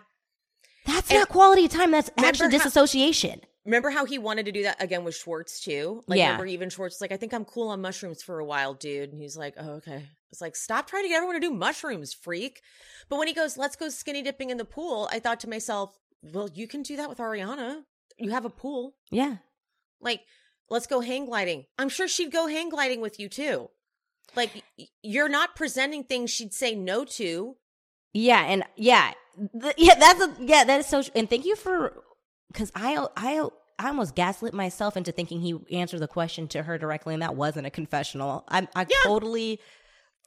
That's 0.85 1.09
And- 1.09 1.19
not 1.19 1.29
quality 1.29 1.67
time. 1.69 1.91
That's 1.91 2.09
actually 2.17 2.47
Remember 2.47 2.57
how- 2.57 2.63
disassociation. 2.65 3.41
Remember 3.63 3.89
how 3.89 4.05
he 4.05 4.17
wanted 4.19 4.45
to 4.47 4.51
do 4.51 4.63
that 4.63 4.81
again 4.83 5.03
with 5.05 5.15
Schwartz 5.15 5.59
too? 5.61 6.03
Like, 6.07 6.19
Yeah. 6.19 6.25
remember 6.31 6.45
even 6.47 6.69
Schwartz 6.69 6.95
was 6.95 7.01
like, 7.01 7.11
I 7.13 7.17
think 7.17 7.33
I'm 7.33 7.45
cool 7.45 7.69
on 7.69 7.81
mushrooms 7.81 8.21
for 8.21 8.39
a 8.39 8.45
while, 8.45 8.73
dude. 8.73 9.11
And 9.11 9.19
he's 9.21 9.35
like, 9.37 9.55
oh, 9.57 9.75
okay. 9.75 10.07
It's 10.31 10.41
like, 10.41 10.55
stop 10.57 10.87
trying 10.87 11.03
to 11.03 11.09
get 11.09 11.15
everyone 11.15 11.35
to 11.35 11.39
do 11.47 11.51
mushrooms, 11.53 12.13
freak. 12.13 12.61
But 13.09 13.17
when 13.17 13.27
he 13.29 13.33
goes, 13.33 13.57
let's 13.57 13.75
go 13.77 13.87
skinny 13.89 14.21
dipping 14.21 14.49
in 14.49 14.57
the 14.57 14.65
pool, 14.65 15.07
I 15.11 15.19
thought 15.19 15.39
to 15.39 15.49
myself, 15.49 15.97
well, 16.33 16.49
you 16.53 16.67
can 16.67 16.81
do 16.83 16.97
that 16.97 17.09
with 17.09 17.17
Ariana. 17.19 17.81
You 18.17 18.31
have 18.31 18.45
a 18.45 18.49
pool. 18.49 18.95
Yeah. 19.11 19.37
Like, 20.01 20.21
let's 20.69 20.87
go 20.87 20.99
hang 21.01 21.25
gliding. 21.25 21.65
I'm 21.77 21.89
sure 21.89 22.07
she'd 22.07 22.31
go 22.31 22.47
hang 22.47 22.69
gliding 22.69 23.01
with 23.01 23.19
you 23.19 23.29
too. 23.29 23.69
Like, 24.35 24.63
you're 25.01 25.29
not 25.29 25.55
presenting 25.55 26.03
things 26.03 26.29
she'd 26.31 26.53
say 26.53 26.75
no 26.75 27.05
to. 27.05 27.55
Yeah, 28.13 28.41
and 28.45 28.63
yeah, 28.75 29.11
th- 29.61 29.75
yeah, 29.77 29.95
that's 29.95 30.21
a, 30.21 30.35
yeah, 30.39 30.63
that 30.63 30.79
is 30.79 30.87
so. 30.87 31.03
And 31.15 31.29
thank 31.29 31.45
you 31.45 31.55
for 31.55 32.01
because 32.51 32.71
I 32.75 33.05
I 33.17 33.47
I 33.77 33.87
almost 33.89 34.15
gaslit 34.15 34.53
myself 34.53 34.95
into 34.95 35.11
thinking 35.11 35.41
he 35.41 35.57
answered 35.77 35.99
the 35.99 36.07
question 36.07 36.47
to 36.49 36.63
her 36.63 36.77
directly, 36.77 37.13
and 37.13 37.21
that 37.21 37.35
wasn't 37.35 37.67
a 37.67 37.69
confessional. 37.69 38.45
I 38.47 38.67
I 38.75 38.81
Yeah. 38.89 38.95
totally 39.03 39.59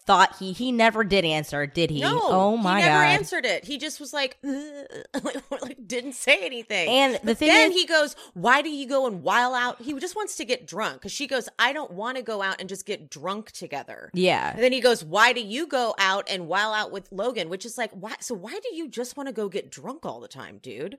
thought 0.08 0.36
he 0.38 0.52
he 0.52 0.72
never 0.72 1.04
did 1.04 1.24
answer, 1.24 1.66
did 1.66 1.90
he? 1.90 2.00
No, 2.00 2.18
oh 2.24 2.56
my 2.56 2.80
god, 2.80 2.84
he 2.84 2.88
never 2.88 3.04
god. 3.04 3.10
answered 3.10 3.44
it. 3.44 3.64
He 3.66 3.76
just 3.78 4.00
was 4.00 4.12
like, 4.14 4.38
like, 4.42 5.86
didn't 5.86 6.14
say 6.14 6.44
anything. 6.46 6.88
And 6.88 7.14
the 7.16 7.20
But 7.24 7.36
thing 7.38 7.48
then 7.48 7.70
is- 7.70 7.76
he 7.76 7.86
goes, 7.86 8.16
"Why 8.34 8.62
do 8.62 8.70
you 8.70 8.88
go 8.88 9.06
and 9.06 9.22
while 9.22 9.54
out?" 9.54 9.82
He 9.82 9.92
just 10.00 10.16
wants 10.16 10.36
to 10.36 10.44
get 10.44 10.66
drunk 10.66 10.94
because 10.94 11.12
she 11.12 11.26
goes, 11.26 11.48
"I 11.58 11.72
don't 11.72 11.92
want 11.92 12.16
to 12.16 12.22
go 12.22 12.40
out 12.42 12.56
and 12.58 12.68
just 12.68 12.86
get 12.86 13.10
drunk 13.10 13.52
together." 13.52 14.10
Yeah, 14.14 14.52
And 14.54 14.62
then 14.62 14.72
he 14.72 14.80
goes, 14.80 15.04
"Why 15.04 15.32
do 15.32 15.40
you 15.40 15.66
go 15.66 15.94
out 15.98 16.26
and 16.30 16.48
while 16.48 16.72
out 16.72 16.90
with 16.90 17.12
Logan?" 17.12 17.48
Which 17.50 17.64
is 17.66 17.76
like, 17.78 17.92
why? 17.92 18.14
So 18.20 18.34
why 18.34 18.52
do 18.52 18.74
you 18.74 18.88
just 18.88 19.16
want 19.16 19.28
to 19.28 19.32
go 19.34 19.48
get 19.48 19.70
drunk 19.70 20.06
all 20.06 20.20
the 20.20 20.28
time, 20.28 20.58
dude? 20.62 20.96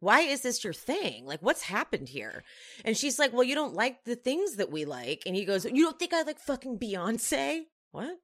Why 0.00 0.20
is 0.20 0.42
this 0.42 0.64
your 0.64 0.72
thing? 0.74 1.24
Like, 1.26 1.40
what's 1.42 1.62
happened 1.62 2.08
here? 2.08 2.42
And 2.84 2.96
she's 2.96 3.18
like, 3.18 3.32
"Well, 3.32 3.44
you 3.44 3.54
don't 3.54 3.72
like 3.74 4.04
the 4.04 4.16
things 4.16 4.56
that 4.56 4.70
we 4.70 4.84
like." 4.84 5.22
And 5.26 5.34
he 5.34 5.44
goes, 5.46 5.64
"You 5.64 5.84
don't 5.84 5.98
think 5.98 6.12
I 6.12 6.22
like 6.22 6.38
fucking 6.38 6.78
Beyonce?" 6.78 7.62
What? 7.92 8.18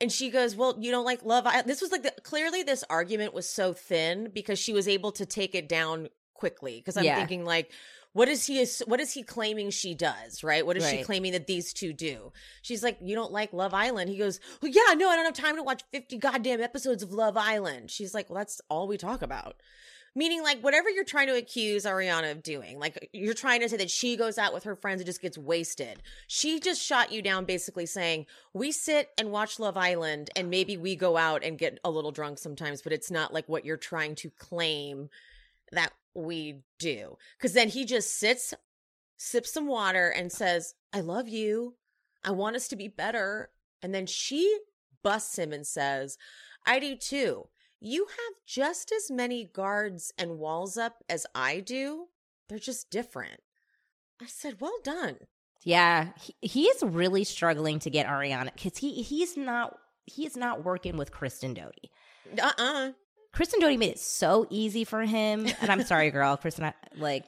And 0.00 0.10
she 0.10 0.30
goes, 0.30 0.56
"Well, 0.56 0.76
you 0.80 0.90
don't 0.90 1.04
like 1.04 1.24
Love 1.24 1.46
Island." 1.46 1.68
This 1.68 1.80
was 1.80 1.92
like 1.92 2.02
the, 2.02 2.14
clearly 2.22 2.62
this 2.62 2.84
argument 2.88 3.34
was 3.34 3.48
so 3.48 3.72
thin 3.72 4.30
because 4.32 4.58
she 4.58 4.72
was 4.72 4.88
able 4.88 5.12
to 5.12 5.26
take 5.26 5.54
it 5.54 5.68
down 5.68 6.08
quickly. 6.34 6.76
Because 6.78 6.96
I'm 6.96 7.04
Yeah. 7.04 7.16
thinking 7.16 7.44
like, 7.44 7.70
what 8.14 8.28
is 8.28 8.46
he? 8.46 8.66
What 8.86 9.00
is 9.00 9.12
he 9.12 9.22
claiming 9.22 9.70
she 9.70 9.94
does? 9.94 10.42
Right? 10.42 10.66
What 10.66 10.76
is 10.76 10.88
she 10.88 11.02
claiming 11.02 11.32
that 11.32 11.46
these 11.46 11.72
two 11.72 11.92
do? 11.92 12.32
She's 12.60 12.82
like, 12.82 12.98
"You 13.00 13.14
don't 13.14 13.32
like 13.32 13.52
Love 13.52 13.72
Island." 13.74 14.10
He 14.10 14.18
goes, 14.18 14.38
"Well, 14.60 14.70
yeah, 14.70 14.94
no, 14.94 15.08
I 15.08 15.16
don't 15.16 15.24
have 15.24 15.34
time 15.34 15.56
to 15.56 15.62
watch 15.62 15.82
50 15.92 16.18
goddamn 16.18 16.60
episodes 16.60 17.02
of 17.02 17.12
Love 17.12 17.36
Island." 17.36 17.90
She's 17.90 18.12
like, 18.12 18.28
"Well, 18.28 18.38
that's 18.38 18.60
all 18.68 18.86
we 18.86 18.98
talk 18.98 19.22
about." 19.22 19.56
Meaning, 20.14 20.42
like, 20.42 20.60
whatever 20.60 20.90
you're 20.90 21.04
trying 21.04 21.28
to 21.28 21.36
accuse 21.36 21.84
Ariana 21.84 22.32
of 22.32 22.42
doing, 22.42 22.78
like, 22.78 23.08
you're 23.14 23.32
trying 23.32 23.60
to 23.60 23.68
say 23.68 23.78
that 23.78 23.90
she 23.90 24.16
goes 24.16 24.36
out 24.36 24.52
with 24.52 24.64
her 24.64 24.76
friends 24.76 25.00
and 25.00 25.06
just 25.06 25.22
gets 25.22 25.38
wasted. 25.38 26.02
She 26.26 26.60
just 26.60 26.82
shot 26.82 27.12
you 27.12 27.22
down, 27.22 27.46
basically 27.46 27.86
saying, 27.86 28.26
We 28.52 28.72
sit 28.72 29.08
and 29.16 29.30
watch 29.30 29.58
Love 29.58 29.78
Island, 29.78 30.28
and 30.36 30.50
maybe 30.50 30.76
we 30.76 30.96
go 30.96 31.16
out 31.16 31.42
and 31.42 31.56
get 31.56 31.78
a 31.82 31.90
little 31.90 32.10
drunk 32.10 32.38
sometimes, 32.38 32.82
but 32.82 32.92
it's 32.92 33.10
not 33.10 33.32
like 33.32 33.48
what 33.48 33.64
you're 33.64 33.78
trying 33.78 34.14
to 34.16 34.30
claim 34.30 35.08
that 35.72 35.92
we 36.14 36.60
do. 36.78 37.16
Because 37.38 37.54
then 37.54 37.70
he 37.70 37.86
just 37.86 38.18
sits, 38.18 38.52
sips 39.16 39.52
some 39.52 39.66
water, 39.66 40.10
and 40.10 40.30
says, 40.30 40.74
I 40.92 41.00
love 41.00 41.28
you. 41.28 41.76
I 42.22 42.32
want 42.32 42.56
us 42.56 42.68
to 42.68 42.76
be 42.76 42.88
better. 42.88 43.50
And 43.82 43.94
then 43.94 44.06
she 44.06 44.58
busts 45.02 45.38
him 45.38 45.52
and 45.52 45.66
says, 45.66 46.18
I 46.66 46.78
do 46.78 46.96
too. 46.96 47.48
You 47.84 48.06
have 48.06 48.34
just 48.46 48.92
as 48.92 49.10
many 49.10 49.44
guards 49.44 50.12
and 50.16 50.38
walls 50.38 50.76
up 50.76 51.02
as 51.08 51.26
I 51.34 51.58
do. 51.60 52.06
They're 52.48 52.58
just 52.60 52.90
different. 52.90 53.40
I 54.20 54.26
said, 54.26 54.60
Well 54.60 54.78
done. 54.84 55.16
Yeah, 55.64 56.08
he, 56.20 56.34
he 56.40 56.64
is 56.66 56.82
really 56.82 57.24
struggling 57.24 57.78
to 57.80 57.90
get 57.90 58.06
Ariana 58.06 58.52
because 58.52 58.78
he 58.78 59.02
he's 59.02 59.36
not 59.36 59.76
he's 60.06 60.36
not 60.36 60.64
working 60.64 60.96
with 60.96 61.10
Kristen 61.12 61.54
Doute. 61.54 61.88
Uh 62.40 62.52
uh 62.58 62.90
Kristen 63.32 63.60
Doute 63.60 63.78
made 63.78 63.90
it 63.92 63.98
so 63.98 64.46
easy 64.50 64.84
for 64.84 65.02
him, 65.02 65.46
and 65.60 65.70
I'm 65.70 65.82
sorry, 65.84 66.10
girl, 66.16 66.36
Kristen. 66.36 66.64
I, 66.66 66.74
like 66.96 67.24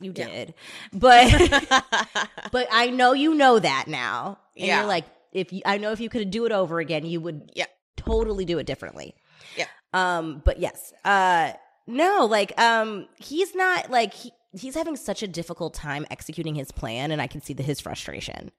you 0.00 0.12
Yeah. 0.14 0.26
did, 0.28 0.54
but 0.92 1.30
but 2.52 2.68
I 2.70 2.90
know 2.90 3.12
you 3.12 3.34
know 3.34 3.58
that 3.58 3.86
now, 3.88 4.38
and 4.56 4.66
Yeah. 4.66 4.80
you're 4.80 4.88
like, 4.88 5.04
if 5.32 5.52
you, 5.52 5.62
I 5.64 5.78
know 5.78 5.92
if 5.92 6.00
you 6.00 6.08
could 6.08 6.30
do 6.30 6.44
it 6.46 6.52
over 6.52 6.78
again, 6.80 7.06
you 7.06 7.20
would 7.20 7.52
Yeah. 7.54 7.66
totally 7.96 8.44
do 8.44 8.58
it 8.58 8.66
differently. 8.66 9.14
Yeah. 9.56 9.66
Um, 9.98 10.42
but 10.44 10.58
yes, 10.58 10.92
uh, 11.04 11.52
no, 11.86 12.26
like, 12.26 12.58
um, 12.60 13.08
he's 13.16 13.54
not 13.54 13.90
like 13.90 14.14
he, 14.14 14.32
he's 14.52 14.74
having 14.74 14.96
such 14.96 15.22
a 15.22 15.28
difficult 15.28 15.74
time 15.74 16.06
executing 16.10 16.54
his 16.54 16.70
plan, 16.70 17.10
and 17.10 17.20
I 17.20 17.26
can 17.26 17.40
see 17.40 17.54
the, 17.54 17.62
his 17.62 17.80
frustration. 17.80 18.50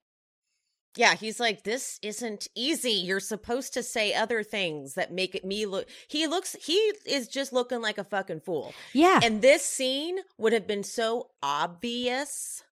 Yeah, 0.95 1.13
he's 1.13 1.39
like, 1.39 1.63
this 1.63 1.99
isn't 2.01 2.47
easy. 2.55 2.91
You're 2.91 3.19
supposed 3.19 3.73
to 3.75 3.83
say 3.83 4.13
other 4.13 4.41
things 4.43 4.95
that 4.95 5.13
make 5.13 5.35
it 5.35 5.45
me 5.45 5.65
look. 5.65 5.87
He 6.07 6.25
looks, 6.25 6.55
he 6.59 6.73
is 7.05 7.27
just 7.27 7.53
looking 7.53 7.81
like 7.81 7.99
a 7.99 8.03
fucking 8.03 8.41
fool. 8.41 8.73
Yeah, 8.93 9.19
And 9.23 9.41
this 9.41 9.63
scene 9.63 10.17
would 10.37 10.51
have 10.51 10.65
been 10.65 10.83
so 10.83 11.29
obvious 11.43 12.63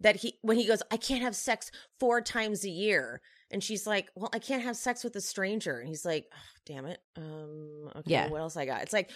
that 0.00 0.16
he, 0.16 0.34
when 0.42 0.58
he 0.58 0.66
goes, 0.66 0.82
I 0.90 0.98
can't 0.98 1.22
have 1.22 1.34
sex 1.34 1.70
four 1.98 2.20
times 2.20 2.64
a 2.64 2.70
year. 2.70 3.22
And 3.50 3.62
she's 3.64 3.86
like, 3.86 4.10
Well, 4.14 4.30
I 4.32 4.38
can't 4.38 4.62
have 4.62 4.76
sex 4.76 5.02
with 5.04 5.16
a 5.16 5.20
stranger. 5.20 5.78
And 5.78 5.88
he's 5.88 6.04
like, 6.04 6.26
"Ugh, 6.32 6.38
Damn 6.66 6.86
it. 6.86 7.00
Um, 7.16 7.90
okay, 7.96 8.10
Yeah. 8.12 8.28
what 8.28 8.40
else 8.40 8.56
I 8.56 8.66
got? 8.66 8.82
It's 8.82 8.92
like, 8.92 9.10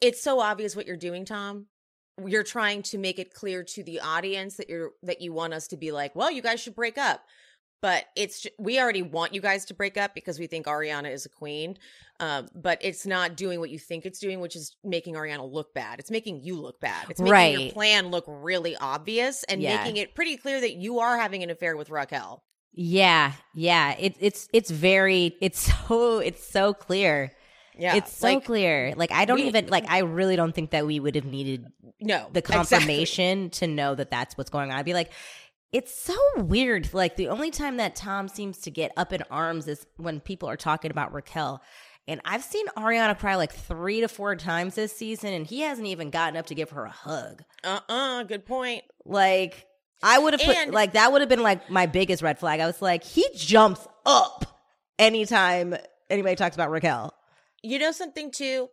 it's 0.00 0.22
so 0.22 0.40
obvious 0.40 0.74
what 0.76 0.86
you're 0.86 0.96
doing, 0.96 1.24
Tom. 1.24 1.66
You're 2.24 2.44
trying 2.44 2.82
to 2.84 2.98
make 2.98 3.18
it 3.18 3.34
clear 3.34 3.62
to 3.64 3.82
the 3.82 4.00
audience 4.00 4.56
that 4.56 4.68
you're 4.68 4.92
that 5.02 5.20
you 5.20 5.32
want 5.32 5.54
us 5.54 5.66
to 5.68 5.76
be 5.76 5.92
like, 5.92 6.14
well, 6.14 6.30
you 6.30 6.40
guys 6.42 6.60
should 6.60 6.74
break 6.74 6.96
up. 6.98 7.22
But 7.80 8.04
it's 8.14 8.46
we 8.60 8.78
already 8.80 9.02
want 9.02 9.34
you 9.34 9.40
guys 9.40 9.64
to 9.66 9.74
break 9.74 9.96
up 9.96 10.14
because 10.14 10.38
we 10.38 10.46
think 10.46 10.66
Ariana 10.66 11.10
is 11.10 11.26
a 11.26 11.28
queen. 11.28 11.76
Um, 12.20 12.48
but 12.54 12.78
it's 12.80 13.06
not 13.06 13.36
doing 13.36 13.58
what 13.58 13.70
you 13.70 13.78
think 13.78 14.06
it's 14.06 14.20
doing, 14.20 14.38
which 14.40 14.54
is 14.54 14.76
making 14.84 15.14
Ariana 15.16 15.50
look 15.50 15.74
bad. 15.74 15.98
It's 15.98 16.10
making 16.10 16.42
you 16.42 16.60
look 16.60 16.78
bad. 16.80 17.06
It's 17.10 17.20
making 17.20 17.60
your 17.64 17.72
plan 17.72 18.10
look 18.12 18.24
really 18.28 18.76
obvious 18.76 19.42
and 19.44 19.60
Yeah. 19.60 19.78
making 19.78 19.96
it 19.96 20.14
pretty 20.14 20.36
clear 20.36 20.60
that 20.60 20.74
you 20.74 21.00
are 21.00 21.18
having 21.18 21.42
an 21.42 21.50
affair 21.50 21.76
with 21.76 21.90
Raquel. 21.90 22.44
Yeah, 22.72 23.32
yeah. 23.54 23.94
It, 23.98 24.16
it's 24.20 24.48
it's 24.52 24.70
very 24.70 25.36
it's 25.40 25.60
so 25.88 26.18
it's 26.18 26.46
so 26.46 26.74
clear. 26.74 27.32
Yeah, 27.78 27.96
it's 27.96 28.12
so 28.12 28.34
like, 28.34 28.44
clear. 28.44 28.92
Like 28.96 29.12
I 29.12 29.24
don't 29.24 29.40
we- 29.40 29.46
even 29.48 29.68
like 29.68 29.84
I 29.88 30.00
really 30.00 30.36
don't 30.36 30.54
think 30.54 30.70
that 30.72 30.86
we 30.86 31.00
would 31.00 31.14
have 31.14 31.24
needed 31.24 31.66
No, 32.00 32.28
the 32.32 32.40
exactly. 32.40 32.54
confirmation 32.76 33.50
to 33.50 33.66
know 33.66 33.94
that 33.94 34.10
that's 34.10 34.36
what's 34.36 34.50
going 34.50 34.70
on. 34.70 34.76
I'd 34.78 34.84
be 34.84 34.92
like, 34.94 35.10
it's 35.72 35.94
so 35.94 36.14
weird. 36.36 36.92
Like 36.92 37.16
the 37.16 37.28
only 37.28 37.50
time 37.50 37.78
that 37.78 37.96
Tom 37.96 38.28
seems 38.28 38.58
to 38.58 38.70
get 38.70 38.92
up 38.98 39.12
in 39.12 39.22
arms 39.30 39.68
is 39.68 39.86
when 39.96 40.20
people 40.20 40.48
are 40.50 40.56
talking 40.56 40.90
about 40.90 41.14
Raquel. 41.14 41.62
And 42.08 42.20
I've 42.24 42.42
seen 42.42 42.66
Ariana 42.76 43.16
cry 43.18 43.36
like 43.36 43.52
three 43.52 44.00
to 44.00 44.08
four 44.08 44.34
times 44.36 44.74
this 44.74 44.92
season, 44.94 45.32
and 45.32 45.46
he 45.46 45.60
hasn't 45.60 45.86
even 45.86 46.10
gotten 46.10 46.36
up 46.36 46.46
to 46.46 46.54
give 46.54 46.70
her 46.70 46.84
a 46.84 46.90
hug. 46.90 47.42
Uh 47.64 47.80
uh 47.88 48.22
good 48.24 48.44
point. 48.44 48.82
Like 49.06 49.66
I 50.02 50.18
would 50.18 50.32
have 50.32 50.42
put 50.42 50.56
And- 50.56 50.72
like 50.72 50.92
that 50.92 51.12
would 51.12 51.20
have 51.22 51.28
been 51.28 51.42
like 51.42 51.70
my 51.70 51.86
biggest 51.86 52.22
red 52.22 52.38
flag. 52.38 52.60
I 52.60 52.66
was 52.66 52.82
like, 52.82 53.04
he 53.04 53.26
jumps 53.34 53.86
up 54.04 54.60
anytime 54.98 55.76
anybody 56.10 56.36
talks 56.36 56.56
about 56.56 56.70
Raquel. 56.70 57.14
You 57.62 57.78
know 57.78 57.92
something 57.92 58.30
too? 58.30 58.68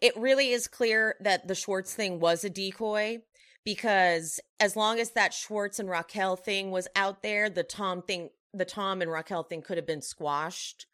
It 0.00 0.16
really 0.16 0.50
is 0.50 0.68
clear 0.68 1.16
that 1.20 1.48
the 1.48 1.54
Schwartz 1.54 1.94
thing 1.94 2.20
was 2.20 2.44
a 2.44 2.50
decoy 2.50 3.18
because 3.64 4.40
as 4.60 4.76
long 4.76 4.98
as 5.00 5.12
that 5.12 5.32
Schwartz 5.32 5.78
and 5.78 5.88
Raquel 5.88 6.36
thing 6.36 6.70
was 6.70 6.88
out 6.94 7.22
there, 7.22 7.48
the 7.48 7.62
Tom 7.62 8.02
thing, 8.02 8.30
the 8.52 8.64
Tom 8.66 9.00
and 9.00 9.10
Raquel 9.10 9.44
thing 9.44 9.62
could 9.62 9.78
have 9.78 9.86
been 9.86 10.02
squashed. 10.02 10.86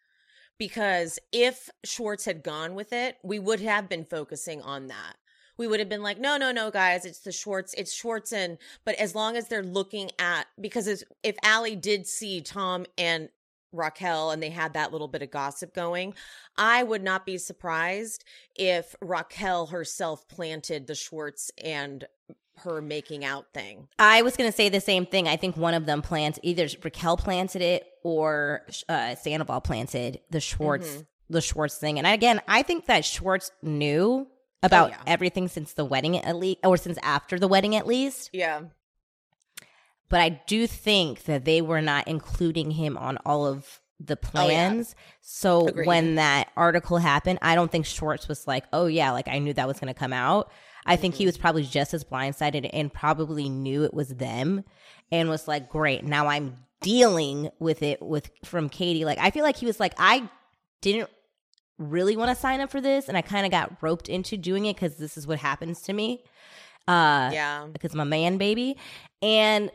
Because 0.59 1.19
if 1.33 1.71
Schwartz 1.85 2.27
had 2.27 2.43
gone 2.43 2.75
with 2.75 2.93
it, 2.93 3.17
we 3.25 3.39
would 3.39 3.61
have 3.61 3.89
been 3.89 4.05
focusing 4.05 4.61
on 4.61 4.89
that. 4.89 5.15
We 5.61 5.67
would 5.67 5.79
have 5.79 5.91
been 5.91 6.03
like, 6.03 6.19
no, 6.19 6.39
no, 6.39 6.53
no, 6.53 6.71
guys, 6.71 7.05
it's 7.05 7.19
the 7.19 7.33
Schwartz, 7.33 7.75
it's 7.75 7.93
Schwartz 7.93 8.33
and, 8.33 8.57
but 8.87 8.95
as 8.95 9.15
long 9.15 9.37
as 9.37 9.49
they're 9.49 9.63
looking 9.63 10.11
at, 10.19 10.47
because 10.59 10.89
if 11.23 11.37
Ally 11.43 11.75
did 11.75 12.07
see 12.07 12.41
Tom 12.41 12.87
and 12.97 13.29
Raquel 13.71 14.31
and 14.31 14.43
they 14.43 14.49
had 14.49 14.73
that 14.73 14.91
little 14.91 15.07
bit 15.07 15.21
of 15.21 15.31
gossip 15.31 15.75
going, 15.75 16.15
I 16.57 16.83
would 16.83 17.03
not 17.03 17.27
be 17.27 17.37
surprised 17.37 18.25
if 18.57 18.97
Raquel 19.03 19.67
herself 19.67 20.27
planted 20.29 20.87
the 20.87 20.95
Schwartz 20.95 21.51
and 21.63 22.07
her 22.65 22.81
making 22.81 23.23
out 23.27 23.53
thing. 23.53 23.87
I 23.99 24.23
was 24.23 24.39
going 24.39 24.51
to 24.51 24.57
say 24.57 24.71
the 24.71 24.81
same 24.81 25.05
thing. 25.05 25.29
I 25.29 25.37
think 25.37 25.59
one 25.59 25.75
of 25.75 25.85
them 25.85 26.01
plants 26.01 26.39
either 26.43 26.69
Raquel 26.83 27.19
planted 27.19 27.61
it 27.61 27.87
or 28.03 28.63
uh, 28.89 29.15
Sandoval 29.15 29.61
planted 29.61 30.21
the 30.31 30.41
Schwartz 30.41 30.89
Mhm. 30.89 31.07
the 31.29 31.43
Schwartz 31.43 31.77
thing. 31.77 31.99
And 31.99 32.07
again, 32.07 32.41
I 32.49 32.63
think 32.63 32.87
that 32.87 33.05
Schwartz 33.05 33.51
knew 33.63 34.27
about 34.63 34.89
Oh, 34.91 34.93
yeah. 34.93 35.03
everything 35.07 35.49
since 35.49 35.73
the 35.73 35.85
wedding 35.85 36.17
at 36.19 36.37
least, 36.37 36.59
or 36.65 36.77
since 36.77 36.99
after 37.03 37.39
the 37.39 37.49
wedding 37.49 37.75
at 37.77 37.87
least. 37.87 38.31
Yeah. 38.33 38.63
But 40.09 40.21
I 40.21 40.29
do 40.47 40.67
think 40.67 41.25
that 41.25 41.45
they 41.45 41.61
were 41.63 41.81
not 41.81 42.09
including 42.09 42.73
him 42.73 42.97
on 42.97 43.17
all 43.25 43.47
of 43.47 43.81
the 44.01 44.15
Oh, 44.17 44.19
yeah. 44.25 44.31
plans. 44.31 44.95
So 45.21 45.69
Agreed. 45.69 45.87
when 45.87 46.15
that 46.17 46.49
article 46.57 46.99
happened, 46.99 47.39
I 47.43 47.55
don't 47.55 47.71
think 47.71 47.87
Schwartz 47.87 48.27
was 48.29 48.47
like, 48.47 48.65
"Oh 48.73 48.87
yeah, 48.87 49.13
like 49.13 49.29
I 49.29 49.39
knew 49.39 49.53
that 49.55 49.69
was 49.69 49.79
going 49.79 49.93
to 49.93 49.99
come 49.99 50.13
out." 50.13 50.51
I 50.87 50.97
think 50.97 51.15
Mm-hmm. 51.15 51.19
he 51.21 51.27
was 51.27 51.37
probably 51.39 51.63
just 51.65 51.93
as 51.95 52.03
blindsided 52.05 52.69
and 52.73 52.93
probably 52.93 53.49
knew 53.51 53.85
it 53.85 53.93
was 53.95 54.09
them 54.09 54.65
and 55.13 55.29
was 55.29 55.47
like, 55.47 55.69
"Great, 55.69 56.03
now 56.05 56.27
I'm 56.27 56.57
dealing 56.81 57.51
with 57.59 57.83
it 57.83 58.01
with 58.03 58.31
from 58.45 58.69
Katie." 58.71 59.05
Like 59.05 59.19
I 59.19 59.31
feel 59.31 59.45
like 59.45 59.57
he 59.59 59.67
was 59.67 59.79
like, 59.79 59.93
"I 59.99 60.29
didn't 60.81 61.11
really 61.81 62.17
want 62.17 62.29
to 62.31 62.35
sign 62.41 62.61
up 62.61 62.71
for 62.71 62.81
this 62.81 63.09
and 63.09 63.17
I 63.17 63.23
kind 63.23 63.45
of 63.45 63.51
got 63.51 63.77
roped 63.83 64.09
into 64.09 64.37
doing 64.37 64.67
it 64.67 64.77
cuz 64.77 64.95
this 64.97 65.17
is 65.17 65.27
what 65.27 65.39
happens 65.41 65.83
to 65.83 65.93
me." 65.93 66.23
Uh 66.87 67.31
Yeah. 67.33 67.67
because 67.73 67.93
I'm 67.95 68.01
a 68.01 68.05
man 68.05 68.39
baby. 68.39 68.77
And 69.23 69.71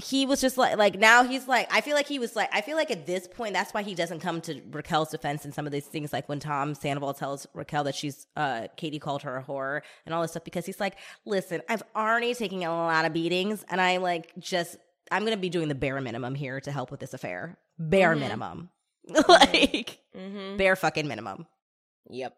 he 0.00 0.26
was 0.26 0.40
just 0.40 0.56
like 0.56 0.76
like 0.76 0.96
now 0.96 1.24
he's 1.24 1.48
like 1.48 1.66
I 1.74 1.80
feel 1.80 1.96
like 1.96 2.06
he 2.06 2.20
was 2.20 2.36
like 2.36 2.48
I 2.52 2.60
feel 2.60 2.76
like 2.76 2.90
at 2.92 3.04
this 3.06 3.26
point 3.26 3.52
that's 3.52 3.74
why 3.74 3.82
he 3.82 3.96
doesn't 3.96 4.20
come 4.20 4.40
to 4.42 4.60
Raquel's 4.70 5.10
defense 5.10 5.44
in 5.44 5.50
some 5.50 5.66
of 5.66 5.72
these 5.72 5.86
things 5.86 6.12
like 6.12 6.28
when 6.28 6.38
Tom 6.38 6.76
Sandoval 6.76 7.14
tells 7.14 7.48
Raquel 7.52 7.82
that 7.84 7.96
she's 7.96 8.28
uh 8.36 8.68
Katie 8.76 9.00
called 9.00 9.22
her 9.22 9.36
a 9.38 9.42
whore 9.42 9.80
and 10.06 10.14
all 10.14 10.22
this 10.22 10.30
stuff 10.32 10.44
because 10.44 10.66
he's 10.66 10.78
like 10.78 10.94
listen 11.26 11.62
I've 11.68 11.82
already 11.96 12.32
taken 12.32 12.62
a 12.62 12.68
lot 12.70 13.06
of 13.06 13.12
beatings 13.12 13.64
and 13.68 13.80
I 13.80 13.96
like 13.96 14.30
just 14.38 14.76
I'm 15.10 15.24
gonna 15.24 15.36
be 15.36 15.48
doing 15.48 15.66
the 15.66 15.74
bare 15.74 16.00
minimum 16.00 16.36
here 16.36 16.60
to 16.60 16.70
help 16.70 16.92
with 16.92 17.00
this 17.00 17.12
affair 17.12 17.58
bare 17.76 18.14
Mhm. 18.14 18.20
minimum 18.20 18.70
like 19.28 19.98
Mm-hmm. 20.16 20.56
bare 20.56 20.74
fucking 20.76 21.06
minimum 21.06 21.46
Yep. 22.10 22.34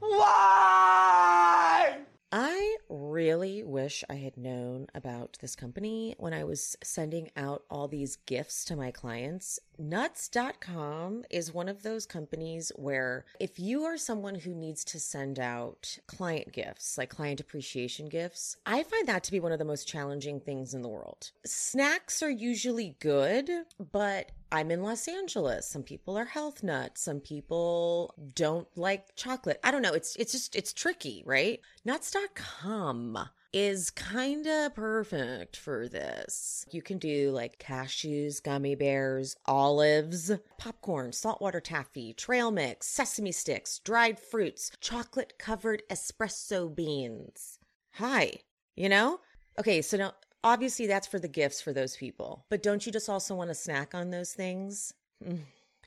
Why? 0.00 1.98
I 2.34 2.76
really 2.88 3.62
wish 3.62 4.04
I 4.08 4.14
had 4.14 4.38
known 4.38 4.86
about 4.94 5.36
this 5.42 5.54
company 5.54 6.14
when 6.18 6.32
I 6.32 6.44
was 6.44 6.76
sending 6.82 7.30
out 7.36 7.64
all 7.70 7.88
these 7.88 8.16
gifts 8.16 8.64
to 8.66 8.76
my 8.76 8.90
clients. 8.90 9.58
Nuts.com 9.78 11.24
is 11.30 11.52
one 11.52 11.68
of 11.68 11.82
those 11.82 12.06
companies 12.06 12.72
where 12.76 13.26
if 13.38 13.58
you 13.58 13.82
are 13.84 13.98
someone 13.98 14.34
who 14.36 14.54
needs 14.54 14.82
to 14.86 14.98
send 15.00 15.38
out 15.38 15.98
client 16.06 16.52
gifts, 16.52 16.96
like 16.96 17.10
client 17.10 17.40
appreciation 17.40 18.08
gifts, 18.08 18.56
I 18.64 18.82
find 18.82 19.06
that 19.08 19.24
to 19.24 19.32
be 19.32 19.40
one 19.40 19.52
of 19.52 19.58
the 19.58 19.64
most 19.66 19.86
challenging 19.86 20.40
things 20.40 20.72
in 20.72 20.80
the 20.80 20.88
world. 20.88 21.32
Snacks 21.44 22.22
are 22.22 22.30
usually 22.30 22.96
good, 23.00 23.50
but 23.90 24.32
I'm 24.52 24.70
in 24.70 24.82
Los 24.82 25.08
Angeles. 25.08 25.66
Some 25.66 25.82
people 25.82 26.18
are 26.18 26.26
health 26.26 26.62
nuts. 26.62 27.00
Some 27.00 27.20
people 27.20 28.14
don't 28.34 28.68
like 28.76 29.16
chocolate. 29.16 29.58
I 29.64 29.70
don't 29.70 29.80
know. 29.80 29.94
It's 29.94 30.14
it's 30.16 30.32
just 30.32 30.54
it's 30.54 30.74
tricky, 30.74 31.22
right? 31.24 31.58
Nuts.com 31.86 33.30
is 33.54 33.90
kind 33.90 34.46
of 34.46 34.74
perfect 34.74 35.56
for 35.56 35.88
this. 35.88 36.66
You 36.70 36.82
can 36.82 36.98
do 36.98 37.30
like 37.30 37.58
cashews, 37.58 38.42
gummy 38.42 38.74
bears, 38.74 39.36
olives, 39.46 40.30
popcorn, 40.58 41.12
saltwater 41.12 41.60
taffy, 41.60 42.12
trail 42.12 42.50
mix, 42.50 42.88
sesame 42.88 43.32
sticks, 43.32 43.78
dried 43.78 44.20
fruits, 44.20 44.70
chocolate 44.82 45.38
covered 45.38 45.82
espresso 45.90 46.74
beans. 46.74 47.58
Hi, 47.94 48.32
you 48.76 48.90
know? 48.90 49.20
Okay, 49.58 49.80
so 49.82 49.96
now 49.96 50.12
obviously 50.44 50.86
that's 50.86 51.06
for 51.06 51.18
the 51.18 51.28
gifts 51.28 51.60
for 51.60 51.72
those 51.72 51.96
people. 51.96 52.44
But 52.48 52.62
don't 52.62 52.84
you 52.84 52.92
just 52.92 53.08
also 53.08 53.34
want 53.34 53.50
to 53.50 53.54
snack 53.54 53.94
on 53.94 54.10
those 54.10 54.32
things? 54.32 54.92
Mm. 55.24 55.40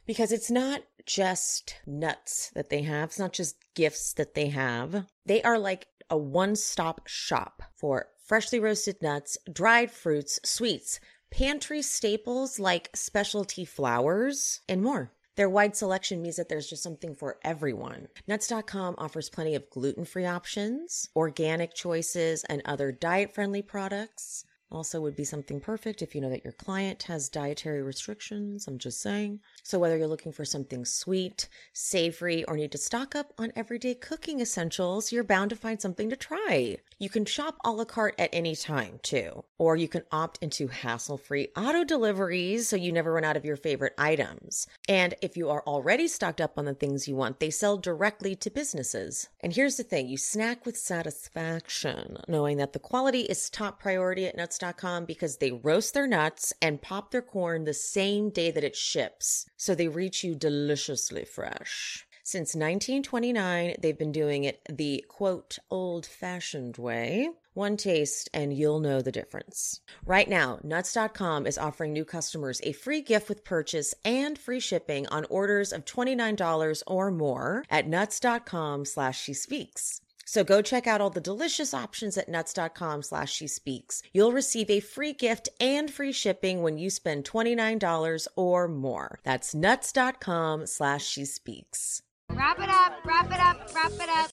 Because 0.05 0.31
it's 0.31 0.51
not 0.51 0.83
just 1.05 1.75
nuts 1.85 2.51
that 2.53 2.69
they 2.69 2.83
have, 2.83 3.09
it's 3.09 3.19
not 3.19 3.33
just 3.33 3.57
gifts 3.73 4.13
that 4.13 4.35
they 4.35 4.47
have. 4.47 5.05
They 5.25 5.41
are 5.41 5.57
like 5.57 5.87
a 6.09 6.17
one 6.17 6.55
stop 6.55 7.07
shop 7.07 7.63
for 7.73 8.07
freshly 8.25 8.59
roasted 8.59 9.01
nuts, 9.01 9.37
dried 9.51 9.91
fruits, 9.91 10.39
sweets, 10.43 10.99
pantry 11.31 11.81
staples 11.81 12.59
like 12.59 12.89
specialty 12.93 13.65
flours, 13.65 14.61
and 14.69 14.81
more. 14.81 15.11
Their 15.35 15.49
wide 15.49 15.75
selection 15.75 16.21
means 16.21 16.37
that 16.37 16.47
there's 16.47 16.69
just 16.69 16.83
something 16.83 17.13
for 17.13 17.37
everyone. 17.43 18.07
Nuts.com 18.27 18.95
offers 18.97 19.29
plenty 19.29 19.53
of 19.55 19.69
gluten 19.69 20.05
free 20.05 20.25
options, 20.25 21.09
organic 21.15 21.73
choices, 21.73 22.45
and 22.45 22.61
other 22.63 22.91
diet 22.91 23.33
friendly 23.33 23.61
products. 23.61 24.45
Also, 24.75 24.99
would 24.99 25.15
be 25.15 25.23
something 25.23 25.61
perfect 25.61 26.01
if 26.01 26.13
you 26.13 26.19
know 26.19 26.29
that 26.29 26.43
your 26.43 26.51
client 26.51 27.03
has 27.03 27.29
dietary 27.29 27.81
restrictions. 27.81 28.67
I'm 28.67 28.77
just 28.77 28.99
saying. 28.99 29.39
So, 29.63 29.79
whether 29.79 29.95
you're 29.95 30.05
looking 30.05 30.33
for 30.33 30.43
something 30.43 30.83
sweet, 30.83 31.47
savory, 31.71 32.43
or 32.43 32.57
need 32.57 32.73
to 32.73 32.77
stock 32.77 33.15
up 33.15 33.31
on 33.37 33.53
everyday 33.55 33.95
cooking 33.95 34.41
essentials, 34.41 35.13
you're 35.13 35.23
bound 35.23 35.51
to 35.51 35.55
find 35.55 35.81
something 35.81 36.09
to 36.09 36.17
try. 36.17 36.75
You 36.99 37.09
can 37.09 37.23
shop 37.23 37.55
a 37.63 37.71
la 37.71 37.85
carte 37.85 38.19
at 38.19 38.29
any 38.33 38.53
time, 38.53 38.99
too. 39.01 39.45
Or 39.57 39.77
you 39.77 39.87
can 39.87 40.03
opt 40.11 40.39
into 40.41 40.67
hassle 40.67 41.17
free 41.17 41.47
auto 41.55 41.85
deliveries 41.85 42.67
so 42.67 42.75
you 42.75 42.91
never 42.91 43.13
run 43.13 43.23
out 43.23 43.37
of 43.37 43.45
your 43.45 43.55
favorite 43.55 43.93
items. 43.97 44.67
And 44.89 45.13
if 45.21 45.37
you 45.37 45.49
are 45.49 45.63
already 45.65 46.09
stocked 46.09 46.41
up 46.41 46.57
on 46.57 46.65
the 46.65 46.73
things 46.73 47.07
you 47.07 47.15
want, 47.15 47.39
they 47.39 47.49
sell 47.49 47.77
directly 47.77 48.35
to 48.35 48.49
businesses. 48.49 49.29
And 49.39 49.53
here's 49.53 49.77
the 49.77 49.83
thing 49.83 50.09
you 50.09 50.17
snack 50.17 50.65
with 50.65 50.75
satisfaction, 50.75 52.17
knowing 52.27 52.57
that 52.57 52.73
the 52.73 52.79
quality 52.79 53.21
is 53.21 53.49
top 53.49 53.79
priority 53.79 54.25
at 54.25 54.35
nuts.com 54.65 55.05
because 55.05 55.37
they 55.37 55.51
roast 55.51 55.93
their 55.93 56.07
nuts 56.07 56.53
and 56.61 56.81
pop 56.81 57.11
their 57.11 57.21
corn 57.21 57.65
the 57.65 57.73
same 57.73 58.29
day 58.29 58.51
that 58.51 58.63
it 58.63 58.75
ships. 58.75 59.45
So 59.57 59.75
they 59.75 59.87
reach 59.87 60.23
you 60.23 60.35
deliciously 60.35 61.25
fresh. 61.25 62.05
Since 62.23 62.55
1929, 62.55 63.75
they've 63.79 63.97
been 63.97 64.11
doing 64.11 64.45
it 64.45 64.59
the 64.67 65.05
quote, 65.07 65.59
old 65.69 66.07
fashioned 66.07 66.77
way. 66.77 67.29
One 67.53 67.77
taste 67.77 68.29
and 68.33 68.51
you'll 68.51 68.79
know 68.79 69.01
the 69.01 69.11
difference. 69.11 69.79
Right 70.05 70.27
now, 70.27 70.59
nuts.com 70.63 71.45
is 71.45 71.57
offering 71.57 71.93
new 71.93 72.03
customers 72.03 72.59
a 72.63 72.73
free 72.73 73.01
gift 73.01 73.29
with 73.29 73.45
purchase 73.45 73.93
and 74.03 74.37
free 74.37 74.59
shipping 74.59 75.07
on 75.07 75.25
orders 75.29 75.71
of 75.71 75.85
$29 75.85 76.83
or 76.87 77.11
more 77.11 77.63
at 77.69 77.87
nuts.com 77.87 78.85
slash 78.85 79.21
she 79.21 79.33
speaks. 79.33 80.01
So 80.25 80.43
go 80.43 80.61
check 80.61 80.87
out 80.87 81.01
all 81.01 81.11
the 81.11 81.21
delicious 81.21 81.73
options 81.73 82.17
at 82.17 82.27
nuts.com 82.27 83.03
slash 83.03 83.31
she 83.31 83.47
speaks. 83.47 84.01
You'll 84.11 84.31
receive 84.31 84.69
a 84.69 84.79
free 84.79 85.13
gift 85.13 85.49
and 85.59 85.89
free 85.89 86.11
shipping 86.11 86.63
when 86.63 86.77
you 86.77 86.89
spend 86.89 87.25
$29 87.25 88.27
or 88.35 88.67
more. 88.67 89.19
That's 89.23 89.53
nuts.com 89.53 90.65
slash 90.65 91.05
she 91.05 91.25
speaks. 91.25 92.01
Wrap 92.31 92.59
it 92.59 92.69
up, 92.69 92.93
wrap 93.05 93.31
it 93.31 93.39
up, 93.39 93.73
wrap 93.73 93.91
it 93.91 94.09
up. 94.09 94.31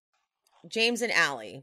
James 0.66 1.02
and 1.02 1.12
Ally. 1.12 1.60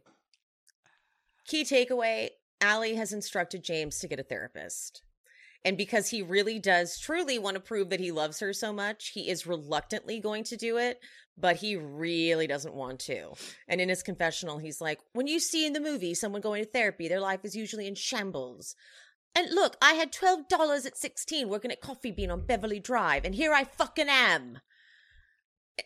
Key 1.46 1.64
takeaway 1.64 2.30
Ally 2.62 2.94
has 2.94 3.14
instructed 3.14 3.64
James 3.64 4.00
to 4.00 4.08
get 4.08 4.20
a 4.20 4.24
therapist. 4.24 5.02
And 5.66 5.78
because 5.78 6.10
he 6.10 6.22
really 6.22 6.60
does 6.60 6.98
truly 6.98 7.38
want 7.38 7.56
to 7.56 7.62
prove 7.62 7.90
that 7.90 8.00
he 8.00 8.12
loves 8.12 8.40
her 8.40 8.54
so 8.54 8.72
much, 8.72 9.10
he 9.10 9.30
is 9.30 9.48
reluctantly 9.48 10.20
going 10.20 10.44
to 10.46 10.58
do 10.58 10.78
it, 10.78 11.00
but 11.40 11.58
he 11.58 11.76
really 11.76 12.48
doesn't 12.48 12.74
want 12.74 13.00
to. 13.02 13.34
And 13.68 13.80
in 13.80 13.90
his 13.90 14.04
confessional, 14.04 14.58
he's 14.58 14.82
like, 14.82 15.00
When 15.14 15.28
you 15.28 15.40
see 15.40 15.66
in 15.66 15.74
the 15.74 15.80
movie 15.80 16.14
someone 16.14 16.42
going 16.42 16.64
to 16.64 16.70
therapy, 16.70 17.08
their 17.08 17.22
life 17.22 17.42
is 17.44 17.56
usually 17.56 17.88
in 17.88 17.96
shambles. 17.96 18.76
And 19.36 19.50
look, 19.52 19.78
I 19.82 19.94
had 19.94 20.12
$12 20.12 20.86
at 20.86 20.98
16 20.98 21.50
working 21.50 21.72
at 21.72 21.82
Coffee 21.82 22.12
Bean 22.12 22.32
on 22.32 22.46
Beverly 22.46 22.80
Drive, 22.80 23.26
and 23.26 23.36
here 23.36 23.54
I 23.54 23.64
fucking 23.64 24.10
am. 24.10 24.60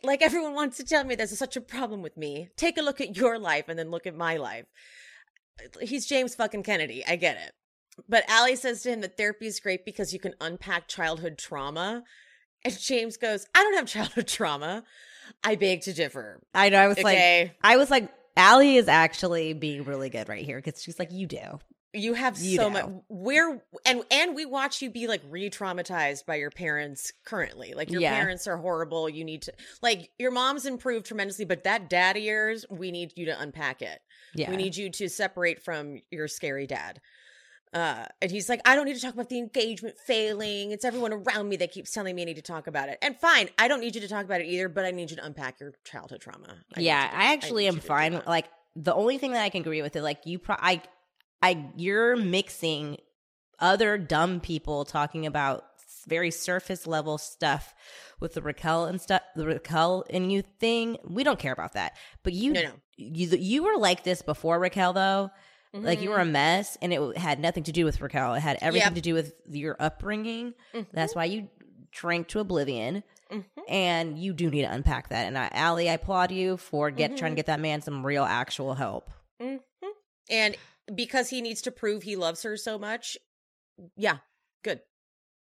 Like 0.01 0.21
everyone 0.21 0.55
wants 0.55 0.77
to 0.77 0.83
tell 0.83 1.03
me 1.03 1.13
there's 1.13 1.37
such 1.37 1.55
a 1.55 1.61
problem 1.61 2.01
with 2.01 2.17
me. 2.17 2.49
Take 2.57 2.77
a 2.77 2.81
look 2.81 2.99
at 2.99 3.15
your 3.15 3.37
life 3.37 3.65
and 3.67 3.77
then 3.77 3.91
look 3.91 4.07
at 4.07 4.15
my 4.15 4.37
life. 4.37 4.65
He's 5.81 6.07
James 6.07 6.33
fucking 6.33 6.63
Kennedy. 6.63 7.03
I 7.05 7.15
get 7.15 7.37
it. 7.37 7.51
But 8.09 8.23
Ally 8.27 8.55
says 8.55 8.81
to 8.81 8.89
him 8.89 9.01
that 9.01 9.17
therapy 9.17 9.45
is 9.45 9.59
great 9.59 9.85
because 9.85 10.13
you 10.13 10.19
can 10.19 10.33
unpack 10.41 10.87
childhood 10.87 11.37
trauma. 11.37 12.03
And 12.65 12.79
James 12.79 13.17
goes, 13.17 13.45
I 13.53 13.61
don't 13.61 13.75
have 13.75 13.85
childhood 13.87 14.27
trauma. 14.27 14.83
I 15.43 15.55
beg 15.55 15.81
to 15.81 15.93
differ. 15.93 16.41
I 16.53 16.69
know. 16.69 16.79
I 16.79 16.87
was 16.87 16.97
Okay. 16.97 17.43
like, 17.45 17.55
I 17.63 17.77
was 17.77 17.89
like, 17.91 18.09
Ally 18.35 18.75
is 18.77 18.87
actually 18.87 19.53
being 19.53 19.83
really 19.83 20.09
good 20.09 20.27
right 20.29 20.45
here 20.45 20.61
because 20.61 20.81
she's 20.81 20.97
like, 20.99 21.11
you 21.11 21.27
do. 21.27 21.59
You 21.95 22.15
have 22.15 22.39
You 22.39 22.55
so 22.57 22.69
know. 22.69 22.87
much. 22.87 23.03
We're 23.07 23.61
and 23.85 24.01
and 24.09 24.35
we 24.35 24.45
watch 24.47 24.81
you 24.81 24.89
be 24.89 25.05
like 25.07 25.21
re-traumatized 25.29 26.25
by 26.25 26.35
your 26.37 26.49
parents 26.49 27.13
currently. 27.23 27.73
Like 27.75 27.91
your 27.91 28.01
Yeah. 28.01 28.15
parents 28.15 28.47
are 28.47 28.57
horrible. 28.57 29.07
You 29.07 29.23
need 29.23 29.43
to 29.43 29.53
like 29.83 30.09
your 30.17 30.31
mom's 30.31 30.65
improved 30.65 31.05
tremendously, 31.05 31.45
but 31.45 31.65
that 31.65 31.91
dad 31.91 32.17
of 32.17 32.23
yours, 32.23 32.65
we 32.71 32.91
need 32.91 33.13
you 33.15 33.25
to 33.27 33.39
unpack 33.39 33.83
it. 33.83 33.99
Yeah. 34.33 34.49
We 34.49 34.57
need 34.57 34.75
you 34.75 34.89
to 34.89 35.07
separate 35.07 35.61
from 35.61 36.01
your 36.09 36.27
scary 36.27 36.65
dad. 36.65 36.99
Uh, 37.73 38.05
and 38.21 38.29
he's 38.29 38.49
like, 38.49 38.61
I 38.65 38.75
don't 38.75 38.85
need 38.85 38.95
to 38.95 39.01
talk 39.01 39.13
about 39.15 39.29
the 39.29 39.39
engagement 39.39 39.95
failing. 40.05 40.71
It's 40.71 40.85
everyone 40.85 41.11
around 41.13 41.49
me 41.49 41.55
that 41.57 41.71
keeps 41.71 41.91
telling 41.91 42.15
me 42.15 42.21
I 42.21 42.25
need 42.25 42.35
to 42.35 42.41
talk 42.43 42.67
about 42.67 42.89
it. 42.89 42.99
And 43.01 43.17
fine, 43.19 43.49
I 43.57 43.67
don't 43.67 43.79
need 43.79 43.95
you 43.95 44.01
to 44.01 44.07
talk 44.07 44.25
about 44.25 44.41
it 44.41 44.45
either, 44.45 44.69
but 44.69 44.85
I 44.85 44.91
need 44.91 45.09
you 45.09 45.17
to 45.17 45.25
unpack 45.25 45.59
your 45.59 45.73
childhood 45.83 46.21
trauma. 46.21 46.55
I 46.75 46.81
yeah, 46.81 47.07
to- 47.09 47.17
I 47.17 47.33
actually 47.33 47.63
need 47.63 47.69
am 47.69 47.73
you 47.75 47.79
to 47.81 47.85
do 47.85 47.87
fine. 47.87 48.21
Like 48.27 48.45
the 48.75 48.93
only 48.93 49.17
thing 49.17 49.31
that 49.31 49.41
I 49.41 49.49
can 49.49 49.61
agree 49.61 49.81
with 49.81 49.95
it, 49.95 50.03
like 50.03 50.21
you, 50.25 50.37
pro- 50.39 50.55
I, 50.59 50.81
I, 51.41 51.65
you're 51.75 52.15
mixing 52.15 52.97
other 53.59 53.97
dumb 53.97 54.39
people 54.39 54.85
talking 54.85 55.25
about 55.25 55.65
very 56.07 56.31
surface 56.31 56.85
level 56.85 57.17
stuff 57.17 57.73
with 58.19 58.33
the 58.33 58.41
Raquel 58.41 58.85
and 58.85 59.01
stuff, 59.01 59.21
the 59.35 59.45
Raquel 59.47 60.05
and 60.09 60.31
you 60.31 60.43
thing. 60.59 60.97
We 61.07 61.23
don't 61.23 61.39
care 61.39 61.53
about 61.53 61.73
that. 61.73 61.95
But 62.23 62.33
you, 62.33 62.53
No, 62.53 62.61
no. 62.61 62.71
you, 62.97 63.29
you 63.29 63.63
were 63.63 63.77
like 63.77 64.03
this 64.03 64.21
before 64.21 64.59
Raquel, 64.59 64.93
though. 64.93 65.31
Like 65.73 66.01
you 66.01 66.11
were 66.11 66.19
a 66.19 66.25
mess, 66.25 66.77
and 66.81 66.93
it 66.93 67.17
had 67.17 67.39
nothing 67.39 67.63
to 67.63 67.71
do 67.71 67.83
with 67.85 67.99
Raquel. 67.99 68.35
It 68.35 68.41
had 68.41 68.57
everything 68.61 68.87
Yep. 68.89 68.95
to 68.95 69.01
do 69.01 69.13
with 69.15 69.33
your 69.49 69.75
upbringing. 69.79 70.53
Mhm. 70.73 70.85
That's 70.93 71.15
why 71.15 71.25
you 71.25 71.49
drank 71.91 72.27
to 72.29 72.39
oblivion 72.39 73.03
Mhm. 73.31 73.45
and 73.67 74.19
you 74.19 74.33
do 74.33 74.49
need 74.51 74.61
to 74.63 74.71
unpack 74.71 75.09
that. 75.09 75.25
And 75.25 75.37
I, 75.37 75.49
Ally, 75.51 75.83
I 75.87 75.93
applaud 75.93 76.31
you 76.31 76.57
for 76.57 76.91
get 76.91 77.17
trying 77.17 77.31
to 77.31 77.35
get 77.35 77.47
that 77.47 77.59
man 77.59 77.81
some 77.81 78.05
real 78.05 78.23
actual 78.23 78.75
help. 78.75 79.09
Mhm. 79.41 79.61
And 80.29 80.55
because 80.93 81.29
he 81.29 81.41
needs 81.41 81.61
to 81.63 81.71
prove 81.71 82.03
he 82.03 82.15
loves 82.15 82.43
her 82.43 82.55
so 82.55 82.77
much, 82.77 83.17
yeah, 83.95 84.19
good. 84.63 84.81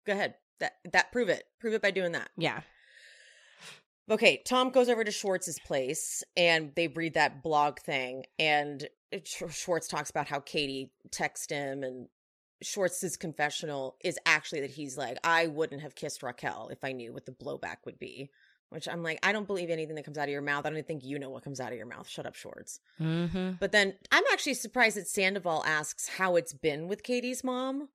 Go 0.06 0.14
ahead. 0.14 0.36
That 0.60 0.78
that 0.92 1.12
prove 1.12 1.28
it. 1.30 1.44
Prove 1.60 1.74
it 1.74 1.82
by 1.82 1.92
doing 1.92 2.12
that. 2.14 2.30
Yeah, 2.38 2.62
Okay, 4.12 4.42
Tom 4.46 4.72
goes 4.72 4.90
over 4.90 5.06
to 5.06 5.12
Schwartz's 5.12 5.58
place 5.66 6.22
and 6.36 6.74
they 6.76 6.90
read 6.90 7.14
that 7.14 7.42
blog 7.42 7.80
thing 7.80 8.26
and 8.38 8.86
Schwartz 9.24 9.88
talks 9.88 10.10
about 10.10 10.28
how 10.28 10.42
Katie 10.42 10.92
texted 11.10 11.52
him 11.52 11.84
and 11.84 12.10
Schwartz's 12.62 13.16
confessional 13.16 13.96
is 14.04 14.20
actually 14.26 14.62
that 14.62 14.70
he's 14.70 14.98
like, 14.98 15.18
I 15.24 15.48
wouldn't 15.48 15.82
have 15.82 15.96
kissed 15.96 16.24
Raquel 16.24 16.68
if 16.72 16.84
I 16.84 16.92
knew 16.92 17.14
what 17.14 17.26
the 17.26 17.32
blowback 17.32 17.78
would 17.86 18.00
be. 18.00 18.30
Which 18.70 18.88
I'm 18.88 19.04
like, 19.04 19.20
I 19.22 19.34
don't 19.34 19.48
believe 19.48 19.70
anything 19.70 19.96
that 19.96 20.06
comes 20.06 20.18
out 20.18 20.30
of 20.30 20.30
your 20.30 20.42
mouth. 20.42 20.66
I 20.66 20.70
don't 20.70 20.88
think 20.88 21.04
you 21.04 21.20
know 21.20 21.30
what 21.30 21.44
comes 21.44 21.60
out 21.60 21.74
of 21.74 21.78
your 21.78 21.88
mouth. 21.88 22.08
Shut 22.08 22.26
up, 22.26 22.36
Schwartz. 22.36 22.80
mm-hmm. 23.02 23.52
But 23.60 23.74
then 23.74 23.96
I'm 24.14 24.24
actually 24.32 24.54
surprised 24.54 24.96
that 24.96 25.10
Sandoval 25.10 25.66
asks 25.66 26.08
how 26.08 26.38
it's 26.38 26.54
been 26.54 26.88
with 26.88 27.04
Katie's 27.04 27.44
mom. 27.44 27.90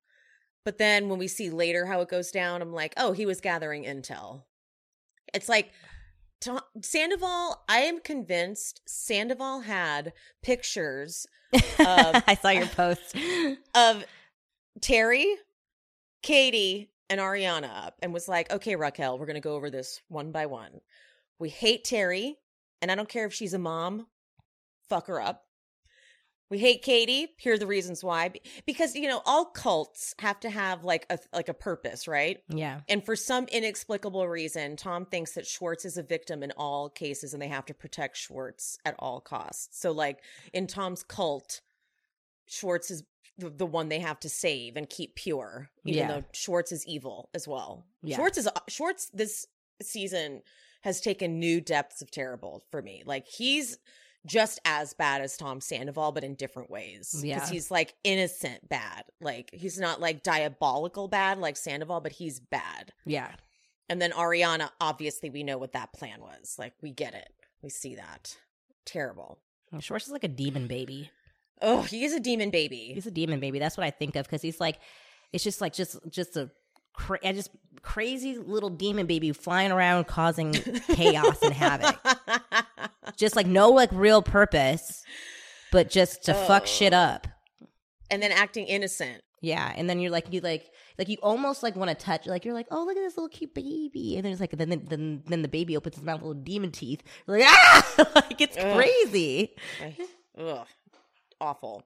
But 0.67 0.77
then 0.77 1.09
when 1.09 1.19
we 1.19 1.29
see 1.29 1.49
later 1.49 1.87
how 1.87 2.03
it 2.03 2.11
goes 2.11 2.31
down, 2.31 2.61
I'm 2.61 2.75
like, 2.75 2.93
oh, 2.99 3.13
he 3.13 3.25
was 3.25 3.41
gathering 3.41 3.85
intel. 3.85 4.43
It's 5.33 5.49
like 5.49 5.73
Tom, 6.41 6.61
Sandoval, 6.83 7.65
I 7.69 7.79
am 7.81 8.01
convinced 8.01 8.83
Sandoval 8.87 9.61
had 9.61 10.13
pictures 10.43 11.27
Um, 11.53 11.63
I 12.27 12.37
saw 12.41 12.51
your 12.51 12.67
post. 12.77 13.15
of 13.75 14.05
Terry, 14.81 15.37
Katie, 16.23 16.91
and 17.09 17.21
Ariana 17.21 17.87
up 17.87 17.95
and 18.03 18.13
was 18.13 18.29
like, 18.29 18.53
okay, 18.53 18.77
Raquel, 18.77 19.19
we're 19.19 19.27
going 19.27 19.35
to 19.35 19.41
go 19.41 19.55
over 19.55 19.71
this 19.71 20.01
one 20.09 20.33
by 20.33 20.47
one. 20.47 20.81
We 21.39 21.49
hate 21.49 21.85
Terry, 21.85 22.37
and 22.83 22.91
I 22.91 22.95
don't 22.95 23.09
care 23.09 23.27
if 23.27 23.35
she's 23.35 23.55
a 23.55 23.59
mom, 23.59 24.07
fuck 24.89 25.07
her 25.07 25.21
up. 25.21 25.46
We 26.49 26.59
hate 26.59 26.83
Katie. 26.83 27.29
Here 27.39 27.55
are 27.55 27.59
the 27.59 27.67
reasons 27.67 28.05
why. 28.05 28.31
Because 28.67 28.95
you 28.95 29.09
know, 29.09 29.21
all 29.25 29.47
cults 29.47 30.15
have 30.21 30.39
to 30.41 30.51
have 30.51 30.85
like 30.85 31.05
a 31.11 31.19
like 31.33 31.49
a 31.49 31.55
purpose, 31.55 32.07
right? 32.07 32.39
Yeah. 32.49 32.81
And 32.89 33.05
for 33.05 33.17
some 33.17 33.47
inexplicable 33.47 34.29
reason, 34.29 34.77
Tom 34.77 35.07
thinks 35.07 35.33
that 35.33 35.47
Schwartz 35.47 35.85
is 35.85 35.97
a 35.97 36.03
victim 36.05 36.43
in 36.45 36.53
all 36.57 36.89
cases 36.89 37.33
and 37.33 37.43
they 37.43 37.49
have 37.49 37.67
to 37.67 37.75
protect 37.75 38.17
Schwartz 38.17 38.79
at 38.85 38.95
all 38.99 39.21
costs. 39.21 39.81
So, 39.81 39.91
like 39.91 40.21
in 40.53 40.67
Tom's 40.69 41.03
cult, 41.03 41.63
Schwartz 42.47 42.91
is 42.91 43.03
the, 43.39 43.51
the 43.51 43.67
one 43.67 43.89
they 43.89 43.99
have 44.01 44.21
to 44.21 44.29
save 44.29 44.77
and 44.77 44.89
keep 44.89 45.15
pure, 45.17 45.69
even 45.85 45.99
Yeah. 45.99 46.09
though 46.09 46.25
Schwartz 46.33 46.71
is 46.73 46.87
evil 46.87 47.29
as 47.35 47.49
well. 47.49 47.85
Yeah. 48.03 48.17
Schwartz 48.17 48.39
is 48.39 48.49
Schwartz 48.69 49.11
this 49.13 49.47
season 49.83 50.43
has 50.83 51.01
taken 51.01 51.41
new 51.41 51.61
depths 51.61 52.01
of 52.03 52.11
terrible 52.11 52.65
for 52.71 52.81
me. 52.81 53.03
Like 53.05 53.27
he's 53.27 53.79
just 54.27 54.61
as 54.65 54.93
bad 54.93 55.23
as 55.23 55.37
Tom 55.37 55.61
Sandoval, 55.61 56.13
but 56.13 56.25
in 56.25 56.35
different 56.35 56.71
ways. 56.71 57.23
Yeah. 57.25 57.37
Because 57.37 57.49
he's 57.51 57.71
like 57.71 57.95
innocent 58.05 58.69
bad. 58.69 59.05
Like 59.21 59.51
he's 59.53 59.79
not 59.79 60.01
like 60.01 60.23
diabolical 60.23 61.09
bad 61.09 61.39
like 61.39 61.57
Sandoval, 61.57 62.01
but 62.01 62.13
he's 62.13 62.41
bad. 62.41 62.93
Yeah. 63.05 63.31
And 63.89 64.03
then 64.03 64.13
Ariana, 64.13 64.71
obviously, 64.81 65.31
we 65.31 65.45
know 65.45 65.59
what 65.59 65.73
that 65.73 65.93
plan 65.93 66.21
was. 66.21 66.57
Like, 66.59 66.75
we 66.83 66.91
get 66.91 67.15
it. 67.15 67.29
We 67.63 67.71
see 67.71 67.95
that. 67.95 68.37
Terrible. 68.85 69.39
Oh, 69.73 69.81
Schwartz 69.81 70.07
is 70.07 70.13
like 70.13 70.25
a 70.25 70.29
demon 70.29 70.67
baby. 70.67 71.11
Oh, 71.63 71.83
he 71.83 72.05
is 72.05 72.13
a 72.13 72.21
demon 72.21 72.51
baby. 72.51 72.91
He's 72.95 73.07
a 73.07 73.11
demon 73.11 73.41
baby. 73.41 73.59
That's 73.59 73.77
what 73.77 73.87
I 73.87 73.91
think 73.91 74.17
of 74.17 74.27
because 74.27 74.43
he's 74.43 74.61
like, 74.61 74.79
it's 75.33 75.45
just 75.45 75.61
like 75.61 75.73
just 75.73 75.99
just 76.11 76.37
a 76.37 76.51
cra- 76.93 77.19
just 77.33 77.51
crazy 77.83 78.37
little 78.37 78.71
demon 78.71 79.07
baby 79.07 79.33
flying 79.33 79.73
around 79.73 80.07
causing 80.07 80.53
chaos 80.89 81.41
and 81.43 81.53
havoc. 81.53 81.99
Just 83.17 83.37
like 83.37 83.47
no 83.47 83.71
like 83.71 83.91
real 83.93 84.23
purpose, 84.23 85.03
but 85.73 85.89
just 85.91 86.25
to 86.25 86.35
fuck 86.35 86.67
shit 86.67 86.93
Oh. 86.93 86.97
up. 86.99 87.27
and 88.11 88.23
then 88.23 88.33
acting 88.33 88.67
innocent. 88.67 89.23
Yeah, 89.43 89.73
and 89.77 89.89
then 89.89 90.01
you're 90.01 90.11
like 90.11 90.33
you 90.33 90.41
like 90.41 90.65
like 90.99 91.09
you 91.09 91.19
almost 91.23 91.63
like 91.63 91.77
want 91.77 91.91
to 91.91 91.95
touch 92.05 92.27
like 92.27 92.45
you're 92.45 92.55
like 92.55 92.67
oh 92.71 92.85
look 92.85 92.97
at 92.97 93.01
this 93.03 93.17
little 93.17 93.29
cute 93.29 93.55
baby 93.55 94.17
and 94.17 94.25
then 94.25 94.33
it's 94.33 94.41
like 94.41 94.51
then 94.57 94.71
then 94.89 95.23
then 95.27 95.43
the 95.43 95.49
baby 95.49 95.77
opens 95.77 95.95
his 95.97 96.05
mouth 96.05 96.21
with 96.21 96.29
little 96.29 96.43
demon 96.43 96.73
teeth 96.73 97.03
You're 97.29 97.39
like 97.41 97.49
ah 97.49 98.13
like 98.15 98.41
it's 98.41 98.57
Ugh. 98.57 98.75
crazy 98.77 99.55
I- 99.83 99.97
Ugh. 100.41 100.67
Awful. 101.41 101.85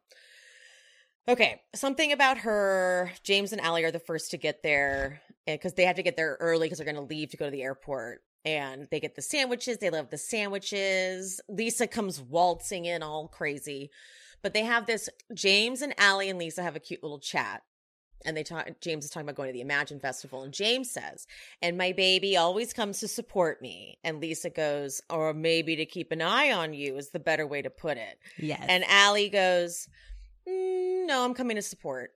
Okay, 1.28 1.60
something 1.74 2.12
about 2.12 2.38
her. 2.38 3.12
James 3.22 3.52
and 3.52 3.60
Ally 3.60 3.82
are 3.82 3.90
the 3.90 3.98
first 4.00 4.30
to 4.32 4.36
get 4.36 4.62
there 4.62 5.20
because 5.46 5.74
they 5.74 5.84
have 5.84 5.96
to 5.96 6.02
get 6.02 6.16
there 6.16 6.36
early 6.40 6.66
because 6.66 6.78
they're 6.78 6.84
going 6.92 6.96
to 6.96 7.14
leave 7.14 7.30
to 7.30 7.36
go 7.36 7.44
to 7.44 7.50
the 7.50 7.62
airport. 7.62 8.22
And 8.44 8.88
they 8.90 9.00
get 9.00 9.14
the 9.16 9.22
sandwiches. 9.22 9.78
They 9.78 9.90
love 9.90 10.10
the 10.10 10.18
sandwiches. 10.18 11.40
Lisa 11.48 11.86
comes 11.86 12.20
waltzing 12.20 12.86
in 12.86 13.02
all 13.02 13.28
crazy. 13.28 13.90
But 14.42 14.54
they 14.54 14.64
have 14.64 14.86
this 14.86 15.08
James 15.34 15.82
and 15.82 15.94
Ally 15.98 16.24
and 16.24 16.38
Lisa 16.38 16.62
have 16.62 16.76
a 16.76 16.80
cute 16.80 17.02
little 17.02 17.18
chat. 17.18 17.62
And 18.24 18.36
they 18.36 18.42
talk 18.42 18.68
James 18.82 19.04
is 19.04 19.10
talking 19.10 19.26
about 19.26 19.36
going 19.36 19.48
to 19.48 19.52
the 19.54 19.60
Imagine 19.62 19.98
Festival. 19.98 20.42
And 20.42 20.52
James 20.52 20.90
says, 20.90 21.26
and 21.62 21.78
my 21.78 21.92
baby 21.92 22.36
always 22.36 22.72
comes 22.74 23.00
to 23.00 23.08
support 23.08 23.62
me. 23.62 23.98
And 24.04 24.20
Lisa 24.20 24.50
goes, 24.50 25.00
or 25.08 25.32
maybe 25.32 25.76
to 25.76 25.86
keep 25.86 26.12
an 26.12 26.20
eye 26.20 26.52
on 26.52 26.74
you 26.74 26.96
is 26.96 27.10
the 27.10 27.18
better 27.18 27.46
way 27.46 27.62
to 27.62 27.70
put 27.70 27.96
it. 27.96 28.18
yes 28.38 28.62
And 28.68 28.84
Ally 28.88 29.28
goes, 29.28 29.88
"Mm, 30.46 31.06
No, 31.06 31.24
I'm 31.24 31.32
coming 31.34 31.56
to 31.56 31.62
support. 31.62 32.12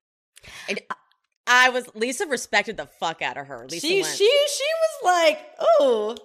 And 0.69 0.81
I 1.47 1.71
was 1.71 1.89
Lisa 1.95 2.27
respected 2.27 2.77
the 2.77 2.87
fuck 2.87 3.23
out 3.23 3.37
of 3.37 3.47
her. 3.47 3.67
Lisa 3.69 3.87
she 3.87 4.03
she 4.03 4.47
she 4.49 4.65
was 4.83 5.05
like 5.05 5.39
oh 5.81 6.17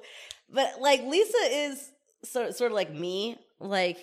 but 0.52 0.82
like 0.82 1.04
lisa 1.04 1.38
is 1.52 1.92
sort, 2.24 2.56
sort 2.56 2.72
of 2.72 2.76
like 2.76 2.94
me 2.94 3.38
like 3.60 3.98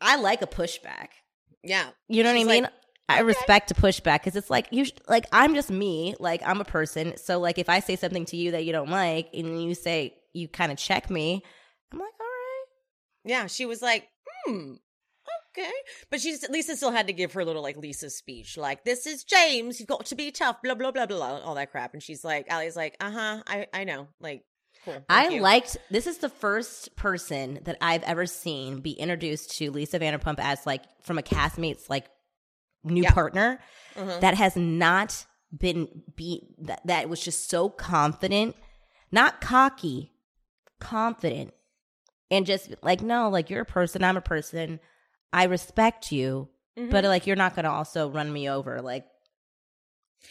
i 0.00 0.16
like 0.16 0.42
a 0.42 0.46
pushback 0.46 1.08
yeah, 1.64 1.90
you 2.08 2.24
know 2.24 2.30
what 2.30 2.40
i 2.40 2.44
mean 2.44 2.62
like, 2.64 2.72
I 3.08 3.20
respect 3.20 3.70
a 3.70 3.74
pushback 3.74 4.20
because 4.20 4.36
it's 4.36 4.50
like 4.50 4.68
you, 4.70 4.84
sh- 4.86 4.92
like 5.06 5.26
I'm 5.32 5.54
just 5.54 5.70
me, 5.70 6.14
like 6.18 6.40
I'm 6.46 6.60
a 6.60 6.64
person. 6.64 7.16
So 7.18 7.38
like 7.38 7.58
if 7.58 7.68
I 7.68 7.80
say 7.80 7.94
something 7.94 8.24
to 8.26 8.36
you 8.36 8.52
that 8.52 8.64
you 8.64 8.72
don't 8.72 8.88
like, 8.88 9.28
and 9.34 9.62
you 9.62 9.74
say 9.74 10.14
you 10.32 10.48
kind 10.48 10.72
of 10.72 10.78
check 10.78 11.10
me, 11.10 11.42
I'm 11.92 11.98
like, 11.98 12.08
all 12.18 12.26
right, 12.26 12.64
yeah. 13.24 13.46
She 13.48 13.66
was 13.66 13.82
like, 13.82 14.08
hmm, 14.46 14.74
okay. 15.56 15.70
But 16.10 16.20
she's 16.20 16.48
Lisa 16.48 16.76
still 16.76 16.90
had 16.92 17.06
to 17.08 17.12
give 17.12 17.32
her 17.34 17.44
little 17.44 17.62
like 17.62 17.76
Lisa 17.76 18.10
speech, 18.10 18.56
like 18.56 18.84
this 18.84 19.06
is 19.06 19.24
James. 19.24 19.78
You've 19.80 19.88
got 19.88 20.06
to 20.06 20.14
be 20.14 20.30
tough. 20.30 20.62
Blah 20.62 20.74
blah 20.74 20.90
blah 20.90 21.06
blah. 21.06 21.40
all 21.40 21.54
that 21.54 21.70
crap. 21.70 21.94
And 21.94 22.02
she's 22.02 22.24
like, 22.24 22.46
Ally's 22.48 22.76
like, 22.76 22.96
uh 23.00 23.10
huh. 23.10 23.42
I 23.46 23.66
I 23.72 23.84
know. 23.84 24.08
Like, 24.20 24.44
cool. 24.84 25.02
I 25.08 25.28
you." 25.28 25.40
liked 25.40 25.76
this 25.90 26.06
is 26.06 26.18
the 26.18 26.28
first 26.28 26.94
person 26.96 27.60
that 27.64 27.76
I've 27.80 28.02
ever 28.04 28.26
seen 28.26 28.80
be 28.80 28.92
introduced 28.92 29.56
to 29.58 29.70
Lisa 29.70 29.98
Vanderpump 30.00 30.38
as 30.38 30.66
like 30.66 30.82
from 31.02 31.18
a 31.18 31.22
castmate's 31.22 31.88
like 31.90 32.06
new 32.84 33.02
Yeah. 33.04 33.12
partner 33.12 33.60
Uh-huh. 33.96 34.18
that 34.20 34.34
has 34.34 34.56
not 34.56 35.24
been 35.56 35.86
beat 36.16 36.42
that 36.66 36.80
that 36.86 37.08
was 37.08 37.22
just 37.22 37.48
so 37.50 37.68
confident, 37.68 38.56
not 39.12 39.40
cocky, 39.40 40.12
confident. 40.80 41.52
And 42.30 42.46
just 42.46 42.74
like 42.82 43.02
no, 43.02 43.28
like 43.28 43.50
you're 43.50 43.60
a 43.62 43.66
person, 43.66 44.02
I'm 44.02 44.16
a 44.16 44.22
person. 44.22 44.80
I 45.32 45.44
respect 45.44 46.12
you, 46.12 46.48
Mhm. 46.78 46.90
but 46.90 47.04
like 47.04 47.26
you're 47.26 47.36
not 47.36 47.54
going 47.54 47.64
to 47.64 47.70
also 47.70 48.10
run 48.10 48.32
me 48.32 48.48
over 48.48 48.80
like 48.82 49.06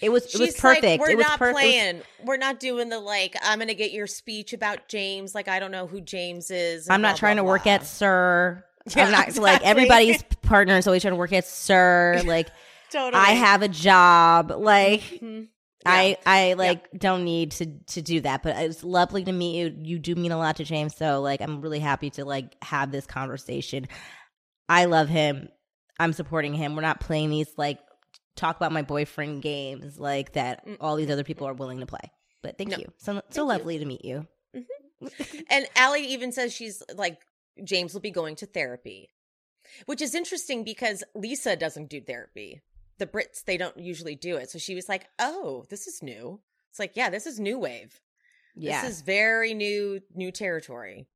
it 0.01 0.09
was 0.09 0.23
it 0.33 0.39
was 0.39 0.49
She's 0.55 0.63
like, 0.63 0.77
perfect. 0.81 1.01
We're 1.01 1.09
it 1.11 1.17
was 1.17 1.27
not 1.27 1.37
perfect. 1.39 1.59
playing. 1.59 2.01
We're 2.23 2.37
not 2.37 2.59
doing 2.59 2.89
the 2.89 2.99
like. 2.99 3.35
I'm 3.43 3.59
gonna 3.59 3.73
get 3.73 3.91
your 3.91 4.07
speech 4.07 4.53
about 4.53 4.87
James. 4.87 5.35
Like 5.35 5.47
I 5.49 5.59
don't 5.59 5.71
know 5.71 5.85
who 5.85 5.99
James 6.01 6.49
is. 6.49 6.89
I'm 6.89 7.01
not 7.01 7.15
blah, 7.15 7.17
trying 7.19 7.35
blah, 7.35 7.43
to 7.43 7.47
work 7.47 7.67
at 7.67 7.85
SUR. 7.85 8.65
Yeah, 8.95 9.05
I'm 9.05 9.11
not 9.11 9.35
like 9.37 9.61
everybody's 9.63 10.23
partner 10.41 10.75
is 10.77 10.87
always 10.87 11.03
trying 11.03 11.11
to 11.13 11.17
work 11.17 11.33
at 11.33 11.45
SUR. 11.45 12.21
Like 12.25 12.47
Totally. 12.91 13.21
I 13.21 13.31
have 13.33 13.61
a 13.61 13.67
job. 13.67 14.51
Like 14.57 15.01
Mhm. 15.01 15.49
I 15.85 16.17
I 16.25 16.53
like 16.53 16.89
don't 16.97 17.23
need 17.25 17.51
to 17.53 17.65
to 17.87 18.01
do 18.01 18.21
that. 18.21 18.41
But 18.43 18.55
it's 18.57 18.83
lovely 18.83 19.23
to 19.25 19.31
meet 19.31 19.57
you. 19.57 19.75
You 19.81 19.99
do 19.99 20.15
mean 20.15 20.31
a 20.31 20.37
lot 20.37 20.55
to 20.55 20.63
James. 20.63 20.95
So 20.95 21.21
like 21.21 21.41
I'm 21.41 21.61
really 21.61 21.79
happy 21.79 22.09
to 22.11 22.25
like 22.25 22.55
have 22.63 22.91
this 22.91 23.05
conversation. 23.05 23.87
I 24.71 24.85
love 24.85 25.09
him. 25.09 25.49
I'm 25.99 26.13
supporting 26.13 26.53
him. 26.53 26.75
We're 26.75 26.81
not 26.81 26.99
playing 26.99 27.29
these 27.29 27.49
like 27.57 27.79
talk 28.35 28.55
about 28.55 28.71
my 28.71 28.81
boyfriend 28.81 29.41
games 29.41 29.99
like 29.99 30.33
that 30.33 30.65
all 30.79 30.95
these 30.95 31.09
other 31.11 31.23
people 31.23 31.47
are 31.47 31.53
willing 31.53 31.79
to 31.81 31.85
play. 31.85 31.99
But 32.41 32.57
thank 32.57 32.71
No. 32.71 32.77
you. 32.77 32.85
So 32.97 33.13
so 33.13 33.19
Thank 33.21 33.35
you. 33.35 33.43
lovely 33.43 33.79
to 33.79 33.85
meet 33.85 34.05
you. 34.05 34.27
Mm-hmm. 34.55 35.39
And 35.49 35.67
Ally 35.75 35.99
even 35.99 36.31
says 36.31 36.53
she's 36.53 36.81
like 36.95 37.19
James 37.63 37.93
will 37.93 38.01
be 38.01 38.11
going 38.11 38.35
to 38.37 38.45
therapy, 38.45 39.09
which 39.85 40.01
is 40.01 40.15
interesting 40.15 40.63
because 40.63 41.03
Lisa 41.13 41.55
doesn't 41.55 41.89
do 41.89 41.99
therapy. 42.01 42.61
The 42.97 43.07
Brits 43.07 43.43
they 43.43 43.57
don't 43.57 43.77
usually 43.77 44.15
do 44.15 44.37
it. 44.37 44.49
So 44.49 44.57
she 44.59 44.75
was 44.75 44.87
like, 44.87 45.07
"Oh, 45.19 45.65
this 45.69 45.87
is 45.87 46.01
new." 46.01 46.39
It's 46.69 46.79
like, 46.79 46.95
yeah, 46.95 47.09
this 47.09 47.25
is 47.25 47.39
new 47.39 47.59
wave. 47.59 47.99
Yeah. 48.55 48.81
This 48.83 48.91
is 48.91 49.01
very 49.01 49.53
new 49.53 49.99
new 50.15 50.31
territory. 50.31 51.07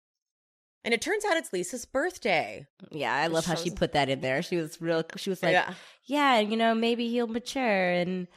And 0.85 0.93
it 0.93 1.01
turns 1.01 1.25
out 1.25 1.35
it's 1.35 1.51
Lisa's 1.51 1.83
birthday. 1.83 2.67
Yeah, 2.91 3.11
I 3.13 3.25
love 3.25 3.45
how 3.45 3.55
she 3.55 3.71
put 3.71 3.93
that 3.93 4.07
in 4.07 4.21
there. 4.21 4.43
She 4.43 4.57
was 4.57 4.79
real. 4.79 5.03
She 5.17 5.31
was 5.31 5.41
like, 5.41 5.53
yeah. 5.53 5.73
yeah, 6.05 6.39
you 6.39 6.55
know, 6.55 6.75
maybe 6.75 7.09
he'll 7.09 7.25
mature 7.25 7.91
and 7.91 8.27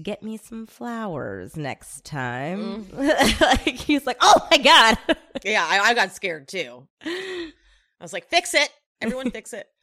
get 0.00 0.22
me 0.22 0.36
some 0.36 0.66
flowers 0.66 1.56
next 1.56 2.04
time. 2.04 2.84
Mm. 2.84 3.40
like 3.40 3.76
he's 3.76 4.06
like, 4.06 4.18
oh 4.20 4.46
my 4.50 4.58
god. 4.58 4.98
Yeah, 5.44 5.66
I, 5.68 5.90
I 5.90 5.94
got 5.94 6.12
scared 6.12 6.48
too. 6.48 6.88
I 7.04 7.52
was 8.00 8.14
like, 8.14 8.26
fix 8.28 8.54
it. 8.54 8.70
Everyone 9.02 9.30
fix 9.30 9.52
it. 9.52 9.68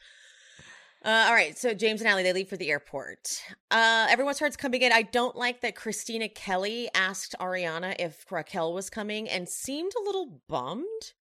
Uh, 1.06 1.26
all 1.28 1.34
right, 1.34 1.58
so 1.58 1.74
James 1.74 2.00
and 2.00 2.10
Ally, 2.10 2.24
they 2.24 2.32
leave 2.32 2.48
for 2.48 2.56
the 2.56 2.70
airport. 2.70 3.28
Uh, 3.70 4.08
everyone 4.10 4.36
starts 4.36 4.56
coming 4.56 4.82
in. 4.84 4.94
I 4.94 5.02
don't 5.02 5.36
like 5.36 5.60
that 5.60 5.76
Kristina 5.76 6.34
Kelly 6.34 6.90
asked 6.96 7.36
Ariana 7.42 7.94
if 8.00 8.26
Raquel 8.32 8.74
was 8.74 8.90
coming 8.90 9.28
and 9.28 9.50
seemed 9.50 9.92
a 10.00 10.06
little 10.06 10.40
bummed. 10.48 11.12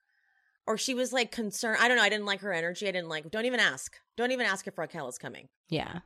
Or 0.67 0.79
she 0.79 0.95
was 0.95 1.13
like 1.13 1.33
concerned. 1.33 1.79
I 1.81 1.89
don't 1.89 1.97
know. 1.97 2.03
I 2.05 2.09
didn't 2.09 2.27
like 2.27 2.41
her 2.41 2.53
energy. 2.53 2.87
I 2.89 2.93
didn't 2.93 3.09
like, 3.09 3.31
don't 3.31 3.45
even 3.47 3.59
ask. 3.61 3.97
Don't 4.17 4.31
even 4.31 4.47
ask 4.47 4.67
if 4.69 4.79
Raquel 4.79 5.09
is 5.09 5.19
coming. 5.19 5.49
yeah, 5.69 6.01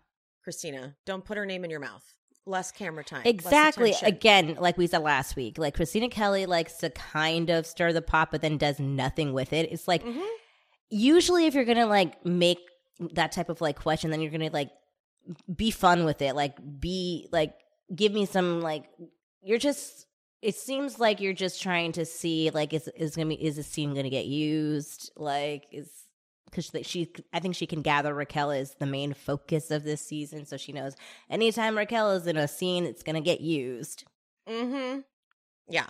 Kristina, 0.46 0.94
don't 1.04 1.24
put 1.24 1.36
her 1.36 1.44
name 1.46 1.64
in 1.64 1.70
your 1.70 1.80
mouth. 1.80 2.04
Less 2.48 2.70
camera 2.70 3.02
time. 3.02 3.22
exactly. 3.24 3.92
Again, 4.04 4.56
like 4.60 4.78
we 4.78 4.86
said 4.86 4.98
last 5.02 5.34
week, 5.34 5.58
like 5.58 5.76
Kristina 5.76 6.08
Kelly 6.10 6.46
likes 6.46 6.74
to 6.78 6.90
kind 6.90 7.50
of 7.50 7.66
stir 7.66 7.92
the 7.92 8.00
pot, 8.02 8.30
but 8.30 8.40
then 8.40 8.56
does 8.56 8.78
nothing 8.78 9.32
with 9.32 9.52
it. 9.52 9.68
It's 9.72 9.88
like 9.88 10.04
Mhm. 10.04 10.24
usually 10.88 11.46
if 11.46 11.54
you're 11.54 11.64
gonna 11.64 11.86
like 11.86 12.24
make 12.24 12.58
that 13.14 13.32
type 13.32 13.48
of 13.48 13.60
like 13.60 13.76
question, 13.80 14.10
then 14.12 14.20
you're 14.20 14.30
gonna 14.30 14.50
like 14.52 14.70
be 15.54 15.72
fun 15.72 16.04
with 16.04 16.22
it. 16.22 16.36
Like 16.36 16.56
be 16.80 17.28
like 17.32 17.52
give 17.94 18.12
me 18.12 18.26
some 18.26 18.60
like 18.60 18.84
you're 19.42 19.58
just 19.58 20.06
it 20.46 20.54
seems 20.54 21.00
like 21.00 21.20
you're 21.20 21.32
just 21.32 21.60
trying 21.60 21.90
to 21.90 22.04
see 22.06 22.50
like 22.50 22.72
is 22.72 22.86
is 22.94 23.16
gonna 23.16 23.30
be 23.30 23.34
is 23.34 23.56
this 23.56 23.66
scene 23.66 23.94
gonna 23.94 24.08
get 24.08 24.26
used? 24.26 25.10
Like 25.16 25.66
is 25.72 25.90
because 26.44 26.70
she 26.86 27.10
I 27.32 27.40
think 27.40 27.56
she 27.56 27.66
can 27.66 27.82
gather 27.82 28.14
Raquel 28.14 28.52
is 28.52 28.76
the 28.78 28.86
main 28.86 29.12
focus 29.12 29.72
of 29.72 29.82
this 29.82 30.00
season, 30.00 30.46
so 30.46 30.56
she 30.56 30.70
knows 30.70 30.94
anytime 31.28 31.76
Raquel 31.76 32.12
is 32.12 32.28
in 32.28 32.36
a 32.36 32.46
scene, 32.46 32.84
it's 32.84 33.02
gonna 33.02 33.20
get 33.20 33.40
used. 33.40 34.04
Mm-hmm. 34.48 35.00
Yeah. 35.68 35.88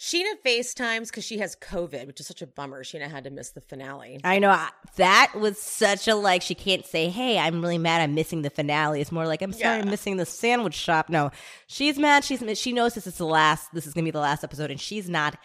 Scheana 0.00 0.32
FaceTimes 0.46 1.08
because 1.08 1.24
she 1.24 1.38
has 1.38 1.54
COVID, 1.56 2.06
which 2.06 2.20
is 2.20 2.26
such 2.26 2.40
a 2.40 2.46
bummer. 2.46 2.82
Scheana 2.82 3.10
had 3.10 3.24
to 3.24 3.30
miss 3.30 3.50
the 3.50 3.60
finale. 3.60 4.18
I 4.24 4.38
know 4.38 4.58
that 4.96 5.32
was 5.34 5.60
such 5.60 6.08
a 6.08 6.14
like. 6.14 6.40
She 6.40 6.54
can't 6.54 6.86
say, 6.86 7.10
"Hey, 7.10 7.38
I'm 7.38 7.60
really 7.60 7.76
mad. 7.76 8.00
I'm 8.00 8.14
missing 8.14 8.40
the 8.40 8.48
finale." 8.48 9.02
It's 9.02 9.12
more 9.12 9.26
like, 9.26 9.42
"I'm 9.42 9.52
sorry, 9.52 9.76
Yeah. 9.76 9.82
I'm 9.82 9.90
missing 9.90 10.16
the 10.16 10.24
sandwich 10.24 10.74
shop." 10.74 11.10
No, 11.10 11.30
she's 11.66 11.98
mad. 11.98 12.24
She's 12.24 12.42
she 12.58 12.72
knows 12.72 12.94
this 12.94 13.06
is 13.06 13.18
the 13.18 13.26
last. 13.26 13.74
This 13.74 13.86
is 13.86 13.92
gonna 13.92 14.06
be 14.06 14.10
the 14.10 14.20
last 14.20 14.42
episode, 14.42 14.70
and 14.70 14.80
she's 14.80 15.10
not 15.10 15.38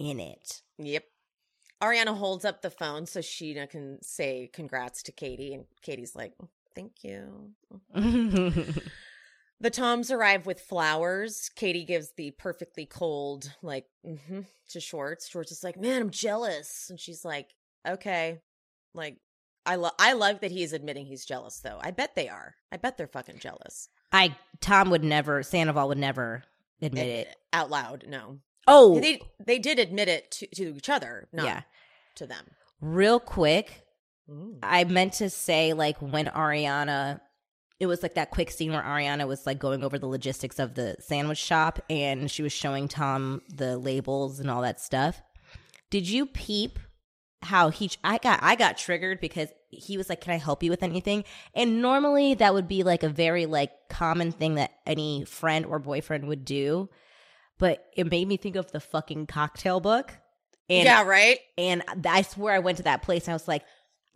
in 0.00 0.18
it. 0.18 0.62
Yep. 0.78 1.04
Ariana 1.80 2.16
holds 2.16 2.44
up 2.44 2.62
the 2.62 2.70
phone 2.70 3.06
so 3.06 3.20
Scheana 3.20 3.70
can 3.70 3.98
say 4.02 4.50
congrats 4.52 5.04
to 5.04 5.12
Katie, 5.12 5.54
and 5.54 5.66
Katie's 5.82 6.16
like, 6.16 6.32
"Thank 6.74 7.04
you." 7.04 7.52
The 9.60 9.70
Toms 9.70 10.10
arrive 10.10 10.44
with 10.44 10.60
flowers. 10.60 11.50
Katie 11.54 11.84
gives 11.84 12.12
the 12.16 12.32
perfectly 12.32 12.84
cold, 12.84 13.50
like, 13.62 13.86
mm-hmm, 14.06 14.40
to 14.70 14.80
Schwartz. 14.80 15.28
Schwartz 15.28 15.50
is 15.50 15.64
like, 15.64 15.78
man, 15.80 16.02
I'm 16.02 16.10
jealous. 16.10 16.88
And 16.90 17.00
she's 17.00 17.24
like, 17.24 17.54
okay. 17.88 18.40
Like, 18.94 19.16
I 19.64 19.76
love 19.76 19.94
I 19.98 20.12
love 20.12 20.40
that 20.40 20.52
he 20.52 20.62
is 20.62 20.72
admitting 20.72 21.06
he's 21.06 21.24
jealous 21.24 21.58
though. 21.58 21.78
I 21.80 21.90
bet 21.90 22.14
they 22.14 22.28
are. 22.28 22.54
I 22.70 22.76
bet 22.76 22.96
they're 22.96 23.08
fucking 23.08 23.40
jealous. 23.40 23.88
I 24.12 24.36
Tom 24.60 24.90
would 24.90 25.02
never. 25.02 25.42
Sandoval 25.42 25.88
would 25.88 25.98
never 25.98 26.44
admit 26.80 27.06
it. 27.06 27.36
Out 27.52 27.68
loud, 27.68 28.04
no. 28.06 28.38
Oh, 28.68 29.00
They 29.00 29.20
they 29.44 29.58
did 29.58 29.80
admit 29.80 30.08
it 30.08 30.30
to, 30.32 30.46
to 30.54 30.76
each 30.76 30.88
other, 30.88 31.28
not 31.32 31.46
yeah. 31.46 31.62
to 32.14 32.26
them. 32.26 32.44
Real 32.80 33.18
quick, 33.18 33.86
Mm. 34.30 34.58
I 34.62 34.84
meant 34.84 35.14
to 35.14 35.30
say 35.30 35.72
like 35.72 35.98
when 35.98 36.26
Ariana 36.26 37.20
it 37.78 37.86
was 37.86 38.02
like 38.02 38.14
that 38.14 38.30
quick 38.30 38.50
scene 38.50 38.72
where 38.72 38.82
Ariana 38.82 39.26
was 39.26 39.46
like 39.46 39.58
going 39.58 39.84
over 39.84 39.98
the 39.98 40.06
logistics 40.06 40.58
of 40.58 40.74
the 40.74 40.96
sandwich 41.00 41.38
shop 41.38 41.78
and 41.90 42.30
she 42.30 42.42
was 42.42 42.52
showing 42.52 42.88
Tom 42.88 43.42
the 43.54 43.76
labels 43.76 44.40
and 44.40 44.50
all 44.50 44.62
that 44.62 44.80
stuff. 44.80 45.20
Did 45.90 46.08
you 46.08 46.26
peep 46.26 46.78
how 47.42 47.68
he 47.68 47.90
I 48.02 48.18
got 48.18 48.40
I 48.42 48.56
got 48.56 48.78
triggered 48.78 49.20
because 49.20 49.50
he 49.68 49.96
was 49.98 50.08
like, 50.08 50.20
"Can 50.20 50.32
I 50.32 50.38
help 50.38 50.62
you 50.62 50.70
with 50.70 50.82
anything?" 50.82 51.24
And 51.54 51.82
normally 51.82 52.34
that 52.34 52.54
would 52.54 52.66
be 52.66 52.82
like 52.82 53.02
a 53.02 53.08
very 53.08 53.46
like 53.46 53.72
common 53.88 54.32
thing 54.32 54.54
that 54.54 54.72
any 54.86 55.24
friend 55.24 55.66
or 55.66 55.78
boyfriend 55.78 56.26
would 56.28 56.44
do, 56.44 56.88
but 57.58 57.86
it 57.94 58.10
made 58.10 58.26
me 58.26 58.36
think 58.36 58.56
of 58.56 58.72
the 58.72 58.80
fucking 58.80 59.26
cocktail 59.26 59.80
book. 59.80 60.12
And 60.68 60.86
yeah, 60.86 61.04
right? 61.04 61.38
and 61.56 61.84
I 62.06 62.22
swear 62.22 62.54
I 62.54 62.58
went 62.58 62.78
to 62.78 62.84
that 62.84 63.02
place 63.02 63.24
and 63.24 63.32
I 63.32 63.34
was 63.34 63.46
like, 63.46 63.62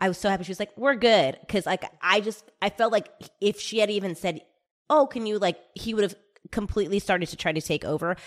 I 0.01 0.07
was 0.07 0.17
so 0.17 0.29
happy. 0.29 0.43
She 0.43 0.51
was 0.51 0.59
like, 0.59 0.75
we're 0.75 0.95
good. 0.95 1.37
Cause 1.47 1.67
like, 1.67 1.85
I 2.01 2.19
just, 2.21 2.43
I 2.61 2.69
felt 2.69 2.91
like 2.91 3.07
if 3.39 3.59
she 3.59 3.77
had 3.77 3.91
even 3.91 4.15
said, 4.15 4.41
oh, 4.89 5.05
can 5.05 5.27
you 5.27 5.37
like, 5.37 5.59
he 5.75 5.93
would 5.93 6.03
have 6.03 6.15
completely 6.51 6.97
started 6.97 7.29
to 7.29 7.37
try 7.37 7.51
to 7.51 7.61
take 7.61 7.85
over. 7.85 8.17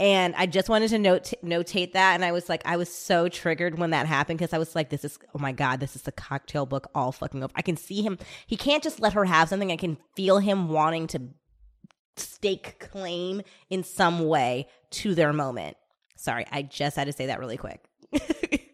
And 0.00 0.32
I 0.36 0.46
just 0.46 0.68
wanted 0.68 0.90
to 0.90 0.98
note, 0.98 1.32
notate 1.44 1.92
that. 1.94 2.14
And 2.14 2.24
I 2.24 2.30
was 2.30 2.48
like, 2.48 2.62
I 2.64 2.76
was 2.76 2.88
so 2.88 3.28
triggered 3.28 3.78
when 3.78 3.90
that 3.90 4.06
happened 4.06 4.38
because 4.38 4.52
I 4.52 4.58
was 4.58 4.76
like, 4.76 4.90
this 4.90 5.04
is, 5.04 5.18
oh 5.34 5.40
my 5.40 5.50
God, 5.50 5.80
this 5.80 5.96
is 5.96 6.02
the 6.02 6.12
cocktail 6.12 6.66
book 6.66 6.88
all 6.94 7.10
fucking 7.10 7.42
up. 7.42 7.50
I 7.56 7.62
can 7.62 7.76
see 7.76 8.02
him. 8.02 8.16
He 8.46 8.56
can't 8.56 8.82
just 8.82 9.00
let 9.00 9.14
her 9.14 9.24
have 9.24 9.48
something. 9.48 9.72
I 9.72 9.76
can 9.76 9.98
feel 10.14 10.38
him 10.38 10.68
wanting 10.68 11.08
to 11.08 11.22
stake 12.16 12.78
claim 12.78 13.42
in 13.70 13.82
some 13.82 14.24
way 14.26 14.68
to 14.90 15.16
their 15.16 15.32
moment. 15.32 15.76
Sorry, 16.16 16.46
I 16.50 16.62
just 16.62 16.96
had 16.96 17.06
to 17.06 17.12
say 17.12 17.26
that 17.26 17.40
really 17.40 17.56
quick. 17.56 17.84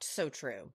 so 0.00 0.30
true. 0.30 0.70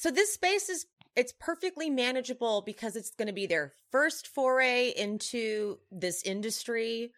So 0.00 0.10
this 0.10 0.32
space 0.32 0.70
is 0.70 0.86
it's 1.14 1.34
perfectly 1.38 1.90
manageable 1.90 2.62
because 2.62 2.96
it's 2.96 3.10
going 3.10 3.26
to 3.26 3.34
be 3.34 3.46
their 3.46 3.74
first 3.92 4.28
foray 4.28 4.94
into 4.96 5.76
this 5.92 6.22
industry. 6.22 7.12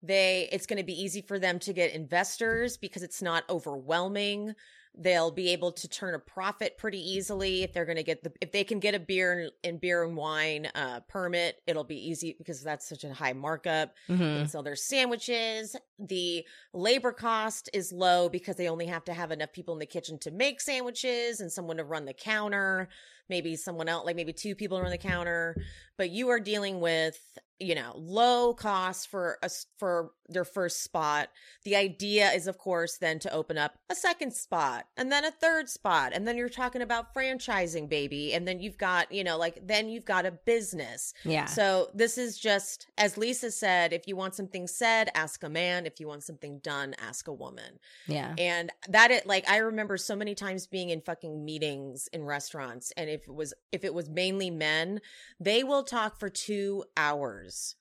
They 0.00 0.48
it's 0.52 0.66
going 0.66 0.76
to 0.76 0.84
be 0.84 0.92
easy 0.92 1.22
for 1.22 1.40
them 1.40 1.58
to 1.58 1.72
get 1.72 1.92
investors 1.92 2.76
because 2.76 3.02
it's 3.02 3.20
not 3.20 3.42
overwhelming. 3.50 4.54
They'll 4.98 5.30
be 5.30 5.50
able 5.50 5.72
to 5.72 5.88
turn 5.88 6.14
a 6.14 6.18
profit 6.18 6.76
pretty 6.76 6.98
easily 6.98 7.62
if 7.62 7.72
they're 7.72 7.84
going 7.86 7.96
to 7.96 8.02
get 8.02 8.22
the 8.22 8.32
if 8.40 8.52
they 8.52 8.64
can 8.64 8.80
get 8.80 8.94
a 8.94 8.98
beer 8.98 9.38
and, 9.38 9.50
and 9.64 9.80
beer 9.80 10.02
and 10.04 10.16
wine 10.16 10.66
uh, 10.74 11.00
permit. 11.08 11.62
It'll 11.66 11.84
be 11.84 11.96
easy 12.10 12.34
because 12.36 12.62
that's 12.62 12.88
such 12.88 13.04
a 13.04 13.14
high 13.14 13.32
markup. 13.32 13.94
They 14.08 14.14
Mhm. 14.16 14.38
can 14.38 14.48
sell 14.48 14.62
their 14.62 14.76
sandwiches. 14.76 15.76
The 15.98 16.44
labor 16.74 17.12
cost 17.12 17.70
is 17.72 17.92
low 17.92 18.28
because 18.28 18.56
they 18.56 18.68
only 18.68 18.86
have 18.86 19.04
to 19.04 19.14
have 19.14 19.30
enough 19.30 19.52
people 19.52 19.74
in 19.74 19.80
the 19.80 19.86
kitchen 19.86 20.18
to 20.20 20.30
make 20.30 20.60
sandwiches 20.60 21.40
and 21.40 21.50
someone 21.52 21.76
to 21.78 21.84
run 21.84 22.04
the 22.04 22.12
counter. 22.14 22.88
Maybe 23.30 23.56
someone 23.56 23.88
else, 23.88 24.04
like 24.04 24.16
maybe 24.16 24.34
two 24.34 24.54
people 24.54 24.80
run 24.80 24.90
the 24.90 24.98
counter. 24.98 25.56
But 25.96 26.10
you 26.10 26.28
are 26.30 26.40
dealing 26.40 26.80
with, 26.80 27.18
you 27.58 27.74
know, 27.74 27.92
low 27.94 28.54
cost 28.54 29.08
for 29.10 29.36
us 29.42 29.66
for 29.78 30.12
their 30.30 30.46
first 30.46 30.82
spot. 30.82 31.28
The 31.64 31.76
idea 31.76 32.30
is, 32.30 32.46
of 32.46 32.56
course, 32.56 32.96
then 32.96 33.18
to 33.18 33.32
open 33.32 33.58
up 33.58 33.74
a 33.90 33.94
second 33.94 34.32
spot 34.32 34.86
and 34.96 35.12
then 35.12 35.26
a 35.26 35.30
third 35.30 35.68
spot. 35.68 36.12
And 36.14 36.26
then 36.26 36.38
you're 36.38 36.48
talking 36.48 36.80
about 36.80 37.12
franchising, 37.14 37.88
baby. 37.90 38.32
And 38.32 38.48
then 38.48 38.60
you've 38.60 38.78
got, 38.78 39.12
you 39.12 39.24
know, 39.24 39.36
like 39.36 39.66
then 39.66 39.90
you've 39.90 40.06
got 40.06 40.24
a 40.24 40.30
business. 40.30 41.12
Yeah. 41.22 41.44
So 41.44 41.90
this 41.92 42.16
is 42.16 42.38
just, 42.38 42.86
as 42.96 43.18
Lisa 43.18 43.50
said, 43.50 43.92
if 43.92 44.08
you 44.08 44.16
want 44.16 44.34
something 44.34 44.66
said, 44.66 45.10
ask 45.14 45.42
a 45.42 45.50
man. 45.50 45.84
If 45.84 46.00
you 46.00 46.08
want 46.08 46.22
something 46.22 46.60
done, 46.60 46.94
ask 46.98 47.28
a 47.28 47.32
woman. 47.32 47.78
yeah. 48.06 48.34
And 48.38 48.72
that 48.88 49.10
it 49.10 49.26
like 49.26 49.46
I 49.50 49.58
remember 49.58 49.98
so 49.98 50.16
many 50.16 50.34
times 50.34 50.66
being 50.66 50.88
in 50.88 51.02
fucking 51.02 51.44
meetings 51.44 52.08
in 52.12 52.24
restaurants 52.24 52.90
and 52.96 53.10
if 53.10 53.19
it 53.28 53.34
was 53.34 53.54
if 53.72 53.84
it 53.84 53.94
was 53.94 54.08
mainly 54.08 54.50
men, 54.50 55.00
they 55.38 55.64
will 55.64 55.82
talk 55.84 56.18
for 56.18 56.28
2 56.28 56.84
hours. 56.96 57.76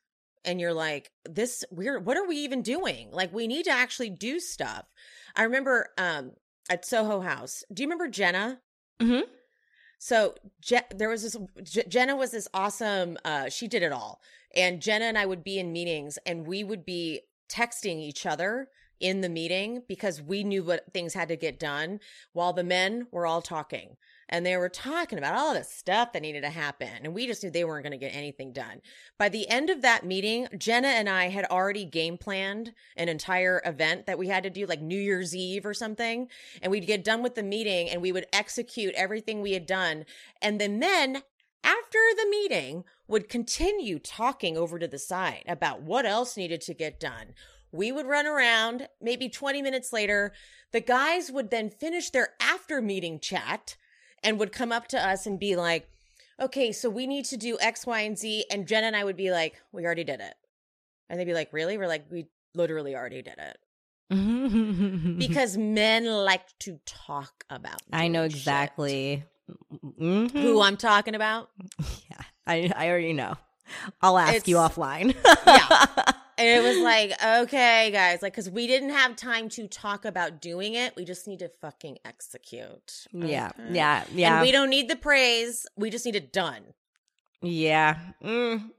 And 0.45 0.59
you're 0.61 0.73
like, 0.73 1.11
this 1.25 1.65
we're 1.71 1.99
what 1.99 2.17
are 2.17 2.27
we 2.27 2.37
even 2.37 2.61
doing? 2.61 3.11
Like 3.11 3.33
we 3.33 3.47
need 3.47 3.63
to 3.65 3.71
actually 3.71 4.09
do 4.09 4.39
stuff. 4.39 4.85
I 5.35 5.43
remember 5.43 5.89
um 5.97 6.31
at 6.69 6.85
Soho 6.85 7.19
House. 7.21 7.63
Do 7.73 7.83
you 7.83 7.87
remember 7.87 8.07
Jenna? 8.07 8.61
Mhm. 9.01 9.23
So 9.97 10.35
Je- 10.61 10.79
there 10.95 11.09
was 11.09 11.23
this 11.23 11.37
Je- 11.63 11.87
Jenna 11.87 12.15
was 12.15 12.31
this 12.31 12.47
awesome 12.53 13.17
uh 13.25 13.49
she 13.49 13.67
did 13.67 13.83
it 13.83 13.91
all. 13.91 14.21
And 14.55 14.81
Jenna 14.81 15.05
and 15.05 15.17
I 15.17 15.25
would 15.25 15.43
be 15.43 15.59
in 15.59 15.71
meetings 15.73 16.17
and 16.25 16.47
we 16.47 16.63
would 16.63 16.85
be 16.85 17.21
texting 17.49 17.99
each 17.99 18.25
other 18.25 18.69
in 18.99 19.21
the 19.21 19.29
meeting 19.29 19.83
because 19.87 20.21
we 20.21 20.43
knew 20.43 20.63
what 20.63 20.91
things 20.93 21.13
had 21.13 21.29
to 21.29 21.35
get 21.35 21.59
done 21.59 21.99
while 22.33 22.53
the 22.53 22.63
men 22.63 23.07
were 23.11 23.25
all 23.25 23.41
talking 23.41 23.97
and 24.29 24.45
they 24.45 24.55
were 24.55 24.69
talking 24.69 25.17
about 25.17 25.35
all 25.35 25.53
the 25.53 25.63
stuff 25.63 26.13
that 26.13 26.21
needed 26.21 26.41
to 26.41 26.49
happen 26.49 26.89
and 27.03 27.13
we 27.13 27.27
just 27.27 27.43
knew 27.43 27.49
they 27.49 27.65
weren't 27.65 27.83
going 27.83 27.91
to 27.91 27.97
get 27.97 28.15
anything 28.15 28.53
done 28.53 28.81
by 29.17 29.27
the 29.27 29.47
end 29.49 29.69
of 29.69 29.81
that 29.81 30.05
meeting 30.05 30.47
jenna 30.57 30.87
and 30.87 31.09
i 31.09 31.27
had 31.27 31.45
already 31.45 31.83
game 31.83 32.17
planned 32.17 32.73
an 32.95 33.09
entire 33.09 33.61
event 33.65 34.05
that 34.05 34.17
we 34.17 34.27
had 34.27 34.43
to 34.43 34.49
do 34.49 34.65
like 34.65 34.81
new 34.81 34.99
year's 34.99 35.35
eve 35.35 35.65
or 35.65 35.73
something 35.73 36.27
and 36.61 36.71
we'd 36.71 36.87
get 36.87 37.03
done 37.03 37.21
with 37.21 37.35
the 37.35 37.43
meeting 37.43 37.89
and 37.89 38.01
we 38.01 38.11
would 38.11 38.27
execute 38.31 38.93
everything 38.95 39.41
we 39.41 39.53
had 39.53 39.65
done 39.65 40.05
and 40.41 40.59
then, 40.61 40.79
men 40.79 41.23
after 41.63 41.99
the 42.15 42.27
meeting 42.29 42.85
would 43.07 43.27
continue 43.27 43.99
talking 43.99 44.55
over 44.55 44.79
to 44.79 44.87
the 44.87 44.99
side 44.99 45.43
about 45.47 45.81
what 45.81 46.05
else 46.05 46.37
needed 46.37 46.61
to 46.61 46.73
get 46.73 46.99
done 46.99 47.33
we 47.71 47.91
would 47.91 48.05
run 48.05 48.25
around. 48.25 48.87
Maybe 49.01 49.29
20 49.29 49.61
minutes 49.61 49.93
later, 49.93 50.33
the 50.71 50.81
guys 50.81 51.31
would 51.31 51.51
then 51.51 51.69
finish 51.69 52.09
their 52.09 52.29
after 52.41 52.81
meeting 52.81 53.19
chat 53.19 53.77
and 54.23 54.39
would 54.39 54.51
come 54.51 54.71
up 54.71 54.87
to 54.89 54.97
us 55.07 55.25
and 55.25 55.39
be 55.39 55.55
like, 55.55 55.89
okay, 56.39 56.71
so 56.71 56.89
we 56.89 57.05
need 57.07 57.25
to 57.25 57.37
do 57.37 57.57
X, 57.59 57.85
Y, 57.85 57.99
and 58.01 58.17
Z. 58.17 58.45
And 58.51 58.67
Jen 58.67 58.83
and 58.83 58.95
I 58.95 59.03
would 59.03 59.17
be 59.17 59.31
like, 59.31 59.55
we 59.71 59.85
already 59.85 60.03
did 60.03 60.19
it. 60.21 60.35
And 61.09 61.19
they'd 61.19 61.25
be 61.25 61.33
like, 61.33 61.51
really? 61.51 61.77
We're 61.77 61.87
like, 61.87 62.05
we 62.11 62.27
literally 62.55 62.95
already 62.95 63.21
did 63.21 63.35
it. 63.37 63.57
Because 65.17 65.57
men 65.57 66.05
like 66.05 66.41
to 66.59 66.79
talk 66.85 67.43
about. 67.49 67.81
I 67.91 68.07
know 68.07 68.23
exactly 68.23 69.23
Mhm. 69.99 70.31
who 70.31 70.61
I'm 70.61 70.77
talking 70.77 71.15
about. 71.15 71.49
Yeah, 72.09 72.21
I 72.47 72.71
I 72.75 72.89
already 72.89 73.13
know. 73.13 73.35
I'll 74.01 74.17
ask 74.17 74.47
you 74.47 74.55
offline. 74.57 75.15
Yeah. 75.45 76.13
And 76.39 76.47
it 76.47 76.67
was 76.67 76.77
like, 76.79 77.11
okay, 77.43 77.91
guys, 77.91 78.21
like, 78.21 78.33
because 78.33 78.49
we 78.49 78.65
didn't 78.65 78.91
have 78.91 79.15
time 79.15 79.49
to 79.49 79.67
talk 79.67 80.05
about 80.05 80.41
doing 80.41 80.73
it. 80.73 80.95
We 80.95 81.03
just 81.05 81.27
need 81.27 81.39
to 81.39 81.49
fucking 81.49 81.97
execute. 82.05 83.05
yeah, 83.11 83.51
Okay? 83.59 83.73
yeah, 83.73 84.03
yeah, 84.13 84.33
And 84.37 84.41
we 84.45 84.51
don't 84.51 84.69
need 84.69 84.89
the 84.89 84.95
praise. 84.95 85.67
We 85.75 85.89
just 85.89 86.05
need 86.05 86.15
it 86.15 86.31
done. 86.33 86.63
yeah. 87.41 87.97
Mm. 88.23 88.71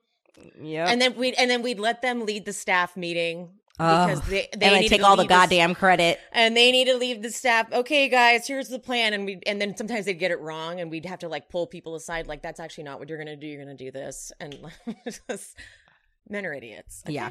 Yep. 0.62 0.88
And 0.88 1.02
then 1.02 1.16
we 1.16 1.32
and 1.34 1.50
then 1.50 1.60
we'd 1.62 1.78
let 1.78 2.00
them 2.00 2.24
lead 2.24 2.46
the 2.46 2.52
staff 2.54 2.96
meeting 2.96 3.50
Oh, 3.78 4.06
because 4.06 4.22
they 4.28 4.48
they 4.56 4.66
and 4.66 4.76
I 4.76 4.86
take 4.86 5.02
all 5.02 5.16
the 5.16 5.22
leave 5.22 5.28
the 5.28 5.34
goddamn 5.34 5.74
credit. 5.74 6.18
and 6.32 6.56
they 6.56 6.72
need 6.72 6.86
to 6.86 6.96
leave 6.96 7.20
the 7.22 7.30
staff. 7.30 7.70
Okay, 7.72 8.08
guys, 8.08 8.46
here's 8.46 8.68
the 8.68 8.78
plan, 8.78 9.12
and 9.12 9.26
we 9.26 9.40
and 9.46 9.60
then 9.60 9.76
sometimes 9.76 10.06
they'd 10.06 10.14
get 10.18 10.30
it 10.30 10.40
wrong, 10.40 10.80
and 10.80 10.90
we'd 10.90 11.04
have 11.04 11.18
to 11.20 11.28
like 11.28 11.50
pull 11.50 11.66
people 11.66 11.94
aside, 11.94 12.26
like 12.26 12.42
that's 12.42 12.58
actually 12.60 12.84
not 12.84 12.98
what 12.98 13.08
you're 13.10 13.18
gonna 13.18 13.36
do. 13.36 13.46
You're 13.46 13.62
gonna 13.62 13.74
do 13.76 13.90
this, 13.90 14.32
and 14.40 14.56
men 16.28 16.46
are 16.46 16.54
idiots. 16.54 17.02
okay? 17.06 17.14
Yeah. 17.14 17.30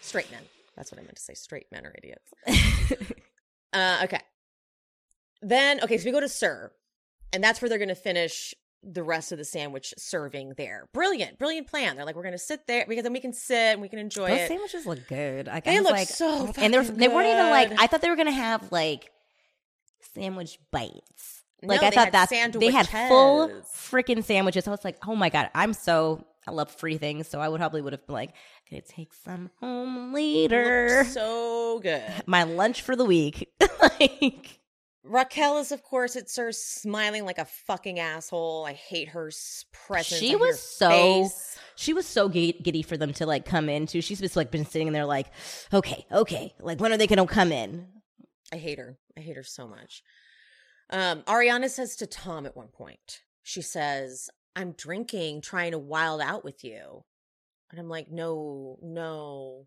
Straight 0.00 0.30
men. 0.30 0.42
That's 0.76 0.92
what 0.92 1.00
I 1.00 1.04
meant 1.04 1.16
to 1.16 1.22
say. 1.22 1.34
Straight 1.34 1.66
men 1.72 1.86
are 1.86 1.94
idiots. 1.96 2.32
Uh, 3.72 4.00
okay. 4.04 4.20
Then 5.42 5.80
okay, 5.82 5.98
so 5.98 6.06
we 6.06 6.12
go 6.12 6.20
to 6.20 6.28
SUR, 6.30 6.72
and 7.32 7.44
that's 7.44 7.60
where 7.60 7.68
they're 7.68 7.78
gonna 7.80 7.94
finish 7.94 8.54
the 8.82 9.02
rest 9.02 9.32
of 9.32 9.38
the 9.38 9.44
sandwich 9.44 9.92
serving 9.98 10.54
there. 10.56 10.88
Brilliant, 10.94 11.38
brilliant 11.38 11.66
plan. 11.66 11.96
They're 11.96 12.06
like, 12.06 12.16
we're 12.16 12.22
gonna 12.22 12.38
sit 12.38 12.66
there 12.66 12.86
because 12.88 13.02
then 13.02 13.12
we 13.12 13.20
can 13.20 13.34
sit 13.34 13.54
and 13.74 13.82
we 13.82 13.88
can 13.88 13.98
enjoy 13.98 14.28
Those 14.28 14.40
it. 14.40 14.48
sandwiches 14.48 14.86
look 14.86 15.06
good. 15.08 15.48
Like, 15.48 15.64
They 15.64 15.80
look 15.80 15.92
like, 15.92 16.08
so 16.08 16.52
and 16.56 16.72
they're, 16.72 16.84
fucking 16.84 16.98
they 16.98 17.08
weren't 17.08 17.28
even 17.28 17.50
like. 17.50 17.72
I 17.78 17.86
thought 17.86 18.00
they 18.00 18.08
were 18.08 18.16
gonna 18.16 18.30
have 18.30 18.72
like 18.72 19.10
sandwich 20.14 20.58
bites. 20.70 21.42
Like 21.62 21.80
No, 21.80 21.86
I 21.86 21.90
they 21.90 21.96
thought 21.96 22.12
that's 22.12 22.30
that 22.30 22.52
they 22.52 22.70
had 22.70 22.88
full 22.88 23.48
freaking 23.74 24.22
sandwiches. 24.24 24.66
I 24.66 24.70
was 24.70 24.84
like, 24.84 24.96
oh 25.06 25.16
my 25.16 25.28
god, 25.28 25.50
I'm 25.54 25.72
so 25.74 26.24
I 26.46 26.52
love 26.52 26.70
free 26.70 26.98
things. 26.98 27.28
So 27.28 27.40
I 27.40 27.48
would 27.48 27.58
probably 27.58 27.82
would 27.82 27.92
have 27.92 28.06
been 28.06 28.14
like, 28.14 28.34
can 28.68 28.78
I 28.78 28.82
take 28.86 29.12
some 29.12 29.50
home 29.60 30.12
later? 30.12 31.04
So 31.04 31.80
good. 31.82 32.02
My 32.26 32.44
lunch 32.44 32.82
for 32.82 32.94
the 32.94 33.04
week. 33.04 33.48
like 33.80 34.60
Raquel 35.02 35.58
is, 35.58 35.72
of 35.72 35.82
course, 35.82 36.16
it 36.16 36.28
serves 36.28 36.58
smiling 36.58 37.24
like 37.24 37.38
a 37.38 37.44
fucking 37.44 37.98
asshole. 37.98 38.64
I 38.66 38.72
hate 38.72 39.08
her 39.08 39.30
presence. 39.72 40.20
She 40.20 40.36
was 40.36 40.60
so- 40.60 40.88
face. 40.88 41.58
she 41.76 41.92
was 41.92 42.06
so 42.06 42.28
giddy, 42.28 42.58
giddy 42.60 42.82
for 42.82 42.96
them 42.96 43.12
to 43.14 43.26
like 43.26 43.44
come 43.44 43.68
in 43.68 43.86
too. 43.86 44.00
She's 44.00 44.20
just 44.20 44.36
like 44.36 44.50
been 44.50 44.66
sitting 44.66 44.92
there 44.92 45.06
like, 45.06 45.28
okay, 45.72 46.06
okay, 46.10 46.54
like 46.60 46.80
when 46.80 46.92
are 46.92 46.96
they 46.96 47.06
gonna 47.06 47.26
come 47.26 47.52
in? 47.52 47.86
I 48.52 48.56
hate 48.56 48.78
her. 48.78 48.98
I 49.16 49.20
hate 49.20 49.36
her 49.36 49.42
so 49.42 49.66
much. 49.66 50.02
Um, 50.90 51.22
Ariana 51.22 51.68
says 51.68 51.96
to 51.96 52.06
Tom 52.06 52.46
at 52.46 52.56
one 52.56 52.68
point, 52.68 53.22
she 53.42 53.62
says, 53.62 54.30
I'm 54.56 54.72
drinking, 54.72 55.42
trying 55.42 55.70
to 55.72 55.78
wild 55.78 56.20
out 56.20 56.44
with 56.44 56.64
you. 56.64 57.04
And 57.70 57.78
I'm 57.78 57.88
like, 57.88 58.10
no, 58.10 58.78
no. 58.82 59.66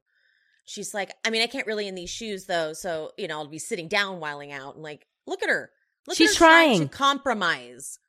She's 0.66 0.94
like, 0.94 1.12
I 1.24 1.30
mean, 1.30 1.42
I 1.42 1.48
can't 1.48 1.68
really 1.68 1.88
in 1.88 1.96
these 1.96 2.10
shoes 2.10 2.46
though. 2.46 2.74
So, 2.74 3.12
you 3.18 3.28
know, 3.28 3.38
I'll 3.38 3.48
be 3.48 3.60
sitting 3.60 3.88
down 3.88 4.20
whiling 4.20 4.52
out. 4.52 4.74
And 4.76 4.84
like, 4.84 5.06
look 5.28 5.42
at 5.44 5.50
her. 5.50 5.70
Look 6.08 6.18
She's 6.18 6.32
at 6.32 6.38
her 6.38 6.46
trying. 6.46 6.78
trying. 6.78 6.90
to 6.90 6.96
compromise. 6.98 8.00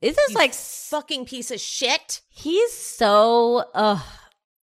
Is 0.00 0.16
this 0.16 0.30
You 0.30 0.34
like 0.36 0.52
Fucking 0.54 1.26
piece 1.26 1.50
of 1.50 1.60
shit. 1.60 2.20
he's 2.28 2.72
so 2.72 3.64
uh 3.74 4.00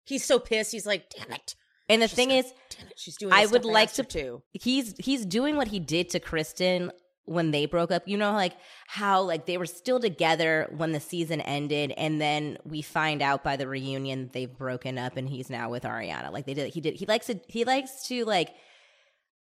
He's 0.06 0.24
so 0.24 0.40
pissed. 0.40 0.72
He's 0.72 0.86
like, 0.86 1.10
damn 1.10 1.32
it. 1.32 1.56
and 1.90 2.02
the 2.02 2.08
She's 2.08 2.16
thing 2.16 2.30
like, 2.30 2.46
is 2.46 2.54
Damn 2.78 2.88
it. 2.88 2.94
She's 2.98 3.18
doing 3.18 3.34
I 3.34 3.46
would 3.48 3.66
like 3.66 3.92
to- 3.94 4.04
to. 4.04 4.44
he's 4.54 4.96
he's 5.00 5.26
doing 5.26 5.56
what 5.58 5.68
he 5.68 5.80
did 5.80 6.10
to 6.12 6.20
Kristen 6.20 6.92
when 7.26 7.52
they 7.52 7.66
broke 7.66 7.92
up. 7.92 8.08
You 8.08 8.18
know, 8.18 8.34
like 8.34 8.54
how 8.88 9.22
like 9.22 9.46
they 9.46 9.58
were 9.58 9.66
still 9.66 10.00
together 10.00 10.68
when 10.76 10.92
the 10.92 11.00
season 11.00 11.42
ended, 11.42 11.94
and 11.98 12.22
then 12.22 12.58
we 12.64 12.82
find 12.82 13.22
out 13.22 13.44
by 13.44 13.56
the 13.56 13.68
reunion 13.68 14.30
they've 14.34 14.58
broken 14.58 14.98
up, 14.98 15.18
and 15.18 15.30
he's 15.30 15.50
now 15.50 15.70
with 15.70 15.84
Ariana. 15.84 16.32
Like 16.32 16.46
they 16.46 16.54
did, 16.54 16.74
he 16.74 16.82
did. 16.82 16.96
He 16.96 17.06
likes 17.06 17.28
to. 17.28 17.40
He 17.48 17.66
likes 17.66 18.08
to 18.08 18.26
like. 18.26 18.54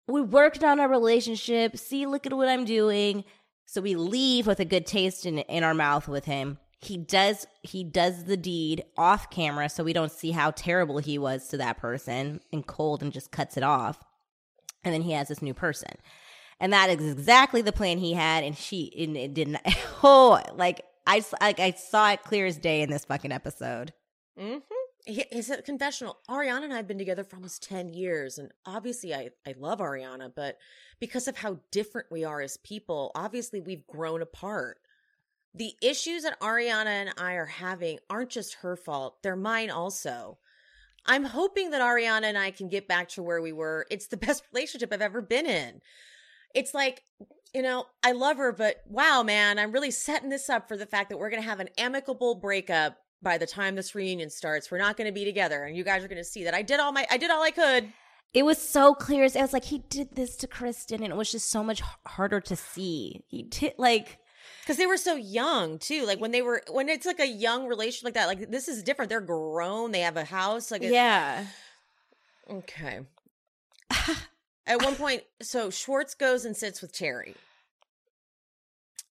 We 0.08 0.20
worked 0.20 0.64
on 0.64 0.80
our 0.80 0.88
relationship. 0.88 1.76
See, 1.76 2.06
look 2.06 2.26
at 2.26 2.32
what 2.32 2.48
I'm 2.48 2.64
doing. 2.64 3.24
So 3.66 3.80
we 3.80 3.94
leave 3.94 4.46
with 4.46 4.60
a 4.60 4.64
good 4.64 4.86
taste 4.86 5.26
in 5.26 5.38
in 5.38 5.64
our 5.64 5.74
mouth 5.74 6.08
with 6.08 6.24
him. 6.24 6.58
He 6.80 6.96
does 6.96 7.46
he 7.62 7.84
does 7.84 8.24
the 8.24 8.36
deed 8.36 8.84
off 8.96 9.30
camera 9.30 9.68
so 9.68 9.84
we 9.84 9.92
don't 9.92 10.10
see 10.10 10.32
how 10.32 10.50
terrible 10.50 10.98
he 10.98 11.16
was 11.16 11.46
to 11.48 11.56
that 11.58 11.78
person 11.78 12.40
and 12.52 12.66
cold 12.66 13.02
and 13.02 13.12
just 13.12 13.30
cuts 13.30 13.56
it 13.56 13.62
off. 13.62 14.02
And 14.84 14.92
then 14.92 15.02
he 15.02 15.12
has 15.12 15.28
this 15.28 15.42
new 15.42 15.54
person. 15.54 15.90
And 16.62 16.72
that 16.72 16.90
is 16.90 17.12
exactly 17.12 17.60
the 17.60 17.72
plan 17.72 17.98
he 17.98 18.12
had 18.12 18.44
and 18.44 18.56
she 18.56 18.92
and 18.96 19.16
it 19.16 19.34
didn't 19.34 19.58
oh 20.04 20.40
like 20.54 20.82
I 21.06 21.24
like 21.40 21.58
I 21.58 21.72
saw 21.72 22.12
it 22.12 22.22
clear 22.22 22.46
as 22.46 22.56
day 22.56 22.82
in 22.82 22.90
this 22.90 23.04
fucking 23.04 23.32
episode. 23.32 23.92
Mm-hmm. 24.38 24.58
He's 25.04 25.50
a 25.50 25.60
confessional. 25.60 26.18
Ariana 26.30 26.62
and 26.62 26.72
I 26.72 26.76
have 26.76 26.86
been 26.86 26.98
together 26.98 27.24
for 27.24 27.34
almost 27.34 27.64
10 27.64 27.88
years. 27.88 28.38
And 28.38 28.52
obviously, 28.64 29.12
I, 29.12 29.30
I 29.44 29.54
love 29.58 29.80
Ariana, 29.80 30.32
but 30.32 30.58
because 31.00 31.26
of 31.26 31.36
how 31.36 31.58
different 31.72 32.12
we 32.12 32.22
are 32.22 32.40
as 32.40 32.56
people, 32.58 33.10
obviously, 33.16 33.60
we've 33.60 33.84
grown 33.88 34.22
apart. 34.22 34.78
The 35.54 35.74
issues 35.82 36.22
that 36.22 36.38
Ariana 36.38 36.86
and 36.86 37.14
I 37.18 37.32
are 37.32 37.46
having 37.46 37.98
aren't 38.08 38.30
just 38.30 38.54
her 38.54 38.76
fault, 38.76 39.20
they're 39.24 39.34
mine 39.34 39.70
also. 39.70 40.38
I'm 41.04 41.24
hoping 41.24 41.70
that 41.70 41.82
Ariana 41.82 42.26
and 42.26 42.38
I 42.38 42.52
can 42.52 42.68
get 42.68 42.86
back 42.86 43.08
to 43.10 43.24
where 43.24 43.42
we 43.42 43.52
were. 43.52 43.86
It's 43.90 44.06
the 44.06 44.16
best 44.28 44.44
relationship 44.52 44.92
I've 44.92 45.02
ever 45.02 45.20
been 45.20 45.46
in. 45.46 45.80
It's 46.54 46.74
like, 46.74 47.02
you 47.54 47.62
know, 47.62 47.86
I 48.02 48.12
love 48.12 48.38
her, 48.38 48.52
but 48.52 48.76
wow, 48.86 49.22
man, 49.22 49.58
I'm 49.58 49.72
really 49.72 49.90
setting 49.90 50.30
this 50.30 50.48
up 50.48 50.68
for 50.68 50.76
the 50.76 50.86
fact 50.86 51.10
that 51.10 51.18
we're 51.18 51.30
going 51.30 51.42
to 51.42 51.48
have 51.48 51.60
an 51.60 51.68
amicable 51.76 52.34
breakup 52.34 52.96
by 53.20 53.38
the 53.38 53.46
time 53.46 53.76
this 53.76 53.94
reunion 53.94 54.30
starts. 54.30 54.70
We're 54.70 54.78
not 54.78 54.96
going 54.96 55.06
to 55.06 55.12
be 55.12 55.24
together, 55.24 55.64
and 55.64 55.76
you 55.76 55.84
guys 55.84 56.02
are 56.02 56.08
going 56.08 56.18
to 56.18 56.24
see 56.24 56.44
that 56.44 56.54
I 56.54 56.62
did 56.62 56.80
all 56.80 56.92
my, 56.92 57.06
I 57.10 57.16
did 57.18 57.30
all 57.30 57.42
I 57.42 57.50
could. 57.50 57.92
It 58.34 58.44
was 58.44 58.56
so 58.56 58.94
clear. 58.94 59.24
It 59.24 59.34
was 59.34 59.52
like, 59.52 59.64
he 59.64 59.78
did 59.90 60.16
this 60.16 60.36
to 60.36 60.46
Kristen, 60.46 61.02
and 61.02 61.12
it 61.12 61.16
was 61.16 61.30
just 61.30 61.50
so 61.50 61.62
much 61.62 61.82
harder 62.06 62.40
to 62.40 62.56
see. 62.56 63.22
He 63.28 63.42
did 63.42 63.74
like 63.76 64.18
Because 64.62 64.78
they 64.78 64.86
were 64.86 64.96
so 64.96 65.14
young 65.14 65.78
too. 65.78 66.06
Like 66.06 66.18
when 66.20 66.30
they 66.30 66.40
were, 66.40 66.62
when 66.70 66.88
it's 66.88 67.04
like 67.04 67.20
a 67.20 67.26
young 67.26 67.66
relationship 67.66 68.04
like 68.06 68.14
that, 68.14 68.26
like 68.26 68.50
this 68.50 68.68
is 68.68 68.82
different. 68.82 69.10
They're 69.10 69.20
grown. 69.20 69.92
They 69.92 70.00
have 70.00 70.16
a 70.16 70.24
house. 70.24 70.70
Like, 70.70 70.82
yeah. 70.82 71.44
Okay. 72.50 73.00
At 74.66 74.82
one 74.82 74.94
point, 74.94 75.22
so 75.40 75.70
Schwartz 75.70 76.14
goes 76.14 76.44
and 76.44 76.56
sits 76.56 76.80
with 76.80 76.92
Terry, 76.92 77.34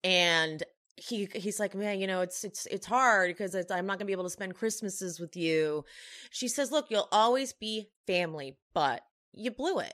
and 0.03 0.63
he 0.95 1.27
he's 1.33 1.59
like, 1.59 1.75
"Man, 1.75 1.99
you 1.99 2.07
know, 2.07 2.21
it's 2.21 2.43
it's 2.43 2.65
it's 2.67 2.85
hard 2.85 3.29
because 3.29 3.53
it's, 3.55 3.71
I'm 3.71 3.85
not 3.85 3.97
gonna 3.97 4.05
be 4.05 4.13
able 4.13 4.23
to 4.23 4.29
spend 4.29 4.55
Christmases 4.55 5.19
with 5.19 5.35
you." 5.35 5.83
She 6.29 6.47
says, 6.47 6.71
"Look, 6.71 6.89
you'll 6.89 7.09
always 7.11 7.51
be 7.53 7.89
family, 8.07 8.57
but 8.73 9.03
you 9.33 9.51
blew 9.51 9.79
it. 9.79 9.93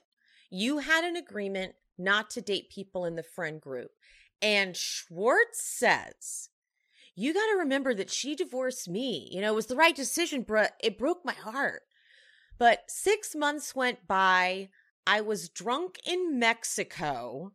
You 0.50 0.80
had 0.80 1.04
an 1.04 1.16
agreement 1.16 1.76
not 1.98 2.30
to 2.32 2.42
date 2.42 2.70
people 2.70 3.06
in 3.06 3.16
the 3.16 3.24
friend 3.24 3.60
group, 3.60 3.92
and 4.42 4.76
Schwartz 4.76 5.64
says." 5.64 6.50
You 7.20 7.34
got 7.34 7.48
to 7.48 7.58
remember 7.58 7.96
that 7.96 8.12
she 8.12 8.36
divorced 8.36 8.88
me. 8.88 9.28
You 9.32 9.42
know, 9.42 9.52
it 9.54 9.56
was 9.56 9.66
the 9.66 9.76
right 9.76 9.96
decision, 9.96 10.46
but 10.48 10.74
it 10.80 11.00
broke 11.00 11.26
my 11.26 11.34
heart. 11.34 11.82
But 12.60 12.84
six 12.90 13.36
months 13.36 13.76
went 13.76 14.08
by. 14.08 14.70
I 15.08 15.22
was 15.22 15.48
drunk 15.48 16.00
in 16.06 16.38
Mexico 16.38 17.54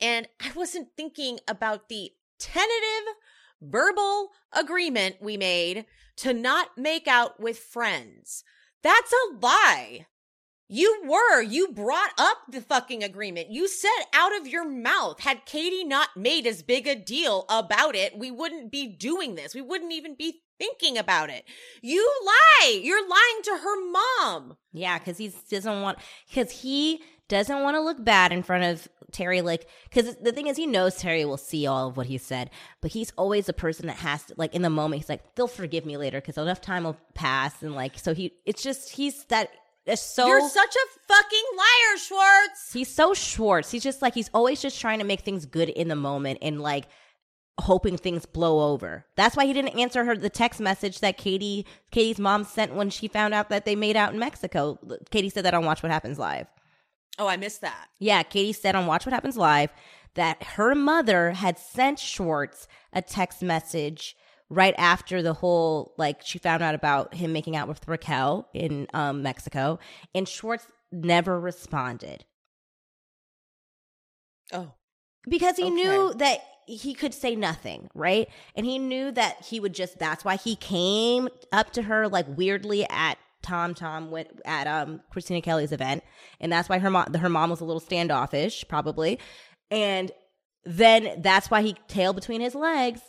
and 0.00 0.26
I 0.40 0.50
wasn't 0.56 0.88
thinking 0.96 1.38
about 1.46 1.90
the 1.90 2.12
tentative 2.38 3.14
verbal 3.60 4.30
agreement 4.52 5.16
we 5.20 5.36
made 5.36 5.84
to 6.16 6.32
not 6.32 6.78
make 6.78 7.06
out 7.06 7.38
with 7.38 7.58
friends. 7.58 8.42
That's 8.82 9.12
a 9.12 9.36
lie. 9.36 10.06
You 10.68 11.02
were. 11.04 11.42
You 11.42 11.68
brought 11.68 12.12
up 12.16 12.38
the 12.48 12.60
fucking 12.60 13.02
agreement. 13.02 13.50
You 13.50 13.68
said 13.68 13.90
out 14.12 14.36
of 14.36 14.46
your 14.46 14.68
mouth. 14.68 15.20
Had 15.20 15.44
Katie 15.46 15.84
not 15.84 16.16
made 16.16 16.46
as 16.46 16.62
big 16.62 16.86
a 16.86 16.94
deal 16.94 17.44
about 17.48 17.94
it, 17.94 18.18
we 18.18 18.30
wouldn't 18.30 18.72
be 18.72 18.86
doing 18.86 19.34
this. 19.34 19.54
We 19.54 19.60
wouldn't 19.60 19.92
even 19.92 20.14
be 20.14 20.40
thinking 20.58 20.96
about 20.96 21.30
it. 21.30 21.44
You 21.82 22.10
lie. 22.24 22.80
You're 22.82 23.08
lying 23.08 23.42
to 23.44 23.58
her 23.62 23.90
mom. 23.90 24.56
Yeah, 24.72 24.98
because 24.98 25.18
he 25.18 25.32
doesn't 25.50 25.82
want 25.82 25.98
because 26.28 26.50
he 26.50 27.02
doesn't 27.28 27.62
want 27.62 27.74
to 27.76 27.80
look 27.80 28.02
bad 28.04 28.32
in 28.32 28.42
front 28.42 28.64
of 28.64 28.88
Terry. 29.12 29.40
Like, 29.40 29.68
because 29.88 30.16
the 30.16 30.32
thing 30.32 30.46
is, 30.46 30.56
he 30.56 30.66
knows 30.66 30.96
Terry 30.96 31.24
will 31.24 31.36
see 31.36 31.66
all 31.66 31.88
of 31.88 31.96
what 31.96 32.06
he 32.06 32.18
said, 32.18 32.50
but 32.80 32.90
he's 32.92 33.12
always 33.16 33.46
the 33.46 33.52
person 33.52 33.86
that 33.86 33.96
has 33.96 34.24
to 34.24 34.34
like 34.36 34.54
in 34.54 34.62
the 34.62 34.70
moment. 34.70 35.02
He's 35.02 35.08
like, 35.08 35.34
they'll 35.34 35.46
forgive 35.46 35.86
me 35.86 35.96
later 35.96 36.20
because 36.20 36.38
enough 36.38 36.60
time 36.60 36.84
will 36.84 36.96
pass, 37.14 37.62
and 37.62 37.74
like, 37.74 37.98
so 37.98 38.14
he. 38.14 38.32
It's 38.44 38.62
just 38.62 38.90
he's 38.90 39.24
that. 39.26 39.50
It's 39.86 40.00
so 40.00 40.26
You're 40.26 40.48
such 40.48 40.74
a 40.74 40.98
fucking 41.06 41.44
liar, 41.56 41.98
Schwartz. 41.98 42.72
he's 42.72 42.88
so 42.92 43.12
Schwartz. 43.12 43.70
He's 43.70 43.82
just 43.82 44.00
like 44.00 44.14
he's 44.14 44.30
always 44.32 44.62
just 44.62 44.80
trying 44.80 44.98
to 45.00 45.04
make 45.04 45.20
things 45.20 45.44
good 45.44 45.68
in 45.68 45.88
the 45.88 45.96
moment 45.96 46.38
and 46.40 46.60
like 46.60 46.86
hoping 47.60 47.96
things 47.96 48.26
blow 48.26 48.72
over. 48.72 49.04
That's 49.16 49.36
why 49.36 49.46
he 49.46 49.52
didn't 49.52 49.78
answer 49.78 50.04
her 50.04 50.16
the 50.16 50.30
text 50.30 50.58
message 50.58 51.00
that 51.00 51.18
Katie 51.18 51.66
Katie's 51.90 52.18
mom 52.18 52.44
sent 52.44 52.74
when 52.74 52.90
she 52.90 53.08
found 53.08 53.34
out 53.34 53.50
that 53.50 53.64
they 53.64 53.76
made 53.76 53.96
out 53.96 54.12
in 54.12 54.18
Mexico. 54.18 54.78
Katie 55.10 55.28
said 55.28 55.44
that 55.44 55.54
on 55.54 55.64
Watch 55.64 55.82
What 55.82 55.92
Happens 55.92 56.18
Live. 56.18 56.46
Oh, 57.18 57.28
I 57.28 57.36
missed 57.36 57.60
that. 57.60 57.88
Yeah, 58.00 58.22
Katie 58.22 58.52
said 58.52 58.74
on 58.74 58.86
Watch 58.86 59.06
What 59.06 59.12
Happens 59.12 59.36
Live 59.36 59.70
that 60.14 60.42
her 60.42 60.74
mother 60.74 61.32
had 61.32 61.58
sent 61.58 61.98
Schwartz 61.98 62.66
a 62.92 63.02
text 63.02 63.42
message 63.42 64.16
right 64.54 64.74
after 64.78 65.22
the 65.22 65.34
whole 65.34 65.94
like 65.98 66.22
she 66.24 66.38
found 66.38 66.62
out 66.62 66.74
about 66.74 67.14
him 67.14 67.32
making 67.32 67.56
out 67.56 67.68
with 67.68 67.86
Raquel 67.88 68.48
in 68.54 68.86
um, 68.94 69.22
Mexico, 69.22 69.78
and 70.14 70.28
Schwartz 70.28 70.66
never 70.92 71.38
responded 71.40 72.24
Oh, 74.52 74.72
because 75.28 75.56
he 75.56 75.64
Okay. 75.64 75.70
knew 75.70 76.14
that 76.14 76.40
he 76.66 76.94
could 76.94 77.12
say 77.14 77.34
nothing, 77.36 77.88
right? 77.94 78.28
And 78.54 78.64
he 78.64 78.78
knew 78.78 79.10
that 79.12 79.44
he 79.44 79.60
would 79.60 79.74
just 79.74 79.98
that's 79.98 80.24
why 80.24 80.36
he 80.36 80.56
came 80.56 81.28
up 81.52 81.72
to 81.72 81.82
her 81.82 82.08
like 82.08 82.26
weirdly 82.28 82.86
at 82.88 83.18
Tom 83.42 83.74
Tom 83.74 84.10
went 84.10 84.28
at 84.44 84.66
um 84.66 85.00
Kristina 85.14 85.42
Kelly's 85.42 85.72
event. 85.72 86.04
And 86.40 86.52
that's 86.52 86.68
why 86.68 86.78
her 86.78 86.90
mom 86.90 87.12
her 87.14 87.28
mom 87.28 87.50
was 87.50 87.60
a 87.60 87.64
little 87.64 87.80
standoffish, 87.80 88.64
probably. 88.68 89.18
And 89.70 90.12
then 90.64 91.20
that's 91.22 91.50
why 91.50 91.62
he 91.62 91.74
tailed 91.88 92.16
between 92.16 92.40
his 92.40 92.54
legs 92.54 93.00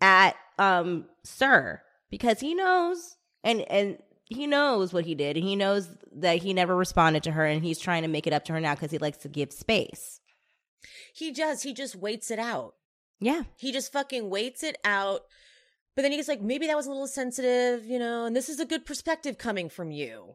at 0.00 0.36
um 0.58 1.06
SUR. 1.24 1.82
Because 2.10 2.40
he 2.40 2.54
knows 2.54 3.16
and 3.42 3.62
and 3.62 3.98
he 4.24 4.46
knows 4.46 4.92
what 4.92 5.04
he 5.04 5.14
did 5.14 5.36
and 5.36 5.46
he 5.46 5.56
knows 5.56 5.88
that 6.12 6.42
he 6.42 6.52
never 6.52 6.74
responded 6.74 7.22
to 7.24 7.32
her 7.32 7.44
and 7.46 7.64
he's 7.64 7.78
trying 7.78 8.02
to 8.02 8.08
make 8.08 8.26
it 8.26 8.32
up 8.32 8.44
to 8.46 8.52
her 8.52 8.60
now 8.60 8.74
because 8.74 8.90
he 8.90 8.98
likes 8.98 9.18
to 9.18 9.28
give 9.28 9.52
space. 9.52 10.20
he 11.14 11.30
does. 11.32 11.62
He 11.62 11.72
just 11.72 11.94
waits 11.96 12.30
it 12.30 12.38
out. 12.38 12.74
Yeah. 13.20 13.44
He 13.56 13.72
just 13.72 13.92
fucking 13.92 14.28
waits 14.28 14.62
it 14.62 14.76
out. 14.84 15.22
But 15.94 16.02
then 16.02 16.12
he's 16.12 16.28
like, 16.28 16.42
maybe 16.42 16.66
that 16.66 16.76
was 16.76 16.86
a 16.86 16.90
little 16.90 17.06
sensitive, 17.06 17.86
you 17.86 17.98
know, 17.98 18.26
and 18.26 18.36
this 18.36 18.48
is 18.50 18.60
a 18.60 18.66
good 18.66 18.84
perspective 18.84 19.38
coming 19.38 19.70
from 19.70 19.90
you. 19.90 20.34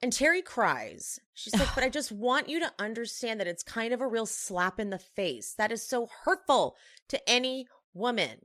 And 0.00 0.12
Terry 0.12 0.42
cries. 0.42 1.18
She's 1.34 1.54
like, 1.58 1.68
but 1.74 1.82
I 1.84 1.88
just 1.88 2.12
want 2.12 2.48
you 2.48 2.60
to 2.60 2.72
understand 2.78 3.40
that 3.40 3.48
it's 3.48 3.62
kind 3.62 3.92
of 3.92 4.00
a 4.00 4.06
real 4.06 4.26
slap 4.26 4.78
in 4.78 4.90
the 4.90 4.98
face. 4.98 5.54
That 5.58 5.72
is 5.72 5.82
so 5.82 6.08
hurtful 6.24 6.76
to 7.08 7.28
any 7.28 7.66
woman. 7.94 8.38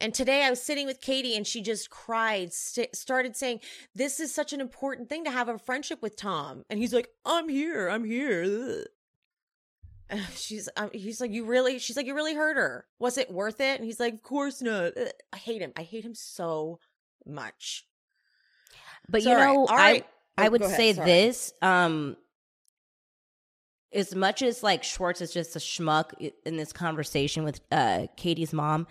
And 0.00 0.14
today 0.14 0.44
I 0.44 0.50
was 0.50 0.62
sitting 0.62 0.86
with 0.86 1.00
Katie 1.02 1.36
and 1.36 1.46
she 1.46 1.60
just 1.60 1.90
cried, 1.90 2.52
st- 2.54 2.96
started 2.96 3.36
saying, 3.36 3.60
This 3.94 4.18
is 4.18 4.34
such 4.34 4.52
an 4.52 4.60
important 4.60 5.08
thing 5.08 5.24
to 5.24 5.30
have 5.30 5.48
a 5.48 5.58
friendship 5.58 6.00
with 6.00 6.16
Tom. 6.16 6.64
And 6.70 6.78
he's 6.78 6.94
like, 6.94 7.08
I'm 7.26 7.48
here, 7.48 7.88
I'm 7.88 8.04
here. 8.04 8.84
Ugh. 10.10 10.18
She's, 10.34 10.68
um, 10.76 10.90
he's 10.92 11.20
like, 11.20 11.30
You 11.32 11.44
really, 11.44 11.78
she's 11.78 11.96
like, 11.96 12.06
You 12.06 12.14
really 12.14 12.34
hurt 12.34 12.56
her. 12.56 12.86
Was 12.98 13.18
it 13.18 13.30
worth 13.30 13.60
it? 13.60 13.76
And 13.78 13.84
he's 13.84 14.00
like, 14.00 14.14
Of 14.14 14.22
course 14.22 14.62
not. 14.62 14.92
Ugh. 14.96 15.08
I 15.32 15.36
hate 15.36 15.60
him. 15.60 15.72
I 15.76 15.82
hate 15.82 16.04
him 16.04 16.14
so 16.14 16.78
much. 17.26 17.84
But 19.08 19.22
So, 19.22 19.30
you 19.30 19.36
all 19.36 19.40
right, 19.42 19.54
know, 19.54 19.66
I 19.68 19.76
right. 19.76 20.06
I 20.38 20.46
Oh, 20.46 20.50
would 20.52 20.64
say 20.64 20.94
sorry. 20.94 21.06
this. 21.06 21.52
Um, 21.60 22.16
as 23.92 24.14
much 24.14 24.42
as 24.42 24.62
like 24.62 24.84
Schwartz 24.84 25.20
is 25.20 25.32
just 25.32 25.56
a 25.56 25.58
schmuck 25.58 26.12
in 26.44 26.56
this 26.56 26.72
conversation 26.72 27.44
with 27.44 27.60
uh 27.72 28.06
Katie's 28.16 28.52
mom, 28.52 28.86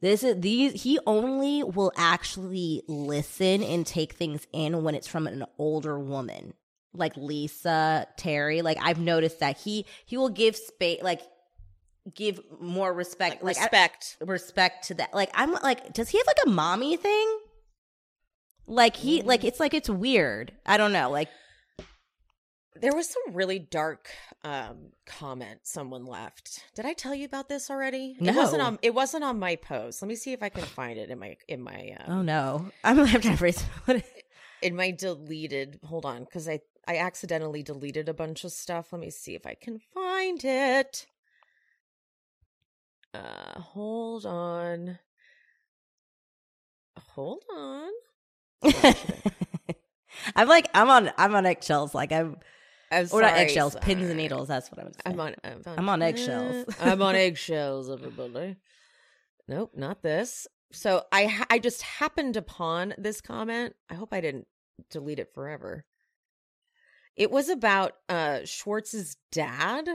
this 0.00 0.22
is 0.22 0.40
these 0.40 0.82
he 0.82 0.98
only 1.06 1.62
will 1.62 1.92
actually 1.96 2.82
listen 2.88 3.62
and 3.62 3.86
take 3.86 4.14
things 4.14 4.46
in 4.52 4.82
when 4.82 4.94
it's 4.94 5.06
from 5.08 5.26
an 5.26 5.44
older 5.58 5.98
woman 5.98 6.54
like 6.96 7.16
Lisa 7.16 8.06
Terry. 8.16 8.62
Like 8.62 8.78
I've 8.80 8.98
noticed 9.00 9.40
that 9.40 9.58
he 9.58 9.84
he 10.06 10.16
will 10.16 10.28
give 10.30 10.56
space 10.56 11.02
like 11.02 11.20
give 12.14 12.38
more 12.60 12.92
respect 12.92 13.42
Like, 13.42 13.56
like 13.56 13.58
I- 13.58 13.62
respect. 13.62 14.16
respect 14.20 14.88
to 14.88 14.94
that. 14.94 15.12
Like 15.14 15.30
I'm 15.34 15.52
like, 15.54 15.92
does 15.92 16.08
he 16.10 16.18
have 16.18 16.26
like 16.26 16.38
a 16.46 16.50
mommy 16.50 16.96
thing? 16.96 17.38
Like 18.66 18.96
he 18.96 19.20
Mm. 19.22 19.26
like 19.26 19.44
it's 19.44 19.60
like 19.60 19.74
it's 19.74 19.90
weird. 19.90 20.52
I 20.64 20.76
don't 20.76 20.92
know. 20.92 21.10
Like 21.10 21.28
There 22.80 22.94
was 22.94 23.08
some 23.08 23.34
really 23.34 23.58
dark 23.58 24.08
um 24.42 24.92
comment 25.06 25.60
someone 25.62 26.04
left. 26.06 26.64
Did 26.74 26.86
I 26.86 26.92
tell 26.92 27.14
you 27.14 27.24
about 27.24 27.48
this 27.48 27.70
already? 27.70 28.16
It 28.20 28.34
wasn't 28.34 28.60
No. 28.62 28.66
on 28.66 28.78
it 28.82 28.94
wasn't 28.94 29.24
on 29.24 29.38
my 29.38 29.56
post. 29.56 30.02
Let 30.02 30.08
me 30.08 30.16
see 30.16 30.32
if 30.32 30.42
I 30.42 30.48
can 30.48 30.64
find 30.64 30.98
it 30.98 31.08
in 31.10 31.18
my 31.18 31.36
in 31.48 31.62
my 31.62 31.96
um, 32.00 32.18
oh 32.18 32.22
no, 32.22 32.70
I'm 32.82 32.96
gonna 32.96 33.08
have 33.08 33.22
to. 33.22 33.52
What? 33.84 34.02
in 34.62 34.74
my 34.74 34.90
deleted 34.90 35.78
hold 35.84 36.06
on 36.06 36.24
because 36.24 36.48
i 36.48 36.58
i 36.88 36.96
accidentally 36.96 37.62
deleted 37.62 38.08
a 38.08 38.14
bunch 38.14 38.44
of 38.44 38.50
stuff 38.52 38.94
let 38.94 39.00
me 39.00 39.10
see 39.10 39.34
if 39.34 39.44
i 39.44 39.52
can 39.52 39.78
find 39.78 40.42
it 40.42 41.04
uh 43.12 43.60
hold 43.60 44.24
on 44.24 44.98
hold 47.10 47.42
on 47.54 47.90
I'm 50.34 50.48
like 50.48 50.70
I'm 50.72 50.88
on 50.88 51.10
I'm 51.18 51.34
on 51.34 51.44
eggshells. 51.44 51.94
Like 51.94 52.10
I'm 52.10 52.36
I'm 52.94 53.08
or 53.12 53.20
not 53.22 53.30
sorry, 53.30 53.40
eggshells, 53.40 53.76
pins 53.80 54.08
and 54.08 54.16
needles. 54.16 54.48
That's 54.48 54.70
what 54.70 54.80
I'm. 54.80 54.92
i'm 55.04 55.20
on 55.20 55.34
i'm 55.44 55.62
on, 55.66 55.78
I'm 55.78 55.88
on 55.88 56.02
eggshells. 56.08 56.66
i'm 56.80 57.02
on 57.02 57.14
eggshells 57.26 57.90
everybody 57.90 58.56
nope 59.48 59.72
not 59.74 60.02
this 60.02 60.46
so 60.72 61.02
i 61.12 61.26
ha- 61.26 61.46
i 61.50 61.58
just 61.58 61.82
happened 61.82 62.36
upon 62.36 62.94
this 62.98 63.20
comment 63.20 63.74
i 63.90 63.94
hope 63.94 64.12
i 64.12 64.20
didn't 64.20 64.46
delete 64.90 65.18
it 65.18 65.32
forever 65.34 65.84
it 67.16 67.30
was 67.30 67.48
about 67.48 67.92
uh 68.08 68.40
schwartz's 68.44 69.16
dad 69.32 69.88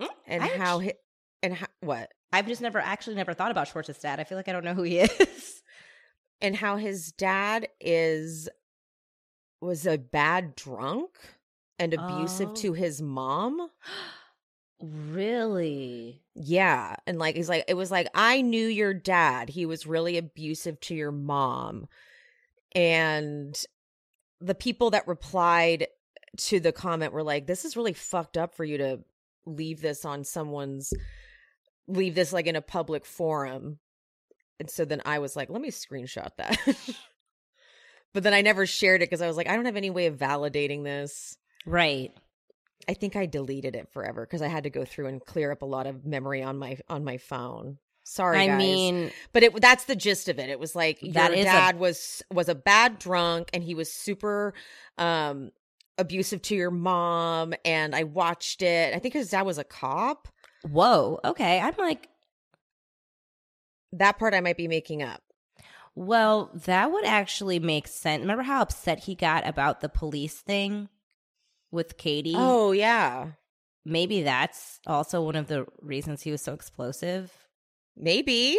Mm, 0.00 0.08
and 0.26 0.42
I 0.42 0.48
how 0.48 0.80
hi- 0.80 0.94
and 1.40 1.54
how 1.54 1.66
what 1.80 2.10
I've 2.32 2.48
just 2.48 2.60
never 2.60 2.80
actually 2.80 3.14
never 3.14 3.32
thought 3.32 3.52
about 3.52 3.68
Schwartz's 3.68 3.96
dad. 3.98 4.18
I 4.18 4.24
feel 4.24 4.36
like 4.36 4.48
I 4.48 4.52
don't 4.52 4.64
know 4.64 4.74
who 4.74 4.82
he 4.82 4.98
is. 4.98 5.62
and 6.40 6.56
how 6.56 6.78
his 6.78 7.12
dad 7.12 7.68
is 7.80 8.48
was 9.60 9.86
a 9.86 9.96
bad 9.96 10.56
drunk 10.56 11.10
and 11.78 11.94
abusive 11.94 12.50
Oh. 12.50 12.54
to 12.54 12.72
his 12.72 13.00
mom? 13.02 13.68
Really? 14.80 16.20
yeah 16.36 16.96
and 17.06 17.16
like 17.16 17.36
he's 17.36 17.48
like 17.48 17.64
it 17.68 17.74
was 17.74 17.92
like 17.92 18.08
i 18.12 18.40
knew 18.42 18.66
your 18.66 18.92
dad. 18.92 19.48
He 19.48 19.66
was 19.66 19.86
really 19.86 20.18
abusive 20.18 20.80
to 20.80 20.94
your 20.94 21.12
mom. 21.12 21.86
And 22.74 23.56
the 24.40 24.54
people 24.56 24.90
that 24.90 25.06
replied 25.06 25.86
to 26.38 26.58
the 26.58 26.72
comment 26.72 27.12
were 27.12 27.22
like 27.22 27.46
this 27.46 27.64
is 27.64 27.76
really 27.76 27.92
fucked 27.92 28.36
up 28.36 28.54
for 28.56 28.64
you 28.64 28.78
to 28.78 29.00
leave 29.46 29.80
this 29.80 30.04
on 30.04 30.24
someone's 30.24 30.92
leave 31.86 32.16
this 32.16 32.32
like 32.32 32.46
in 32.48 32.56
a 32.56 32.60
public 32.60 33.06
forum. 33.06 33.78
And 34.58 34.68
so 34.68 34.84
then 34.84 35.02
i 35.04 35.20
was 35.20 35.36
like 35.36 35.50
let 35.50 35.62
me 35.62 35.70
screenshot 35.70 36.30
that. 36.36 36.58
But 38.12 38.22
then 38.22 38.34
i 38.34 38.42
never 38.42 38.64
shared 38.66 39.02
it 39.02 39.06
because 39.10 39.22
i 39.22 39.26
was 39.28 39.36
like 39.36 39.48
i 39.48 39.54
don't 39.56 39.64
have 39.66 39.74
any 39.76 39.90
way 39.90 40.06
of 40.06 40.16
validating 40.16 40.84
this 40.84 41.36
Right. 41.66 42.12
i 42.88 42.94
think 42.94 43.16
i 43.16 43.26
deleted 43.26 43.74
it 43.76 43.88
forever 43.92 44.26
because 44.26 44.42
i 44.42 44.48
had 44.48 44.64
to 44.64 44.70
go 44.70 44.84
through 44.84 45.06
and 45.06 45.24
clear 45.24 45.50
up 45.52 45.62
a 45.62 45.66
lot 45.66 45.86
of 45.86 46.04
memory 46.04 46.42
on 46.42 46.58
my 46.58 46.76
on 46.88 47.04
my 47.04 47.16
phone 47.18 47.78
sorry 48.04 48.38
I 48.40 48.46
guys. 48.48 48.58
mean, 48.58 49.10
but 49.32 49.42
it 49.42 49.60
that's 49.60 49.84
the 49.84 49.96
gist 49.96 50.28
of 50.28 50.38
it 50.38 50.50
it 50.50 50.60
was 50.60 50.74
like 50.76 51.00
That 51.00 51.30
your 51.30 51.38
is 51.40 51.44
a- 51.46 51.48
dad 51.48 51.78
was 51.78 52.22
was 52.32 52.48
a 52.50 52.54
bad 52.54 52.98
drunk 52.98 53.48
and 53.54 53.62
he 53.64 53.74
was 53.74 53.90
super 53.90 54.52
um 54.98 55.50
abusive 55.96 56.42
to 56.42 56.54
your 56.56 56.70
mom 56.72 57.54
and 57.64 57.94
i 57.94 58.02
watched 58.02 58.60
it 58.62 58.94
i 58.94 58.98
think 58.98 59.14
his 59.14 59.30
dad 59.30 59.42
was 59.42 59.58
a 59.58 59.64
cop 59.64 60.28
whoa. 60.68 61.20
Okay. 61.24 61.60
I'm 61.60 61.74
like, 61.78 62.08
that 63.92 64.18
part 64.18 64.34
i 64.34 64.40
might 64.40 64.56
be 64.56 64.68
making 64.68 65.02
up 65.02 65.22
Well, 65.94 66.50
that 66.66 66.90
would 66.90 67.04
actually 67.04 67.60
make 67.60 67.86
sense. 67.86 68.20
Remember 68.22 68.42
how 68.42 68.60
upset 68.62 69.04
he 69.04 69.14
got 69.14 69.46
about 69.46 69.80
the 69.80 69.88
police 69.88 70.40
thing 70.40 70.88
with 71.74 71.98
Katie? 71.98 72.34
oh 72.36 72.72
yeah 72.72 73.32
maybe 73.84 74.22
that's 74.22 74.80
also 74.86 75.20
one 75.20 75.36
of 75.36 75.46
the 75.48 75.66
reasons 75.82 76.22
he 76.22 76.30
was 76.30 76.40
so 76.40 76.54
explosive. 76.54 77.30
maybe 77.96 78.56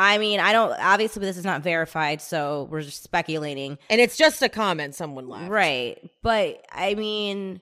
I 0.00 0.18
mean, 0.18 0.38
I 0.38 0.52
don't, 0.52 0.78
obviously, 0.78 1.22
this 1.22 1.36
is 1.36 1.44
not 1.44 1.62
verified, 1.62 2.20
so 2.22 2.68
we're 2.70 2.82
just 2.82 3.02
speculating. 3.02 3.78
and 3.90 4.00
it's 4.00 4.16
just 4.16 4.40
a 4.42 4.48
comment 4.48 4.94
someone 4.94 5.28
left 5.28 5.50
Right. 5.50 5.98
But 6.22 6.64
I 6.70 6.94
mean, 6.94 7.60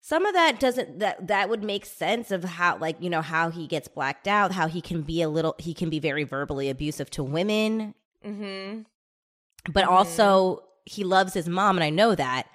some 0.00 0.24
of 0.26 0.34
that 0.34 0.60
doesn't, 0.60 1.00
that, 1.00 1.26
that 1.26 1.48
would 1.48 1.64
make 1.64 1.86
sense 1.86 2.30
of 2.30 2.44
how, 2.44 2.78
like, 2.78 2.96
you 3.00 3.10
know, 3.10 3.20
how 3.20 3.50
he 3.50 3.66
gets 3.66 3.88
blacked 3.88 4.28
out, 4.28 4.52
how 4.52 4.68
he 4.68 4.80
can 4.80 5.02
be 5.02 5.22
a 5.22 5.28
little, 5.28 5.56
he 5.58 5.74
can 5.74 5.90
be 5.90 5.98
very 5.98 6.22
verbally 6.22 6.68
abusive 6.70 7.10
to 7.10 7.24
women, 7.24 7.94
mm-hmm 8.24 8.82
but 9.72 9.84
Mhm. 9.84 9.90
also 9.90 10.62
he 10.84 11.04
loves 11.04 11.34
his 11.34 11.48
mom 11.48 11.76
and 11.76 11.84
i 11.84 11.90
know 11.90 12.14
that 12.16 12.48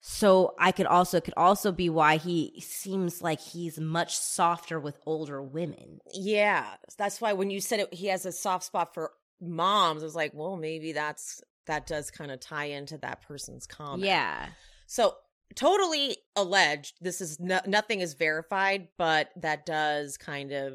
so 0.00 0.54
i 0.58 0.70
could 0.72 0.86
also 0.86 1.20
could 1.20 1.34
also 1.36 1.72
be 1.72 1.90
why 1.90 2.16
he 2.16 2.60
seems 2.60 3.20
like 3.20 3.40
he's 3.40 3.78
much 3.80 4.16
softer 4.16 4.78
with 4.78 4.96
older 5.06 5.42
women 5.42 6.00
Yeah, 6.14 6.64
that's 6.96 7.20
why 7.20 7.32
when 7.32 7.50
you 7.50 7.60
said 7.60 7.80
it, 7.80 7.92
he 7.94 8.06
has 8.06 8.24
a 8.26 8.32
soft 8.32 8.64
spot 8.64 8.94
for 8.94 9.12
moms, 9.40 10.02
I 10.02 10.06
was 10.06 10.14
like, 10.16 10.32
well, 10.34 10.56
maybe 10.56 10.92
that's 10.92 11.42
that 11.66 11.86
does 11.86 12.10
kind 12.10 12.30
of 12.30 12.40
tie 12.40 12.66
into 12.66 12.96
that 12.98 13.22
person's 13.22 13.66
comment. 13.66 14.04
yeah 14.04 14.48
So 14.86 15.14
totally 15.54 16.16
alleged. 16.36 16.96
This 17.00 17.20
is 17.20 17.38
no, 17.40 17.60
nothing 17.66 18.00
is 18.00 18.14
verified, 18.14 18.88
but 18.98 19.30
that 19.36 19.66
does 19.66 20.16
kind 20.16 20.52
of 20.52 20.74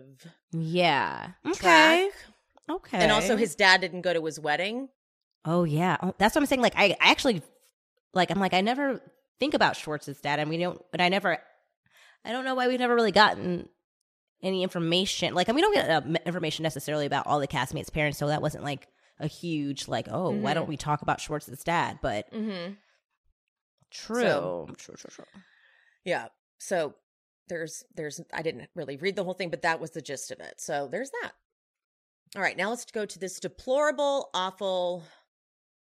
yeah 0.51 1.29
okay 1.47 2.09
track. 2.09 2.11
okay 2.69 2.97
And 2.99 3.11
also, 3.11 3.35
his 3.37 3.55
dad 3.55 3.81
didn't 3.81 4.01
go 4.01 4.13
to 4.13 4.23
his 4.25 4.39
wedding. 4.39 4.89
oh 5.45 5.63
yeah 5.63 5.97
oh, 6.01 6.13
that's 6.17 6.35
what 6.35 6.41
i'm 6.41 6.45
saying 6.45 6.61
like 6.61 6.75
i, 6.77 6.95
I 7.01 7.11
actually 7.11 7.41
like 8.13 8.31
i'm 8.31 8.39
like 8.39 8.53
i 8.53 8.61
never 8.61 9.01
think 9.39 9.53
about 9.53 9.75
schwartz's 9.75 10.19
dad 10.21 10.39
and 10.39 10.49
we 10.49 10.57
don't 10.57 10.81
but 10.91 11.01
i 11.01 11.09
never 11.09 11.37
i 12.25 12.31
don't 12.31 12.45
know 12.45 12.55
why 12.55 12.67
we've 12.67 12.79
never 12.79 12.95
really 12.95 13.11
gotten 13.11 13.67
any 14.41 14.61
information 14.63 15.33
like 15.33 15.47
and 15.47 15.55
we 15.55 15.61
don't 15.61 15.73
get 15.73 15.89
uh, 15.89 16.01
information 16.25 16.63
necessarily 16.63 17.05
about 17.05 17.25
all 17.27 17.39
the 17.39 17.47
castmates 17.47 17.91
parents 17.91 18.17
so 18.17 18.27
that 18.27 18.41
wasn't 18.41 18.63
like 18.63 18.87
a 19.19 19.27
huge 19.27 19.87
like 19.87 20.07
oh 20.11 20.31
why 20.31 20.51
Mhm. 20.51 20.55
don't 20.55 20.67
we 20.69 20.77
talk 20.77 21.01
about 21.01 21.21
schwartz's 21.21 21.63
dad 21.63 21.99
but 22.01 22.31
Mm-hmm. 22.33 22.73
True. 23.91 24.21
So- 24.21 24.67
true, 24.77 24.95
true, 24.95 25.09
true. 25.11 25.25
Yeah. 26.03 26.27
So 26.57 26.95
there's 27.47 27.83
there's 27.95 28.19
I 28.33 28.41
didn't 28.41 28.69
really 28.75 28.97
read 28.97 29.15
the 29.15 29.23
whole 29.23 29.33
thing, 29.35 29.49
but 29.49 29.61
that 29.61 29.79
was 29.79 29.91
the 29.91 30.01
gist 30.01 30.31
of 30.31 30.39
it. 30.39 30.59
So 30.59 30.87
there's 30.91 31.11
that. 31.21 31.31
All 32.35 32.41
right, 32.41 32.57
now 32.57 32.69
let's 32.71 32.85
go 32.85 33.05
to 33.05 33.19
this 33.19 33.39
deplorable, 33.39 34.31
awful 34.33 35.03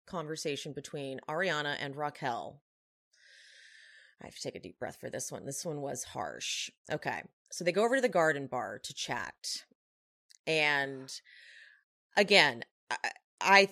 conversation 0.07 0.73
between 0.73 1.19
Ariana 1.29 1.75
and 1.79 1.95
Raquel. 1.95 2.61
I 4.21 4.25
have 4.25 4.35
to 4.35 4.41
take 4.41 4.55
a 4.55 4.59
deep 4.59 4.79
breath 4.79 4.97
for 4.99 5.09
this 5.09 5.31
one. 5.31 5.45
This 5.45 5.63
one 5.63 5.81
was 5.81 6.03
harsh. 6.03 6.71
Okay. 6.91 7.21
So 7.51 7.63
they 7.63 7.71
go 7.71 7.85
over 7.85 7.95
to 7.95 8.01
the 8.01 8.09
garden 8.09 8.47
bar 8.47 8.79
to 8.83 8.93
chat. 8.93 9.63
And 10.47 11.11
again, 12.15 12.63
I, 12.89 12.97
I 13.39 13.69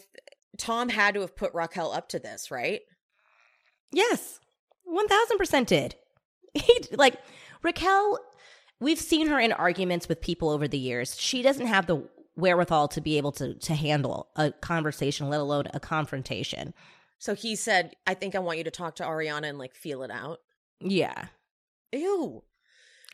Tom 0.58 0.90
had 0.90 1.16
to 1.16 1.22
have 1.22 1.36
put 1.36 1.54
Raquel 1.54 1.92
up 1.92 2.10
to 2.10 2.20
this, 2.20 2.52
right? 2.52 2.82
Yes. 3.92 4.40
1000% 4.88 5.66
did. 5.66 5.96
He 6.54 6.86
like 6.94 7.18
Raquel 7.64 8.18
we've 8.80 9.00
seen 9.00 9.28
her 9.28 9.40
in 9.40 9.52
arguments 9.52 10.08
with 10.08 10.22
people 10.22 10.50
over 10.50 10.68
the 10.68 10.78
years. 10.78 11.20
She 11.20 11.42
doesn't 11.42 11.68
have 11.68 11.88
the 11.88 12.08
wherewithal 12.36 12.88
to 12.90 13.02
be 13.02 13.18
able 13.18 13.32
to 13.34 13.54
to 13.56 13.76
handle 13.76 14.30
a 14.36 14.52
conversation, 14.52 15.30
let 15.30 15.40
alone 15.40 15.66
a 15.74 15.80
confrontation. 15.80 16.74
So 17.18 17.34
he 17.34 17.56
said, 17.56 17.96
I 18.06 18.14
think 18.14 18.36
I 18.36 18.40
want 18.40 18.58
you 18.58 18.64
to 18.66 18.72
talk 18.72 18.96
to 18.98 19.04
Ariana 19.04 19.50
and 19.50 19.58
like 19.58 19.74
feel 19.74 20.04
it 20.04 20.12
out. 20.12 20.40
Yeah. 20.82 21.28
Ew. 21.92 22.44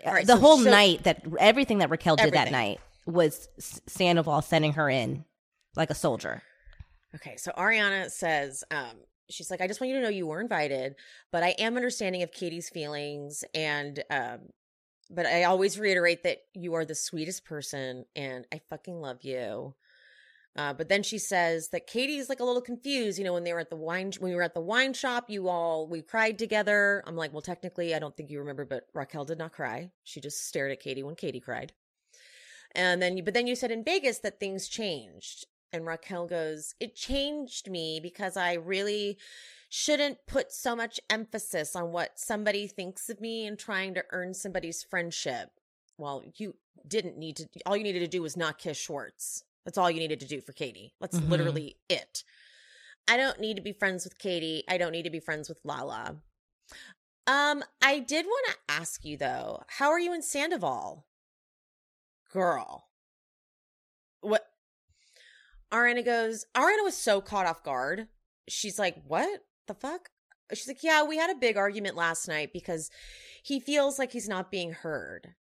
All 0.05 0.13
right, 0.13 0.25
the 0.25 0.33
so- 0.33 0.39
whole 0.39 0.57
so- 0.57 0.69
night 0.69 1.03
that 1.03 1.23
everything 1.39 1.77
that 1.79 1.89
Raquel 1.89 2.15
did 2.15 2.33
that 2.33 2.51
night 2.51 2.79
was 3.05 3.47
Sandoval 3.87 4.41
sending 4.41 4.73
her 4.73 4.89
in 4.89 5.25
like 5.75 5.89
a 5.89 5.95
soldier. 5.95 6.41
Okay, 7.15 7.35
so 7.35 7.51
Ariana 7.57 8.09
says, 8.09 8.63
um, 8.71 8.95
she's 9.29 9.51
like, 9.51 9.59
I 9.61 9.67
just 9.67 9.81
want 9.81 9.89
you 9.89 9.97
to 9.97 10.01
know 10.01 10.09
you 10.09 10.27
were 10.27 10.39
invited, 10.39 10.95
but 11.31 11.43
I 11.43 11.49
am 11.59 11.75
understanding 11.75 12.23
of 12.23 12.31
Katie's 12.31 12.69
feelings, 12.69 13.43
and 13.53 14.01
um, 14.09 14.39
but 15.13 15.25
I 15.25 15.43
always 15.43 15.79
reiterate 15.79 16.23
that 16.23 16.39
you 16.53 16.73
are 16.75 16.85
the 16.85 16.95
sweetest 16.95 17.45
person, 17.45 18.05
and 18.15 18.47
I 18.51 18.61
fucking 18.69 18.99
love 18.99 19.23
you. 19.23 19.75
Uh, 20.55 20.73
but 20.73 20.89
then 20.89 21.01
she 21.01 21.17
says 21.17 21.69
that 21.69 21.87
Katie's 21.87 22.27
like 22.27 22.41
a 22.41 22.43
little 22.43 22.61
confused. 22.61 23.17
You 23.17 23.23
know, 23.23 23.33
when 23.33 23.43
they 23.43 23.53
were 23.53 23.59
at 23.59 23.69
the 23.69 23.75
wine, 23.77 24.11
when 24.19 24.31
we 24.31 24.35
were 24.35 24.41
at 24.41 24.53
the 24.53 24.59
wine 24.61 24.93
shop, 24.93 25.29
you 25.29 25.47
all 25.47 25.87
we 25.87 26.01
cried 26.01 26.37
together. 26.37 27.03
I'm 27.07 27.15
like, 27.15 27.31
well, 27.31 27.41
technically, 27.41 27.95
I 27.95 27.99
don't 27.99 28.15
think 28.15 28.29
you 28.29 28.39
remember, 28.39 28.65
but 28.65 28.87
Raquel 28.93 29.25
did 29.25 29.37
not 29.37 29.53
cry. 29.53 29.91
She 30.03 30.19
just 30.19 30.45
stared 30.45 30.71
at 30.71 30.81
Katie 30.81 31.03
when 31.03 31.15
Katie 31.15 31.39
cried. 31.39 31.71
And 32.73 33.01
then, 33.01 33.23
but 33.23 33.33
then 33.33 33.47
you 33.47 33.55
said 33.55 33.71
in 33.71 33.83
Vegas 33.83 34.19
that 34.19 34.39
things 34.39 34.67
changed. 34.67 35.45
And 35.73 35.85
Raquel 35.85 36.27
goes, 36.27 36.75
It 36.81 36.95
changed 36.95 37.69
me 37.69 38.01
because 38.01 38.35
I 38.35 38.53
really 38.55 39.17
shouldn't 39.73 40.17
put 40.27 40.51
so 40.51 40.75
much 40.75 40.99
emphasis 41.09 41.77
on 41.77 41.93
what 41.93 42.19
somebody 42.19 42.67
thinks 42.67 43.09
of 43.09 43.21
me 43.21 43.47
and 43.47 43.57
trying 43.57 43.93
to 43.93 44.03
earn 44.11 44.33
somebody's 44.33 44.83
friendship. 44.83 45.49
Well, 45.97 46.25
you 46.35 46.55
didn't 46.85 47.17
need 47.17 47.37
to, 47.37 47.47
all 47.65 47.77
you 47.77 47.83
needed 47.83 48.01
to 48.01 48.07
do 48.07 48.21
was 48.21 48.35
not 48.35 48.57
kiss 48.57 48.77
Schwartz. 48.77 49.45
That's 49.63 49.77
all 49.77 49.89
you 49.89 50.01
needed 50.01 50.19
to 50.19 50.27
do 50.27 50.41
for 50.41 50.51
Katie. 50.51 50.93
That's 50.99 51.17
Mhm. 51.17 51.29
literally 51.29 51.77
it. 51.87 52.25
I 53.07 53.15
don't 53.15 53.39
need 53.39 53.55
to 53.55 53.61
be 53.61 53.71
friends 53.71 54.03
with 54.03 54.17
Katie. 54.17 54.65
I 54.67 54.77
don't 54.77 54.91
need 54.91 55.03
to 55.03 55.09
be 55.09 55.21
friends 55.21 55.47
with 55.47 55.63
Lala. 55.63 56.21
Um, 57.25 57.63
I 57.81 57.99
did 57.99 58.25
want 58.25 58.47
to 58.47 58.57
ask 58.73 59.05
you 59.05 59.15
though, 59.15 59.63
how 59.67 59.89
are 59.89 59.99
you 59.99 60.11
in 60.13 60.21
Sandoval? 60.21 61.07
Girl. 62.29 62.89
What 64.19 64.51
Ariana 65.71 66.03
goes, 66.03 66.45
Ariana 66.55 66.83
was 66.83 66.97
so 66.97 67.21
caught 67.21 67.45
off 67.45 67.63
guard. 67.63 68.09
She's 68.49 68.77
like, 68.77 69.01
What 69.05 69.45
the 69.71 69.87
fuck? 69.87 70.09
She's 70.53 70.67
like, 70.67 70.83
Yeah, 70.83 71.03
we 71.03 71.17
had 71.17 71.29
a 71.29 71.35
big 71.35 71.57
argument 71.57 71.95
last 71.95 72.27
night 72.27 72.51
because 72.53 72.89
he 73.41 73.59
feels 73.59 73.97
like 73.97 74.11
he's 74.11 74.27
not 74.29 74.51
being 74.51 74.73
heard. 74.73 75.35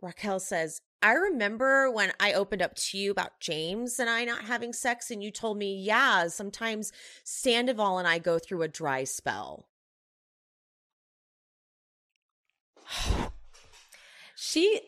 Raquel 0.00 0.40
says, 0.40 0.80
I 1.02 1.12
remember 1.12 1.90
when 1.90 2.12
I 2.18 2.32
opened 2.32 2.62
up 2.62 2.74
to 2.74 2.98
you 2.98 3.10
about 3.10 3.40
James 3.40 3.98
and 3.98 4.08
I 4.08 4.24
not 4.24 4.44
having 4.44 4.72
sex, 4.72 5.10
and 5.10 5.22
you 5.22 5.30
told 5.30 5.58
me, 5.58 5.76
Yeah, 5.76 6.28
sometimes 6.28 6.92
Sandoval 7.24 7.98
and 7.98 8.08
I 8.08 8.18
go 8.18 8.38
through 8.38 8.62
a 8.62 8.68
dry 8.68 9.04
spell. 9.04 9.68
She 14.38 14.82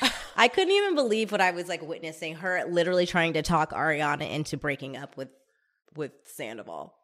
I 0.36 0.46
couldn't 0.46 0.72
even 0.72 0.94
believe 0.94 1.32
what 1.32 1.40
I 1.40 1.50
was 1.50 1.68
like 1.68 1.82
witnessing 1.82 2.36
her 2.36 2.64
literally 2.68 3.04
trying 3.04 3.32
to 3.32 3.42
talk 3.42 3.72
Ariana 3.72 4.30
into 4.30 4.56
breaking 4.56 4.96
up 4.96 5.16
with 5.16 5.28
with 5.96 6.12
Sandoval. 6.24 6.94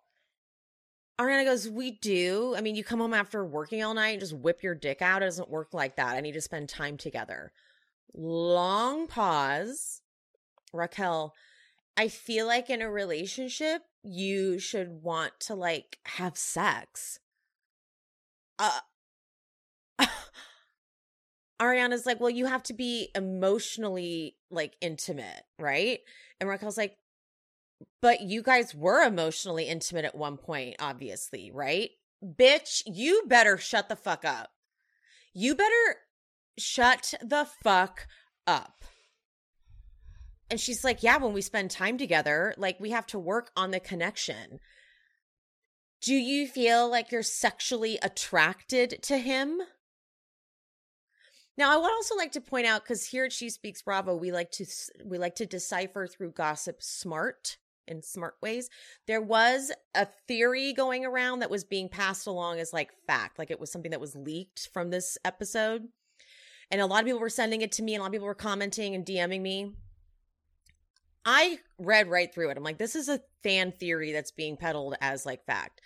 Ariana 1.21 1.45
goes, 1.45 1.69
We 1.69 1.93
do. 1.93 2.55
I 2.57 2.61
mean, 2.61 2.77
you 2.77 2.85
come 2.85 3.01
home 3.01 3.15
after 3.15 3.45
working 3.45 3.83
all 3.83 3.95
night 3.95 4.11
and 4.11 4.21
just 4.21 4.33
whip 4.37 4.63
your 4.63 4.75
dick 4.75 5.03
out. 5.03 5.23
It 5.23 5.27
doesn't 5.27 5.51
work 5.51 5.75
like 5.75 5.97
that. 5.97 6.15
I 6.15 6.21
need 6.21 6.33
to 6.33 6.41
spend 6.41 6.69
time 6.69 6.97
together. 6.97 7.53
Long 8.15 9.09
pause. 9.09 10.03
Raquel, 10.73 11.35
I 11.97 12.09
feel 12.09 12.47
like 12.47 12.71
in 12.71 12.83
a 12.83 12.91
relationship, 12.91 13.83
you 14.03 14.59
should 14.59 15.03
want 15.03 15.33
to 15.41 15.55
like 15.55 15.99
have 16.05 16.37
sex. 16.37 17.19
Uh, 18.59 18.81
Ariana's 21.61 22.07
like, 22.07 22.21
Well, 22.21 22.31
you 22.31 22.47
have 22.47 22.63
to 22.65 22.75
be 22.75 23.09
emotionally 23.17 24.37
like 24.51 24.75
intimate, 24.81 25.43
right? 25.59 25.99
And 26.41 26.49
Raquel's 26.49 26.79
like, 26.79 26.97
but 28.01 28.21
you 28.23 28.43
guys 28.43 28.75
were 28.75 29.03
emotionally 29.03 29.65
intimate 29.65 30.05
at 30.05 30.15
one 30.15 30.37
point, 30.37 30.77
obviously, 30.79 31.51
right? 31.53 31.91
Bitch, 32.25 32.83
you 32.87 33.25
better 33.27 33.59
shut 33.59 33.89
the 33.89 33.97
fuck 33.97 34.25
up. 34.25 34.51
You 35.35 35.55
better 35.55 35.97
shut 36.59 37.15
the 37.23 37.47
fuck 37.63 38.07
up. 38.47 38.85
And 40.51 40.59
she's 40.59 40.83
like, 40.83 41.03
Yeah, 41.03 41.19
when 41.19 41.33
we 41.33 41.43
spend 41.43 41.71
time 41.71 41.99
together, 41.99 42.55
like 42.57 42.81
we 42.81 42.91
have 42.91 43.07
to 43.09 43.19
work 43.19 43.51
on 43.57 43.71
the 43.71 43.81
connection. 43.81 44.61
Do 46.01 46.15
you 46.15 46.47
feel 46.47 46.89
like 46.89 47.11
you're 47.11 47.23
sexually 47.23 47.99
attracted 48.03 49.03
to 49.03 49.19
him? 49.19 49.61
Now, 51.57 51.73
I 51.73 51.77
would 51.77 51.91
also 51.91 52.15
like 52.15 52.33
to 52.33 52.41
point 52.41 52.69
out 52.69 52.85
because 52.85 53.05
here 53.05 53.25
at 53.25 53.33
She 53.33 53.51
Speaks 53.51 53.83
Bravo, 53.83 54.15
we 54.15 54.31
like 54.31 54.53
to 54.53 54.67
we 55.05 55.19
like 55.19 55.35
to 55.37 55.47
decipher 55.47 56.07
through 56.07 56.31
gossip 56.31 56.81
smart 56.81 57.59
in 57.89 58.03
smart 58.03 58.37
ways. 58.41 58.69
There 59.07 59.21
was 59.21 59.73
a 59.95 60.07
theory 60.27 60.73
going 60.73 61.05
around 61.05 61.41
that 61.41 61.51
was 61.51 61.65
being 61.65 61.89
passed 61.89 62.27
along 62.27 62.61
as 62.61 62.73
like 62.73 62.91
fact, 63.07 63.39
like 63.39 63.51
it 63.51 63.61
was 63.61 63.73
something 63.73 63.91
that 63.91 64.01
was 64.01 64.15
leaked 64.17 64.69
from 64.73 64.91
this 64.91 65.19
episode, 65.25 65.89
and 66.71 66.81
a 66.81 66.87
lot 66.87 67.01
of 67.01 67.07
people 67.07 67.21
were 67.21 67.29
sending 67.29 67.63
it 67.63 67.73
to 67.73 67.83
me, 67.83 67.95
and 67.95 68.01
a 68.01 68.03
lot 68.03 68.09
of 68.09 68.13
people 68.13 68.27
were 68.27 68.35
commenting 68.35 68.95
and 68.95 69.05
DMing 69.05 69.41
me. 69.41 69.73
I 71.25 71.59
read 71.79 72.09
right 72.09 72.33
through 72.33 72.51
it. 72.51 72.57
I'm 72.57 72.63
like, 72.63 72.79
this 72.79 72.97
is 72.97 73.09
a 73.09 73.21
fan 73.43 73.73
theory 73.73 74.13
that's 74.13 74.31
being 74.31 74.57
peddled 74.57 74.95
as 75.01 75.27
like 75.27 75.45
fact 75.45 75.81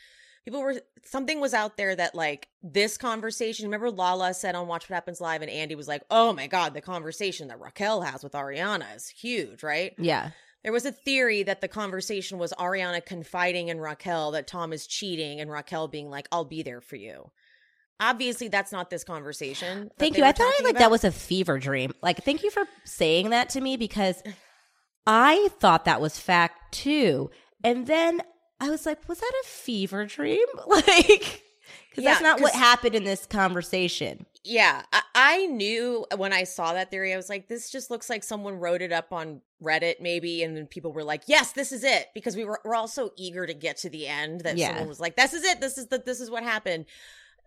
people 0.44 0.60
were 0.60 0.80
something 1.04 1.40
was 1.40 1.54
out 1.54 1.76
there 1.76 1.94
that 1.94 2.14
like 2.14 2.48
this 2.62 2.96
conversation 2.96 3.66
remember 3.66 3.90
lala 3.90 4.34
said 4.34 4.54
on 4.54 4.66
watch 4.66 4.88
what 4.88 4.94
happens 4.94 5.20
live 5.20 5.42
and 5.42 5.50
andy 5.50 5.74
was 5.74 5.88
like 5.88 6.02
oh 6.10 6.32
my 6.32 6.46
god 6.46 6.74
the 6.74 6.80
conversation 6.80 7.48
that 7.48 7.60
raquel 7.60 8.02
has 8.02 8.22
with 8.22 8.32
ariana 8.32 8.94
is 8.96 9.08
huge 9.08 9.62
right 9.62 9.94
Yeah. 9.98 10.30
There 10.62 10.72
was 10.72 10.84
a 10.84 10.92
theory 10.92 11.42
that 11.42 11.60
the 11.60 11.68
conversation 11.68 12.38
was 12.38 12.52
ariana 12.58 13.04
confiding 13.04 13.68
in 13.68 13.80
raquel 13.80 14.30
that 14.32 14.46
tom 14.46 14.72
is 14.72 14.86
cheating 14.86 15.40
and 15.40 15.50
raquel 15.50 15.88
being 15.88 16.10
like 16.10 16.28
i'll 16.32 16.44
be 16.44 16.62
there 16.62 16.80
for 16.80 16.96
you 16.96 17.30
obviously 18.00 18.48
that's 18.48 18.72
not 18.72 18.90
this 18.90 19.04
conversation 19.04 19.90
Thank 19.98 20.16
you. 20.18 20.24
I 20.24 20.32
thought 20.32 20.52
like 20.60 20.70
about. 20.72 20.80
that 20.80 20.90
was 20.90 21.04
a 21.04 21.12
fever 21.12 21.58
dream. 21.58 21.92
Like 22.02 22.24
thank 22.24 22.42
you 22.42 22.50
for 22.50 22.64
saying 22.84 23.30
that 23.30 23.50
to 23.50 23.60
me 23.60 23.76
because 23.76 24.22
I 25.06 25.48
thought 25.60 25.84
that 25.84 26.00
was 26.00 26.18
fact 26.18 26.72
too. 26.72 27.30
And 27.62 27.86
then 27.86 28.20
I 28.60 28.70
was 28.70 28.86
like, 28.86 29.08
was 29.08 29.20
that 29.20 29.32
a 29.44 29.46
fever 29.46 30.04
dream? 30.06 30.46
Like 30.66 31.42
cuz 31.94 32.04
Yeah, 32.04 32.12
that's 32.12 32.22
not 32.22 32.40
what 32.40 32.54
happened 32.54 32.94
in 32.94 33.04
this 33.04 33.24
conversation. 33.26 34.26
Yeah, 34.44 34.82
I, 34.92 35.02
I 35.14 35.46
knew 35.46 36.04
when 36.16 36.32
I 36.32 36.42
saw 36.44 36.72
that 36.72 36.90
theory, 36.90 37.12
I 37.12 37.16
was 37.16 37.28
like, 37.28 37.46
this 37.46 37.70
just 37.70 37.90
looks 37.90 38.10
like 38.10 38.24
someone 38.24 38.58
wrote 38.58 38.82
it 38.82 38.90
up 38.92 39.12
on 39.12 39.42
Reddit, 39.62 40.00
maybe, 40.00 40.42
and 40.42 40.56
then 40.56 40.66
people 40.66 40.92
were 40.92 41.04
like, 41.04 41.22
yes, 41.26 41.52
this 41.52 41.72
is 41.72 41.84
it, 41.84 42.08
because 42.14 42.36
we 42.36 42.44
were 42.44 42.60
we're 42.64 42.74
all 42.74 42.88
so 42.88 43.12
eager 43.16 43.46
to 43.46 43.54
get 43.54 43.76
to 43.78 43.90
the 43.90 44.06
end 44.06 44.40
that 44.42 44.56
Yeah. 44.56 44.68
someone 44.68 44.88
was 44.88 45.00
like, 45.00 45.16
this 45.16 45.32
is 45.32 45.44
it, 45.44 45.60
this 45.60 45.78
is 45.78 45.86
the 45.86 45.98
this 45.98 46.20
is 46.20 46.30
what 46.30 46.42
happened. 46.42 46.86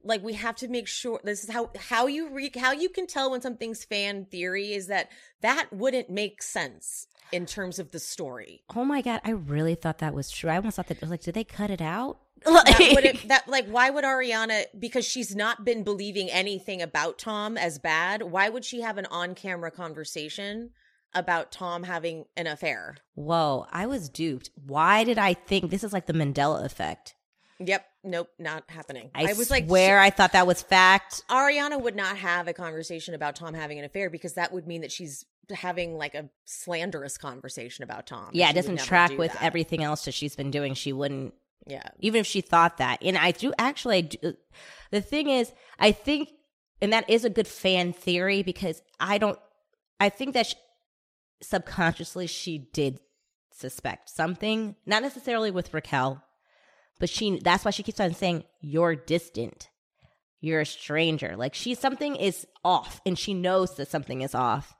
Like 0.03 0.23
we 0.23 0.33
have 0.33 0.55
to 0.57 0.67
make 0.67 0.87
sure 0.87 1.19
this 1.23 1.43
is 1.43 1.49
how 1.49 1.71
how 1.89 2.05
you 2.07 2.29
re- 2.29 2.51
how 2.55 2.71
you 2.71 2.89
can 2.89 3.07
tell 3.07 3.31
when 3.31 3.41
something's 3.41 3.83
fan 3.83 4.25
theory 4.25 4.71
is 4.73 4.87
that 4.87 5.09
that 5.41 5.67
wouldn't 5.71 6.09
make 6.11 6.43
sense 6.43 7.07
in 7.31 7.47
terms 7.47 7.79
of 7.79 7.89
the 7.91 7.97
story. 7.99 8.61
Oh 8.75 8.85
my 8.85 9.01
god, 9.01 9.19
I 9.23 9.31
really 9.31 9.73
thought 9.73 9.97
that 9.97 10.13
was 10.13 10.29
true. 10.29 10.51
I 10.51 10.57
almost 10.57 10.75
thought 10.75 10.87
that 10.89 11.01
like 11.09 11.21
did 11.23 11.33
they 11.33 11.43
cut 11.43 11.71
it 11.71 11.81
out? 11.81 12.19
that 12.43 12.65
Like- 12.79 12.91
would 12.93 13.29
that 13.29 13.47
like 13.47 13.65
why 13.65 13.89
would 13.89 14.03
Ariana 14.05 14.65
because 14.77 15.05
she's 15.05 15.35
not 15.35 15.65
been 15.65 15.83
believing 15.83 16.29
anything 16.29 16.83
about 16.83 17.17
Tom 17.17 17.57
as 17.57 17.79
bad, 17.79 18.21
why 18.21 18.47
would 18.49 18.63
she 18.63 18.81
have 18.81 18.99
an 18.99 19.07
on-camera 19.07 19.71
conversation 19.71 20.69
about 21.15 21.51
Tom 21.51 21.83
having 21.83 22.25
an 22.37 22.47
affair? 22.47 22.97
Whoa, 23.15 23.65
I 23.71 23.87
was 23.87 24.09
duped. 24.09 24.49
Why 24.65 25.03
did 25.03 25.17
I 25.17 25.33
think 25.33 25.71
this 25.71 25.83
is 25.83 25.93
like 25.93 26.05
the 26.05 26.13
Mandela 26.13 26.63
effect? 26.63 27.15
Yep, 27.59 27.85
nope, 28.03 28.29
not 28.37 28.65
happening. 28.67 29.11
I, 29.15 29.29
I, 29.29 29.33
was 29.33 29.49
like 29.49 29.65
where 29.67 29.99
I 29.99 30.09
thought 30.09 30.33
that 30.33 30.45
was 30.45 30.61
fact. 30.61 31.23
Ariana 31.29 31.81
would 31.81 31.95
not 31.95 32.17
have 32.17 32.49
a 32.49 32.53
conversation 32.53 33.13
about 33.13 33.35
Tom 33.37 33.53
having 33.53 33.79
an 33.79 33.85
affair 33.85 34.09
because 34.09 34.33
that 34.33 34.51
would 34.51 34.67
mean 34.67 34.81
that 34.81 34.91
she's 34.91 35.25
having 35.53 35.97
like 35.97 36.15
a 36.15 36.29
slanderous 36.43 37.17
conversation 37.17 37.83
about 37.83 38.07
Tom. 38.07 38.29
Yeah, 38.33 38.49
it 38.49 38.53
doesn't 38.53 38.79
track 38.79 39.11
do 39.11 39.17
with 39.17 39.31
that. 39.33 39.43
everything 39.43 39.83
else 39.83 40.03
that 40.05 40.13
she's 40.13 40.35
been 40.35 40.51
doing. 40.51 40.73
She 40.73 40.91
wouldn't 40.91 41.33
Yeah. 41.65 41.87
even 42.01 42.19
if 42.19 42.27
she 42.27 42.41
thought 42.41 42.77
that. 42.77 43.01
And 43.01 43.17
I 43.17 43.31
do 43.31 43.53
actually, 43.57 43.97
I 43.97 44.01
do, 44.01 44.33
the 44.91 45.01
thing 45.01 45.29
is, 45.29 45.53
I 45.79 45.93
think, 45.93 46.29
and 46.81 46.91
that 46.91 47.09
is 47.09 47.23
a 47.23 47.29
good 47.29 47.47
fan 47.47 47.93
theory 47.93 48.43
because 48.43 48.81
I 48.99 49.17
don't, 49.17 49.39
I 49.97 50.09
think 50.09 50.33
that 50.33 50.47
she, 50.47 50.55
subconsciously 51.41 52.27
she 52.27 52.57
did 52.73 52.99
suspect 53.51 54.09
something, 54.09 54.75
not 54.85 55.01
necessarily 55.01 55.51
with 55.51 55.73
Raquel, 55.73 56.23
but 56.99 57.09
she, 57.09 57.39
that's 57.39 57.63
why 57.65 57.71
she 57.71 57.83
keeps 57.83 57.99
on 57.99 58.13
saying, 58.13 58.43
you're 58.61 58.95
distant. 58.95 59.69
you're 60.45 60.61
a 60.61 60.65
stranger. 60.65 61.35
Like 61.35 61.55
she 61.55 61.73
something 61.73 62.15
is 62.15 62.45
off 62.63 63.01
and 63.05 63.17
she 63.17 63.33
knows 63.33 63.75
that 63.75 63.89
something 63.89 64.21
is 64.21 64.35
off. 64.35 64.75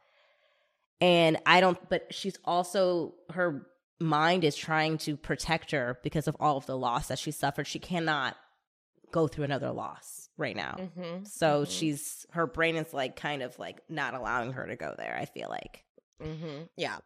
And 1.02 1.38
I 1.46 1.60
don't 1.60 1.78
but 1.90 2.14
she's 2.14 2.38
also 2.46 3.16
her 3.32 3.66
mind 4.00 4.44
is 4.44 4.56
trying 4.56 4.98
to 5.00 5.18
protect 5.18 5.72
her 5.72 6.00
because 6.04 6.28
of 6.28 6.36
all 6.40 6.58
of 6.58 6.66
the 6.66 6.78
loss 6.78 7.08
that 7.08 7.20
she 7.20 7.32
suffered. 7.32 7.66
She 7.68 7.80
cannot 7.80 8.36
go 9.12 9.28
through 9.28 9.46
another 9.46 9.72
loss 9.72 10.30
right 10.38 10.56
now. 10.56 10.76
Mm-hmm. 10.80 11.24
So 11.24 11.66
she's 11.66 12.26
her 12.32 12.46
brain 12.46 12.76
is 12.76 12.94
like 12.94 13.16
kind 13.16 13.42
of 13.42 13.58
like 13.58 13.82
not 13.90 14.14
allowing 14.14 14.54
her 14.54 14.68
to 14.68 14.76
go 14.76 14.94
there, 14.98 15.18
I 15.20 15.26
feel 15.26 15.50
like. 15.50 15.85
Mm-hmm. 16.22 16.64
Yeah. 16.78 16.98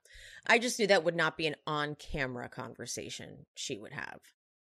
I 0.48 0.60
just 0.60 0.80
knew 0.80 0.88
that 0.88 1.04
would 1.04 1.16
not 1.16 1.38
be 1.38 1.48
an 1.48 1.56
on 1.66 1.96
camera 1.96 2.50
conversation 2.50 3.46
she 3.56 3.78
would 3.78 3.94
have. 3.94 4.20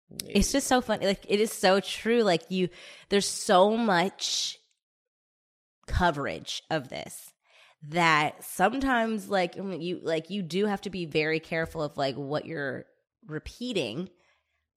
No. 0.09 0.29
It's 0.29 0.51
just 0.51 0.67
so 0.67 0.81
funny. 0.81 1.05
Like 1.05 1.25
it 1.27 1.39
is 1.39 1.51
so 1.51 1.79
true. 1.79 2.21
Like 2.21 2.43
you 2.49 2.69
there's 3.09 3.27
so 3.27 3.75
much 3.75 4.59
coverage 5.87 6.63
of 6.69 6.89
this 6.89 7.31
that 7.89 8.43
sometimes 8.43 9.29
like 9.29 9.55
you 9.55 9.99
like 10.01 10.29
you 10.29 10.41
do 10.41 10.65
have 10.65 10.81
to 10.81 10.89
be 10.89 11.05
very 11.05 11.39
careful 11.39 11.83
of 11.83 11.97
like 11.97 12.15
what 12.15 12.45
you're 12.45 12.85
repeating 13.27 14.09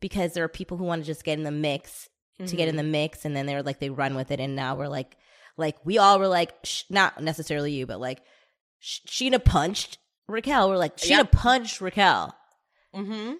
because 0.01 0.35
there 0.35 0.45
are 0.45 0.49
people 0.49 0.77
who 0.77 0.85
want 0.85 1.03
to 1.03 1.07
just 1.07 1.25
get 1.25 1.39
in 1.39 1.45
the 1.45 1.51
mix 1.51 2.09
to 2.47 2.55
get 2.55 2.69
in 2.69 2.77
the 2.77 2.85
mix 2.85 3.25
and 3.25 3.35
then 3.35 3.47
they're 3.47 3.65
like 3.65 3.81
they 3.81 3.91
run 3.91 4.15
with 4.15 4.31
it 4.31 4.39
and 4.39 4.55
now 4.55 4.77
we're 4.77 4.87
like 4.87 5.17
like 5.57 5.75
we 5.85 5.99
all 5.99 6.21
were 6.21 6.29
like 6.29 6.53
sh- 6.63 6.85
not 6.89 7.21
necessarily 7.21 7.73
you 7.73 7.85
but 7.85 7.99
like 7.99 8.21
Scheana 8.83 9.45
punched 9.45 9.99
Raquel 10.29 10.69
we're 10.69 10.77
like 10.77 10.97
Scheana 10.97 11.09
Yep. 11.19 11.33
punched 11.33 11.81
Raquel 11.81 12.35
Mm-hmm. 12.95 13.35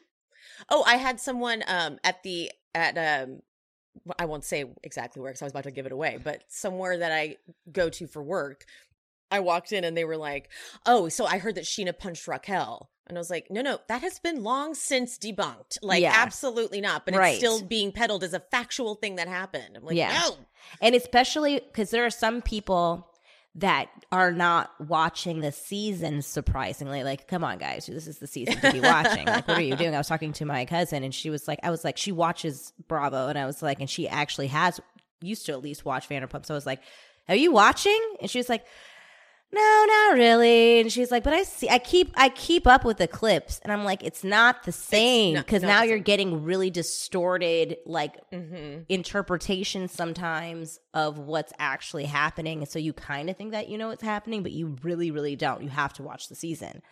Oh, 0.71 0.85
I 0.87 0.97
had 0.97 1.21
someone 1.21 1.63
um 1.67 1.99
at 2.05 2.23
the 2.23 2.51
at 2.75 2.99
um 2.99 3.41
I 4.19 4.27
won't 4.27 4.45
say 4.45 4.65
exactly 4.83 5.21
where 5.23 5.31
because 5.33 5.43
I 5.43 5.47
was 5.47 5.53
about 5.53 5.65
to 5.65 5.71
give 5.71 5.87
it 5.87 5.93
away, 5.93 6.19
but 6.23 6.45
somewhere 6.49 6.99
that 6.99 7.11
I 7.13 7.37
go 7.73 7.89
to 7.91 8.07
for 8.07 8.23
work, 8.23 8.65
I 9.31 9.41
walked 9.41 9.73
in 9.73 9.83
and 9.85 9.97
they 9.97 10.05
were 10.05 10.17
like, 10.17 10.51
"Oh, 10.87 11.09
so 11.09 11.25
I 11.27 11.39
heard 11.39 11.57
that 11.57 11.65
Scheana 11.65 11.99
punched 11.99 12.29
Raquel." 12.29 12.91
And 13.09 13.17
I 13.17 13.21
was 13.21 13.31
like, 13.31 13.47
no, 13.51 13.63
no, 13.63 13.79
that 13.89 14.03
has 14.03 14.19
been 14.19 14.43
long 14.45 14.75
since 14.75 15.17
debunked. 15.19 15.79
Like, 15.81 16.03
Yeah. 16.03 16.13
absolutely 16.15 16.83
not. 16.83 17.07
But 17.07 17.15
Right. 17.15 17.29
it's 17.31 17.39
still 17.39 17.63
being 17.67 17.91
peddled 17.91 18.23
as 18.23 18.35
a 18.35 18.41
factual 18.41 18.97
thing 18.97 19.17
that 19.17 19.27
happened. 19.29 19.79
I'm 19.79 19.83
like, 19.83 19.97
Yeah. 19.97 20.13
no. 20.13 20.37
And 20.83 20.95
especially 20.95 21.59
because 21.59 21.89
there 21.91 22.05
are 22.05 22.11
some 22.11 22.43
people 22.43 23.11
that 23.59 23.89
are 24.13 24.33
not 24.33 24.71
watching 24.81 25.41
the 25.41 25.51
season, 25.53 26.23
surprisingly. 26.23 27.03
Like, 27.03 27.27
come 27.27 27.43
on, 27.43 27.59
guys, 27.59 27.87
this 27.87 28.07
is 28.07 28.19
the 28.19 28.27
season 28.27 28.61
to 28.61 28.73
be 28.73 28.81
watching. 28.81 29.27
like, 29.27 29.49
what 29.49 29.59
are 29.59 29.63
you 29.63 29.77
doing? 29.77 29.95
I 29.95 29.99
was 29.99 30.07
talking 30.07 30.33
to 30.35 30.45
my 30.45 30.65
cousin, 30.65 31.03
and 31.03 31.15
she 31.15 31.29
was 31.29 31.49
like, 31.49 31.59
I 31.63 31.71
was 31.71 31.85
like, 31.85 31.97
she 31.97 32.13
watches 32.13 32.73
Bravo. 32.87 33.27
And 33.29 33.39
I 33.39 33.47
was 33.47 33.63
like, 33.63 33.81
and 33.81 33.91
she 33.91 34.09
actually 34.09 34.47
has, 34.49 34.81
used 35.21 35.47
to 35.47 35.53
at 35.53 35.63
least 35.63 35.85
watch 35.85 36.09
Vanderpump. 36.09 36.47
So 36.47 36.55
I 36.55 36.57
was 36.57 36.67
like, 36.67 36.81
are 37.29 37.35
you 37.35 37.53
watching? 37.53 38.01
And 38.21 38.31
she 38.31 38.39
was 38.39 38.49
like, 38.49 38.65
no, 39.51 39.85
not 39.89 40.15
really. 40.15 40.81
And 40.81 40.93
she's 40.93 41.11
like, 41.11 41.25
but 41.25 41.33
I 41.33 41.43
see, 41.43 41.69
I 41.71 41.79
keep, 41.79 42.13
I 42.17 42.29
keep 42.29 42.67
up 42.67 42.85
with 42.85 42.99
the 42.99 43.09
clips, 43.09 43.61
and 43.63 43.73
I'm 43.73 43.83
like, 43.85 44.03
it's 44.05 44.23
not 44.23 44.65
the 44.65 44.73
same 44.73 45.37
because 45.37 45.63
now 45.63 45.83
you're 45.83 45.97
same. 45.97 46.03
getting 46.03 46.45
really 46.45 46.71
distorted, 46.71 47.79
like 47.87 48.17
Mm-hmm. 48.31 48.83
interpretation 48.89 49.89
sometimes 49.89 50.79
of 50.93 51.19
what's 51.19 51.53
actually 51.59 52.05
happening. 52.05 52.59
And 52.59 52.69
so 52.69 52.79
you 52.79 52.93
kind 52.93 53.31
of 53.31 53.37
think 53.37 53.53
that 53.53 53.69
you 53.69 53.79
know 53.79 53.89
what's 53.89 54.03
happening, 54.03 54.43
but 54.43 54.53
you 54.53 54.77
really, 54.83 55.11
really 55.11 55.35
don't. 55.35 55.63
You 55.63 55.71
have 55.71 55.95
to 55.95 56.03
watch 56.03 56.29
the 56.29 56.35
season. 56.35 56.83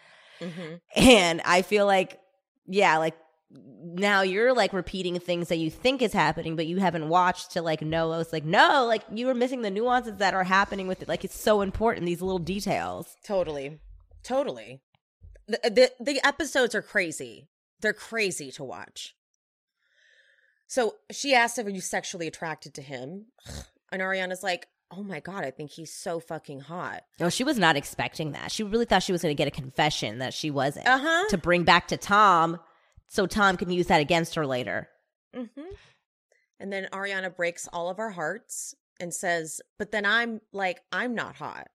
Mm-hmm. 0.40 0.74
And 0.96 1.42
I 1.44 1.62
feel 1.62 1.84
like, 1.86 2.18
yeah, 2.66 2.96
like 2.98 3.16
now 3.50 4.22
you're 4.22 4.52
like 4.54 4.72
repeating 4.72 5.18
things 5.20 5.48
that 5.48 5.56
you 5.56 5.70
think 5.70 6.02
is 6.02 6.12
happening, 6.12 6.56
but 6.56 6.66
you 6.66 6.78
haven't 6.78 7.08
watched 7.08 7.52
to 7.52 7.62
like 7.62 7.80
know. 7.82 8.10
I 8.12 8.18
was 8.18 8.32
like, 8.32 8.44
no, 8.44 8.84
like 8.86 9.02
you 9.12 9.26
were 9.26 9.34
missing 9.34 9.62
the 9.62 9.70
nuances 9.70 10.16
that 10.16 10.34
are 10.34 10.44
happening 10.44 10.88
with 10.88 11.02
it. 11.02 11.08
Like 11.08 11.24
it's 11.24 11.38
so 11.38 11.60
important, 11.62 12.06
these 12.06 12.20
little 12.22 12.38
details. 12.40 13.16
Totally. 13.24 13.78
Totally. 14.22 14.80
The, 15.46 15.60
the 15.64 15.92
the 16.00 16.26
episodes 16.26 16.74
are 16.74 16.82
crazy. 16.82 17.48
They're 17.80 17.92
crazy 17.92 18.50
to 18.52 18.64
watch. 18.64 19.14
So 20.66 20.96
she 21.12 21.34
asked 21.34 21.58
if 21.58 21.66
are 21.66 21.70
you 21.70 21.80
sexually 21.80 22.26
attracted 22.26 22.74
to 22.74 22.82
him? 22.82 23.26
And 23.92 24.02
Ariana's 24.02 24.42
like, 24.42 24.66
Oh 24.90 25.04
my 25.04 25.20
god, 25.20 25.44
I 25.44 25.52
think 25.52 25.70
he's 25.70 25.92
so 25.94 26.18
fucking 26.18 26.58
hot. 26.60 27.02
No, 27.20 27.28
she 27.30 27.44
was 27.44 27.56
not 27.56 27.76
expecting 27.76 28.32
that. 28.32 28.50
She 28.50 28.64
really 28.64 28.84
thought 28.84 29.04
she 29.04 29.12
was 29.12 29.22
going 29.22 29.34
to 29.34 29.38
get 29.40 29.46
a 29.46 29.52
confession 29.52 30.18
that 30.18 30.34
she 30.34 30.50
wasn't 30.50 30.88
Uh-huh. 30.88 31.28
to 31.30 31.38
bring 31.38 31.62
back 31.62 31.86
to 31.88 31.96
Tom 31.96 32.58
so 33.08 33.26
Tom 33.26 33.56
can 33.56 33.70
use 33.70 33.86
that 33.86 34.00
against 34.00 34.34
her 34.34 34.46
later. 34.46 34.88
Mm-hmm. 35.34 35.74
And 36.58 36.72
then 36.72 36.88
Ariana 36.92 37.34
breaks 37.34 37.68
all 37.72 37.88
of 37.88 37.98
our 37.98 38.10
hearts 38.10 38.74
and 39.00 39.12
says, 39.12 39.60
But 39.78 39.92
then 39.92 40.06
I'm 40.06 40.40
like, 40.52 40.80
I'm 40.92 41.14
not 41.14 41.36
hot. 41.36 41.68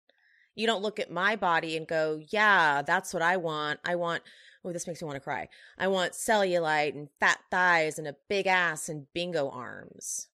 You 0.55 0.67
don't 0.67 0.81
look 0.81 0.99
at 0.99 1.11
my 1.11 1.35
body 1.35 1.77
and 1.77 1.87
go, 1.87 2.21
Yeah, 2.29 2.81
that's 2.81 3.13
what 3.13 3.23
I 3.23 3.37
want. 3.37 3.79
I 3.85 3.95
want, 3.95 4.23
oh, 4.65 4.71
this 4.71 4.87
makes 4.87 5.01
me 5.01 5.05
want 5.05 5.17
to 5.17 5.21
cry. 5.21 5.47
I 5.77 5.87
want 5.87 6.13
cellulite 6.13 6.95
and 6.95 7.09
fat 7.19 7.39
thighs 7.49 7.99
and 7.99 8.07
a 8.07 8.15
big 8.29 8.47
ass 8.47 8.89
and 8.89 9.07
bingo 9.13 9.49
arms. 9.49 10.27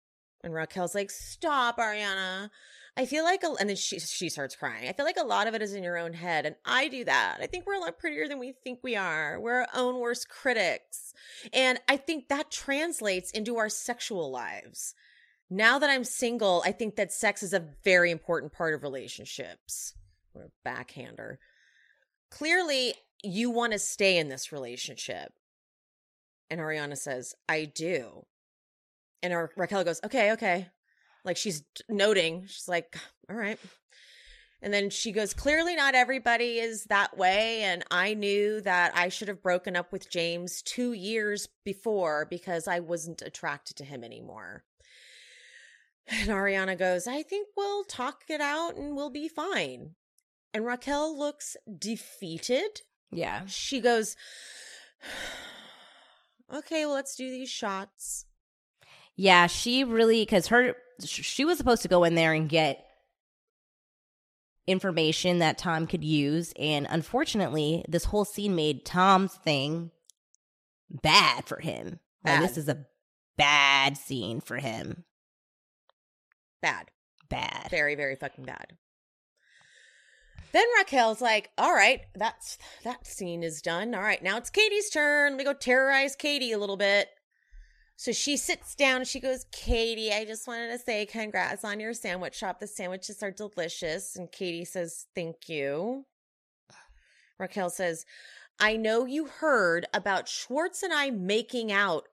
And 0.43 0.53
Raquel's 0.53 0.95
like, 0.95 1.11
Stop, 1.11 1.77
Ariana. 1.77 2.49
I 2.97 3.05
feel 3.05 3.23
like, 3.23 3.43
a, 3.43 3.53
and 3.59 3.69
then 3.69 3.75
she 3.75 3.99
she 3.99 4.27
starts 4.27 4.55
crying. 4.55 4.89
I 4.89 4.93
feel 4.93 5.05
like 5.05 5.19
a 5.19 5.25
lot 5.25 5.47
of 5.47 5.53
it 5.53 5.61
is 5.61 5.75
in 5.75 5.83
your 5.83 5.97
own 5.97 6.13
head, 6.13 6.47
and 6.47 6.55
I 6.65 6.87
do 6.87 7.05
that. 7.05 7.37
I 7.39 7.45
think 7.45 7.67
we're 7.67 7.75
a 7.75 7.79
lot 7.79 7.99
prettier 7.99 8.27
than 8.27 8.39
we 8.39 8.53
think 8.63 8.79
we 8.81 8.95
are. 8.95 9.39
We're 9.39 9.61
our 9.61 9.67
own 9.75 9.99
worst 9.99 10.27
critics, 10.29 11.13
and 11.53 11.79
I 11.87 11.97
think 11.97 12.27
that 12.29 12.49
translates 12.49 13.29
into 13.29 13.57
our 13.57 13.69
sexual 13.69 14.31
lives. 14.31 14.95
Now 15.49 15.77
that 15.79 15.89
I'm 15.89 16.03
single, 16.03 16.63
I 16.65 16.71
think 16.71 16.95
that 16.95 17.13
sex 17.13 17.43
is 17.43 17.53
a 17.53 17.63
very 17.83 18.09
important 18.11 18.51
part 18.51 18.73
of 18.73 18.83
relationships. 18.83 19.93
What 20.33 20.45
a 20.45 20.51
backhander. 20.65 21.39
Clearly, 22.31 22.95
you 23.23 23.49
want 23.49 23.73
to 23.73 23.79
stay 23.79 24.17
in 24.17 24.27
this 24.27 24.51
relationship. 24.51 25.33
And 26.49 26.59
Ariana 26.59 26.97
says, 26.97 27.33
I 27.47 27.65
do. 27.65 28.25
And 29.23 29.33
Ra- 29.33 29.47
Raquel 29.55 29.83
goes, 29.83 29.99
okay, 30.03 30.31
okay. 30.33 30.67
Like 31.27 31.37
she's 31.37 31.63
noting, 31.89 32.45
she's 32.47 32.67
like, 32.69 32.97
all 33.29 33.35
right. 33.35 33.59
And 34.61 34.73
then 34.73 34.89
she 34.89 35.11
goes, 35.11 35.33
clearly 35.33 35.75
not 35.75 35.93
everybody 35.93 36.57
is 36.57 36.85
that 36.85 37.17
way. 37.17 37.61
And 37.61 37.83
I 37.91 38.13
knew 38.15 38.61
that 38.61 38.93
I 38.95 39.09
should 39.09 39.27
have 39.27 39.43
broken 39.43 39.75
up 39.75 39.91
with 39.91 40.09
James 40.09 40.63
two 40.63 40.93
years 40.93 41.47
before 41.63 42.25
because 42.29 42.67
I 42.67 42.79
wasn't 42.79 43.21
attracted 43.21 43.77
to 43.77 43.83
him 43.83 44.03
anymore. 44.03 44.63
And 46.07 46.29
Ariana 46.29 46.77
goes, 46.77 47.05
I 47.05 47.21
think 47.21 47.49
we'll 47.57 47.83
talk 47.83 48.23
it 48.29 48.39
out 48.39 48.77
and 48.77 48.95
we'll 48.95 49.09
be 49.09 49.27
fine. 49.27 49.91
And 50.53 50.65
Raquel 50.65 51.17
looks 51.17 51.57
defeated. 51.77 52.81
Yeah. 53.11 53.41
She 53.47 53.81
goes, 53.81 54.15
okay, 56.53 56.85
well, 56.85 56.95
let's 56.95 57.17
do 57.17 57.29
these 57.29 57.49
shots. 57.49 58.26
Yeah, 59.18 59.48
she 59.48 59.84
really 59.84 60.22
because 60.22 60.48
her 60.48 60.76
she 61.03 61.44
was 61.44 61.57
supposed 61.57 61.81
to 61.81 61.88
go 61.88 62.03
in 62.03 62.15
there 62.15 62.34
and 62.34 62.48
get 62.48 62.85
information 64.68 65.39
that 65.39 65.57
Tom 65.57 65.88
could 65.88 66.03
use, 66.03 66.53
and 66.57 66.88
unfortunately, 66.89 67.84
this 67.88 68.06
whole 68.06 68.26
scene 68.26 68.56
made 68.56 68.85
Tom's 68.85 69.34
thing 69.34 69.91
bad 70.89 71.45
for 71.45 71.60
him. 71.60 71.99
Like, 72.23 72.41
this 72.41 72.57
is 72.57 72.68
a 72.68 72.85
bad 73.38 73.98
scene 73.98 74.41
for 74.41 74.57
him. 74.57 75.06
Bad. 76.61 76.91
Bad. 77.30 77.68
Very, 77.69 77.95
very 77.95 78.15
fucking 78.15 78.45
bad. 78.45 78.77
Then 80.52 80.65
Raquel's 80.77 81.22
like, 81.22 81.49
all 81.57 81.73
right, 81.73 82.02
that's 82.15 82.57
that 82.84 83.06
scene 83.06 83.44
is 83.44 83.61
done. 83.61 83.94
All 83.94 84.02
right, 84.02 84.22
now 84.23 84.38
it's 84.38 84.49
Katie's 84.49 84.89
turn. 84.89 85.34
Let 85.34 85.38
me 85.38 85.44
go 85.44 85.53
terrorize 85.53 86.15
Katie 86.15 86.52
a 86.52 86.57
little 86.57 86.77
bit. 86.77 87.10
So 87.97 88.11
she 88.11 88.37
sits 88.37 88.75
down 88.75 88.97
and 88.97 89.07
she 89.07 89.19
goes, 89.19 89.45
Katie, 89.51 90.13
I 90.13 90.23
just 90.23 90.47
wanted 90.47 90.71
to 90.71 90.77
say 90.77 91.05
congrats 91.05 91.65
on 91.65 91.79
your 91.79 91.93
sandwich 91.93 92.35
shop. 92.35 92.59
The 92.59 92.67
sandwiches 92.67 93.23
are 93.23 93.31
delicious. 93.31 94.15
And 94.15 94.31
Katie 94.31 94.65
says, 94.65 95.07
Thank 95.15 95.49
you. 95.49 96.05
Raquel 97.39 97.69
says, 97.69 98.05
I 98.59 98.77
know 98.77 99.05
you 99.05 99.25
heard 99.25 99.87
about 99.93 100.27
Schwartz 100.27 100.83
and 100.83 100.93
I 100.93 101.09
making 101.09 101.71
out 101.71 102.07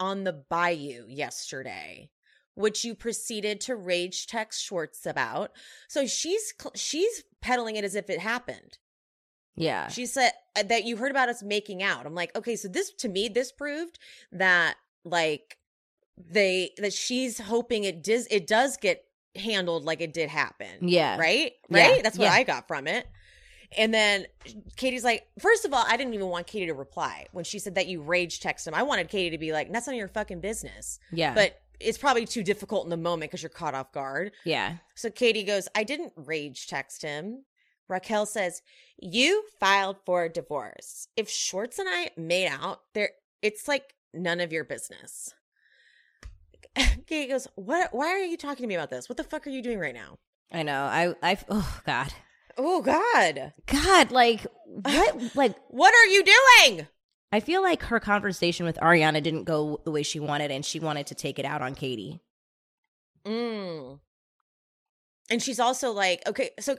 on 0.00 0.24
the 0.24 0.32
bayou 0.32 1.06
yesterday 1.08 2.10
which 2.54 2.84
you 2.84 2.94
proceeded 2.94 3.60
to 3.62 3.76
rage 3.76 4.26
text 4.26 4.62
Schwartz 4.62 5.06
about. 5.06 5.52
So 5.88 6.06
she's 6.06 6.52
she's 6.74 7.24
peddling 7.40 7.76
it 7.76 7.84
as 7.84 7.94
if 7.94 8.10
it 8.10 8.18
happened. 8.18 8.78
Yeah. 9.54 9.88
She 9.88 10.06
said 10.06 10.32
uh, 10.56 10.62
that 10.64 10.84
you 10.84 10.96
heard 10.96 11.10
about 11.10 11.28
us 11.28 11.42
making 11.42 11.82
out. 11.82 12.06
I'm 12.06 12.14
like, 12.14 12.34
okay, 12.36 12.56
so 12.56 12.68
this 12.68 12.92
to 12.94 13.08
me 13.08 13.28
this 13.28 13.52
proved 13.52 13.98
that 14.32 14.76
like 15.04 15.56
they 16.16 16.70
that 16.78 16.92
she's 16.92 17.38
hoping 17.38 17.84
it 17.84 18.02
does 18.02 18.26
it 18.30 18.46
does 18.46 18.76
get 18.76 19.04
handled 19.34 19.84
like 19.84 20.00
it 20.00 20.12
did 20.12 20.28
happen. 20.28 20.68
Yeah. 20.88 21.18
Right? 21.18 21.52
Yeah. 21.68 21.88
Right? 21.92 22.02
That's 22.02 22.18
what 22.18 22.24
Yeah. 22.26 22.32
I 22.34 22.42
got 22.42 22.68
from 22.68 22.86
it. 22.86 23.06
And 23.78 23.92
then 23.94 24.26
Katie's 24.76 25.04
like, 25.04 25.26
first 25.38 25.64
of 25.64 25.72
all, 25.72 25.82
I 25.88 25.96
didn't 25.96 26.12
even 26.12 26.28
want 26.28 26.46
Katie 26.46 26.66
to 26.66 26.74
reply 26.74 27.26
when 27.32 27.44
she 27.44 27.58
said 27.58 27.76
that 27.76 27.86
you 27.86 28.02
rage 28.02 28.40
text 28.40 28.66
him. 28.66 28.74
I 28.74 28.82
wanted 28.82 29.08
Katie 29.08 29.30
to 29.30 29.38
be 29.38 29.52
like, 29.52 29.72
that's 29.72 29.86
none 29.86 29.94
of 29.94 29.98
your 29.98 30.08
fucking 30.08 30.40
business. 30.40 30.98
Yeah. 31.10 31.32
But 31.32 31.58
it's 31.80 31.96
probably 31.96 32.26
too 32.26 32.42
difficult 32.42 32.84
in 32.84 32.90
the 32.90 32.98
moment 32.98 33.30
because 33.30 33.42
you're 33.42 33.48
caught 33.48 33.74
off 33.74 33.90
guard. 33.92 34.32
Yeah. 34.44 34.76
So 34.94 35.10
Katie 35.10 35.42
goes, 35.42 35.68
I 35.74 35.84
didn't 35.84 36.12
rage 36.16 36.66
text 36.66 37.00
him. 37.00 37.44
Raquel 37.88 38.26
says, 38.26 38.60
You 38.98 39.44
filed 39.58 39.96
for 40.04 40.28
divorce. 40.28 41.08
If 41.16 41.30
Schwartz 41.30 41.78
and 41.78 41.88
I 41.90 42.10
made 42.16 42.48
out, 42.48 42.80
there 42.92 43.10
it's 43.40 43.66
like 43.66 43.94
none 44.14 44.40
of 44.40 44.52
your 44.52 44.64
business. 44.64 45.34
Katie 47.06 47.30
goes, 47.30 47.48
What 47.54 47.88
why 47.92 48.08
are 48.08 48.24
you 48.24 48.36
talking 48.36 48.62
to 48.62 48.66
me 48.66 48.74
about 48.74 48.90
this? 48.90 49.08
What 49.08 49.16
the 49.16 49.24
fuck 49.24 49.46
are 49.46 49.50
you 49.50 49.62
doing 49.62 49.78
right 49.78 49.94
now? 49.94 50.18
I 50.52 50.62
know. 50.62 50.84
I 50.84 51.14
I 51.22 51.38
oh 51.48 51.80
god. 51.86 52.12
Oh 52.56 52.82
God. 52.82 53.52
God, 53.66 54.10
like 54.10 54.46
what 54.66 55.36
like 55.36 55.56
What 55.68 55.94
are 55.94 56.06
you 56.06 56.24
doing? 56.24 56.86
I 57.32 57.40
feel 57.40 57.62
like 57.62 57.84
her 57.84 57.98
conversation 57.98 58.66
with 58.66 58.76
Ariana 58.76 59.22
didn't 59.22 59.44
go 59.44 59.80
the 59.84 59.90
way 59.90 60.02
she 60.02 60.20
wanted 60.20 60.50
and 60.50 60.64
she 60.64 60.78
wanted 60.78 61.06
to 61.06 61.14
take 61.14 61.38
it 61.38 61.46
out 61.46 61.62
on 61.62 61.74
Katie. 61.74 62.20
Mm. 63.24 64.00
And 65.30 65.42
she's 65.42 65.58
also 65.58 65.92
like, 65.92 66.22
okay, 66.26 66.50
so 66.60 66.76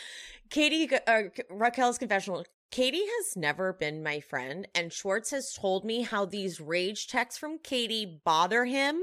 Katie, 0.50 0.90
uh, 1.06 1.22
Raquel's 1.48 1.98
confessional. 1.98 2.44
Katie 2.72 3.04
has 3.18 3.36
never 3.36 3.74
been 3.74 4.02
my 4.02 4.18
friend, 4.18 4.66
and 4.74 4.90
Schwartz 4.90 5.30
has 5.30 5.52
told 5.52 5.84
me 5.84 6.00
how 6.00 6.24
these 6.24 6.58
rage 6.58 7.06
texts 7.06 7.38
from 7.38 7.58
Katie 7.58 8.22
bother 8.24 8.64
him, 8.64 8.98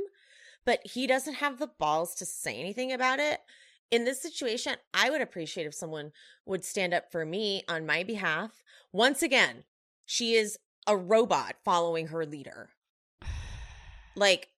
but 0.66 0.80
he 0.84 1.06
doesn't 1.06 1.36
have 1.36 1.60
the 1.60 1.68
balls 1.68 2.16
to 2.16 2.26
say 2.26 2.56
anything 2.60 2.92
about 2.92 3.20
it. 3.20 3.42
In 3.92 4.06
this 4.06 4.24
situation, 4.24 4.78
I 4.92 5.12
would 5.12 5.22
appreciate 5.22 5.68
if 5.68 5.76
someone 5.76 6.14
would 6.48 6.66
stand 6.66 6.96
up 6.96 7.12
for 7.12 7.28
me 7.28 7.62
on 7.70 7.86
my 7.86 8.02
behalf. 8.02 8.64
Once 8.92 9.22
again, 9.22 9.66
she 10.04 10.34
is 10.34 10.58
a 10.88 10.98
robot 10.98 11.56
following 11.64 12.08
her 12.08 12.26
leader. 12.26 12.70
Like, 14.16 14.50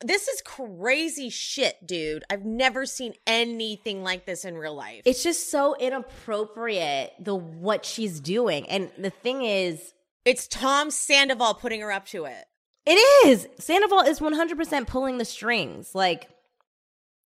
this 0.00 0.28
is 0.28 0.40
crazy 0.42 1.28
shit, 1.28 1.86
dude. 1.86 2.24
I've 2.30 2.44
never 2.44 2.86
seen 2.86 3.14
anything 3.26 4.02
like 4.02 4.26
this 4.26 4.44
in 4.44 4.56
real 4.56 4.74
life. 4.74 5.02
It's 5.04 5.22
just 5.22 5.50
so 5.50 5.74
inappropriate 5.76 7.12
the 7.20 7.34
what 7.34 7.84
she's 7.84 8.20
doing. 8.20 8.68
And 8.68 8.90
the 8.96 9.10
thing 9.10 9.42
is, 9.42 9.94
it's 10.24 10.46
Tom 10.46 10.90
Sandoval 10.90 11.54
putting 11.54 11.80
her 11.80 11.90
up 11.90 12.06
to 12.06 12.26
it. 12.26 12.44
It 12.86 12.98
is. 13.26 13.48
Sandoval 13.58 14.00
is 14.00 14.20
100% 14.20 14.86
pulling 14.86 15.18
the 15.18 15.24
strings. 15.24 15.94
Like 15.94 16.28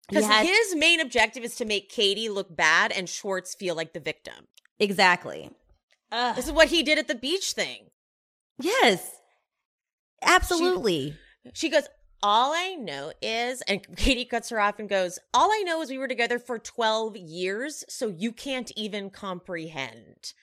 because 0.09 0.25
his 0.25 0.75
main 0.75 0.99
objective 0.99 1.43
is 1.43 1.55
to 1.57 1.65
make 1.65 1.89
Katie 1.89 2.29
look 2.29 2.55
bad 2.55 2.91
and 2.91 3.09
Schwartz 3.09 3.55
feel 3.55 3.75
like 3.75 3.93
the 3.93 3.99
victim. 3.99 4.47
Exactly. 4.79 5.51
Ugh. 6.11 6.35
This 6.35 6.45
is 6.45 6.51
what 6.51 6.69
he 6.69 6.83
did 6.83 6.97
at 6.97 7.07
the 7.07 7.15
beach 7.15 7.51
thing. 7.51 7.87
Yes. 8.59 9.11
Absolutely. 10.21 11.15
She, 11.45 11.51
she 11.53 11.69
goes, 11.69 11.83
all 12.23 12.53
I 12.53 12.75
know 12.75 13.11
is, 13.21 13.61
and 13.63 13.85
Katie 13.95 14.25
cuts 14.25 14.49
her 14.49 14.59
off 14.59 14.79
and 14.79 14.89
goes, 14.89 15.19
All 15.33 15.51
I 15.51 15.63
know 15.65 15.81
is 15.81 15.89
we 15.89 15.97
were 15.97 16.07
together 16.07 16.39
for 16.39 16.59
12 16.59 17.17
years, 17.17 17.83
so 17.89 18.07
you 18.07 18.31
can't 18.31 18.71
even 18.75 19.09
comprehend. 19.09 20.33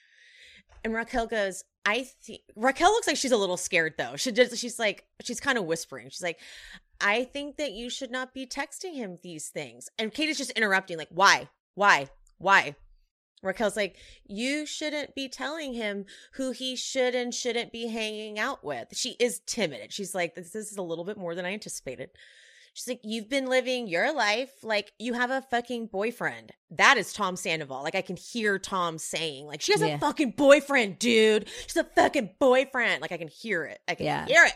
And 0.83 0.93
Raquel 0.93 1.27
goes, 1.27 1.63
I 1.85 2.07
think 2.23 2.41
Raquel 2.55 2.91
looks 2.91 3.07
like 3.07 3.17
she's 3.17 3.31
a 3.31 3.37
little 3.37 3.57
scared 3.57 3.95
though. 3.97 4.15
She 4.15 4.31
just, 4.31 4.57
she's 4.57 4.79
like, 4.79 5.05
she's 5.23 5.39
kind 5.39 5.57
of 5.57 5.65
whispering. 5.65 6.09
She's 6.09 6.23
like, 6.23 6.39
I 7.01 7.23
think 7.25 7.57
that 7.57 7.71
you 7.71 7.89
should 7.89 8.11
not 8.11 8.33
be 8.33 8.45
texting 8.45 8.95
him 8.95 9.17
these 9.21 9.49
things. 9.49 9.89
And 9.99 10.13
Katie's 10.13 10.37
just 10.37 10.51
interrupting, 10.51 10.97
like, 10.97 11.09
why? 11.11 11.49
Why? 11.73 12.09
Why? 12.37 12.75
Raquel's 13.45 13.75
like, 13.75 13.97
you 14.27 14.65
shouldn't 14.65 15.15
be 15.15 15.29
telling 15.29 15.73
him 15.73 16.05
who 16.33 16.51
he 16.51 16.75
should 16.75 17.15
and 17.15 17.33
shouldn't 17.33 17.71
be 17.71 17.87
hanging 17.87 18.39
out 18.39 18.63
with. 18.63 18.89
She 18.93 19.11
is 19.19 19.41
timid. 19.45 19.93
She's 19.93 20.15
like, 20.15 20.35
this, 20.35 20.51
this 20.51 20.71
is 20.71 20.77
a 20.77 20.81
little 20.81 21.05
bit 21.05 21.17
more 21.17 21.35
than 21.35 21.45
I 21.45 21.53
anticipated. 21.53 22.09
She's 22.73 22.89
like, 22.89 22.99
you've 23.03 23.29
been 23.29 23.45
living 23.45 23.87
your 23.87 24.13
life 24.13 24.51
like 24.61 24.91
you 24.99 25.13
have 25.13 25.31
a 25.31 25.41
fucking 25.43 25.87
boyfriend. 25.87 26.51
That 26.71 26.97
is 26.97 27.13
Tom 27.13 27.37
Sandoval. 27.37 27.83
Like 27.83 27.95
I 27.95 28.01
can 28.01 28.17
hear 28.17 28.59
Tom 28.59 28.97
saying, 28.97 29.47
like, 29.47 29.61
she 29.61 29.71
has 29.71 29.79
yeah. 29.79 29.95
a 29.95 29.97
fucking 29.97 30.31
boyfriend, 30.31 30.99
dude. 30.99 31.47
She's 31.67 31.77
a 31.77 31.85
fucking 31.85 32.31
boyfriend. 32.37 33.01
Like 33.01 33.13
I 33.13 33.17
can 33.17 33.29
hear 33.29 33.63
it. 33.63 33.79
I 33.87 33.95
can 33.95 34.05
yeah. 34.05 34.25
hear 34.25 34.43
it. 34.43 34.55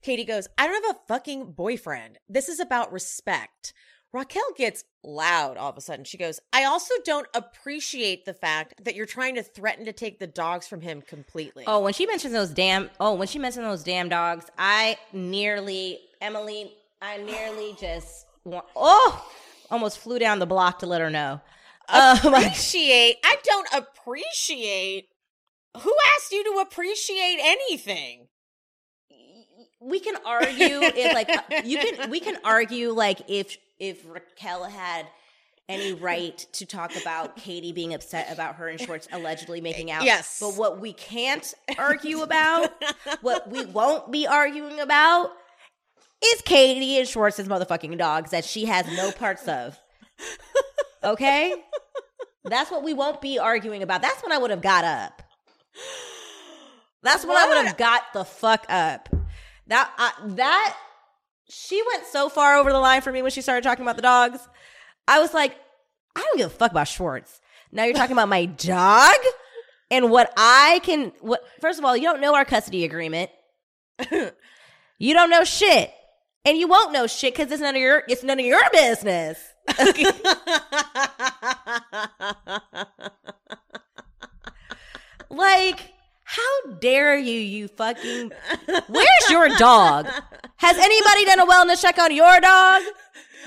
Katie 0.00 0.24
goes, 0.24 0.48
I 0.56 0.66
don't 0.66 0.84
have 0.84 0.96
a 0.96 1.06
fucking 1.06 1.52
boyfriend. 1.52 2.18
This 2.28 2.48
is 2.48 2.60
about 2.60 2.92
respect. 2.92 3.74
Raquel 4.14 4.44
gets 4.56 4.84
loud 5.02 5.56
all 5.56 5.70
of 5.70 5.76
a 5.76 5.80
sudden. 5.80 6.04
She 6.04 6.16
goes, 6.16 6.38
I 6.52 6.64
also 6.64 6.94
don't 7.04 7.26
appreciate 7.34 8.24
the 8.24 8.32
fact 8.32 8.84
that 8.84 8.94
you're 8.94 9.06
trying 9.06 9.34
to 9.34 9.42
threaten 9.42 9.84
to 9.86 9.92
take 9.92 10.20
the 10.20 10.28
dogs 10.28 10.68
from 10.68 10.80
him 10.80 11.02
completely. 11.02 11.64
Oh, 11.66 11.80
when 11.80 11.92
she 11.92 12.06
mentions 12.06 12.32
those 12.32 12.50
damn 12.50 12.90
oh, 13.00 13.14
when 13.14 13.26
she 13.26 13.40
mentioned 13.40 13.66
those 13.66 13.82
damn 13.82 14.08
dogs, 14.08 14.46
I 14.56 14.96
nearly 15.12 15.98
Emily, 16.20 16.72
I 17.02 17.16
nearly 17.18 17.74
just 17.78 18.26
want, 18.44 18.66
oh 18.76 19.28
almost 19.68 19.98
flew 19.98 20.20
down 20.20 20.38
the 20.38 20.46
block 20.46 20.78
to 20.78 20.86
let 20.86 21.00
her 21.00 21.10
know. 21.10 21.40
Uh, 21.88 22.16
appreciate. 22.24 23.16
I 23.24 23.36
don't 23.42 23.68
appreciate. 23.74 25.08
Who 25.76 25.92
asked 26.16 26.30
you 26.30 26.44
to 26.44 26.60
appreciate 26.60 27.38
anything? 27.42 28.28
we 29.84 30.00
can 30.00 30.16
argue 30.24 30.80
if 30.82 31.12
like 31.14 31.28
you 31.64 31.78
can 31.78 32.10
we 32.10 32.18
can 32.18 32.38
argue 32.42 32.90
like 32.90 33.20
if 33.28 33.56
if 33.78 34.04
Raquel 34.06 34.64
had 34.64 35.06
any 35.68 35.92
right 35.92 36.36
to 36.52 36.66
talk 36.66 36.94
about 37.00 37.36
Katie 37.44 37.72
being 37.72 37.94
upset 37.94 38.32
about 38.32 38.56
her 38.56 38.68
and 38.68 38.80
Schwartz 38.80 39.08
allegedly 39.12 39.60
making 39.60 39.90
out. 39.90 40.04
Yes. 40.04 40.38
But 40.40 40.54
what 40.56 40.80
we 40.80 40.92
can't 40.92 41.54
argue 41.78 42.22
about, 42.22 42.70
what 43.22 43.50
we 43.50 43.64
won't 43.66 44.12
be 44.12 44.26
arguing 44.26 44.80
about, 44.80 45.30
is 46.24 46.42
Katie 46.42 46.98
and 46.98 47.08
Schwartz's 47.08 47.48
motherfucking 47.48 47.96
dogs 47.98 48.30
that 48.30 48.44
she 48.44 48.66
has 48.66 48.86
no 48.96 49.10
parts 49.10 49.46
of. 49.48 49.78
Okay? 51.02 51.54
That's 52.44 52.70
what 52.70 52.82
we 52.82 52.94
won't 52.94 53.20
be 53.20 53.38
arguing 53.38 53.82
about. 53.82 54.02
That's 54.02 54.22
when 54.22 54.32
I 54.32 54.38
would 54.38 54.50
have 54.50 54.62
got 54.62 54.84
up. 54.84 55.22
That's 57.02 57.24
when 57.24 57.34
what? 57.34 57.44
I 57.44 57.48
would 57.48 57.66
have 57.66 57.76
got 57.76 58.02
the 58.12 58.24
fuck 58.24 58.64
up. 58.68 59.08
That 59.66 59.90
uh, 59.98 60.10
that 60.34 60.76
she 61.54 61.82
went 61.92 62.06
so 62.06 62.28
far 62.28 62.56
over 62.56 62.72
the 62.72 62.78
line 62.78 63.00
for 63.00 63.12
me 63.12 63.22
when 63.22 63.30
she 63.30 63.40
started 63.40 63.62
talking 63.62 63.84
about 63.84 63.94
the 63.96 64.02
dogs. 64.02 64.40
I 65.06 65.20
was 65.20 65.32
like, 65.32 65.56
I 66.16 66.20
don't 66.20 66.38
give 66.38 66.48
a 66.48 66.50
fuck 66.50 66.72
about 66.72 66.88
Schwartz. 66.88 67.40
Now 67.72 67.84
you're 67.84 67.94
talking 67.94 68.12
about 68.12 68.28
my 68.28 68.46
dog 68.46 69.14
and 69.90 70.10
what 70.10 70.32
I 70.36 70.80
can. 70.82 71.12
What? 71.20 71.42
First 71.60 71.78
of 71.78 71.84
all, 71.84 71.96
you 71.96 72.04
don't 72.04 72.20
know 72.20 72.34
our 72.34 72.44
custody 72.44 72.84
agreement. 72.84 73.30
you 74.10 75.14
don't 75.14 75.30
know 75.30 75.44
shit, 75.44 75.92
and 76.44 76.58
you 76.58 76.66
won't 76.68 76.92
know 76.92 77.06
shit 77.06 77.34
because 77.34 77.50
it's 77.52 77.62
none 77.62 77.76
of 77.76 77.80
your. 77.80 78.02
It's 78.08 78.22
none 78.22 78.40
of 78.40 78.44
your 78.44 78.60
business. 78.72 79.38
like 85.30 85.93
how 86.34 86.72
dare 86.80 87.16
you, 87.16 87.38
you 87.38 87.68
fucking. 87.68 88.32
Where's 88.88 89.30
your 89.30 89.48
dog? 89.56 90.06
Has 90.56 90.76
anybody 90.76 91.24
done 91.24 91.40
a 91.40 91.46
wellness 91.46 91.80
check 91.80 91.98
on 91.98 92.14
your 92.14 92.40
dog? 92.40 92.82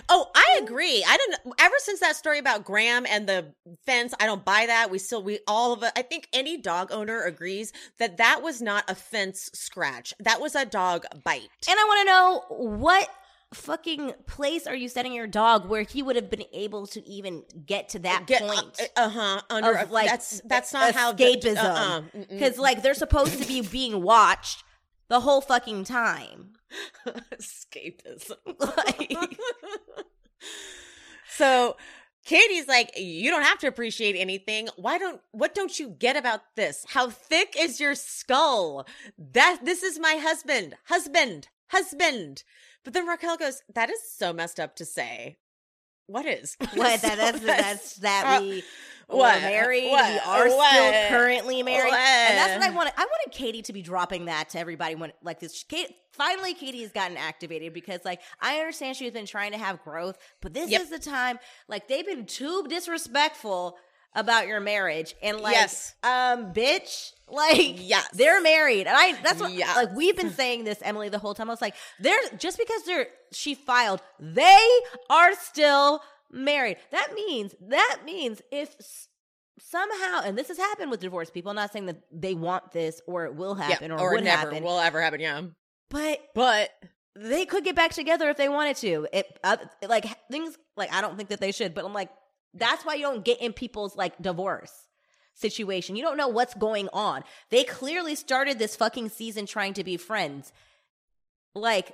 Oh, 0.09 0.29
I 0.35 0.59
agree. 0.61 1.03
I 1.07 1.17
didn't 1.17 1.55
ever 1.59 1.75
since 1.79 1.99
that 1.99 2.15
story 2.15 2.39
about 2.39 2.63
Graham 2.63 3.05
and 3.09 3.27
the 3.27 3.53
fence. 3.85 4.13
I 4.19 4.25
don't 4.25 4.45
buy 4.45 4.65
that. 4.67 4.89
We 4.89 4.99
still 4.99 5.21
we 5.21 5.39
all 5.47 5.73
of 5.73 5.83
it. 5.83 5.91
I 5.95 6.01
think 6.01 6.27
any 6.33 6.57
dog 6.57 6.91
owner 6.91 7.23
agrees 7.23 7.73
that 7.99 8.17
that 8.17 8.41
was 8.41 8.61
not 8.61 8.89
a 8.89 8.95
fence 8.95 9.49
scratch. 9.53 10.13
That 10.19 10.39
was 10.39 10.55
a 10.55 10.65
dog 10.65 11.05
bite. 11.23 11.49
And 11.67 11.79
I 11.79 11.83
want 11.83 11.99
to 12.01 12.05
know 12.05 12.45
what 12.49 13.09
fucking 13.53 14.13
place 14.25 14.67
are 14.67 14.75
you 14.75 14.89
setting 14.89 15.13
your 15.13 15.27
dog 15.27 15.67
where 15.67 15.83
he 15.83 16.03
would 16.03 16.15
have 16.15 16.29
been 16.29 16.43
able 16.53 16.85
to 16.87 17.07
even 17.07 17.43
get 17.65 17.89
to 17.89 17.99
that 17.99 18.27
get, 18.27 18.41
uh, 18.41 18.47
point? 18.47 18.81
Uh 18.95 19.09
huh. 19.09 19.41
Under 19.49 19.73
of, 19.73 19.91
like 19.91 20.09
that's 20.09 20.41
that's 20.45 20.73
not 20.73 20.93
escapism. 20.93 20.95
how 20.95 21.13
escapism. 21.13 22.29
Because 22.29 22.57
uh-uh. 22.57 22.61
like 22.61 22.81
they're 22.81 22.93
supposed 22.93 23.41
to 23.41 23.47
be 23.47 23.61
being 23.61 24.01
watched 24.01 24.63
the 25.07 25.21
whole 25.21 25.41
fucking 25.41 25.85
time. 25.85 26.53
escapism. 27.07 28.35
like, 28.59 29.39
so 31.29 31.77
Katie's 32.25 32.67
like, 32.67 32.91
you 32.97 33.31
don't 33.31 33.43
have 33.43 33.59
to 33.59 33.67
appreciate 33.67 34.17
anything. 34.17 34.67
Why 34.75 34.97
don't 34.97 35.21
what 35.31 35.55
don't 35.55 35.79
you 35.79 35.89
get 35.89 36.17
about 36.17 36.41
this? 36.55 36.85
How 36.89 37.09
thick 37.09 37.55
is 37.57 37.79
your 37.79 37.95
skull? 37.95 38.85
That 39.17 39.59
this 39.63 39.83
is 39.83 39.97
my 39.97 40.15
husband. 40.15 40.75
Husband. 40.85 41.47
Husband. 41.69 42.43
But 42.87 42.93
then 42.93 43.05
Raquel 43.05 43.35
goes, 43.35 43.63
"That 43.75 43.89
is 43.89 43.99
so 44.09 44.31
messed 44.31 44.61
up 44.61 44.77
to 44.77 44.85
say." 44.85 45.35
What 46.05 46.25
is? 46.25 46.55
What, 46.73 47.01
that, 47.01 47.17
that's 47.17 47.39
that's 47.41 47.95
that 47.97 48.37
uh, 48.37 48.41
we 48.41 48.63
what? 49.07 49.35
were 49.35 49.41
married. 49.41 49.91
What? 49.91 50.09
We 50.09 50.19
are 50.19 50.47
what? 50.47 50.73
still 50.73 51.09
currently 51.09 51.63
married, 51.63 51.89
what? 51.89 51.99
and 51.99 52.37
that's 52.37 52.53
what 52.53 52.63
I 52.63 52.73
wanted. 52.73 52.93
I 52.95 53.01
wanted 53.01 53.33
Katie 53.33 53.61
to 53.63 53.73
be 53.73 53.81
dropping 53.81 54.23
that 54.25 54.47
to 54.51 54.59
everybody 54.59 54.95
when 54.95 55.11
like 55.21 55.41
this. 55.41 55.63
Kate, 55.63 55.93
finally, 56.13 56.53
Katie 56.53 56.81
has 56.81 56.93
gotten 56.93 57.17
activated 57.17 57.73
because 57.73 58.05
like 58.05 58.21
I 58.39 58.59
understand 58.59 58.95
she's 58.95 59.11
been 59.11 59.25
trying 59.25 59.51
to 59.51 59.57
have 59.57 59.83
growth, 59.83 60.17
but 60.41 60.53
this 60.53 60.71
yep. 60.71 60.79
is 60.79 60.89
the 60.89 60.99
time. 60.99 61.39
Like 61.67 61.89
they've 61.89 62.05
been 62.05 62.25
too 62.25 62.67
disrespectful 62.69 63.75
about 64.15 64.47
your 64.47 64.59
marriage 64.59 65.15
and 65.21 65.39
like 65.41 65.53
Yes. 65.53 65.93
um 66.03 66.53
bitch 66.53 67.11
like 67.29 67.75
Yes. 67.77 68.07
they're 68.13 68.41
married 68.41 68.87
and 68.87 68.95
i 68.97 69.13
that's 69.21 69.39
what 69.39 69.51
Yes. 69.53 69.75
like 69.75 69.93
we've 69.95 70.15
been 70.15 70.31
saying 70.41 70.63
this 70.63 70.79
emily 70.81 71.09
the 71.09 71.19
whole 71.19 71.33
time 71.33 71.49
i 71.49 71.53
was 71.53 71.61
like 71.61 71.75
they're 71.99 72.17
just 72.37 72.57
because 72.57 72.83
they're 72.83 73.07
she 73.31 73.53
filed 73.53 74.01
they 74.19 74.67
are 75.09 75.33
still 75.35 76.01
married 76.31 76.77
that 76.91 77.13
means 77.13 77.53
that 77.61 77.99
means 78.05 78.41
if 78.51 78.75
somehow 79.59 80.21
and 80.23 80.37
this 80.37 80.47
has 80.47 80.57
happened 80.57 80.91
with 80.91 80.99
divorced 80.99 81.33
people 81.33 81.49
i'm 81.49 81.55
not 81.55 81.71
saying 81.73 81.87
that 81.87 81.97
they 82.11 82.33
want 82.33 82.71
this 82.71 83.01
or 83.07 83.25
it 83.25 83.35
will 83.35 83.55
happen 83.55 83.91
or, 83.91 83.99
or 83.99 84.11
would 84.13 84.23
never 84.23 84.37
happen 84.49 84.63
will 84.63 84.79
ever 84.79 85.01
happen. 85.01 85.19
Yeah, 85.19 85.41
but 85.89 86.19
but 86.35 86.69
they 87.15 87.45
could 87.45 87.63
get 87.63 87.75
back 87.75 87.91
together 87.93 88.29
if 88.29 88.37
they 88.37 88.47
wanted 88.49 88.77
to. 88.77 89.07
It 89.11 89.39
uh, 89.43 89.57
like 89.87 90.05
things 90.29 90.55
like 90.75 90.93
I 90.93 91.01
don't 91.01 91.17
think 91.17 91.29
that 91.29 91.39
they 91.39 91.51
should, 91.51 91.73
but 91.73 91.83
I'm 91.83 91.93
like 91.93 92.09
that's 92.57 92.85
why 92.85 92.95
you 92.95 93.03
don't 93.03 93.25
get 93.25 93.41
in 93.41 93.53
people's 93.53 93.95
like 93.95 94.21
divorce 94.21 94.87
situation. 95.33 95.95
You 95.95 96.03
don't 96.03 96.17
know 96.17 96.27
what's 96.27 96.53
going 96.53 96.89
on. 96.93 97.23
They 97.49 97.63
clearly 97.63 98.15
started 98.15 98.59
this 98.59 98.75
fucking 98.75 99.09
season 99.09 99.45
trying 99.45 99.73
to 99.73 99.83
be 99.83 99.97
friends. 99.97 100.51
Like 101.53 101.93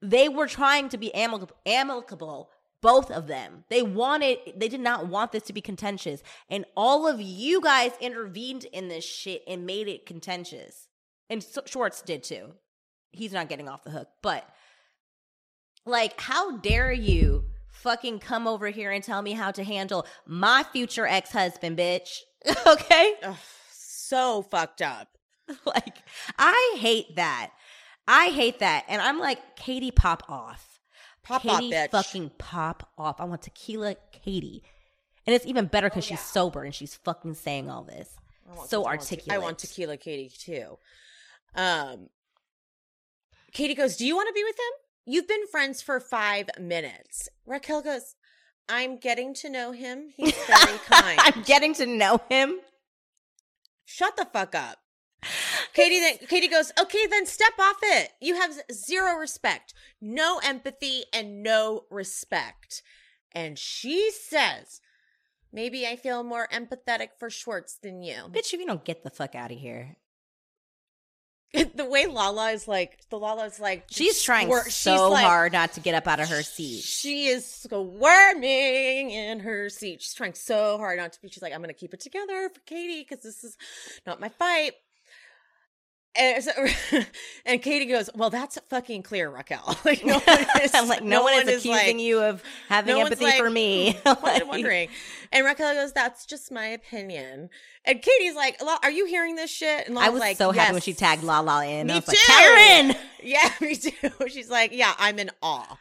they 0.00 0.28
were 0.28 0.46
trying 0.46 0.88
to 0.90 0.98
be 0.98 1.14
amicable, 1.14 1.56
amicable 1.66 2.50
both 2.80 3.10
of 3.10 3.26
them. 3.26 3.64
They 3.70 3.82
wanted 3.82 4.38
they 4.56 4.68
did 4.68 4.80
not 4.80 5.06
want 5.06 5.32
this 5.32 5.44
to 5.44 5.52
be 5.52 5.60
contentious 5.60 6.22
and 6.50 6.64
all 6.76 7.06
of 7.08 7.20
you 7.20 7.60
guys 7.60 7.92
intervened 8.00 8.64
in 8.64 8.88
this 8.88 9.04
shit 9.04 9.42
and 9.46 9.64
made 9.66 9.88
it 9.88 10.06
contentious. 10.06 10.88
And 11.30 11.44
Schwartz 11.66 12.02
did 12.02 12.22
too 12.22 12.52
he's 13.14 13.32
not 13.32 13.48
getting 13.48 13.68
off 13.68 13.84
the 13.84 13.90
hook. 13.90 14.08
But 14.22 14.48
like, 15.86 16.20
how 16.20 16.58
dare 16.58 16.92
you 16.92 17.44
fucking 17.84 18.18
come 18.18 18.48
over 18.48 18.70
here 18.70 18.90
and 18.90 19.04
tell 19.04 19.22
me 19.22 19.32
how 19.32 19.50
to 19.52 19.62
handle 19.62 20.06
my 20.26 20.64
future 20.72 21.06
ex 21.06 21.30
husband, 21.30 21.78
bitch? 21.78 22.20
okay? 22.66 23.14
ugh, 23.22 23.36
so 23.70 24.42
fucked 24.42 24.82
up. 24.82 25.08
like, 25.66 25.98
I 26.38 26.76
hate 26.78 27.16
that. 27.16 27.50
I 28.08 28.26
hate 28.28 28.58
that. 28.58 28.84
And 28.88 29.00
I'm 29.00 29.20
like, 29.20 29.56
Katie, 29.56 29.90
pop 29.90 30.28
off. 30.28 30.80
Pop 31.22 31.44
off, 31.44 31.60
bitch. 31.60 31.90
fucking 31.90 32.32
pop 32.38 32.90
off. 32.98 33.20
I 33.20 33.24
want 33.24 33.42
tequila 33.42 33.96
Katie. 34.12 34.62
And 35.26 35.34
it's 35.34 35.46
even 35.46 35.66
better 35.66 35.88
because 35.88 36.04
she's 36.04 36.20
sober 36.20 36.64
and 36.64 36.74
she's 36.74 36.94
fucking 36.96 37.34
saying 37.34 37.70
all 37.70 37.84
this. 37.84 38.10
So 38.66 38.82
I 38.82 38.88
want 38.88 39.00
te- 39.00 39.16
articulate. 39.16 39.40
I 39.40 39.42
want 39.42 39.58
tequila 39.58 39.96
Katie 39.96 40.30
too. 40.36 40.78
Um, 41.54 42.08
Katie 43.52 43.74
goes, 43.74 43.96
"Do 43.96 44.04
you 44.04 44.16
want 44.16 44.28
to 44.28 44.34
be 44.34 44.44
with 44.44 44.56
him? 44.56 44.83
You've 45.04 45.28
been 45.28 45.46
friends 45.46 45.82
for 45.82 46.00
five 46.00 46.48
minutes." 46.58 47.28
Raquel 47.46 47.82
goes, 47.82 48.14
"I'm 48.68 48.96
getting 48.98 49.34
to 49.34 49.50
know 49.50 49.72
him. 49.72 50.10
He's 50.16 50.36
very 50.46 50.78
kind." 50.78 51.18
I'm 51.22 51.42
getting 51.42 51.74
to 51.74 51.86
know 51.86 52.20
him. 52.28 52.60
Shut 53.84 54.16
the 54.16 54.24
fuck 54.24 54.54
up. 54.54 54.78
Katie 55.74 56.00
then 56.00 56.18
Katie 56.28 56.48
goes, 56.48 56.72
"Okay, 56.80 57.06
then 57.06 57.26
step 57.26 57.52
off 57.58 57.78
it. 57.82 58.12
You 58.20 58.36
have 58.36 58.54
zero 58.72 59.16
respect, 59.16 59.74
no 60.00 60.40
empathy 60.42 61.04
and 61.12 61.42
no 61.42 61.84
respect." 61.90 62.82
And 63.32 63.58
she 63.58 64.10
says, 64.10 64.80
"Maybe 65.52 65.86
I 65.86 65.96
feel 65.96 66.22
more 66.22 66.48
empathetic 66.52 67.08
for 67.18 67.30
Schwartz 67.30 67.74
than 67.74 68.02
you." 68.02 68.28
Bitch, 68.30 68.54
if 68.54 68.60
you 68.60 68.66
don't 68.66 68.84
get 68.84 69.02
the 69.02 69.10
fuck 69.10 69.34
out 69.34 69.50
of 69.52 69.58
here. 69.58 69.96
The 71.74 71.84
way 71.84 72.06
Lala 72.06 72.50
is 72.50 72.66
like, 72.66 72.98
the 73.10 73.18
Lala 73.18 73.44
is 73.46 73.60
like, 73.60 73.84
She's 73.90 74.22
trying 74.22 74.48
squir- 74.48 74.64
so 74.70 74.92
she's 74.92 75.00
like- 75.00 75.24
hard 75.24 75.52
not 75.52 75.72
to 75.74 75.80
get 75.80 75.94
up 75.94 76.06
out 76.08 76.20
of 76.20 76.28
her 76.28 76.42
seat. 76.42 76.82
She 76.82 77.26
is 77.26 77.44
squirming 77.48 79.10
in 79.10 79.40
her 79.40 79.68
seat. 79.68 80.02
She's 80.02 80.14
trying 80.14 80.34
so 80.34 80.78
hard 80.78 80.98
not 80.98 81.12
to 81.12 81.20
be. 81.22 81.28
She's 81.28 81.42
like, 81.42 81.52
I'm 81.52 81.60
going 81.60 81.68
to 81.68 81.74
keep 81.74 81.94
it 81.94 82.00
together 82.00 82.48
for 82.52 82.60
Katie 82.66 83.00
because 83.08 83.22
this 83.22 83.44
is 83.44 83.56
not 84.06 84.20
my 84.20 84.28
fight. 84.28 84.72
And, 86.16 86.44
so, 86.44 86.52
and 87.46 87.60
Katie 87.60 87.86
goes, 87.86 88.08
"Well, 88.14 88.30
that's 88.30 88.58
fucking 88.68 89.02
clear, 89.02 89.28
Raquel. 89.30 89.76
Like 89.84 90.04
no 90.04 90.18
one 90.18 90.46
is, 90.62 90.74
I'm 90.74 90.88
like, 90.88 91.02
no, 91.02 91.22
one, 91.22 91.34
is 91.48 91.64
like- 91.64 91.76
accusing 91.80 91.98
you 91.98 92.20
of 92.20 92.42
having 92.68 92.94
no 92.94 93.00
empathy 93.02 93.24
like, 93.24 93.36
for 93.36 93.50
me. 93.50 93.98
Like, 94.04 94.42
I'm 94.42 94.48
wondering. 94.48 94.88
And 95.32 95.44
Raquel 95.44 95.74
goes, 95.74 95.92
"That's 95.92 96.24
just 96.26 96.52
my 96.52 96.66
opinion." 96.66 97.50
And 97.84 98.00
Katie's 98.00 98.34
like, 98.34 98.60
"Are 98.82 98.90
you 98.90 99.06
hearing 99.06 99.34
this 99.36 99.50
shit?" 99.50 99.88
And 99.88 99.98
I 99.98 100.08
was 100.10 100.20
like, 100.20 100.36
so 100.36 100.52
happy 100.52 100.72
when 100.72 100.82
she 100.82 100.94
tagged 100.94 101.24
La 101.24 101.40
La 101.40 101.60
in. 101.60 101.88
Me 101.88 101.94
like, 101.94 102.06
too. 102.06 102.16
Karen! 102.26 102.94
Yeah, 103.22 103.50
me 103.60 103.74
too. 103.74 104.28
She's 104.28 104.50
like, 104.50 104.72
yeah, 104.72 104.94
I'm 104.98 105.18
in 105.18 105.30
awe. 105.42 105.78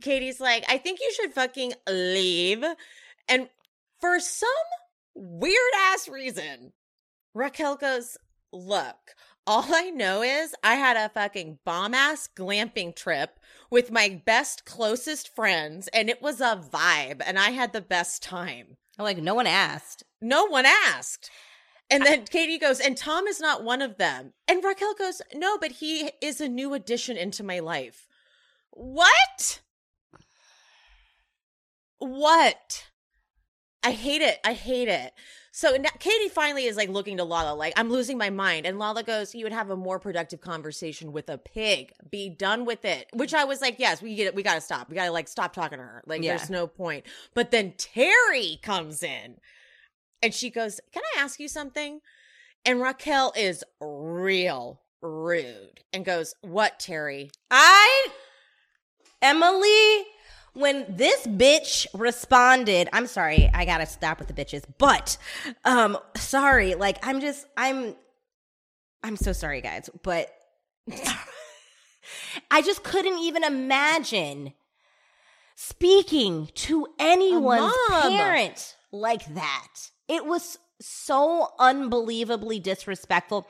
Katie's 0.00 0.40
like, 0.40 0.64
I 0.68 0.78
think 0.78 1.00
you 1.00 1.12
should 1.12 1.32
fucking 1.32 1.72
leave. 1.88 2.64
And 3.28 3.48
for 4.00 4.20
some 4.20 4.48
weird 5.14 5.54
ass 5.92 6.08
reason, 6.08 6.72
Raquel 7.34 7.76
goes, 7.76 8.16
look, 8.52 8.96
all 9.46 9.74
I 9.74 9.90
know 9.90 10.22
is 10.22 10.54
I 10.62 10.74
had 10.74 10.96
a 10.96 11.08
fucking 11.08 11.58
bomb 11.64 11.94
ass 11.94 12.28
glamping 12.34 12.94
trip 12.94 13.38
with 13.70 13.90
my 13.90 14.20
best, 14.24 14.64
closest 14.64 15.34
friends, 15.34 15.88
and 15.88 16.10
it 16.10 16.20
was 16.20 16.40
a 16.40 16.60
vibe, 16.72 17.22
and 17.24 17.38
I 17.38 17.50
had 17.50 17.72
the 17.72 17.80
best 17.80 18.22
time. 18.22 18.76
I'm 18.98 19.04
like, 19.04 19.18
no 19.18 19.34
one 19.34 19.46
asked. 19.46 20.02
No 20.20 20.46
one 20.46 20.66
asked. 20.66 21.30
And 21.88 22.04
then 22.04 22.24
Katie 22.24 22.58
goes, 22.58 22.80
and 22.80 22.96
Tom 22.96 23.26
is 23.26 23.40
not 23.40 23.62
one 23.62 23.80
of 23.80 23.96
them. 23.96 24.32
And 24.48 24.64
Raquel 24.64 24.94
goes, 24.94 25.22
no, 25.32 25.56
but 25.58 25.72
he 25.72 26.10
is 26.20 26.40
a 26.40 26.48
new 26.48 26.74
addition 26.74 27.16
into 27.16 27.44
my 27.44 27.60
life. 27.60 28.08
What? 28.70 29.60
What? 31.98 32.88
I 33.84 33.92
hate 33.92 34.22
it. 34.22 34.40
I 34.44 34.52
hate 34.52 34.88
it. 34.88 35.12
So 35.56 35.74
now, 35.74 35.88
Katie 35.98 36.28
finally 36.28 36.66
is 36.66 36.76
like 36.76 36.90
looking 36.90 37.16
to 37.16 37.24
Lala, 37.24 37.54
like, 37.54 37.72
I'm 37.78 37.88
losing 37.88 38.18
my 38.18 38.28
mind. 38.28 38.66
And 38.66 38.78
Lala 38.78 39.02
goes, 39.02 39.34
You 39.34 39.46
would 39.46 39.54
have 39.54 39.70
a 39.70 39.76
more 39.76 39.98
productive 39.98 40.42
conversation 40.42 41.12
with 41.12 41.30
a 41.30 41.38
pig. 41.38 41.92
Be 42.10 42.28
done 42.28 42.66
with 42.66 42.84
it. 42.84 43.06
Which 43.14 43.32
I 43.32 43.44
was 43.44 43.62
like, 43.62 43.76
Yes, 43.78 44.02
we 44.02 44.14
get 44.16 44.26
it. 44.26 44.34
We 44.34 44.42
got 44.42 44.56
to 44.56 44.60
stop. 44.60 44.90
We 44.90 44.96
got 44.96 45.06
to 45.06 45.12
like 45.12 45.28
stop 45.28 45.54
talking 45.54 45.78
to 45.78 45.82
her. 45.82 46.02
Like, 46.06 46.22
Yeah. 46.22 46.36
there's 46.36 46.50
no 46.50 46.66
point. 46.66 47.06
But 47.32 47.52
then 47.52 47.72
Terry 47.78 48.58
comes 48.62 49.02
in 49.02 49.38
and 50.22 50.34
she 50.34 50.50
goes, 50.50 50.78
Can 50.92 51.02
I 51.16 51.22
ask 51.22 51.40
you 51.40 51.48
something? 51.48 52.02
And 52.66 52.82
Raquel 52.82 53.32
is 53.34 53.64
real 53.80 54.82
rude 55.00 55.80
and 55.90 56.04
goes, 56.04 56.34
What, 56.42 56.78
Terry? 56.78 57.30
I, 57.50 58.08
Emily, 59.22 60.04
when 60.56 60.86
this 60.88 61.26
bitch 61.26 61.86
responded, 61.92 62.88
I'm 62.92 63.06
sorry, 63.06 63.50
I 63.52 63.64
gotta 63.64 63.86
stop 63.86 64.18
with 64.18 64.28
the 64.28 64.34
bitches, 64.34 64.62
but, 64.78 65.18
um, 65.64 65.98
sorry, 66.16 66.74
like, 66.74 66.98
I'm 67.06 67.20
just, 67.20 67.46
I'm, 67.56 67.94
I'm 69.02 69.16
so 69.16 69.32
sorry, 69.32 69.60
guys, 69.60 69.90
but 70.02 70.32
I 72.50 72.62
just 72.62 72.82
couldn't 72.82 73.18
even 73.18 73.44
imagine 73.44 74.54
speaking 75.56 76.48
to 76.54 76.86
anyone's 76.98 77.72
parent 78.02 78.76
like 78.92 79.26
that. 79.34 79.68
It 80.08 80.24
was 80.24 80.58
so 80.80 81.48
unbelievably 81.58 82.60
disrespectful 82.60 83.46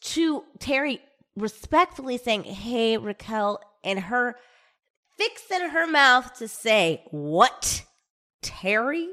to 0.00 0.44
Terry 0.58 1.00
respectfully 1.36 2.18
saying, 2.18 2.44
Hey, 2.44 2.96
Raquel, 2.96 3.60
and 3.84 4.00
her 4.00 4.36
fixing 5.18 5.70
her 5.70 5.86
mouth 5.86 6.34
to 6.38 6.48
say, 6.48 7.02
What, 7.10 7.84
Terry? 8.42 9.08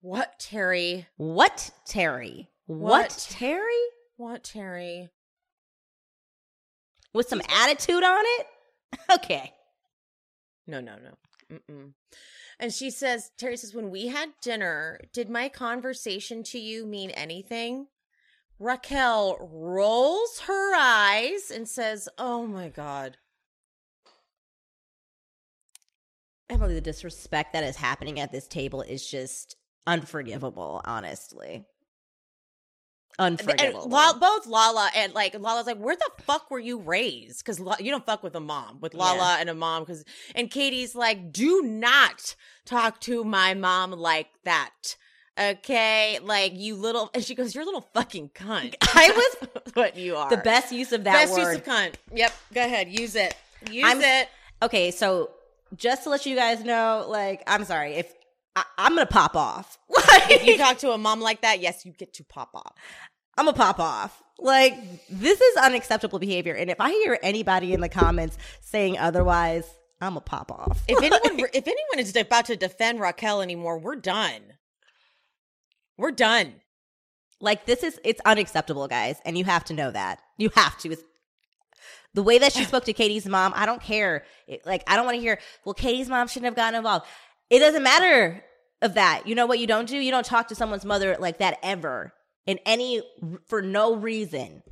What, 0.00 0.38
Terry? 0.38 1.06
What, 1.16 1.70
Terry? 1.84 2.48
What, 2.66 2.78
What? 2.78 3.26
Terry? 3.30 3.82
What, 4.16 4.44
Terry? 4.44 5.08
With 7.12 7.28
some 7.28 7.42
attitude 7.48 8.02
on 8.04 8.24
it? 8.24 8.46
Okay. 9.14 9.52
No, 10.66 10.80
no, 10.80 10.96
no. 10.96 11.56
Mm-mm. 11.56 11.92
And 12.58 12.72
she 12.72 12.90
says, 12.90 13.30
Terry 13.38 13.56
says, 13.56 13.74
when 13.74 13.90
we 13.90 14.08
had 14.08 14.30
dinner, 14.42 15.00
did 15.12 15.28
my 15.30 15.48
conversation 15.48 16.42
to 16.44 16.58
you 16.58 16.84
mean 16.86 17.10
anything? 17.10 17.86
Raquel 18.58 19.38
rolls 19.40 20.40
her 20.46 20.74
eyes 20.74 21.50
and 21.54 21.68
says, 21.68 22.08
Oh 22.18 22.46
my 22.46 22.68
God. 22.68 23.16
Emily, 26.50 26.74
the 26.74 26.80
disrespect 26.80 27.52
that 27.52 27.64
is 27.64 27.76
happening 27.76 28.20
at 28.20 28.32
this 28.32 28.46
table 28.48 28.82
is 28.82 29.06
just 29.08 29.56
unforgivable, 29.86 30.80
honestly. 30.84 31.64
Unforgivable. 33.18 33.82
And. 33.82 33.92
La- 33.92 34.18
both 34.18 34.46
Lala 34.46 34.90
and 34.94 35.12
like 35.12 35.38
Lala's 35.38 35.66
like, 35.66 35.78
where 35.78 35.96
the 35.96 36.08
fuck 36.22 36.50
were 36.50 36.58
you 36.60 36.78
raised? 36.78 37.44
Because 37.44 37.58
you 37.80 37.90
don't 37.90 38.06
fuck 38.06 38.22
with 38.22 38.36
a 38.36 38.40
mom, 38.40 38.78
with 38.80 38.94
Lala 38.94 39.34
Yeah. 39.34 39.40
and 39.40 39.50
a 39.50 39.54
mom. 39.54 39.82
Because 39.82 40.04
and 40.36 40.50
Katie's 40.50 40.94
like, 40.94 41.32
do 41.32 41.62
not 41.62 42.36
talk 42.64 43.00
to 43.02 43.24
my 43.24 43.54
mom 43.54 43.90
like 43.92 44.28
that. 44.44 44.96
Okay, 45.40 46.18
like 46.22 46.52
you 46.56 46.74
little. 46.74 47.10
And 47.14 47.22
she 47.22 47.36
goes, 47.36 47.54
"You're 47.54 47.62
a 47.62 47.64
little 47.64 47.86
fucking 47.94 48.30
cunt." 48.30 48.74
I 48.82 49.10
was 49.42 49.48
what 49.74 49.96
you 49.96 50.16
are. 50.16 50.28
the 50.30 50.36
best 50.36 50.72
use 50.72 50.90
of 50.90 51.04
that 51.04 51.12
best 51.12 51.32
word. 51.32 51.38
use 51.52 51.56
of 51.58 51.64
cunt. 51.64 51.94
Yep. 52.12 52.32
Go 52.54 52.60
ahead. 52.64 52.88
Use 52.88 53.14
it. 53.14 53.36
Use 53.70 53.84
I'm- 53.84 54.00
it. 54.02 54.28
okay, 54.62 54.90
so 54.90 55.30
just 55.76 56.04
to 56.04 56.10
let 56.10 56.26
you 56.26 56.36
guys 56.36 56.64
know, 56.64 57.06
like, 57.08 57.42
I'm 57.46 57.64
sorry 57.64 57.94
if 57.94 58.12
I, 58.56 58.64
I'm 58.76 58.94
gonna 58.94 59.06
pop 59.06 59.36
off. 59.36 59.78
if 60.30 60.44
you 60.44 60.58
talk 60.58 60.78
to 60.78 60.90
a 60.90 60.98
mom 60.98 61.20
like 61.20 61.42
that, 61.42 61.60
yes, 61.60 61.86
you 61.86 61.92
get 61.92 62.14
to 62.14 62.24
pop 62.24 62.50
off. 62.54 62.74
I'm 63.36 63.44
gonna 63.44 63.56
pop 63.56 63.78
off. 63.78 64.22
Like 64.40 64.74
this 65.08 65.40
is 65.40 65.56
unacceptable 65.56 66.18
behavior, 66.18 66.54
and 66.54 66.70
if 66.70 66.80
I 66.80 66.90
hear 66.90 67.18
anybody 67.22 67.72
in 67.72 67.80
the 67.80 67.88
comments 67.88 68.36
saying 68.60 68.98
otherwise, 68.98 69.64
I'm 70.00 70.10
gonna 70.10 70.20
pop 70.20 70.50
off. 70.50 70.82
If 70.88 70.98
anyone, 70.98 71.50
if 71.54 71.66
anyone 71.66 71.98
is 71.98 72.14
about 72.16 72.46
to 72.46 72.56
defend 72.56 73.00
Raquel 73.00 73.42
anymore, 73.42 73.78
we're 73.78 73.96
done. 73.96 74.42
We're 75.96 76.12
done. 76.12 76.54
Like 77.40 77.66
this 77.66 77.82
is 77.82 78.00
it's 78.04 78.20
unacceptable, 78.24 78.88
guys, 78.88 79.20
and 79.24 79.38
you 79.38 79.44
have 79.44 79.64
to 79.66 79.74
know 79.74 79.90
that. 79.90 80.20
You 80.36 80.50
have 80.54 80.78
to. 80.78 80.92
It's, 80.92 81.02
the 82.18 82.22
way 82.24 82.38
that 82.38 82.52
she 82.52 82.64
spoke 82.72 82.84
to 82.86 82.92
Katie's 82.92 83.26
mom, 83.26 83.52
I 83.54 83.64
don't 83.64 83.80
care. 83.80 84.24
It, 84.48 84.66
like 84.66 84.82
I 84.88 84.96
don't 84.96 85.04
want 85.04 85.14
to 85.14 85.20
hear, 85.20 85.38
well, 85.64 85.72
Katie's 85.72 86.08
mom 86.08 86.26
shouldn't 86.26 86.46
have 86.46 86.56
gotten 86.56 86.76
involved. 86.76 87.06
It 87.48 87.60
doesn't 87.60 87.84
matter 87.84 88.44
of 88.82 88.94
that. 88.94 89.28
You 89.28 89.36
know 89.36 89.46
what 89.46 89.60
you 89.60 89.68
don't 89.68 89.86
do? 89.86 89.96
You 89.96 90.10
don't 90.10 90.26
talk 90.26 90.48
to 90.48 90.56
someone's 90.56 90.84
mother 90.84 91.16
like 91.20 91.38
that 91.38 91.58
ever 91.62 92.12
in 92.44 92.58
any 92.66 93.02
for 93.46 93.62
no 93.62 93.94
reason. 93.94 94.64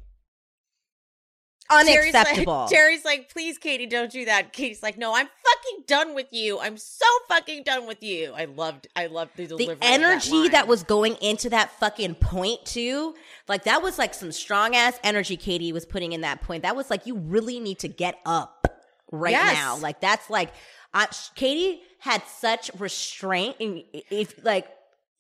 Terry's 1.70 2.14
Unacceptable. 2.14 2.60
like, 2.60 2.70
Terry's 2.70 3.04
like, 3.04 3.32
please, 3.32 3.58
Katie, 3.58 3.86
don't 3.86 4.10
do 4.10 4.24
that. 4.26 4.52
Katie's 4.52 4.82
like, 4.82 4.96
no, 4.98 5.14
I'm 5.14 5.26
fucking 5.26 5.84
done 5.86 6.14
with 6.14 6.32
you. 6.32 6.58
I'm 6.60 6.76
so 6.76 7.06
fucking 7.28 7.62
done 7.64 7.86
with 7.86 8.02
you. 8.02 8.32
I 8.36 8.44
loved, 8.44 8.86
I 8.94 9.06
loved 9.06 9.36
the 9.36 9.46
delivery. 9.46 9.66
the 9.66 9.72
of 9.72 9.80
that 9.80 9.92
energy 9.92 10.48
that, 10.50 10.68
was 10.68 10.82
going 10.82 11.14
into 11.16 11.50
that 11.50 11.70
fucking 11.78 12.14
point 12.16 12.64
too 12.64 13.14
like 13.48 13.64
that 13.64 13.82
was 13.82 13.98
like 13.98 14.14
some 14.14 14.32
strong 14.32 14.74
ass 14.74 14.98
energy 15.04 15.36
katie 15.36 15.72
was 15.72 15.84
putting 15.86 16.12
in 16.12 16.20
that 16.22 16.40
point 16.42 16.62
that 16.62 16.74
was 16.76 16.90
like 16.90 17.06
you 17.06 17.16
really 17.16 17.60
need 17.60 17.78
to 17.78 17.88
get 17.88 18.16
up 18.26 18.66
right 19.12 19.30
Yes. 19.32 19.54
now 19.54 19.76
like 19.78 20.00
that's 20.00 20.28
like 20.30 20.52
I, 20.92 21.06
katie 21.34 21.82
had 22.00 22.22
such 22.26 22.70
restraint 22.78 23.56
in 23.58 23.84
if 24.10 24.42
like 24.44 24.66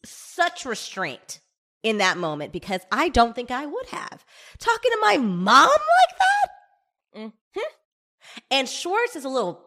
such 0.04 0.64
restraint 0.64 1.40
in 1.86 1.98
that 1.98 2.18
moment 2.18 2.52
because 2.52 2.80
i 2.90 3.08
don't 3.08 3.34
think 3.36 3.50
i 3.50 3.64
would 3.64 3.86
have. 3.86 4.24
Talking 4.58 4.90
to 4.90 4.98
my 5.00 5.16
mom 5.18 5.68
like 5.68 6.18
that? 6.18 7.20
Mhm. 7.20 7.32
and 8.50 8.68
schwartz 8.68 9.14
is 9.14 9.24
a 9.24 9.28
little 9.28 9.64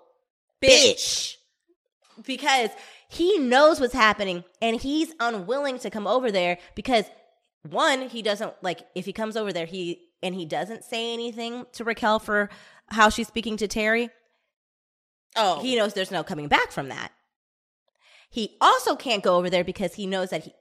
bitch 0.62 1.36
because 2.26 2.70
he 3.08 3.40
knows 3.40 3.80
what's 3.80 3.94
happening 3.94 4.44
and 4.62 4.82
he's 4.82 5.14
unwilling 5.20 5.80
to 5.80 5.90
come 5.90 6.06
over 6.08 6.30
there 6.30 6.58
because 6.76 7.06
one 7.70 8.10
he 8.10 8.22
doesn't 8.22 8.54
like 8.62 8.82
if 8.96 9.06
he 9.06 9.14
comes 9.14 9.38
over 9.38 9.54
there 9.54 9.66
he 9.66 10.02
and 10.22 10.36
he 10.36 10.46
doesn't 10.46 10.84
say 10.84 11.14
anything 11.14 11.66
to 11.72 11.86
Raquel 11.86 12.20
for 12.20 12.50
how 12.90 13.08
she's 13.10 13.28
speaking 13.28 13.56
to 13.58 13.68
Terry 13.68 14.10
Oh, 15.36 15.62
he 15.62 15.76
knows 15.76 15.94
there's 15.94 16.12
no 16.12 16.24
coming 16.24 16.48
back 16.48 16.72
from 16.72 16.90
that. 16.90 17.12
He 18.32 18.58
also 18.60 18.96
can't 18.96 19.24
go 19.24 19.38
over 19.38 19.50
there 19.50 19.64
because 19.64 19.94
he 19.94 20.08
knows 20.08 20.32
that 20.32 20.44
he 20.44 20.54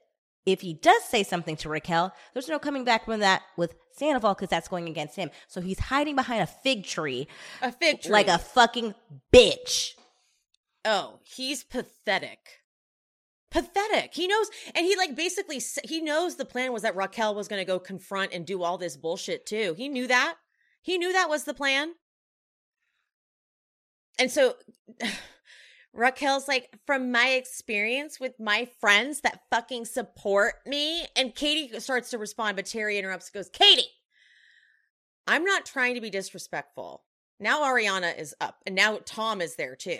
if 0.52 0.60
he 0.60 0.74
does 0.74 1.02
say 1.04 1.22
something 1.22 1.56
to 1.56 1.68
Raquel, 1.68 2.14
there's 2.32 2.48
no 2.48 2.58
coming 2.58 2.84
back 2.84 3.04
from 3.04 3.20
that 3.20 3.42
with 3.56 3.74
Sandoval 3.92 4.34
because 4.34 4.48
that's 4.48 4.68
going 4.68 4.88
against 4.88 5.16
him. 5.16 5.30
So 5.46 5.60
he's 5.60 5.78
hiding 5.78 6.16
behind 6.16 6.42
a 6.42 6.46
fig 6.46 6.84
tree 6.84 7.28
a 7.60 7.72
fig 7.72 8.02
tree. 8.02 8.12
like 8.12 8.28
a 8.28 8.38
fucking 8.38 8.94
bitch. 9.32 9.94
Oh, 10.84 11.18
he's 11.22 11.64
pathetic. 11.64 12.38
Pathetic. 13.50 14.14
He 14.14 14.26
knows, 14.26 14.48
and 14.74 14.84
he 14.84 14.96
like 14.96 15.16
basically 15.16 15.60
he 15.84 16.00
knows 16.00 16.36
the 16.36 16.44
plan 16.44 16.72
was 16.72 16.82
that 16.82 16.96
Raquel 16.96 17.34
was 17.34 17.48
going 17.48 17.60
to 17.60 17.66
go 17.66 17.78
confront 17.78 18.32
and 18.32 18.46
do 18.46 18.62
all 18.62 18.78
this 18.78 18.96
bullshit 18.96 19.46
too. 19.46 19.74
He 19.76 19.88
knew 19.88 20.06
that. 20.06 20.36
He 20.82 20.98
knew 20.98 21.12
that 21.12 21.28
was 21.28 21.44
the 21.44 21.54
plan. 21.54 21.94
And 24.18 24.30
so 24.30 24.54
Raquel's 25.92 26.46
like, 26.46 26.68
from 26.86 27.10
my 27.10 27.30
experience 27.30 28.20
with 28.20 28.38
my 28.38 28.68
friends 28.80 29.20
that 29.22 29.42
fucking 29.50 29.84
support 29.84 30.54
me, 30.66 31.04
and 31.16 31.34
Katie 31.34 31.78
starts 31.80 32.10
to 32.10 32.18
respond, 32.18 32.56
but 32.56 32.66
Terry 32.66 32.98
interrupts, 32.98 33.30
goes, 33.30 33.48
Katie, 33.48 33.90
I'm 35.26 35.44
not 35.44 35.66
trying 35.66 35.94
to 35.94 36.00
be 36.00 36.10
disrespectful. 36.10 37.02
Now 37.40 37.62
Ariana 37.62 38.18
is 38.18 38.34
up, 38.40 38.62
and 38.66 38.74
now 38.74 38.98
Tom 39.04 39.40
is 39.40 39.56
there 39.56 39.76
too. 39.76 39.98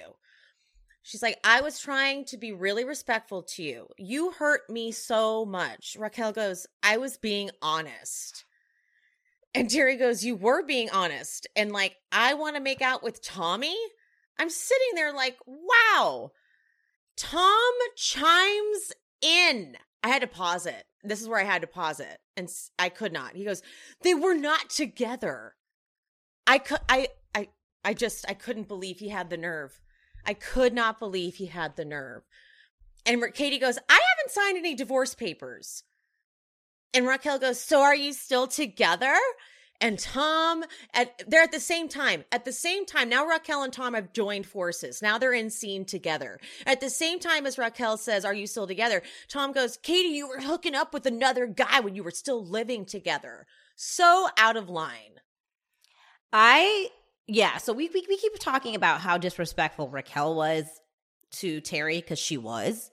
She's 1.02 1.22
like, 1.22 1.38
I 1.42 1.62
was 1.62 1.80
trying 1.80 2.26
to 2.26 2.36
be 2.36 2.52
really 2.52 2.84
respectful 2.84 3.42
to 3.54 3.62
you. 3.62 3.88
You 3.96 4.32
hurt 4.32 4.68
me 4.68 4.92
so 4.92 5.46
much. 5.46 5.96
Raquel 5.98 6.32
goes, 6.32 6.66
I 6.82 6.98
was 6.98 7.16
being 7.16 7.50
honest. 7.62 8.44
And 9.54 9.70
Terry 9.70 9.96
goes, 9.96 10.24
You 10.24 10.36
were 10.36 10.62
being 10.64 10.90
honest. 10.90 11.46
And 11.56 11.72
like, 11.72 11.96
I 12.12 12.34
want 12.34 12.56
to 12.56 12.62
make 12.62 12.82
out 12.82 13.02
with 13.02 13.22
Tommy. 13.22 13.76
I'm 14.38 14.50
sitting 14.50 14.94
there 14.94 15.12
like, 15.12 15.36
wow. 15.46 16.32
Tom 17.16 17.72
chimes 17.96 18.92
in. 19.20 19.76
I 20.02 20.08
had 20.08 20.22
to 20.22 20.28
pause 20.28 20.66
it. 20.66 20.84
This 21.02 21.20
is 21.20 21.28
where 21.28 21.40
I 21.40 21.44
had 21.44 21.62
to 21.62 21.66
pause 21.66 22.00
it. 22.00 22.18
And 22.36 22.48
I 22.78 22.88
could 22.88 23.12
not. 23.12 23.34
He 23.34 23.44
goes, 23.44 23.62
They 24.02 24.14
were 24.14 24.34
not 24.34 24.70
together. 24.70 25.54
I 26.46 26.58
could, 26.58 26.78
I, 26.88 27.08
I, 27.34 27.48
I 27.84 27.94
just, 27.94 28.24
I 28.28 28.34
couldn't 28.34 28.68
believe 28.68 28.98
he 28.98 29.08
had 29.08 29.30
the 29.30 29.36
nerve. 29.36 29.80
I 30.24 30.34
could 30.34 30.72
not 30.72 30.98
believe 30.98 31.36
he 31.36 31.46
had 31.46 31.76
the 31.76 31.84
nerve. 31.84 32.22
And 33.04 33.22
Katie 33.34 33.58
goes, 33.58 33.78
I 33.88 33.92
haven't 33.92 34.32
signed 34.32 34.58
any 34.58 34.74
divorce 34.74 35.14
papers. 35.14 35.82
And 36.94 37.06
Raquel 37.06 37.38
goes, 37.38 37.60
So 37.60 37.80
are 37.80 37.94
you 37.94 38.12
still 38.12 38.46
together? 38.46 39.14
And 39.80 39.98
Tom, 39.98 40.64
at 40.92 41.22
they're 41.28 41.42
at 41.42 41.52
the 41.52 41.60
same 41.60 41.88
time. 41.88 42.24
At 42.32 42.44
the 42.44 42.52
same 42.52 42.84
time, 42.84 43.08
now 43.08 43.26
Raquel 43.26 43.62
and 43.62 43.72
Tom 43.72 43.94
have 43.94 44.12
joined 44.12 44.46
forces. 44.46 45.00
Now 45.00 45.18
they're 45.18 45.32
in 45.32 45.50
scene 45.50 45.84
together. 45.84 46.40
At 46.66 46.80
the 46.80 46.90
same 46.90 47.20
time 47.20 47.46
as 47.46 47.58
Raquel 47.58 47.96
says, 47.96 48.24
Are 48.24 48.34
you 48.34 48.48
still 48.48 48.66
together? 48.66 49.02
Tom 49.28 49.52
goes, 49.52 49.76
Katie, 49.76 50.08
you 50.08 50.28
were 50.28 50.40
hooking 50.40 50.74
up 50.74 50.92
with 50.92 51.06
another 51.06 51.46
guy 51.46 51.78
when 51.80 51.94
you 51.94 52.02
were 52.02 52.10
still 52.10 52.44
living 52.44 52.86
together. 52.86 53.46
So 53.76 54.28
out 54.36 54.56
of 54.56 54.68
line. 54.68 55.20
I 56.32 56.88
yeah, 57.28 57.58
so 57.58 57.72
we 57.72 57.88
we, 57.94 58.04
we 58.08 58.16
keep 58.16 58.36
talking 58.40 58.74
about 58.74 59.00
how 59.00 59.16
disrespectful 59.16 59.88
Raquel 59.90 60.34
was 60.34 60.64
to 61.32 61.60
Terry 61.60 62.00
because 62.00 62.18
she 62.18 62.36
was. 62.36 62.90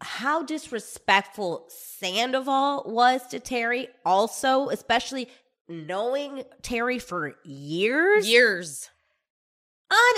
How 0.00 0.42
disrespectful 0.42 1.66
Sandoval 1.68 2.84
was 2.86 3.26
to 3.28 3.40
Terry, 3.40 3.88
also, 4.04 4.68
especially 4.68 5.28
knowing 5.68 6.44
Terry 6.62 6.98
for 6.98 7.34
years. 7.44 8.28
Years. 8.28 8.90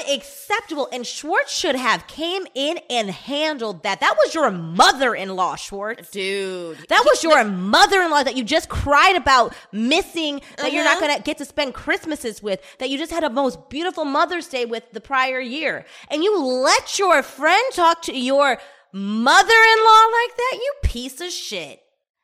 Unacceptable. 0.00 0.88
And 0.92 1.06
Schwartz 1.06 1.56
should 1.56 1.76
have 1.76 2.06
came 2.08 2.44
in 2.54 2.80
and 2.90 3.08
handled 3.08 3.84
that. 3.84 4.00
That 4.00 4.16
was 4.18 4.34
your 4.34 4.50
mother-in-law, 4.50 5.54
Schwartz. 5.56 6.10
Dude. 6.10 6.76
That 6.88 7.04
was 7.06 7.22
your 7.22 7.44
mother-in-law 7.44 8.24
that 8.24 8.36
you 8.36 8.42
just 8.42 8.68
cried 8.68 9.14
about 9.14 9.54
missing 9.72 10.40
that 10.56 10.72
you're 10.72 10.82
not 10.84 10.96
Uh-huh. 10.96 11.06
going 11.06 11.16
to 11.18 11.22
get 11.22 11.38
to 11.38 11.44
spend 11.44 11.72
Christmases 11.74 12.42
with 12.42 12.60
that 12.78 12.90
you 12.90 12.98
just 12.98 13.12
had 13.12 13.22
a 13.22 13.30
most 13.30 13.70
beautiful 13.70 14.04
Mother's 14.04 14.48
Day 14.48 14.64
with 14.64 14.90
the 14.92 15.00
prior 15.00 15.40
year. 15.40 15.86
And 16.10 16.24
you 16.24 16.36
let 16.42 16.98
your 16.98 17.22
friend 17.22 17.64
talk 17.72 18.02
to 18.02 18.18
your 18.18 18.58
mother-in-law 18.92 20.04
like 20.12 20.36
that? 20.36 20.58
You 20.62 20.74
piece 20.82 21.20
of 21.20 21.30
shit. 21.30 21.80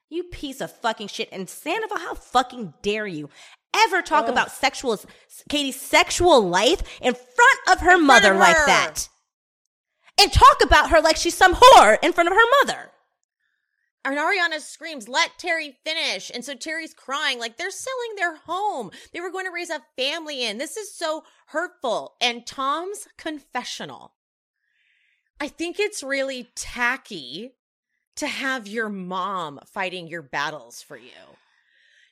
You 0.08 0.24
piece 0.24 0.60
of 0.60 0.70
fucking 0.70 1.08
shit. 1.08 1.28
And 1.32 1.48
Sandoval, 1.48 1.98
how 1.98 2.14
fucking 2.14 2.74
dare 2.82 3.06
you 3.06 3.28
ever 3.74 4.02
talk 4.02 4.28
about 4.28 4.52
sexual 4.52 4.98
Katie's 5.48 5.80
sexual 5.80 6.48
life 6.48 6.82
in 7.00 7.14
front 7.14 7.58
of 7.70 7.80
her 7.80 7.98
mother 7.98 8.34
of 8.34 8.40
like 8.40 8.56
that? 8.66 9.08
And 10.20 10.32
talk 10.32 10.62
about 10.62 10.90
her 10.90 11.00
like 11.00 11.16
she's 11.16 11.36
some 11.36 11.54
whore 11.54 11.98
in 12.02 12.12
front 12.12 12.28
of 12.28 12.34
her 12.34 12.44
mother. 12.62 12.90
And 14.04 14.16
Ariana 14.16 14.60
screams, 14.60 15.08
let 15.08 15.32
Terry 15.36 15.76
finish. 15.84 16.30
And 16.32 16.44
so 16.44 16.54
Terry's 16.54 16.94
crying, 16.94 17.40
like 17.40 17.56
they're 17.56 17.70
selling 17.70 18.14
their 18.16 18.36
home. 18.36 18.92
They 19.12 19.20
were 19.20 19.32
going 19.32 19.46
to 19.46 19.52
raise 19.52 19.68
a 19.68 19.82
family 19.96 20.44
in. 20.44 20.58
This 20.58 20.76
is 20.76 20.94
so 20.94 21.24
hurtful. 21.48 22.14
And 22.20 22.46
Tom's 22.46 23.08
confessional. 23.18 24.12
I 25.40 25.48
think 25.48 25.78
it's 25.78 26.02
really 26.02 26.50
tacky 26.54 27.52
to 28.16 28.26
have 28.26 28.66
your 28.66 28.88
mom 28.88 29.60
fighting 29.72 30.08
your 30.08 30.22
battles 30.22 30.82
for 30.82 30.96
you. 30.96 31.10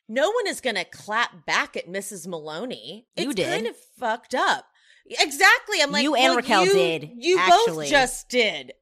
No 0.09 0.31
one 0.31 0.47
is 0.47 0.61
going 0.61 0.77
to 0.77 0.85
clap 0.85 1.47
back 1.47 1.77
at 1.77 1.89
Mrs. 1.89 2.27
Maloney. 2.27 3.07
You 3.17 3.27
it's 3.31 3.35
did. 3.37 3.47
kind 3.49 3.67
of 3.67 3.77
fucked 3.99 4.35
up. 4.35 4.67
Exactly. 5.07 5.81
I'm 5.83 5.91
like, 5.91 6.03
You 6.03 6.15
and 6.15 6.25
well, 6.25 6.37
Raquel 6.37 6.67
you- 6.67 6.73
did, 6.75 7.11
You 7.17 7.39
actually. 7.39 7.85
both 7.87 7.91
just 7.91 8.29
did. 8.29 8.73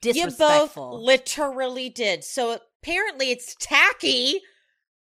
Disrespectful. 0.00 0.84
You 0.84 0.98
both 0.98 1.04
literally 1.04 1.88
did. 1.88 2.24
So 2.24 2.58
apparently 2.82 3.30
it's 3.30 3.54
tacky 3.60 4.40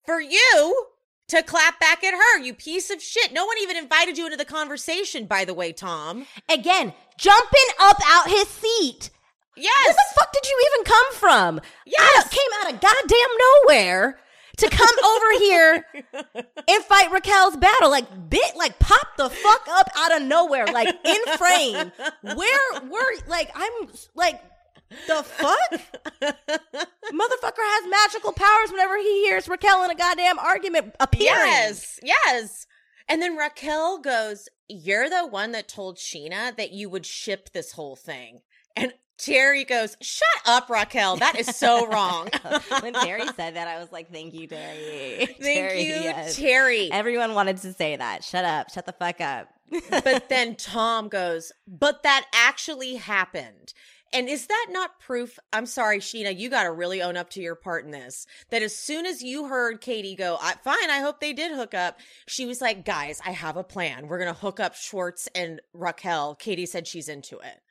for 0.06 0.20
you 0.20 0.86
to 1.30 1.44
clap 1.44 1.80
back 1.80 2.04
at 2.04 2.14
her, 2.14 2.40
you 2.40 2.54
piece 2.54 2.90
of 2.90 3.02
shit. 3.02 3.34
No 3.34 3.46
one 3.46 3.58
even 3.62 3.78
invited 3.78 4.18
you 4.18 4.26
into 4.26 4.38
the 4.38 4.46
conversation, 4.46 5.26
by 5.26 5.46
the 5.46 5.54
way, 5.54 5.72
Tom. 5.72 6.26
Again, 6.50 6.94
jumping 7.18 7.70
up 7.80 7.98
out 8.08 8.30
his 8.30 8.48
seat. 8.48 9.10
Yes. 9.56 9.88
Where 9.88 9.94
the 9.94 10.16
fuck 10.16 10.32
did 10.34 10.48
you 10.48 10.70
even 10.72 10.86
come 10.86 11.14
from? 11.14 11.62
Yes. 11.86 12.26
Out 12.26 12.32
came 12.32 12.40
out 12.62 12.74
of 12.74 12.82
goddamn 12.82 13.30
nowhere 13.68 14.20
to 14.58 14.70
come 14.70 14.96
over 15.06 15.40
here 15.40 15.86
and 16.68 16.84
fight 16.86 17.12
Raquel's 17.12 17.58
battle. 17.58 17.90
Like, 17.90 18.30
bit, 18.30 18.56
like, 18.56 18.80
pop 18.80 19.08
the 19.18 19.30
fuck 19.30 19.68
up 19.70 19.90
out 19.98 20.16
of 20.22 20.28
nowhere, 20.28 20.66
like, 20.68 20.96
in 21.06 21.38
frame. 21.38 21.92
Where, 22.22 22.82
were, 22.90 23.14
like, 23.28 23.52
I'm, 23.56 23.90
like, 24.16 24.42
The 25.08 25.24
fuck? 25.24 25.82
Motherfucker 26.22 27.64
has 27.64 27.90
magical 27.90 28.34
powers 28.34 28.72
whenever 28.72 28.98
he 28.98 29.24
hears 29.26 29.48
Raquel 29.48 29.84
in 29.84 29.92
a 29.92 29.96
goddamn 29.96 30.40
argument 30.40 30.96
appearing. 31.00 31.28
Yes, 31.48 32.00
yes. 32.04 32.66
And 33.08 33.22
then 33.22 33.36
Raquel 33.38 34.00
goes, 34.00 34.48
You're 34.68 35.10
the 35.10 35.28
one 35.28 35.52
that 35.54 35.68
told 35.68 35.98
Scheana 35.98 36.56
that 36.58 36.72
you 36.72 36.90
would 36.90 37.06
ship 37.06 37.50
this 37.54 37.72
whole 37.72 37.96
thing. 37.96 38.42
And 38.76 38.94
Terry 39.18 39.64
goes, 39.66 39.98
Shut 40.02 40.28
up, 40.46 40.70
Raquel. 40.70 41.18
That 41.18 41.38
is 41.38 41.48
so 41.56 41.88
wrong. 41.92 42.30
when 42.82 42.94
Terry 42.94 43.26
said 43.36 43.56
that, 43.56 43.68
I 43.68 43.80
was 43.80 43.92
like, 43.92 44.12
"Thank 44.12 44.34
you, 44.34 44.48
Terry." 44.48 45.26
Thank 45.26 45.38
Terry, 45.42 45.82
you, 45.82 45.94
yes. 45.94 46.36
Terry. 46.38 46.92
Everyone 46.92 47.34
wanted 47.34 47.58
to 47.58 47.74
say 47.74 47.96
that. 47.96 48.24
Shut 48.24 48.46
up. 48.46 48.70
Shut 48.72 48.86
the 48.86 48.94
fuck 48.94 49.20
up. 49.22 49.50
but 49.90 50.30
then 50.30 50.56
Tom 50.56 51.10
goes, 51.10 51.52
But 51.68 52.04
that 52.04 52.26
actually 52.34 52.96
happened. 52.96 53.74
And 54.14 54.28
is 54.28 54.48
that 54.48 54.68
not 54.70 55.00
proof? 55.00 55.38
I'm 55.54 55.66
sorry, 55.66 56.00
Scheana, 56.00 56.38
you 56.38 56.50
got 56.50 56.64
to 56.64 56.72
really 56.72 57.02
own 57.02 57.18
up 57.18 57.30
to 57.32 57.42
your 57.42 57.56
part 57.56 57.86
in 57.86 57.92
this. 57.92 58.26
That 58.50 58.64
as 58.64 58.76
soon 58.76 59.06
as 59.06 59.22
you 59.22 59.48
heard 59.48 59.82
Katie 59.82 60.16
go, 60.16 60.38
I, 60.42 60.54
fine, 60.64 60.90
I 60.90 61.00
hope 61.00 61.20
they 61.20 61.34
did 61.34 61.52
hook 61.52 61.74
up, 61.74 62.00
she 62.28 62.46
was 62.46 62.62
like, 62.62 62.86
guys, 62.86 63.22
I 63.26 63.32
have 63.32 63.58
a 63.58 63.64
plan. 63.64 64.08
We're 64.08 64.20
going 64.20 64.34
to 64.34 64.40
hook 64.40 64.60
up 64.60 64.76
Schwartz 64.76 65.28
and 65.36 65.62
Raquel. 65.74 66.36
Katie 66.36 66.66
said 66.66 66.88
she's 66.88 67.10
into 67.10 67.38
it. 67.38 67.62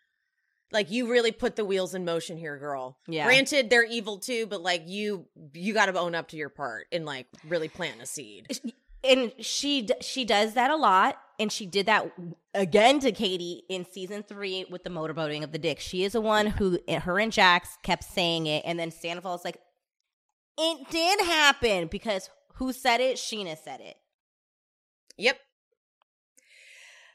Like 0.70 0.90
you 0.90 1.10
really 1.10 1.32
put 1.32 1.56
the 1.56 1.64
wheels 1.64 1.94
in 1.94 2.04
motion 2.04 2.36
here, 2.36 2.58
girl. 2.58 2.98
Yeah. 3.08 3.24
Granted, 3.24 3.70
they're 3.70 3.86
evil 3.86 4.18
too, 4.18 4.46
but 4.46 4.60
like 4.60 4.82
you, 4.86 5.26
you 5.54 5.72
got 5.72 5.86
to 5.86 5.98
own 5.98 6.14
up 6.14 6.28
to 6.28 6.36
your 6.36 6.50
part 6.50 6.86
and 6.92 7.06
like 7.06 7.26
really 7.48 7.68
plant 7.68 8.02
a 8.02 8.06
seed. 8.06 8.60
and 9.04 9.32
she 9.38 9.88
she 10.00 10.24
does 10.24 10.54
that 10.54 10.70
a 10.70 10.76
lot 10.76 11.18
and 11.38 11.52
she 11.52 11.66
did 11.66 11.86
that 11.86 12.10
again 12.58 12.98
to 13.00 13.12
katie 13.12 13.62
in 13.68 13.84
season 13.84 14.22
three 14.22 14.66
with 14.70 14.82
the 14.84 14.90
motorboating 14.90 15.44
of 15.44 15.52
the 15.52 15.58
dick 15.58 15.78
she 15.80 16.04
is 16.04 16.12
the 16.12 16.20
one 16.20 16.46
who 16.46 16.78
her 17.02 17.18
and 17.18 17.32
jax 17.32 17.78
kept 17.82 18.04
saying 18.04 18.46
it 18.46 18.62
and 18.66 18.78
then 18.78 18.90
sandoval 18.90 19.34
is 19.34 19.44
like 19.44 19.58
it 20.58 20.90
did 20.90 21.20
happen 21.20 21.86
because 21.86 22.28
who 22.54 22.72
said 22.72 23.00
it 23.00 23.16
scheana 23.16 23.56
said 23.56 23.80
it 23.80 23.96
Yep. 25.18 25.38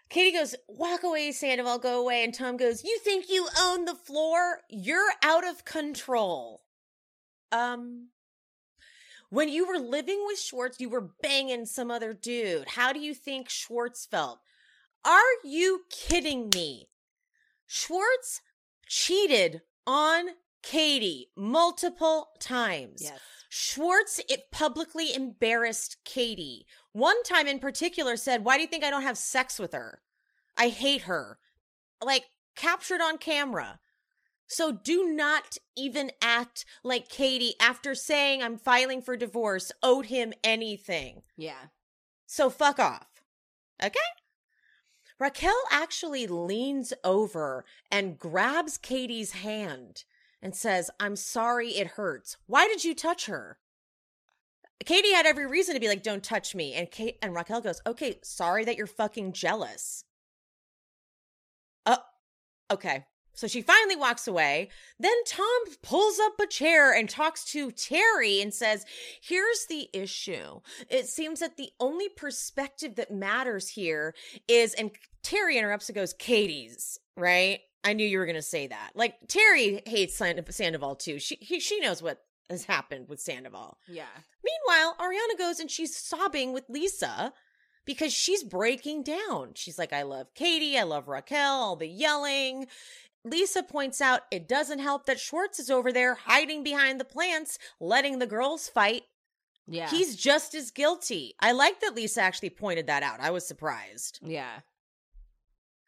Katie 0.10 0.38
goes, 0.38 0.56
walk 0.68 1.03
away, 1.03 1.32
Sandoval, 1.32 1.80
go 1.80 2.02
away. 2.02 2.24
And 2.24 2.34
Tom 2.34 2.57
goes, 2.57 2.84
you 2.84 2.99
think 2.99 3.30
you 3.30 3.48
own 3.60 3.86
the 3.86 3.95
floor? 3.95 4.60
You're 4.70 5.14
out 5.24 5.48
of 5.48 5.65
control. 5.65 6.61
Um, 7.52 8.10
when 9.30 9.49
you 9.49 9.68
were 9.68 9.80
living 9.80 10.22
with 10.28 10.40
Schwartz, 10.40 10.80
you 10.80 10.90
were 10.90 11.10
banging 11.24 11.65
some 11.65 11.90
other 11.90 12.14
dude. 12.14 12.68
How 12.68 12.94
do 12.94 12.99
you 12.99 13.15
think 13.15 13.49
Schwartz 13.49 14.06
felt? 14.06 14.40
Are 15.05 15.21
you 15.43 15.81
kidding 15.89 16.49
me? 16.53 16.89
Schwartz 17.67 18.41
cheated 18.88 19.61
on 19.85 20.27
Katie 20.61 21.30
multiple 21.35 22.30
times. 22.39 23.01
Schwartz 23.49 24.21
it 24.30 24.51
publicly 24.51 25.13
embarrassed 25.13 25.97
Katie. 26.05 26.65
One 26.93 27.21
time 27.23 27.47
in 27.47 27.59
particular 27.59 28.15
said, 28.15 28.45
Why 28.45 28.55
do 28.57 28.61
you 28.61 28.67
think 28.67 28.84
I 28.84 28.89
don't 28.89 29.03
have 29.03 29.17
sex 29.17 29.59
with 29.59 29.73
her? 29.73 30.01
I 30.57 30.69
hate 30.69 31.01
her. 31.01 31.38
Like 32.03 32.25
captured 32.55 33.01
on 33.01 33.17
camera. 33.17 33.80
So 34.47 34.71
do 34.71 35.11
not 35.11 35.57
even 35.75 36.11
act 36.21 36.65
like 36.84 37.09
Katie, 37.09 37.55
after 37.59 37.95
saying 37.95 38.41
I'm 38.43 38.57
filing 38.57 39.01
for 39.01 39.17
divorce, 39.17 39.71
owed 39.81 40.07
him 40.07 40.34
anything. 40.43 41.23
yeah 41.38 41.69
So 42.25 42.49
fuck 42.49 42.80
off. 42.80 43.07
Okay? 43.84 43.99
Raquel 45.24 45.56
actually 45.72 46.28
leans 46.28 46.91
over 47.02 47.64
and 47.90 48.20
grabs 48.20 48.78
Katie's 48.78 49.32
hand 49.32 50.04
and 50.41 50.54
says, 50.54 50.91
I'm 51.00 51.16
sorry 51.16 51.70
it 51.70 51.91
hurts. 51.91 52.36
Why 52.45 52.68
did 52.68 52.84
you 52.84 52.94
touch 52.94 53.28
her? 53.28 53.58
Katie 54.84 55.14
had 55.14 55.26
every 55.26 55.48
reason 55.48 55.76
to 55.76 55.80
be 55.80 55.88
like, 55.88 56.04
don't 56.04 56.26
touch 56.26 56.54
me. 56.54 56.74
And 56.74 56.91
Kate 56.91 57.20
and 57.22 57.34
Raquel 57.34 57.62
goes, 57.62 57.82
okay, 57.88 58.20
sorry 58.22 58.66
that 58.66 58.76
you're 58.76 58.86
fucking 58.86 59.32
jealous. 59.32 60.04
Oh, 61.86 62.00
okay. 62.70 63.06
So 63.34 63.47
she 63.47 63.61
finally 63.61 63.95
walks 63.95 64.27
away. 64.27 64.69
Then 64.99 65.15
Tom 65.26 65.47
pulls 65.81 66.19
up 66.19 66.39
a 66.39 66.47
chair 66.47 66.93
and 66.93 67.10
talks 67.10 67.43
to 67.45 67.72
Terry 67.72 68.41
and 68.41 68.53
says, 68.53 68.85
Here's 69.22 69.65
the 69.68 69.89
issue. 69.93 70.60
It 70.89 71.07
seems 71.07 71.39
that 71.39 71.57
the 71.57 71.72
only 71.80 72.10
perspective 72.10 72.95
that 72.95 73.11
matters 73.11 73.68
here 73.69 74.14
is, 74.47 74.73
and 74.76 74.91
Terry 75.23 75.57
interrupts 75.57 75.89
and 75.89 75.95
goes, 75.95 76.14
Katie's, 76.14 76.99
right? 77.18 77.60
I 77.84 77.93
knew 77.93 78.05
you 78.05 78.19
were 78.19 78.26
going 78.26 78.35
to 78.35 78.41
say 78.41 78.68
that. 78.68 78.91
Like, 78.95 79.15
Terry 79.27 79.81
hates 79.85 80.15
Sand- 80.15 80.45
Sandoval 80.49 80.95
too. 80.95 81.19
She, 81.19 81.38
he, 81.41 81.60
she 81.60 81.80
knows 81.80 82.01
what 82.01 82.19
has 82.49 82.65
happened 82.65 83.10
with 83.10 83.19
Sandoval. 83.19 83.77
yeah 83.88 84.05
Meanwhile, 84.43 84.95
Ariana 84.99 85.38
goes 85.38 85.60
and 85.60 85.72
she's 85.72 85.95
sobbing 85.95 86.53
with 86.53 86.65
Lisa 86.69 87.34
because 87.85 88.14
she's 88.14 88.43
breaking 88.43 89.03
down. 89.03 89.51
She's 89.55 89.80
like, 89.80 89.93
I 89.93 90.03
love 90.03 90.34
Katie. 90.35 90.77
I 90.77 90.84
love 90.84 91.07
Raquel, 91.07 91.53
all 91.53 91.76
the 91.76 91.88
yelling. 91.88 92.68
Lisa 93.26 93.64
points 93.64 94.02
out 94.02 94.22
it 94.32 94.48
doesn't 94.48 94.80
help 94.80 95.06
that 95.06 95.20
Schwartz 95.20 95.60
is 95.60 95.70
over 95.70 95.91
there 95.91 96.16
hiding 96.16 96.64
behind 96.64 97.00
the 97.00 97.06
plants, 97.06 97.58
letting 97.80 98.20
the 98.20 98.28
girls 98.28 98.68
fight. 98.68 99.04
yeah 99.68 99.90
He's 99.90 100.16
just 100.16 100.54
as 100.56 100.72
guilty. 100.72 101.34
I 101.40 101.54
like 101.54 101.80
that 101.82 101.95
Lisa 101.95 102.22
actually 102.22 102.50
pointed 102.50 102.88
that 102.88 103.04
out. 103.04 103.20
I 103.22 103.32
was 103.32 103.48
surprised. 103.48 104.20
yeah 104.22 104.60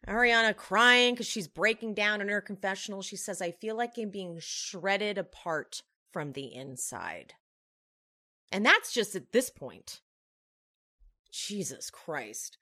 Ariana 0.07 0.55
crying 0.55 1.15
because 1.15 1.25
she's 1.27 1.47
breaking 1.47 1.95
down 1.95 2.21
in 2.21 2.29
her 2.29 2.41
confessional. 2.41 3.01
She 3.01 3.15
says, 3.15 3.41
I 3.41 3.51
feel 3.51 3.75
like 3.75 3.97
I'm 3.97 4.09
being 4.11 4.37
shredded 4.39 5.17
apart 5.17 5.81
from 6.13 6.33
the 6.33 6.53
inside. 6.53 7.33
And 8.51 8.65
that's 8.65 8.93
just 8.93 9.15
at 9.15 9.31
this 9.31 9.49
point. 9.49 10.01
Jesus 11.31 11.89
Christ. 11.89 12.57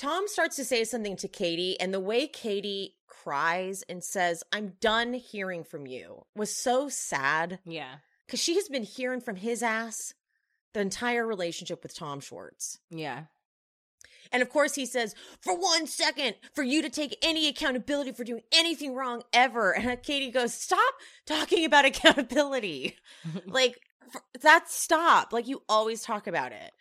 Tom 0.00 0.24
starts 0.28 0.56
to 0.56 0.64
say 0.64 0.84
something 0.84 1.14
to 1.16 1.28
Katie, 1.28 1.78
and 1.78 1.92
the 1.92 2.00
way 2.00 2.26
Katie 2.26 2.94
cries 3.06 3.84
and 3.86 4.02
says, 4.02 4.42
I'm 4.50 4.72
done 4.80 5.12
hearing 5.12 5.62
from 5.62 5.86
you 5.86 6.24
was 6.34 6.56
so 6.56 6.88
sad 6.88 7.58
yeah 7.66 7.96
because 8.26 8.40
she 8.40 8.54
has 8.54 8.66
been 8.68 8.82
hearing 8.82 9.20
from 9.20 9.36
his 9.36 9.62
ass 9.62 10.14
the 10.72 10.80
entire 10.80 11.26
relationship 11.26 11.82
with 11.82 11.94
Tom 11.94 12.20
Schwartz. 12.20 12.78
yeah 12.90 13.24
And 14.32 14.40
of 14.40 14.48
course, 14.48 14.74
he 14.74 14.86
says, 14.86 15.14
for 15.42 15.54
one 15.54 15.86
second, 15.86 16.36
for 16.54 16.62
you 16.62 16.80
to 16.80 16.88
take 16.88 17.18
any 17.20 17.46
accountability 17.48 18.12
for 18.12 18.24
doing 18.24 18.42
anything 18.52 18.94
wrong 18.94 19.22
ever. 19.34 19.72
And 19.76 19.90
uh, 19.90 19.96
Katie 19.96 20.30
goes, 20.30 20.54
stop 20.54 20.94
talking 21.26 21.66
about 21.66 21.84
accountability. 21.92 22.96
like, 23.46 23.78
that's 24.40 24.74
stop. 24.74 25.32
Like, 25.34 25.46
you 25.46 25.62
always 25.68 26.02
talk 26.02 26.26
about 26.26 26.52
it. 26.52 26.72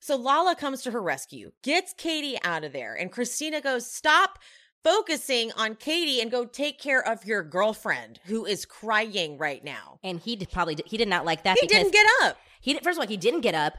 So 0.00 0.16
Lala 0.16 0.56
comes 0.56 0.82
to 0.82 0.90
her 0.90 1.02
rescue, 1.02 1.52
gets 1.62 1.92
Katie 1.92 2.38
out 2.42 2.64
of 2.64 2.72
there. 2.72 2.94
And 2.94 3.12
Kristina 3.12 3.62
goes, 3.62 3.86
stop 3.86 4.38
focusing 4.82 5.52
on 5.58 5.74
Katie 5.76 6.20
and 6.22 6.30
go 6.30 6.46
take 6.46 6.80
care 6.80 7.06
of 7.06 7.24
your 7.26 7.42
girlfriend 7.42 8.18
who 8.24 8.46
is 8.46 8.64
crying 8.64 9.36
right 9.36 9.62
now. 9.62 9.98
and 10.02 10.18
he 10.20 10.36
did 10.36 10.50
probably 10.50 10.76
he 10.86 10.96
did 10.96 11.06
not 11.08 11.24
like 11.26 11.44
that 11.44 11.58
He 11.60 11.66
didn't 11.66 11.92
get 11.92 12.06
up. 12.22 12.38
He 12.62 12.72
did, 12.72 12.82
first 12.82 12.98
of 12.98 13.02
all, 13.02 13.08
he 13.08 13.16
didn't 13.18 13.42
get 13.42 13.54
up, 13.54 13.74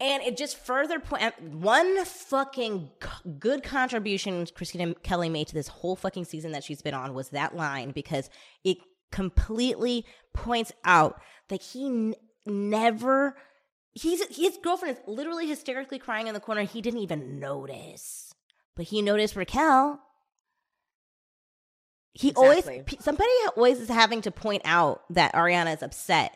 and 0.00 0.22
it 0.22 0.36
just 0.38 0.56
further 0.58 1.00
point 1.00 1.38
one 1.42 2.02
fucking 2.04 2.90
good 3.38 3.62
contribution 3.62 4.46
Kristina 4.46 4.94
Kelly 5.02 5.28
made 5.28 5.48
to 5.48 5.54
this 5.54 5.68
whole 5.68 5.96
fucking 5.96 6.24
season 6.24 6.52
that 6.52 6.64
she's 6.64 6.80
been 6.80 6.94
on 6.94 7.12
was 7.12 7.28
that 7.30 7.54
line 7.54 7.90
because 7.90 8.30
it 8.64 8.78
completely 9.12 10.04
points 10.34 10.72
out 10.84 11.20
that 11.48 11.62
he 11.62 11.86
n- 11.86 12.14
never. 12.46 13.36
He's 13.98 14.22
his 14.36 14.58
girlfriend 14.62 14.98
is 14.98 15.02
literally 15.06 15.46
hysterically 15.46 15.98
crying 15.98 16.26
in 16.26 16.34
the 16.34 16.40
corner. 16.40 16.62
He 16.64 16.82
didn't 16.82 17.00
even 17.00 17.40
notice, 17.40 18.34
but 18.74 18.84
he 18.84 19.00
noticed 19.00 19.34
Raquel. 19.36 20.00
He 22.12 22.32
always 22.34 22.58
Exactly. 22.58 22.82
pe- 22.84 23.02
somebody 23.02 23.30
always 23.56 23.80
is 23.80 23.88
having 23.88 24.20
to 24.22 24.30
point 24.30 24.62
out 24.66 25.02
that 25.10 25.32
Ariana 25.32 25.74
is 25.74 25.82
upset, 25.82 26.32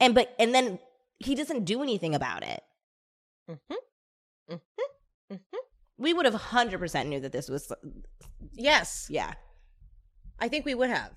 and 0.00 0.14
but 0.14 0.34
and 0.38 0.54
then 0.54 0.78
he 1.18 1.34
doesn't 1.34 1.66
do 1.66 1.82
anything 1.82 2.14
about 2.14 2.44
it. 2.44 2.62
Mm-hmm. 3.50 4.54
Mm-hmm. 4.54 5.34
Mm-hmm. 5.34 5.56
We 5.98 6.14
would 6.14 6.24
have 6.24 6.34
hundred 6.34 6.78
percent 6.78 7.10
knew 7.10 7.20
that 7.20 7.32
this 7.32 7.50
was 7.50 7.70
Yes, 8.54 9.06
yeah. 9.10 9.34
I 10.38 10.48
think 10.48 10.64
we 10.64 10.74
would 10.74 10.88
have. 10.88 11.10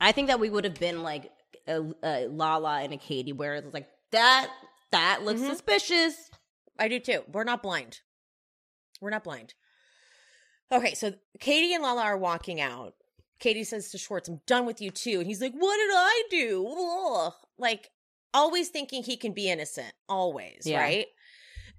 I 0.00 0.12
think 0.12 0.28
that 0.28 0.40
we 0.40 0.48
would 0.48 0.64
have 0.64 0.74
been 0.74 1.02
like 1.02 1.30
a, 1.68 1.82
a 2.02 2.26
Lala 2.28 2.80
and 2.80 2.94
a 2.94 2.96
Katie, 2.96 3.32
where 3.34 3.54
it's 3.56 3.74
like 3.74 3.88
that 4.12 4.50
that 4.92 5.22
looks 5.24 5.40
Mhm. 5.40 5.48
suspicious. 5.50 6.30
I 6.78 6.88
do 6.88 7.00
too. 7.00 7.24
We're 7.28 7.44
not 7.44 7.62
blind. 7.62 8.00
We're 9.00 9.10
not 9.10 9.24
blind. 9.24 9.54
Okay, 10.70 10.94
so 10.94 11.12
Katie 11.40 11.74
and 11.74 11.82
Lala 11.82 12.02
are 12.02 12.16
walking 12.16 12.60
out. 12.60 12.94
Katie 13.40 13.64
says 13.64 13.90
to 13.90 13.98
Schwartz, 13.98 14.28
I'm 14.28 14.40
done 14.46 14.64
with 14.66 14.80
you 14.80 14.90
too. 14.90 15.18
And 15.18 15.26
he's 15.26 15.40
like, 15.40 15.52
What 15.52 15.76
did 15.76 15.90
I 15.92 16.22
do? 16.30 16.66
Ugh. 16.68 17.32
Like, 17.58 17.90
always 18.32 18.68
thinking 18.68 19.02
he 19.02 19.16
can 19.16 19.32
be 19.32 19.50
innocent. 19.50 19.92
Always, 20.08 20.62
Yeah. 20.64 20.80
right? 20.80 21.06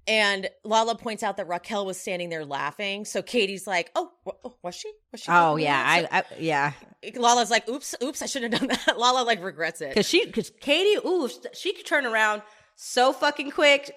And 0.06 0.50
Lala 0.64 0.96
points 0.96 1.22
out 1.22 1.38
that 1.38 1.48
Raquel 1.48 1.86
was 1.86 1.98
standing 1.98 2.28
there 2.28 2.44
laughing. 2.44 3.06
So 3.06 3.22
Katie's 3.22 3.66
like, 3.66 3.90
Oh, 3.96 4.12
wa- 4.26 4.52
was 4.62 4.74
she? 4.74 4.92
Was 5.10 5.22
she? 5.22 5.32
Oh 5.32 5.56
yeah? 5.56 5.82
I, 5.82 6.18
I 6.18 6.24
yeah. 6.38 6.72
Lala's 7.16 7.50
like, 7.50 7.66
oops, 7.68 7.94
oops, 8.02 8.20
I 8.20 8.26
shouldn't 8.26 8.52
have 8.52 8.68
done 8.68 8.78
that. 8.86 8.98
Lala 8.98 9.24
like 9.24 9.42
regrets 9.42 9.80
it. 9.80 9.88
Because 9.88 10.06
she, 10.08 10.26
because 10.26 10.50
Katie, 10.60 10.98
ooh, 11.06 11.28
she 11.54 11.72
could 11.72 11.86
turn 11.86 12.04
around 12.04 12.42
so 12.74 13.12
fucking 13.12 13.50
quick. 13.50 13.94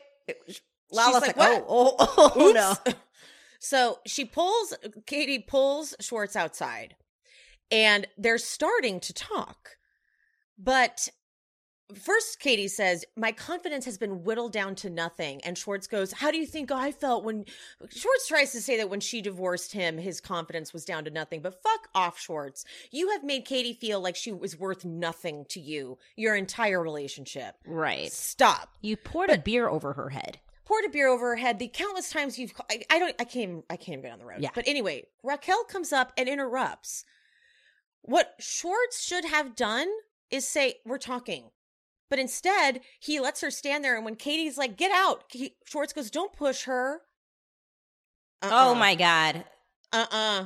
Lala's 0.91 1.21
like, 1.21 1.37
like, 1.37 1.37
"What? 1.37 1.65
oh, 1.67 1.95
oh, 1.99 2.13
oh, 2.17 2.31
oh 2.35 2.51
no. 2.51 2.93
So 3.59 3.99
she 4.05 4.23
pulls, 4.23 4.73
Katie 5.05 5.39
pulls 5.39 5.95
Schwartz 5.99 6.35
outside 6.35 6.95
and 7.71 8.07
they're 8.17 8.37
starting 8.37 8.99
to 9.01 9.13
talk. 9.13 9.71
But 10.57 11.09
first, 11.95 12.39
Katie 12.39 12.67
says, 12.67 13.05
My 13.15 13.31
confidence 13.31 13.85
has 13.85 13.97
been 13.97 14.23
whittled 14.23 14.51
down 14.51 14.75
to 14.75 14.89
nothing. 14.89 15.41
And 15.43 15.57
Schwartz 15.57 15.87
goes, 15.87 16.11
How 16.11 16.31
do 16.31 16.37
you 16.37 16.45
think 16.45 16.71
I 16.71 16.91
felt 16.91 17.23
when 17.23 17.45
Schwartz 17.89 18.27
tries 18.27 18.51
to 18.51 18.61
say 18.61 18.77
that 18.77 18.89
when 18.89 18.99
she 18.99 19.21
divorced 19.21 19.71
him, 19.73 19.97
his 19.97 20.19
confidence 20.21 20.73
was 20.73 20.85
down 20.85 21.05
to 21.05 21.11
nothing? 21.11 21.41
But 21.41 21.61
fuck 21.61 21.87
off, 21.95 22.19
Schwartz. 22.19 22.65
You 22.91 23.11
have 23.11 23.23
made 23.23 23.45
Katie 23.45 23.73
feel 23.73 23.99
like 24.01 24.15
she 24.15 24.31
was 24.31 24.57
worth 24.59 24.85
nothing 24.85 25.45
to 25.49 25.59
you 25.59 25.97
your 26.15 26.35
entire 26.35 26.81
relationship. 26.81 27.55
Right. 27.65 28.11
Stop 28.11 28.69
You 28.81 28.97
poured 28.97 29.29
a 29.29 29.37
beer 29.37 29.67
over 29.69 29.93
her 29.93 30.09
head. 30.09 30.39
poured 30.65 30.85
a 30.85 30.89
beer 30.89 31.07
over 31.07 31.29
her 31.29 31.35
head 31.35 31.59
the 31.59 31.67
countless 31.69 32.09
times 32.09 32.37
you've 32.37 32.53
I, 32.69 32.83
I 32.89 32.99
don't 32.99 33.15
I 33.19 33.23
can't, 33.23 33.63
I 33.69 33.77
can't 33.77 33.99
even 33.99 34.01
get 34.01 34.11
on 34.13 34.19
the 34.19 34.25
road. 34.25 34.41
Yeah. 34.41 34.49
But 34.53 34.67
anyway, 34.67 35.03
Raquel 35.23 35.63
comes 35.63 35.93
up 35.93 36.11
and 36.17 36.27
interrupts. 36.27 37.05
What 38.01 38.33
Schwartz 38.39 39.03
should 39.03 39.25
have 39.25 39.55
done 39.55 39.87
is 40.29 40.47
say, 40.47 40.75
We're 40.85 40.97
talking. 40.97 41.45
But 42.09 42.19
instead, 42.19 42.81
he 42.99 43.19
lets 43.19 43.41
her 43.41 43.51
stand 43.51 43.83
there 43.83 43.95
and 43.95 44.05
when 44.05 44.15
Katie's 44.15 44.57
like, 44.57 44.77
Get 44.77 44.91
out, 44.91 45.23
he, 45.31 45.55
Schwartz 45.65 45.93
goes, 45.93 46.09
Don't 46.09 46.33
push 46.33 46.63
her. 46.63 47.01
Oh 48.43 48.75
my 48.75 48.95
God. 48.95 49.43
Uh-uh. 49.91 50.45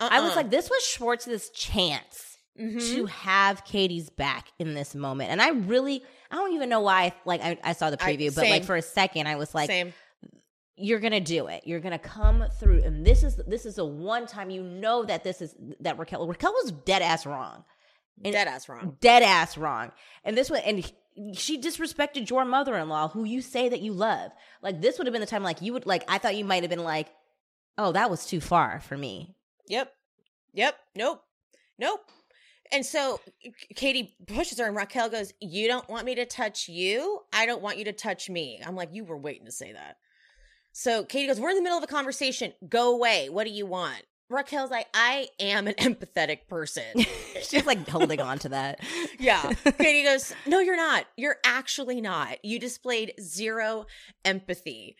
I 0.00 0.20
was 0.20 0.30
Uh-uh. 0.30 0.36
like, 0.36 0.50
this 0.50 0.68
was 0.70 0.82
Schwartz's 0.84 1.50
chance 1.50 2.38
Mhm. 2.58 2.94
to 2.94 3.06
have 3.06 3.64
Katie's 3.64 4.10
back 4.10 4.48
in 4.58 4.74
this 4.74 4.94
moment. 4.94 5.30
And 5.30 5.40
I 5.40 5.50
really, 5.50 6.02
I 6.30 6.36
don't 6.36 6.52
even 6.54 6.68
know 6.68 6.80
why, 6.80 7.14
like, 7.24 7.40
I, 7.42 7.58
I 7.64 7.72
saw 7.72 7.90
the 7.90 8.02
I- 8.02 8.12
preview, 8.16 8.34
but 8.34 8.48
like 8.48 8.64
for 8.64 8.76
a 8.76 8.82
second, 8.82 9.26
I 9.26 9.36
was 9.36 9.54
like, 9.54 9.68
Same. 9.70 9.94
you're 10.76 10.98
gonna 11.00 11.20
do 11.20 11.46
it. 11.46 11.62
You're 11.66 11.80
gonna 11.80 11.98
come 11.98 12.44
through, 12.60 12.82
and 12.82 13.06
this 13.06 13.22
is 13.22 13.36
this 13.46 13.64
is 13.64 13.78
a 13.78 13.84
one 13.84 14.26
time. 14.26 14.50
You 14.50 14.62
know 14.62 15.04
that 15.04 15.24
this 15.24 15.40
is 15.40 15.54
that 15.80 15.98
Raquel 15.98 16.26
Raquel 16.26 16.52
was 16.52 16.72
dead 16.72 17.00
ass 17.02 17.24
wrong, 17.26 17.64
and- 18.24 18.32
Dead 18.32 18.48
ass 18.48 18.68
wrong. 18.68 18.96
dead 19.00 19.22
ass 19.22 19.56
wrong. 19.56 19.92
And 20.24 20.36
this 20.36 20.50
one, 20.50 20.60
and 20.60 20.92
she 21.36 21.60
disrespected 21.60 22.28
your 22.30 22.44
mother 22.44 22.76
in 22.76 22.88
law, 22.88 23.08
who 23.08 23.24
you 23.24 23.42
say 23.42 23.68
that 23.68 23.80
you 23.80 23.92
love. 23.92 24.32
Like 24.62 24.80
this 24.80 24.98
would 24.98 25.06
have 25.06 25.12
been 25.12 25.20
the 25.20 25.26
time, 25.26 25.42
like 25.42 25.60
you 25.62 25.72
would 25.72 25.86
like. 25.86 26.04
I 26.08 26.18
thought 26.18 26.36
you 26.36 26.44
might 26.44 26.62
have 26.62 26.70
been 26.70 26.84
like, 26.84 27.08
oh, 27.78 27.92
that 27.92 28.10
was 28.10 28.24
too 28.26 28.40
far 28.40 28.80
for 28.80 28.96
me. 28.96 29.34
Yep. 29.68 29.92
Yep. 30.54 30.76
Nope. 30.96 31.22
Nope. 31.78 32.00
And 32.70 32.86
so 32.86 33.20
Katie 33.76 34.16
pushes 34.26 34.58
her, 34.58 34.66
and 34.66 34.74
Raquel 34.76 35.10
goes, 35.10 35.32
You 35.40 35.68
don't 35.68 35.88
want 35.90 36.06
me 36.06 36.14
to 36.14 36.24
touch 36.24 36.68
you? 36.68 37.20
I 37.32 37.44
don't 37.44 37.60
want 37.60 37.76
you 37.76 37.84
to 37.84 37.92
touch 37.92 38.30
me. 38.30 38.60
I'm 38.64 38.74
like, 38.76 38.90
You 38.92 39.04
were 39.04 39.18
waiting 39.18 39.44
to 39.44 39.52
say 39.52 39.72
that. 39.72 39.96
So 40.72 41.04
Katie 41.04 41.26
goes, 41.26 41.38
We're 41.38 41.50
in 41.50 41.56
the 41.56 41.62
middle 41.62 41.76
of 41.76 41.84
a 41.84 41.88
conversation. 41.88 42.54
Go 42.66 42.94
away. 42.94 43.28
What 43.28 43.46
do 43.46 43.52
you 43.52 43.66
want? 43.66 44.02
Raquel's 44.32 44.70
like, 44.70 44.86
I 44.94 45.28
am 45.38 45.68
an 45.68 45.74
empathetic 45.78 46.48
person. 46.48 46.84
She's 47.42 47.66
like 47.66 47.88
holding 47.88 48.20
on 48.20 48.38
to 48.40 48.48
that. 48.50 48.80
yeah. 49.18 49.52
Katie 49.78 50.04
goes, 50.04 50.34
No, 50.46 50.60
you're 50.60 50.76
not. 50.76 51.06
You're 51.16 51.36
actually 51.44 52.00
not. 52.00 52.38
You 52.42 52.58
displayed 52.58 53.12
zero 53.20 53.86
empathy. 54.24 54.96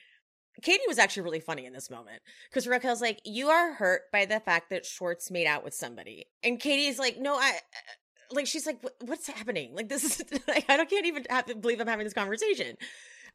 Katie 0.63 0.83
was 0.87 0.99
actually 0.99 1.23
really 1.23 1.41
funny 1.41 1.65
in 1.65 1.73
this 1.73 1.91
moment 1.91 2.21
because 2.49 2.67
Raquel's 2.67 3.01
like, 3.01 3.21
You 3.25 3.49
are 3.49 3.73
hurt 3.73 4.03
by 4.13 4.27
the 4.27 4.41
fact 4.41 4.71
that 4.71 4.87
Schwartz 4.87 5.31
made 5.31 5.47
out 5.47 5.65
with 5.65 5.75
somebody. 5.75 6.27
And 6.43 6.61
Katie's 6.61 6.99
like, 6.99 7.19
No, 7.19 7.35
I. 7.37 7.51
Uh, 7.51 7.93
like 8.35 8.47
she's 8.47 8.65
like, 8.65 8.83
what's 9.03 9.27
happening? 9.27 9.75
Like 9.75 9.91
this 9.91 10.05
is, 10.05 10.23
like, 10.49 10.65
I 10.67 10.79
don't 10.79 10.89
can't 10.89 11.05
even 11.05 11.27
have 11.29 11.45
believe 11.61 11.81
I'm 11.81 11.87
having 11.87 12.05
this 12.05 12.15
conversation. 12.15 12.79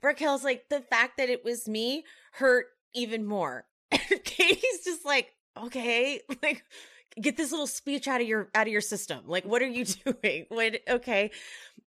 Raquel's 0.02 0.44
like, 0.44 0.70
the 0.70 0.82
fact 0.82 1.18
that 1.18 1.30
it 1.30 1.46
was 1.46 1.68
me 1.68 2.04
hurt 2.32 2.66
even 2.96 3.24
more. 3.24 3.66
And 3.92 4.24
Katie's 4.24 4.84
just 4.84 5.06
like, 5.06 5.34
okay, 5.66 6.22
like, 6.44 6.64
get 7.20 7.38
this 7.38 7.52
little 7.52 7.68
speech 7.68 8.08
out 8.08 8.22
of 8.22 8.28
your 8.28 8.50
out 8.54 8.68
of 8.68 8.72
your 8.72 8.82
system. 8.82 9.22
Like, 9.26 9.46
what 9.46 9.62
are 9.62 9.68
you 9.68 9.86
doing? 10.22 10.46
What? 10.50 10.80
Okay. 10.90 11.32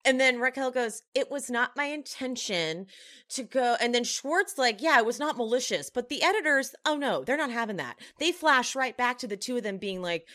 And 0.06 0.20
then 0.20 0.40
Raquel 0.40 0.70
goes, 0.70 1.02
It 1.16 1.32
was 1.32 1.50
not 1.50 1.76
my 1.76 1.86
intention 1.86 2.86
to 3.30 3.44
go. 3.44 3.76
And 3.82 3.94
then 3.94 4.04
Schwartz, 4.04 4.58
like, 4.58 4.82
yeah, 4.82 5.00
it 5.00 5.06
was 5.06 5.20
not 5.20 5.38
malicious. 5.38 5.90
But 5.90 6.10
the 6.10 6.22
editors, 6.22 6.76
oh 6.86 6.96
no, 6.96 7.24
they're 7.24 7.38
not 7.38 7.52
having 7.52 7.78
that. 7.78 7.98
They 8.20 8.32
flash 8.32 8.76
right 8.76 8.96
back 8.96 9.18
to 9.20 9.28
the 9.28 9.38
two 9.38 9.58
of 9.58 9.64
them 9.64 9.78
being 9.78 10.02
like, 10.02 10.28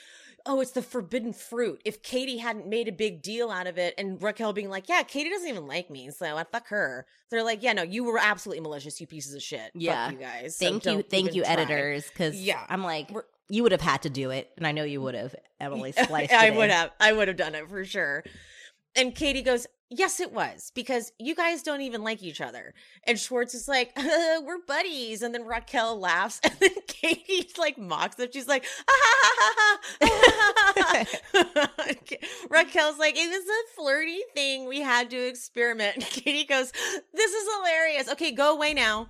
Oh, 0.47 0.61
it's 0.61 0.71
the 0.71 0.83
forbidden 0.83 1.33
fruit. 1.33 1.83
If 1.85 2.03
Katie 2.03 2.39
hadn't 2.39 2.67
made 2.67 2.89
a 2.89 2.93
big 2.93 3.23
deal 3.23 3.51
out 3.51 3.67
of 3.67 3.77
it, 3.79 3.95
and 3.99 4.21
Raquel 4.23 4.53
being 4.53 4.71
like, 4.71 4.89
Yeah, 4.89 5.03
Katie 5.03 5.31
doesn't 5.31 5.49
even 5.49 5.67
like 5.67 5.91
me, 5.91 6.11
so 6.11 6.37
I 6.37 6.45
fuck 6.45 6.69
her. 6.69 7.07
They're 7.31 7.43
like, 7.45 7.63
Yeah, 7.63 7.73
no, 7.75 7.83
you 7.83 8.05
were 8.05 8.19
absolutely 8.19 8.61
malicious, 8.61 9.01
you 9.01 9.07
pieces 9.07 9.35
of 9.35 9.43
shit. 9.43 9.71
Yeah. 9.75 10.07
Fuck 10.07 10.15
you 10.15 10.21
guys. 10.21 10.57
So 10.57 10.67
Thank 10.69 10.87
you, 10.87 11.03
thank 11.03 11.35
you, 11.35 11.43
try. 11.45 11.53
editors. 11.53 12.09
Because 12.09 12.37
Yeah. 12.37 12.65
I'm 12.69 12.83
like, 12.83 13.11
We're- 13.11 13.27
you 13.49 13.65
would 13.65 13.73
have 13.73 13.81
had 13.81 14.03
to 14.03 14.11
do 14.11 14.31
it, 14.31 14.49
and 14.57 14.65
I 14.67 14.73
know 14.73 14.85
you 14.85 15.01
would 15.03 15.15
have. 15.17 15.35
Emily 15.59 15.91
Splice. 15.93 16.31
I 16.33 16.51
would 16.51 16.71
have. 16.71 16.93
I 17.01 17.13
would 17.13 17.27
have 17.29 17.37
done 17.37 17.55
it 17.57 17.69
for 17.69 17.85
sure. 17.85 18.23
And 18.95 19.15
Katie 19.15 19.43
goes, 19.43 19.67
Yes, 19.93 20.21
it 20.21 20.33
was 20.33 20.71
because 20.73 21.13
you 21.19 21.35
guys 21.35 21.65
don't 21.65 21.81
even 21.81 22.05
like 22.05 22.23
each 22.23 22.41
other. 22.41 22.75
And 23.09 23.19
Schwartz 23.19 23.55
is 23.55 23.67
like, 23.67 23.91
uh, 23.97 24.41
We're 24.45 24.59
buddies. 24.67 25.21
And 25.23 25.35
then 25.35 25.45
Raquel 25.45 25.99
laughs. 25.99 26.41
And 26.51 26.55
then 26.61 26.71
Katie 26.87 27.49
like 27.59 27.77
mocks 27.77 28.17
them. 28.17 28.29
She's 28.33 28.47
like, 28.49 28.65
ah, 28.89 28.93
ha, 28.93 29.35
ha, 29.37 29.55
ha, 29.57 29.79
ha, 30.01 30.53
ha, 30.57 31.45
ha, 31.47 31.71
ha." 31.77 32.17
Raquel's 32.51 32.99
like, 32.99 33.17
It 33.17 33.29
was 33.29 33.45
a 33.45 33.75
flirty 33.75 34.21
thing. 34.35 34.69
We 34.69 34.81
had 34.81 35.11
to 35.11 35.17
experiment. 35.17 35.97
And 35.97 36.05
Katie 36.05 36.45
goes, 36.45 36.71
This 37.13 37.33
is 37.33 37.49
hilarious. 37.57 38.09
Okay, 38.11 38.31
go 38.31 38.55
away 38.55 38.75
now. 38.75 39.09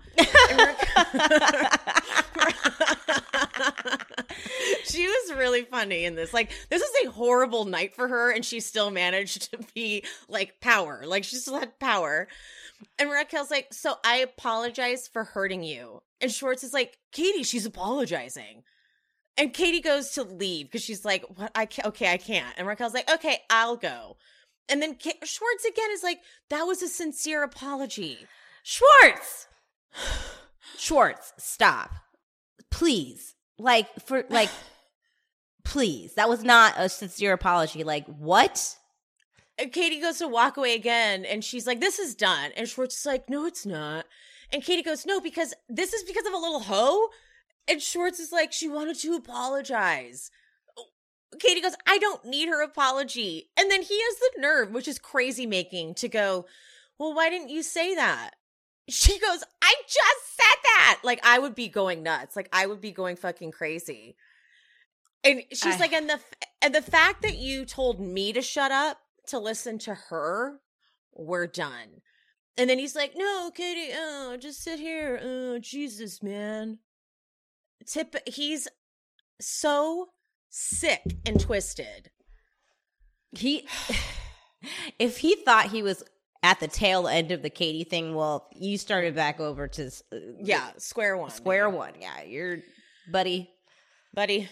She 4.84 5.06
was 5.06 5.36
really 5.36 5.62
funny 5.62 6.04
in 6.04 6.16
this. 6.16 6.32
Like, 6.34 6.50
this 6.68 6.82
is 6.82 7.06
a 7.06 7.10
horrible 7.10 7.64
night 7.64 7.94
for 7.94 8.08
her, 8.08 8.32
and 8.32 8.44
she 8.44 8.58
still 8.58 8.90
managed 8.90 9.50
to 9.50 9.58
be 9.74 10.04
like 10.28 10.60
power. 10.60 11.02
Like, 11.06 11.22
she 11.22 11.36
still 11.36 11.60
had 11.60 11.78
power. 11.78 12.26
And 12.98 13.10
Raquel's 13.10 13.50
like, 13.50 13.72
So 13.72 13.94
I 14.04 14.16
apologize 14.16 15.08
for 15.08 15.24
hurting 15.24 15.62
you. 15.62 16.02
And 16.20 16.30
Schwartz 16.32 16.64
is 16.64 16.72
like, 16.72 16.98
Katie, 17.12 17.42
she's 17.42 17.66
apologizing. 17.66 18.62
And 19.36 19.52
Katie 19.54 19.80
goes 19.80 20.10
to 20.12 20.22
leave 20.22 20.66
because 20.66 20.82
she's 20.82 21.04
like, 21.04 21.24
What? 21.36 21.52
I 21.54 21.66
can't. 21.66 21.88
Okay, 21.88 22.12
I 22.12 22.16
can't. 22.16 22.54
And 22.56 22.66
Raquel's 22.66 22.94
like, 22.94 23.10
Okay, 23.10 23.38
I'll 23.50 23.76
go. 23.76 24.16
And 24.68 24.80
then 24.80 24.94
Ka- 24.94 25.24
Schwartz 25.24 25.64
again 25.64 25.90
is 25.92 26.02
like, 26.02 26.20
That 26.48 26.64
was 26.64 26.82
a 26.82 26.88
sincere 26.88 27.42
apology. 27.42 28.18
Schwartz. 28.62 29.46
Schwartz, 30.78 31.32
stop, 31.38 31.90
please. 32.70 33.34
Like 33.60 33.88
for 34.06 34.24
like, 34.30 34.48
please. 35.64 36.14
That 36.14 36.28
was 36.28 36.42
not 36.42 36.74
a 36.78 36.88
sincere 36.88 37.34
apology. 37.34 37.84
Like 37.84 38.06
what? 38.06 38.76
And 39.58 39.70
Katie 39.70 40.00
goes 40.00 40.16
to 40.18 40.28
walk 40.28 40.56
away 40.56 40.74
again, 40.74 41.26
and 41.26 41.44
she's 41.44 41.66
like, 41.66 41.80
"This 41.80 41.98
is 41.98 42.14
done." 42.14 42.52
And 42.56 42.66
Schwartz 42.66 42.98
is 42.98 43.06
like, 43.06 43.28
"No, 43.28 43.44
it's 43.44 43.66
not." 43.66 44.06
And 44.50 44.64
Katie 44.64 44.82
goes, 44.82 45.04
"No, 45.04 45.20
because 45.20 45.52
this 45.68 45.92
is 45.92 46.02
because 46.04 46.24
of 46.26 46.32
a 46.32 46.38
little 46.38 46.60
hoe." 46.60 47.08
And 47.68 47.82
Schwartz 47.82 48.18
is 48.18 48.32
like, 48.32 48.52
"She 48.52 48.68
wanted 48.68 48.98
to 49.00 49.14
apologize." 49.14 50.30
Katie 51.38 51.60
goes, 51.60 51.74
"I 51.86 51.98
don't 51.98 52.24
need 52.24 52.48
her 52.48 52.62
apology." 52.62 53.50
And 53.58 53.70
then 53.70 53.82
he 53.82 54.00
has 54.00 54.18
the 54.18 54.40
nerve, 54.40 54.70
which 54.70 54.88
is 54.88 54.98
crazy 54.98 55.44
making, 55.44 55.94
to 55.96 56.08
go, 56.08 56.46
"Well, 56.98 57.12
why 57.12 57.28
didn't 57.28 57.50
you 57.50 57.62
say 57.62 57.94
that?" 57.94 58.36
She 58.90 59.18
goes, 59.18 59.44
"I 59.62 59.74
just 59.86 60.36
said 60.36 60.58
that." 60.64 61.00
Like 61.02 61.20
I 61.24 61.38
would 61.38 61.54
be 61.54 61.68
going 61.68 62.02
nuts. 62.02 62.36
Like 62.36 62.48
I 62.52 62.66
would 62.66 62.80
be 62.80 62.92
going 62.92 63.16
fucking 63.16 63.52
crazy. 63.52 64.16
And 65.22 65.42
she's 65.50 65.76
I- 65.76 65.78
like, 65.78 65.92
and 65.92 66.08
the 66.08 66.20
and 66.62 66.74
the 66.74 66.82
fact 66.82 67.22
that 67.22 67.36
you 67.36 67.64
told 67.64 68.00
me 68.00 68.32
to 68.32 68.42
shut 68.42 68.70
up 68.72 68.98
to 69.28 69.38
listen 69.38 69.78
to 69.80 69.94
her, 69.94 70.60
we're 71.14 71.46
done. 71.46 72.02
And 72.56 72.68
then 72.68 72.78
he's 72.78 72.96
like, 72.96 73.12
no, 73.16 73.50
Katie, 73.54 73.92
oh, 73.94 74.36
just 74.38 74.62
sit 74.62 74.78
here. 74.78 75.18
Oh, 75.22 75.58
Jesus, 75.58 76.22
man. 76.22 76.78
Tip, 77.86 78.16
he's 78.28 78.68
so 79.40 80.08
sick 80.50 81.00
and 81.24 81.40
twisted. 81.40 82.10
He, 83.32 83.66
if 84.98 85.18
he 85.18 85.36
thought 85.36 85.70
he 85.70 85.82
was 85.82 86.04
at 86.42 86.58
the 86.60 86.68
tail 86.68 87.06
end 87.06 87.32
of 87.32 87.42
the 87.42 87.50
Katie 87.50 87.84
thing, 87.84 88.14
well, 88.14 88.48
you 88.54 88.78
started 88.78 89.14
back 89.14 89.40
over 89.40 89.68
to 89.68 89.86
uh, 90.12 90.16
Yeah, 90.42 90.70
square 90.78 91.16
one. 91.16 91.30
square 91.30 91.66
baby. 91.66 91.76
one. 91.76 91.92
Yeah, 92.00 92.22
you're 92.22 92.58
buddy. 93.10 93.50
buddy. 94.14 94.48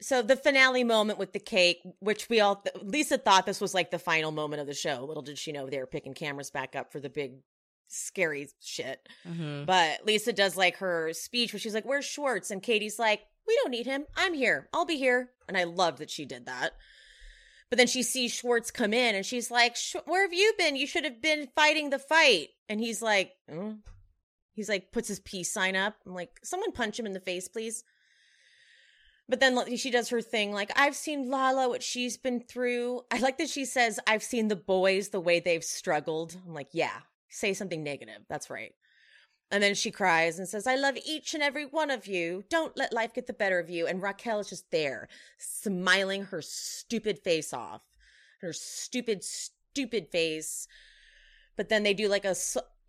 So 0.00 0.20
the 0.22 0.36
finale 0.36 0.84
moment 0.84 1.18
with 1.18 1.32
the 1.32 1.38
cake, 1.38 1.78
which 2.00 2.28
we 2.28 2.40
all 2.40 2.62
Lisa 2.82 3.16
thought 3.16 3.46
this 3.46 3.60
was 3.60 3.72
like 3.72 3.90
the 3.90 3.98
final 3.98 4.32
moment 4.32 4.60
of 4.60 4.66
the 4.66 4.74
show. 4.74 5.04
Little 5.04 5.22
did 5.22 5.38
she 5.38 5.52
know 5.52 5.66
they 5.68 5.78
were 5.78 5.86
picking 5.86 6.12
cameras 6.14 6.50
back 6.50 6.76
up 6.76 6.92
for 6.92 7.00
the 7.00 7.08
big 7.08 7.36
scary 7.88 8.48
shit. 8.60 9.00
Mm-hmm. 9.26 9.64
But 9.64 10.04
Lisa 10.04 10.32
does 10.32 10.56
like 10.56 10.78
her 10.78 11.12
speech 11.12 11.52
where 11.52 11.60
she's 11.60 11.74
like, 11.74 11.84
"Where's 11.86 12.04
Schwartz?" 12.04 12.50
and 12.50 12.62
Katie's 12.62 12.98
like, 12.98 13.20
we 13.46 13.58
don't 13.62 13.70
need 13.70 13.86
him. 13.86 14.04
I'm 14.16 14.32
here. 14.34 14.68
I'll 14.72 14.86
be 14.86 14.96
here. 14.96 15.30
And 15.48 15.56
I 15.56 15.64
love 15.64 15.98
that 15.98 16.10
she 16.10 16.24
did 16.24 16.46
that. 16.46 16.72
But 17.74 17.78
then 17.78 17.86
she 17.88 18.04
sees 18.04 18.30
Schwartz 18.30 18.70
come 18.70 18.94
in 18.94 19.16
and 19.16 19.26
she's 19.26 19.50
like, 19.50 19.76
Where 20.04 20.22
have 20.22 20.32
you 20.32 20.54
been? 20.56 20.76
You 20.76 20.86
should 20.86 21.02
have 21.02 21.20
been 21.20 21.48
fighting 21.56 21.90
the 21.90 21.98
fight. 21.98 22.50
And 22.68 22.78
he's 22.78 23.02
like, 23.02 23.32
mm. 23.50 23.78
He's 24.52 24.68
like, 24.68 24.92
puts 24.92 25.08
his 25.08 25.18
peace 25.18 25.52
sign 25.52 25.74
up. 25.74 25.96
I'm 26.06 26.14
like, 26.14 26.30
Someone 26.44 26.70
punch 26.70 27.00
him 27.00 27.04
in 27.04 27.14
the 27.14 27.18
face, 27.18 27.48
please. 27.48 27.82
But 29.28 29.40
then 29.40 29.76
she 29.76 29.90
does 29.90 30.10
her 30.10 30.20
thing 30.20 30.52
like, 30.52 30.70
I've 30.76 30.94
seen 30.94 31.28
Lala, 31.28 31.68
what 31.68 31.82
she's 31.82 32.16
been 32.16 32.38
through. 32.38 33.00
I 33.10 33.18
like 33.18 33.38
that 33.38 33.48
she 33.48 33.64
says, 33.64 33.98
I've 34.06 34.22
seen 34.22 34.46
the 34.46 34.54
boys, 34.54 35.08
the 35.08 35.18
way 35.18 35.40
they've 35.40 35.64
struggled. 35.64 36.36
I'm 36.46 36.54
like, 36.54 36.68
Yeah, 36.70 36.94
say 37.28 37.54
something 37.54 37.82
negative. 37.82 38.20
That's 38.28 38.50
right. 38.50 38.70
And 39.54 39.62
then 39.62 39.76
she 39.76 39.92
cries 39.92 40.40
and 40.40 40.48
says, 40.48 40.66
I 40.66 40.74
love 40.74 40.96
each 41.06 41.32
and 41.32 41.40
every 41.40 41.64
one 41.64 41.88
of 41.88 42.08
you. 42.08 42.42
Don't 42.50 42.76
let 42.76 42.92
life 42.92 43.14
get 43.14 43.28
the 43.28 43.32
better 43.32 43.60
of 43.60 43.70
you. 43.70 43.86
And 43.86 44.02
Raquel 44.02 44.40
is 44.40 44.48
just 44.48 44.68
there, 44.72 45.06
smiling 45.38 46.24
her 46.24 46.42
stupid 46.42 47.20
face 47.20 47.52
off, 47.52 47.82
her 48.40 48.52
stupid, 48.52 49.22
stupid 49.22 50.08
face. 50.08 50.66
But 51.56 51.68
then 51.68 51.84
they 51.84 51.94
do 51.94 52.08
like 52.08 52.24
a, 52.24 52.34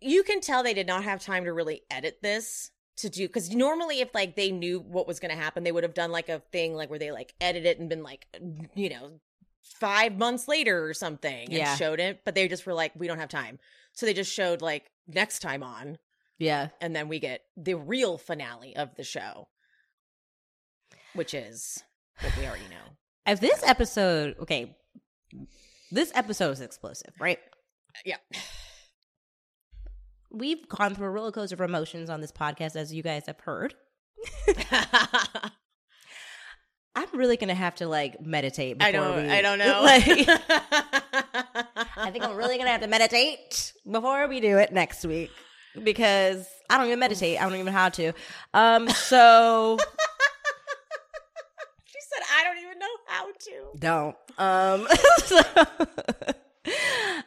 you 0.00 0.24
can 0.24 0.40
tell 0.40 0.64
they 0.64 0.74
did 0.74 0.88
not 0.88 1.04
have 1.04 1.22
time 1.22 1.44
to 1.44 1.52
really 1.52 1.82
edit 1.88 2.18
this 2.20 2.72
to 2.96 3.10
do 3.10 3.28
because 3.28 3.54
normally 3.54 4.00
if 4.00 4.12
like 4.12 4.34
they 4.34 4.50
knew 4.50 4.80
what 4.80 5.06
was 5.06 5.20
going 5.20 5.30
to 5.30 5.40
happen 5.40 5.62
they 5.62 5.70
would 5.70 5.84
have 5.84 5.94
done 5.94 6.10
like 6.10 6.28
a 6.30 6.40
thing 6.50 6.74
like 6.74 6.88
where 6.90 6.98
they 6.98 7.12
like 7.12 7.34
edit 7.42 7.66
it 7.66 7.78
and 7.78 7.90
been 7.90 8.02
like 8.02 8.26
you 8.74 8.88
know 8.88 9.20
five 9.62 10.16
months 10.16 10.48
later 10.48 10.82
or 10.84 10.94
something 10.94 11.44
and 11.44 11.52
Yeah. 11.52 11.76
showed 11.76 12.00
it 12.00 12.22
but 12.24 12.34
they 12.34 12.48
just 12.48 12.64
were 12.64 12.72
like 12.72 12.92
we 12.96 13.06
don't 13.06 13.18
have 13.18 13.28
time 13.28 13.58
so 13.92 14.06
they 14.06 14.14
just 14.14 14.32
showed 14.32 14.62
like 14.62 14.90
next 15.06 15.40
time 15.40 15.62
on 15.62 15.98
Yeah. 16.38 16.68
and 16.80 16.94
then 16.94 17.08
we 17.08 17.18
get 17.18 17.42
the 17.56 17.74
real 17.74 18.18
finale 18.18 18.76
of 18.76 18.94
the 18.96 19.04
show 19.04 19.48
which 21.14 21.32
is 21.34 21.82
what 22.20 22.36
we 22.38 22.46
already 22.46 22.64
know 22.70 22.96
If 23.26 23.40
this 23.40 23.62
episode, 23.64 24.36
okay, 24.40 24.76
this 25.90 26.12
episode 26.14 26.50
is 26.50 26.60
explosive, 26.60 27.14
right? 27.18 27.38
yeah 28.04 28.16
We've 30.30 30.68
gone 30.68 30.94
through 30.94 31.06
a 31.06 31.10
roller 31.10 31.32
coaster 31.32 31.54
of 31.54 31.60
emotions 31.62 32.10
on 32.10 32.20
this 32.20 32.32
podcast, 32.32 32.76
as 32.76 32.92
you 32.92 33.02
guys 33.02 33.22
have 33.26 33.40
heard. 33.40 33.74
I'm 36.94 37.08
really 37.14 37.36
gonna 37.38 37.54
have 37.54 37.74
to 37.76 37.86
like 37.86 38.20
meditate. 38.20 38.76
i 38.80 38.90
don't 38.92 39.16
we, 39.24 39.30
i 39.30 39.40
don't 39.42 39.58
know 39.66 39.82
like, 39.82 40.02
I 41.98 42.10
think 42.10 42.24
I'm 42.24 42.36
really 42.36 42.56
gonna 42.58 42.70
have 42.70 42.80
to 42.82 42.86
meditate 42.86 43.72
before 43.90 44.26
we 44.28 44.40
do 44.40 44.58
it 44.58 44.72
next 44.72 45.04
week 45.04 45.30
because 45.82 46.46
I 46.68 46.78
don't 46.78 46.86
even 46.86 46.98
meditate. 46.98 47.38
I 47.40 47.44
don't 47.44 47.54
even 47.54 47.66
know 47.66 47.72
how 47.72 47.88
to. 47.90 48.12
Um, 48.54 48.88
so 48.88 49.78
she 51.84 51.98
said 52.00 52.22
i 52.36 52.44
don't 52.44 52.58
even 52.58 52.78
know 52.78 52.86
how 53.06 53.26
to 53.32 53.78
don't. 53.78 54.16
Um, 54.38 54.86
so, 55.24 55.40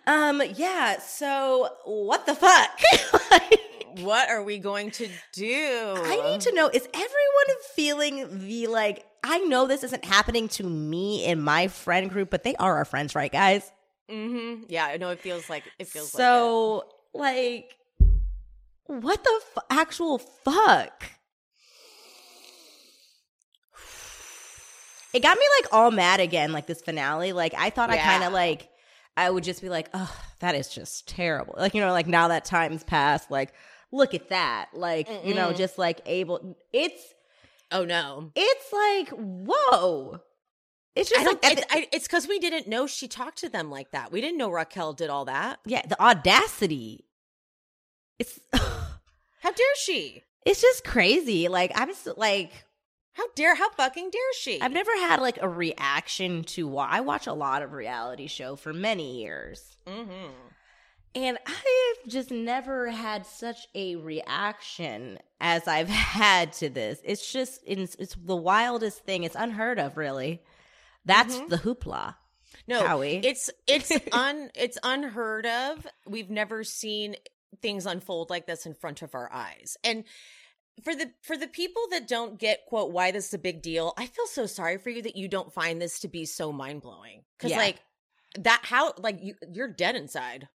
um, 0.08 0.42
yeah. 0.56 1.00
So 1.00 1.70
what 1.86 2.26
the 2.26 2.36
fuck? 2.36 2.80
Like, 3.32 3.62
what 4.00 4.30
are 4.30 4.42
we 4.42 4.58
going 4.58 4.90
to 4.92 5.08
do 5.34 5.94
I 5.98 6.20
need 6.26 6.42
to 6.42 6.54
know 6.54 6.68
is 6.68 6.88
everyone 6.94 7.62
feeling 7.76 8.40
the 8.40 8.68
like 8.68 9.06
I 9.24 9.40
know 9.40 9.68
this 9.68 9.84
isn't 9.84 10.06
happening 10.06 10.48
to 10.50 10.64
me 10.64 11.26
in 11.26 11.42
my 11.42 11.68
friend 11.68 12.10
group, 12.10 12.30
but 12.30 12.44
they 12.44 12.56
are 12.56 12.78
our 12.78 12.86
friends, 12.86 13.14
right, 13.16 13.32
guys? 13.32 13.72
Mm-hmm. 14.10 14.64
Yeah, 14.70 14.86
I 14.86 14.98
know 14.98 15.10
it 15.10 15.20
feels 15.20 15.50
like 15.50 15.64
it 15.78 15.88
feels 15.88 16.14
like 16.14 16.20
so 16.20 16.86
like 17.14 17.76
what 18.90 19.24
the 19.24 19.42
f- 19.56 19.64
actual 19.70 20.18
fuck? 20.18 21.04
It 25.14 25.24
got 25.24 25.38
me 25.38 25.44
like 25.62 25.74
all 25.74 25.90
mad 25.92 26.20
again, 26.20 26.52
like 26.52 26.68
this 26.68 26.82
finale. 26.82 27.34
Like 27.34 27.54
I 27.58 27.70
thought 27.72 27.90
I 27.90 27.98
kind 27.98 28.24
of 28.24 28.32
like 28.34 28.70
I 29.18 29.30
would 29.30 29.44
just 29.44 29.62
be 29.62 29.70
like, 29.70 29.90
oh, 29.94 30.16
that 30.40 30.56
is 30.56 30.70
just 30.70 31.08
terrible. 31.08 31.56
Like 31.58 31.74
you 31.74 31.82
know, 31.82 31.92
like 31.92 32.08
now 32.08 32.28
that 32.28 32.46
time's 32.46 32.84
passed, 32.84 33.32
like 33.32 33.54
look 33.92 34.14
at 34.14 34.30
that. 34.30 34.70
Like 34.74 35.08
you 35.24 35.34
know, 35.34 35.52
just 35.54 35.78
like 35.78 36.02
able. 36.06 36.58
It's 36.74 37.02
Oh 37.72 37.86
no. 37.86 38.32
it's 38.36 38.74
like 38.74 39.10
whoa. 39.10 40.20
It's 40.96 41.10
just 41.10 41.26
like 41.26 41.40
it's 41.94 42.08
because 42.08 42.28
we 42.28 42.40
didn't 42.40 42.68
know 42.68 42.86
she 42.86 43.08
talked 43.08 43.40
to 43.40 43.50
them 43.50 43.72
like 43.72 43.92
that. 43.92 44.12
We 44.12 44.22
didn't 44.22 44.38
know 44.38 44.50
Raquel 44.52 44.94
did 44.94 45.10
all 45.10 45.26
that. 45.26 45.60
yeah, 45.66 45.86
the 45.88 46.00
audacity. 46.02 47.06
It's 48.20 48.40
How 49.50 49.54
dare 49.56 49.76
she? 49.84 50.24
it's 50.46 50.62
just 50.62 50.84
crazy. 50.84 51.48
Like 51.48 51.72
I'm 51.76 51.90
s- 51.90 52.08
like 52.18 52.52
How 53.14 53.24
dare? 53.36 53.56
How 53.56 53.72
fucking 53.72 54.12
dare 54.12 54.34
she? 54.40 54.62
I've 54.62 54.72
never 54.72 54.92
had 54.92 55.20
like 55.22 55.40
a 55.42 55.50
reaction 55.50 56.44
to 56.56 56.68
wa- 56.68 56.88
I 56.90 57.02
watch 57.02 57.26
a 57.26 57.34
lot 57.34 57.64
of 57.64 57.74
reality 57.74 58.28
show 58.28 58.56
for 58.56 58.74
many 58.74 59.22
years. 59.24 59.76
Mm-hmm. 59.88 60.32
And 61.16 61.40
I 61.48 61.96
have 62.04 62.12
just 62.12 62.30
never 62.30 62.90
had 62.92 63.26
such 63.26 63.68
a 63.74 63.96
reaction 63.96 65.18
as 65.42 65.68
I've 65.68 65.90
had 66.20 66.54
to 66.54 66.70
this. 66.70 67.00
It's 67.04 67.32
just 67.34 67.60
it's, 67.66 67.96
it's 67.96 68.16
the 68.16 68.36
wildest 68.36 69.04
thing. 69.06 69.24
It's 69.24 69.36
unheard 69.36 69.80
of, 69.80 69.98
really. 69.98 70.44
That's 71.06 71.36
Mhm. 71.38 71.50
the 71.50 71.58
hoopla. 71.58 72.16
No, 72.68 72.86
Howie. 72.86 73.22
it's 73.24 73.50
it's 73.68 73.92
un 74.12 74.52
it's 74.56 74.78
unheard 74.84 75.48
of. 75.48 75.88
We've 76.08 76.30
never 76.30 76.64
seen 76.64 77.16
things 77.62 77.86
unfold 77.86 78.30
like 78.30 78.46
this 78.48 78.66
in 78.66 78.74
front 78.74 79.02
of 79.02 79.16
our 79.16 79.32
eyes. 79.32 79.78
And 79.84 80.04
for 80.84 80.96
the 80.96 81.12
for 81.22 81.36
the 81.36 81.48
people 81.48 81.84
that 81.92 82.08
don't 82.08 82.40
get 82.40 82.66
quote 82.66 82.92
why 82.92 83.12
this 83.12 83.28
is 83.28 83.34
a 83.34 83.40
big 83.40 83.62
deal, 83.62 83.94
I 83.98 84.06
feel 84.06 84.28
so 84.28 84.46
sorry 84.46 84.78
for 84.78 84.90
you 84.90 85.02
that 85.02 85.16
you 85.16 85.28
don't 85.28 85.54
find 85.54 85.82
this 85.82 86.00
to 86.02 86.08
be 86.08 86.26
so 86.26 86.52
mind 86.52 86.82
blowing. 86.82 87.24
Because 87.38 87.52
Yeah. 87.52 87.58
like 87.58 87.82
that, 88.38 88.62
how 88.64 88.94
like 88.98 89.20
you 89.22 89.36
you're 89.52 89.68
dead 89.68 89.96
inside. 89.96 90.48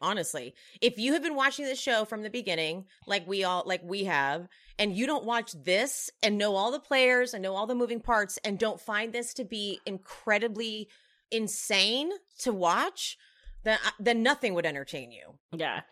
Honestly, 0.00 0.54
if 0.82 0.98
you 0.98 1.14
have 1.14 1.22
been 1.22 1.36
watching 1.36 1.64
this 1.64 1.80
show 1.80 2.04
from 2.04 2.22
the 2.22 2.28
beginning, 2.30 2.84
like 3.06 3.26
we 3.26 3.42
all 3.44 3.62
like 3.64 3.80
we 3.82 4.04
have, 4.04 4.48
and 4.78 4.94
you 4.94 5.06
don't 5.06 5.24
watch 5.24 5.52
this 5.52 6.10
and 6.22 6.36
know 6.36 6.56
all 6.56 6.70
the 6.70 6.80
players 6.80 7.32
and 7.32 7.42
know 7.42 7.54
all 7.54 7.66
the 7.66 7.74
moving 7.74 8.00
parts 8.00 8.38
and 8.44 8.58
don't 8.58 8.80
find 8.80 9.12
this 9.12 9.32
to 9.34 9.44
be 9.44 9.80
incredibly 9.86 10.88
insane 11.30 12.10
to 12.40 12.52
watch, 12.52 13.16
then 13.62 13.78
uh, 13.84 13.90
then 13.98 14.22
nothing 14.22 14.52
would 14.54 14.66
entertain 14.66 15.10
you. 15.10 15.38
Yeah. 15.52 15.82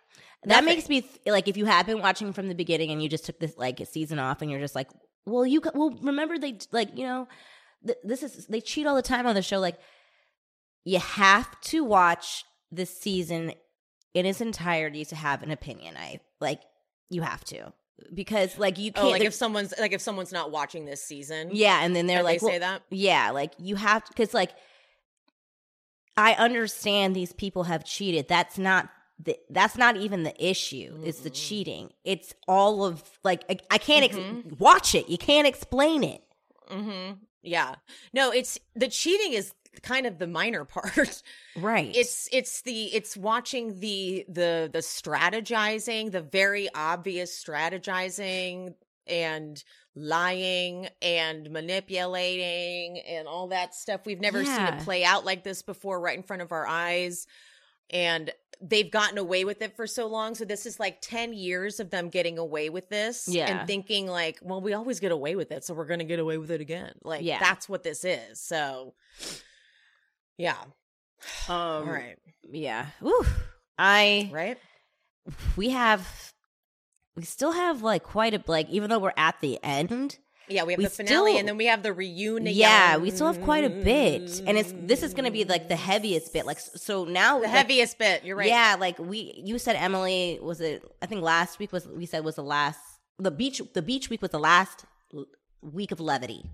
That 0.44 0.48
Nothing. 0.48 0.66
makes 0.66 0.88
me 0.88 1.00
th- 1.02 1.20
like 1.26 1.46
if 1.46 1.56
you 1.56 1.66
have 1.66 1.86
been 1.86 2.00
watching 2.00 2.32
from 2.32 2.48
the 2.48 2.54
beginning 2.54 2.90
and 2.90 3.02
you 3.02 3.08
just 3.08 3.24
took 3.24 3.38
this 3.38 3.56
like 3.56 3.80
season 3.90 4.18
off 4.18 4.42
and 4.42 4.50
you're 4.50 4.60
just 4.60 4.74
like, 4.74 4.88
well, 5.24 5.46
you 5.46 5.62
well 5.74 5.96
remember 6.02 6.38
they 6.38 6.58
like 6.72 6.96
you 6.96 7.04
know 7.04 7.28
th- 7.86 7.98
this 8.02 8.22
is 8.22 8.46
they 8.46 8.60
cheat 8.60 8.86
all 8.86 8.96
the 8.96 9.02
time 9.02 9.26
on 9.26 9.34
the 9.34 9.42
show. 9.42 9.60
Like 9.60 9.78
you 10.84 10.98
have 10.98 11.60
to 11.62 11.84
watch 11.84 12.44
this 12.72 12.98
season 12.98 13.52
in 14.14 14.26
its 14.26 14.40
entirety 14.40 15.04
to 15.06 15.16
have 15.16 15.42
an 15.42 15.52
opinion. 15.52 15.96
I 15.96 16.20
like 16.40 16.60
you 17.08 17.22
have 17.22 17.44
to 17.44 17.72
because 18.12 18.58
like 18.58 18.78
you 18.78 18.90
oh, 18.96 19.00
can't. 19.00 19.06
Oh, 19.06 19.10
like 19.10 19.22
if 19.22 19.34
someone's 19.34 19.74
like 19.78 19.92
if 19.92 20.00
someone's 20.00 20.32
not 20.32 20.50
watching 20.50 20.84
this 20.84 21.04
season, 21.04 21.50
yeah, 21.52 21.84
and 21.84 21.94
then 21.94 22.06
they're 22.06 22.22
like, 22.22 22.40
they 22.40 22.46
well, 22.46 22.54
say 22.54 22.58
that. 22.58 22.82
yeah, 22.90 23.30
like 23.30 23.52
you 23.58 23.76
have 23.76 24.02
because 24.08 24.34
like 24.34 24.50
I 26.16 26.32
understand 26.34 27.14
these 27.14 27.32
people 27.32 27.64
have 27.64 27.84
cheated. 27.84 28.28
That's 28.28 28.58
not 28.58 28.90
the, 29.24 29.38
that's 29.50 29.76
not 29.76 29.96
even 29.96 30.22
the 30.24 30.34
issue. 30.44 31.00
It's 31.04 31.20
the 31.20 31.30
cheating. 31.30 31.90
It's 32.04 32.34
all 32.48 32.84
of 32.84 33.02
like 33.22 33.44
I, 33.48 33.58
I 33.70 33.78
can't 33.78 34.04
ex- 34.04 34.16
Mhm. 34.16 34.58
watch 34.58 34.94
it. 34.94 35.08
You 35.08 35.18
can't 35.18 35.46
explain 35.46 36.02
it. 36.04 36.22
Mm-hmm. 36.70 37.14
Yeah, 37.42 37.74
no, 38.12 38.30
it's 38.30 38.58
the 38.74 38.88
cheating 38.88 39.32
is 39.32 39.52
kind 39.82 40.06
of 40.06 40.18
the 40.18 40.26
minor 40.26 40.64
part. 40.76 41.22
Right. 41.56 41.94
it's 41.96 42.28
it's 42.32 42.62
the 42.62 42.84
it's 42.94 43.16
watching 43.16 43.80
the 43.80 44.24
the 44.28 44.70
the 44.72 44.78
strategizing 44.80 46.10
the 46.12 46.20
very 46.20 46.68
obvious 46.74 47.32
strategizing 47.42 48.74
and 49.06 49.62
lying 49.94 50.88
and 51.02 51.50
manipulating 51.50 52.98
and 53.00 53.26
all 53.28 53.48
that 53.48 53.74
stuff 53.74 54.06
we've 54.06 54.20
never 54.20 54.44
seen 54.44 54.60
it 54.64 54.80
play 54.84 55.04
out 55.04 55.24
like 55.24 55.44
this 55.44 55.62
before 55.62 56.00
right 56.00 56.16
in 56.16 56.22
front 56.22 56.42
of 56.42 56.52
our 56.52 56.66
eyes 56.66 57.26
and 57.90 58.30
they've 58.62 58.90
gotten 58.90 59.18
away 59.18 59.44
with 59.44 59.60
it 59.60 59.74
for 59.74 59.86
so 59.88 60.06
long 60.06 60.34
so 60.36 60.44
this 60.44 60.66
is 60.66 60.78
like 60.78 61.00
10 61.02 61.32
years 61.32 61.80
of 61.80 61.90
them 61.90 62.08
getting 62.08 62.38
away 62.38 62.70
with 62.70 62.88
this 62.88 63.26
Yeah. 63.28 63.58
and 63.58 63.66
thinking 63.66 64.06
like 64.06 64.38
well 64.40 64.60
we 64.60 64.72
always 64.72 65.00
get 65.00 65.10
away 65.10 65.34
with 65.34 65.50
it 65.50 65.64
so 65.64 65.74
we're 65.74 65.86
going 65.86 65.98
to 65.98 66.04
get 66.04 66.20
away 66.20 66.38
with 66.38 66.50
it 66.50 66.60
again 66.60 66.92
like 67.02 67.22
Yeah. 67.22 67.40
that's 67.40 67.68
what 67.68 67.82
this 67.82 68.04
is 68.04 68.40
so 68.40 68.94
yeah 70.38 70.56
um, 71.48 71.54
all 71.56 71.82
right 71.84 72.16
Yeah. 72.50 72.86
Ooh. 73.04 73.24
I 73.78 74.30
right 74.32 74.58
we 75.56 75.70
have 75.70 76.06
we 77.16 77.22
still 77.24 77.52
have 77.52 77.82
like 77.82 78.02
quite 78.02 78.34
a 78.34 78.42
like 78.46 78.68
even 78.70 78.90
though 78.90 78.98
we're 78.98 79.12
at 79.16 79.40
the 79.40 79.58
end. 79.62 80.18
Yeah, 80.48 80.64
we 80.64 80.72
have 80.72 80.78
We 80.78 80.84
the 80.84 80.90
finale 80.90 81.30
still- 81.32 81.38
and 81.38 81.48
then 81.48 81.56
we 81.56 81.66
have 81.66 81.82
the 81.82 81.92
reunion. 81.92 82.54
Yeah, 82.54 82.96
we 82.96 83.10
still 83.10 83.26
have 83.26 83.40
quite 83.42 83.64
a 83.64 83.70
bit, 83.70 84.42
and 84.46 84.58
it's 84.58 84.74
this 84.76 85.02
is 85.02 85.14
going 85.14 85.24
to 85.24 85.30
be 85.30 85.44
like 85.44 85.68
the 85.68 85.76
heaviest 85.76 86.32
bit. 86.32 86.46
Like 86.46 86.58
so 86.60 87.04
now, 87.04 87.36
the 87.38 87.42
like, 87.42 87.50
heaviest 87.50 87.98
bit. 87.98 88.24
You're 88.24 88.36
right. 88.36 88.48
Yeah, 88.48 88.76
like 88.78 88.98
we 88.98 89.40
you 89.44 89.58
said 89.58 89.76
Emily 89.76 90.38
was 90.42 90.60
it 90.60 90.82
I 91.00 91.06
think 91.06 91.22
last 91.22 91.58
week 91.58 91.72
was 91.72 91.86
we 91.86 92.06
said 92.06 92.24
was 92.24 92.34
the 92.36 92.42
last 92.42 92.80
the 93.18 93.30
beach 93.30 93.62
the 93.72 93.82
beach 93.82 94.10
week 94.10 94.20
was 94.20 94.30
the 94.32 94.40
last 94.40 94.84
week 95.62 95.92
of 95.92 96.00
levity. 96.00 96.44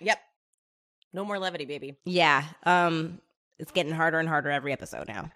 Yep. 0.00 0.18
No 1.12 1.24
more 1.24 1.38
levity, 1.38 1.64
baby. 1.64 1.96
Yeah. 2.04 2.44
Um 2.64 3.20
it's 3.58 3.72
getting 3.72 3.92
harder 3.92 4.18
and 4.18 4.28
harder 4.28 4.50
every 4.50 4.72
episode 4.72 5.08
now. 5.08 5.30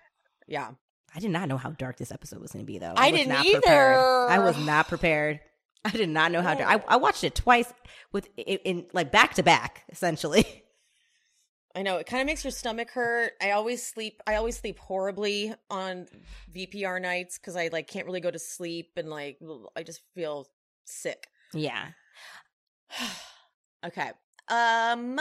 Yeah. 0.46 0.72
I 1.14 1.20
did 1.20 1.30
not 1.30 1.48
know 1.48 1.56
how 1.56 1.70
dark 1.70 1.96
this 1.96 2.12
episode 2.12 2.40
was 2.40 2.52
going 2.52 2.64
to 2.64 2.70
be 2.70 2.78
though. 2.78 2.92
I 2.94 3.10
was 3.10 3.18
didn't 3.20 3.32
not 3.32 3.46
either. 3.46 3.60
Prepared. 3.60 4.30
I 4.30 4.38
was 4.40 4.58
not 4.58 4.88
prepared. 4.88 5.40
I 5.84 5.90
did 5.90 6.08
not 6.08 6.32
know 6.32 6.42
how 6.42 6.54
to. 6.54 6.68
I, 6.68 6.82
I 6.88 6.96
watched 6.96 7.24
it 7.24 7.34
twice 7.34 7.72
with 8.12 8.28
in, 8.36 8.58
in 8.64 8.86
like 8.92 9.12
back 9.12 9.34
to 9.34 9.42
back 9.42 9.84
essentially. 9.90 10.64
I 11.74 11.82
know 11.82 11.98
it 11.98 12.06
kind 12.06 12.20
of 12.20 12.26
makes 12.26 12.44
your 12.44 12.50
stomach 12.50 12.90
hurt. 12.90 13.34
I 13.40 13.52
always 13.52 13.86
sleep. 13.86 14.20
I 14.26 14.34
always 14.34 14.56
sleep 14.56 14.78
horribly 14.78 15.54
on 15.70 16.06
VPR 16.52 17.00
nights 17.00 17.38
because 17.38 17.56
I 17.56 17.68
like 17.68 17.86
can't 17.86 18.06
really 18.06 18.20
go 18.20 18.30
to 18.30 18.38
sleep 18.38 18.92
and 18.96 19.08
like 19.08 19.38
I 19.76 19.82
just 19.82 20.00
feel 20.14 20.48
sick. 20.84 21.28
Yeah. 21.52 21.88
okay. 23.86 24.10
Um, 24.48 25.20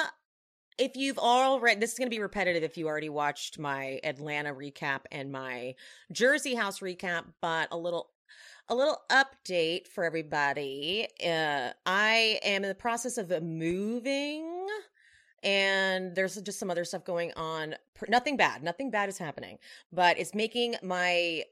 if 0.78 0.96
you've 0.96 1.18
already, 1.18 1.80
this 1.80 1.94
is 1.94 1.98
going 1.98 2.08
to 2.08 2.16
be 2.16 2.22
repetitive 2.22 2.64
if 2.64 2.78
you 2.78 2.88
already 2.88 3.10
watched 3.10 3.60
my 3.60 4.00
Atlanta 4.04 4.54
recap 4.54 5.02
and 5.12 5.32
my 5.32 5.76
Jersey 6.12 6.56
House 6.56 6.80
recap, 6.80 7.26
but 7.42 7.68
a 7.72 7.78
little 7.78 8.10
a 8.70 8.76
little 8.76 9.02
update 9.10 9.88
for 9.88 10.04
everybody. 10.04 11.08
Uh, 11.24 11.72
I 11.86 12.40
am 12.44 12.64
in 12.64 12.70
the 12.70 12.76
process 12.76 13.18
of 13.18 13.30
moving 13.42 14.68
and 15.44 16.16
there's 16.16 16.36
just 16.36 16.60
some 16.60 16.70
other 16.70 16.84
stuff 16.84 17.06
going 17.06 17.32
on. 17.36 17.76
Nothing 18.10 18.38
bad. 18.38 18.64
Nothing 18.64 18.92
bad 18.92 19.08
is 19.08 19.18
happening, 19.18 19.60
but 19.92 20.20
it's 20.20 20.36
making 20.36 20.76
my 20.84 21.44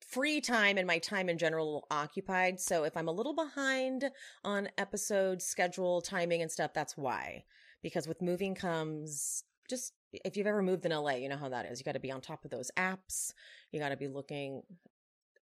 free 0.00 0.40
time 0.40 0.78
and 0.78 0.86
my 0.86 0.98
time 0.98 1.28
in 1.28 1.36
general 1.36 1.86
occupied. 1.90 2.60
So 2.60 2.84
if 2.84 2.96
I'm 2.96 3.08
a 3.08 3.12
little 3.12 3.34
behind 3.34 4.10
on 4.44 4.68
episode 4.78 5.42
schedule, 5.42 6.00
timing, 6.00 6.42
and 6.42 6.50
stuff, 6.50 6.72
that's 6.72 6.96
why. 6.96 7.44
Because 7.82 8.06
with 8.06 8.22
moving 8.22 8.54
comes 8.54 9.42
just 9.68 9.92
if 10.12 10.36
you've 10.36 10.46
ever 10.46 10.62
moved 10.62 10.86
in 10.86 10.92
LA, 10.92 11.16
you 11.16 11.28
know 11.28 11.36
how 11.36 11.48
that 11.48 11.66
is. 11.66 11.78
You 11.78 11.84
got 11.84 11.92
to 11.92 12.00
be 12.00 12.12
on 12.12 12.20
top 12.20 12.44
of 12.44 12.50
those 12.50 12.70
apps. 12.78 13.32
You 13.72 13.80
got 13.80 13.90
to 13.90 13.96
be 13.96 14.08
looking 14.08 14.62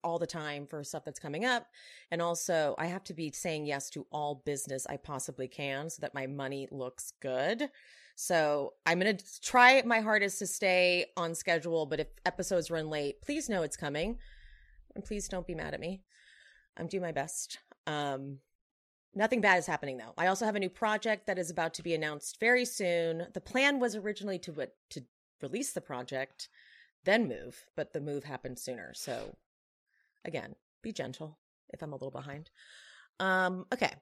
all 0.05 0.19
the 0.19 0.27
time 0.27 0.67
for 0.67 0.85
stuff 0.85 1.05
that's 1.05 1.19
coming 1.19 1.45
up. 1.45 1.67
And 2.11 2.23
also, 2.23 2.75
I 2.79 2.87
have 2.87 3.03
to 3.05 3.15
be 3.15 3.33
saying 3.33 3.67
yes 3.67 3.91
to 3.91 4.07
all 4.13 4.43
business 4.45 4.87
I 4.89 4.97
possibly 4.99 5.49
can 5.49 5.91
so 5.91 6.01
that 6.03 6.15
my 6.15 6.27
money 6.27 6.69
looks 6.71 7.13
good. 7.21 7.71
So 8.15 8.75
I'm 8.87 9.01
going 9.01 9.17
to 9.17 9.41
try 9.41 9.83
my 9.85 10.01
hardest 10.01 10.39
to 10.39 10.47
stay 10.47 11.07
on 11.17 11.35
schedule. 11.35 11.87
But 11.87 12.01
if 12.01 12.09
episodes 12.25 12.71
run 12.71 12.89
late, 12.89 13.23
please 13.23 13.49
know 13.49 13.63
it's 13.63 13.77
coming. 13.77 14.19
And 14.95 15.05
please 15.05 15.27
don't 15.27 15.47
be 15.47 15.57
mad 15.57 15.75
at 15.75 15.81
me. 15.81 16.03
I'm 16.77 16.87
doing 16.87 17.03
my 17.03 17.13
best. 17.13 17.59
Um, 17.87 18.39
nothing 19.15 19.41
bad 19.41 19.59
is 19.59 19.67
happening 19.67 19.97
though. 19.97 20.15
I 20.17 20.29
also 20.29 20.45
have 20.45 20.57
a 20.57 20.61
new 20.61 20.69
project 20.69 21.27
that 21.27 21.39
is 21.39 21.51
about 21.51 21.75
to 21.75 21.83
be 21.83 21.95
announced 21.95 22.39
very 22.41 22.65
soon. 22.65 23.27
The 23.33 23.41
plan 23.41 23.81
was 23.81 23.97
originally 23.97 24.39
to 24.41 24.69
to 24.91 25.05
release 25.41 25.73
the 25.73 25.81
project, 25.81 26.49
then 27.05 27.29
move, 27.29 27.67
but 27.77 27.93
the 27.93 28.01
move 28.01 28.25
happened 28.25 28.59
sooner. 28.59 28.93
So 28.95 29.37
Again, 30.25 30.55
be 30.83 30.93
gentle 30.93 31.39
if 31.73 31.83
I'm 31.83 31.93
a 31.93 31.97
little 31.97 32.11
behind. 32.11 32.51
Um, 33.21 33.67
okay. 33.73 33.93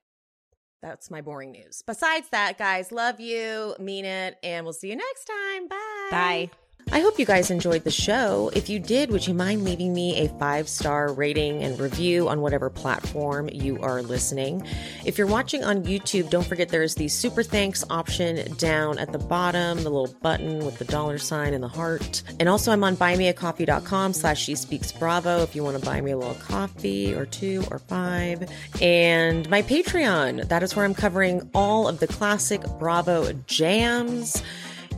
That's 0.83 1.11
my 1.11 1.21
boring 1.21 1.53
news. 1.53 1.83
Besides 1.87 2.29
that, 2.31 2.59
guys, 2.59 2.91
love 2.91 3.21
you, 3.21 3.77
mean 3.79 4.05
it, 4.05 4.37
and 4.43 4.65
we'll 4.67 4.73
see 4.73 4.89
you 4.89 4.97
next 4.97 5.25
time. 5.25 5.69
Bye. 5.69 6.09
Bye. 6.11 6.51
I 6.91 7.01
hope 7.01 7.19
you 7.19 7.25
guys 7.25 7.51
enjoyed 7.51 7.85
the 7.85 7.91
show. 7.91 8.51
If 8.55 8.69
you 8.69 8.79
did, 8.79 9.11
would 9.11 9.27
you 9.27 9.35
mind 9.35 9.65
leaving 9.65 9.95
me 9.95 10.19
a 10.19 10.29
five 10.39 10.69
star 10.69 11.13
rating 11.13 11.63
and 11.63 11.79
review 11.79 12.29
on 12.29 12.41
whatever 12.41 12.69
platform 12.69 13.49
you 13.53 13.81
are 13.81 14.03
listening? 14.03 14.67
If 15.05 15.17
you're 15.17 15.27
watching 15.27 15.65
on 15.65 15.85
YouTube, 15.85 16.29
don't 16.29 16.47
forget 16.47 16.69
there's 16.69 16.95
the 16.95 17.09
super 17.09 17.43
thanks 17.43 17.85
option 17.89 18.53
down 18.57 18.99
at 18.99 19.13
the 19.13 19.19
bottom, 19.19 19.83
the 19.83 19.91
little 19.91 20.15
button 20.21 20.65
with 20.65 20.79
the 20.79 20.85
dollar 20.85 21.19
sign 21.19 21.55
and 21.55 21.63
the 21.63 21.69
heart. 21.69 22.23
And 22.41 22.49
also, 22.49 22.73
I'm 22.73 22.85
on 22.85 22.97
buymeacoffee.com 22.97 24.13
slash 24.13 24.43
she 24.43 24.55
speaks 24.55 24.93
bravo 24.93 25.43
if 25.43 25.55
you 25.55 25.63
want 25.63 25.79
to 25.79 25.85
buy 25.85 26.01
me 26.01 26.11
a 26.11 26.17
little 26.19 26.35
coffee 26.35 27.15
or 27.15 27.27
two 27.27 27.65
or 27.71 27.79
five. 27.79 28.51
And 28.81 29.49
my 29.49 29.63
Patreon, 29.63 30.49
that 30.49 30.63
is 30.63 30.77
where 30.77 30.85
I'm 30.85 30.95
covering 30.95 31.49
all 31.55 31.89
of 31.89 32.01
the 32.01 32.07
classic 32.07 32.63
Bravo 32.79 33.33
jams. 33.47 34.43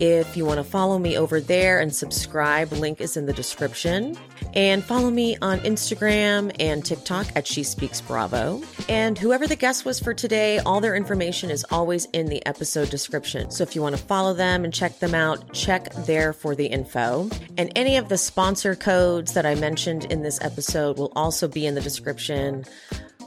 If 0.00 0.36
you 0.36 0.44
want 0.44 0.58
to 0.58 0.64
follow 0.64 0.98
me 0.98 1.16
over 1.16 1.40
there 1.40 1.80
and 1.80 1.94
subscribe, 1.94 2.72
link 2.72 3.00
is 3.00 3.16
in 3.16 3.26
the 3.26 3.32
description. 3.32 4.16
And 4.54 4.84
follow 4.84 5.10
me 5.10 5.36
on 5.40 5.60
Instagram 5.60 6.54
and 6.58 6.84
TikTok 6.84 7.26
at 7.36 7.46
She 7.46 7.62
Speaks 7.62 8.00
Bravo. 8.00 8.62
And 8.88 9.18
whoever 9.18 9.46
the 9.46 9.56
guest 9.56 9.84
was 9.84 10.00
for 10.00 10.14
today, 10.14 10.58
all 10.60 10.80
their 10.80 10.94
information 10.94 11.50
is 11.50 11.64
always 11.70 12.06
in 12.06 12.26
the 12.26 12.44
episode 12.46 12.90
description. 12.90 13.50
So 13.50 13.62
if 13.62 13.74
you 13.74 13.82
want 13.82 13.96
to 13.96 14.02
follow 14.02 14.34
them 14.34 14.64
and 14.64 14.72
check 14.72 14.98
them 14.98 15.14
out, 15.14 15.52
check 15.52 15.92
there 16.06 16.32
for 16.32 16.54
the 16.54 16.66
info. 16.66 17.30
And 17.56 17.72
any 17.76 17.96
of 17.96 18.08
the 18.08 18.18
sponsor 18.18 18.74
codes 18.74 19.32
that 19.34 19.46
I 19.46 19.54
mentioned 19.54 20.06
in 20.06 20.22
this 20.22 20.40
episode 20.40 20.98
will 20.98 21.12
also 21.16 21.48
be 21.48 21.66
in 21.66 21.74
the 21.74 21.80
description. 21.80 22.64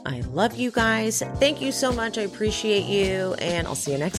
I 0.06 0.20
love 0.20 0.56
you 0.56 0.70
guys. 0.70 1.22
Thank 1.36 1.60
you 1.60 1.72
so 1.72 1.92
much. 1.92 2.18
I 2.18 2.22
appreciate 2.22 2.84
you. 2.84 3.34
And 3.34 3.66
I'll 3.66 3.74
see 3.74 3.92
you 3.92 3.98
next 3.98 4.20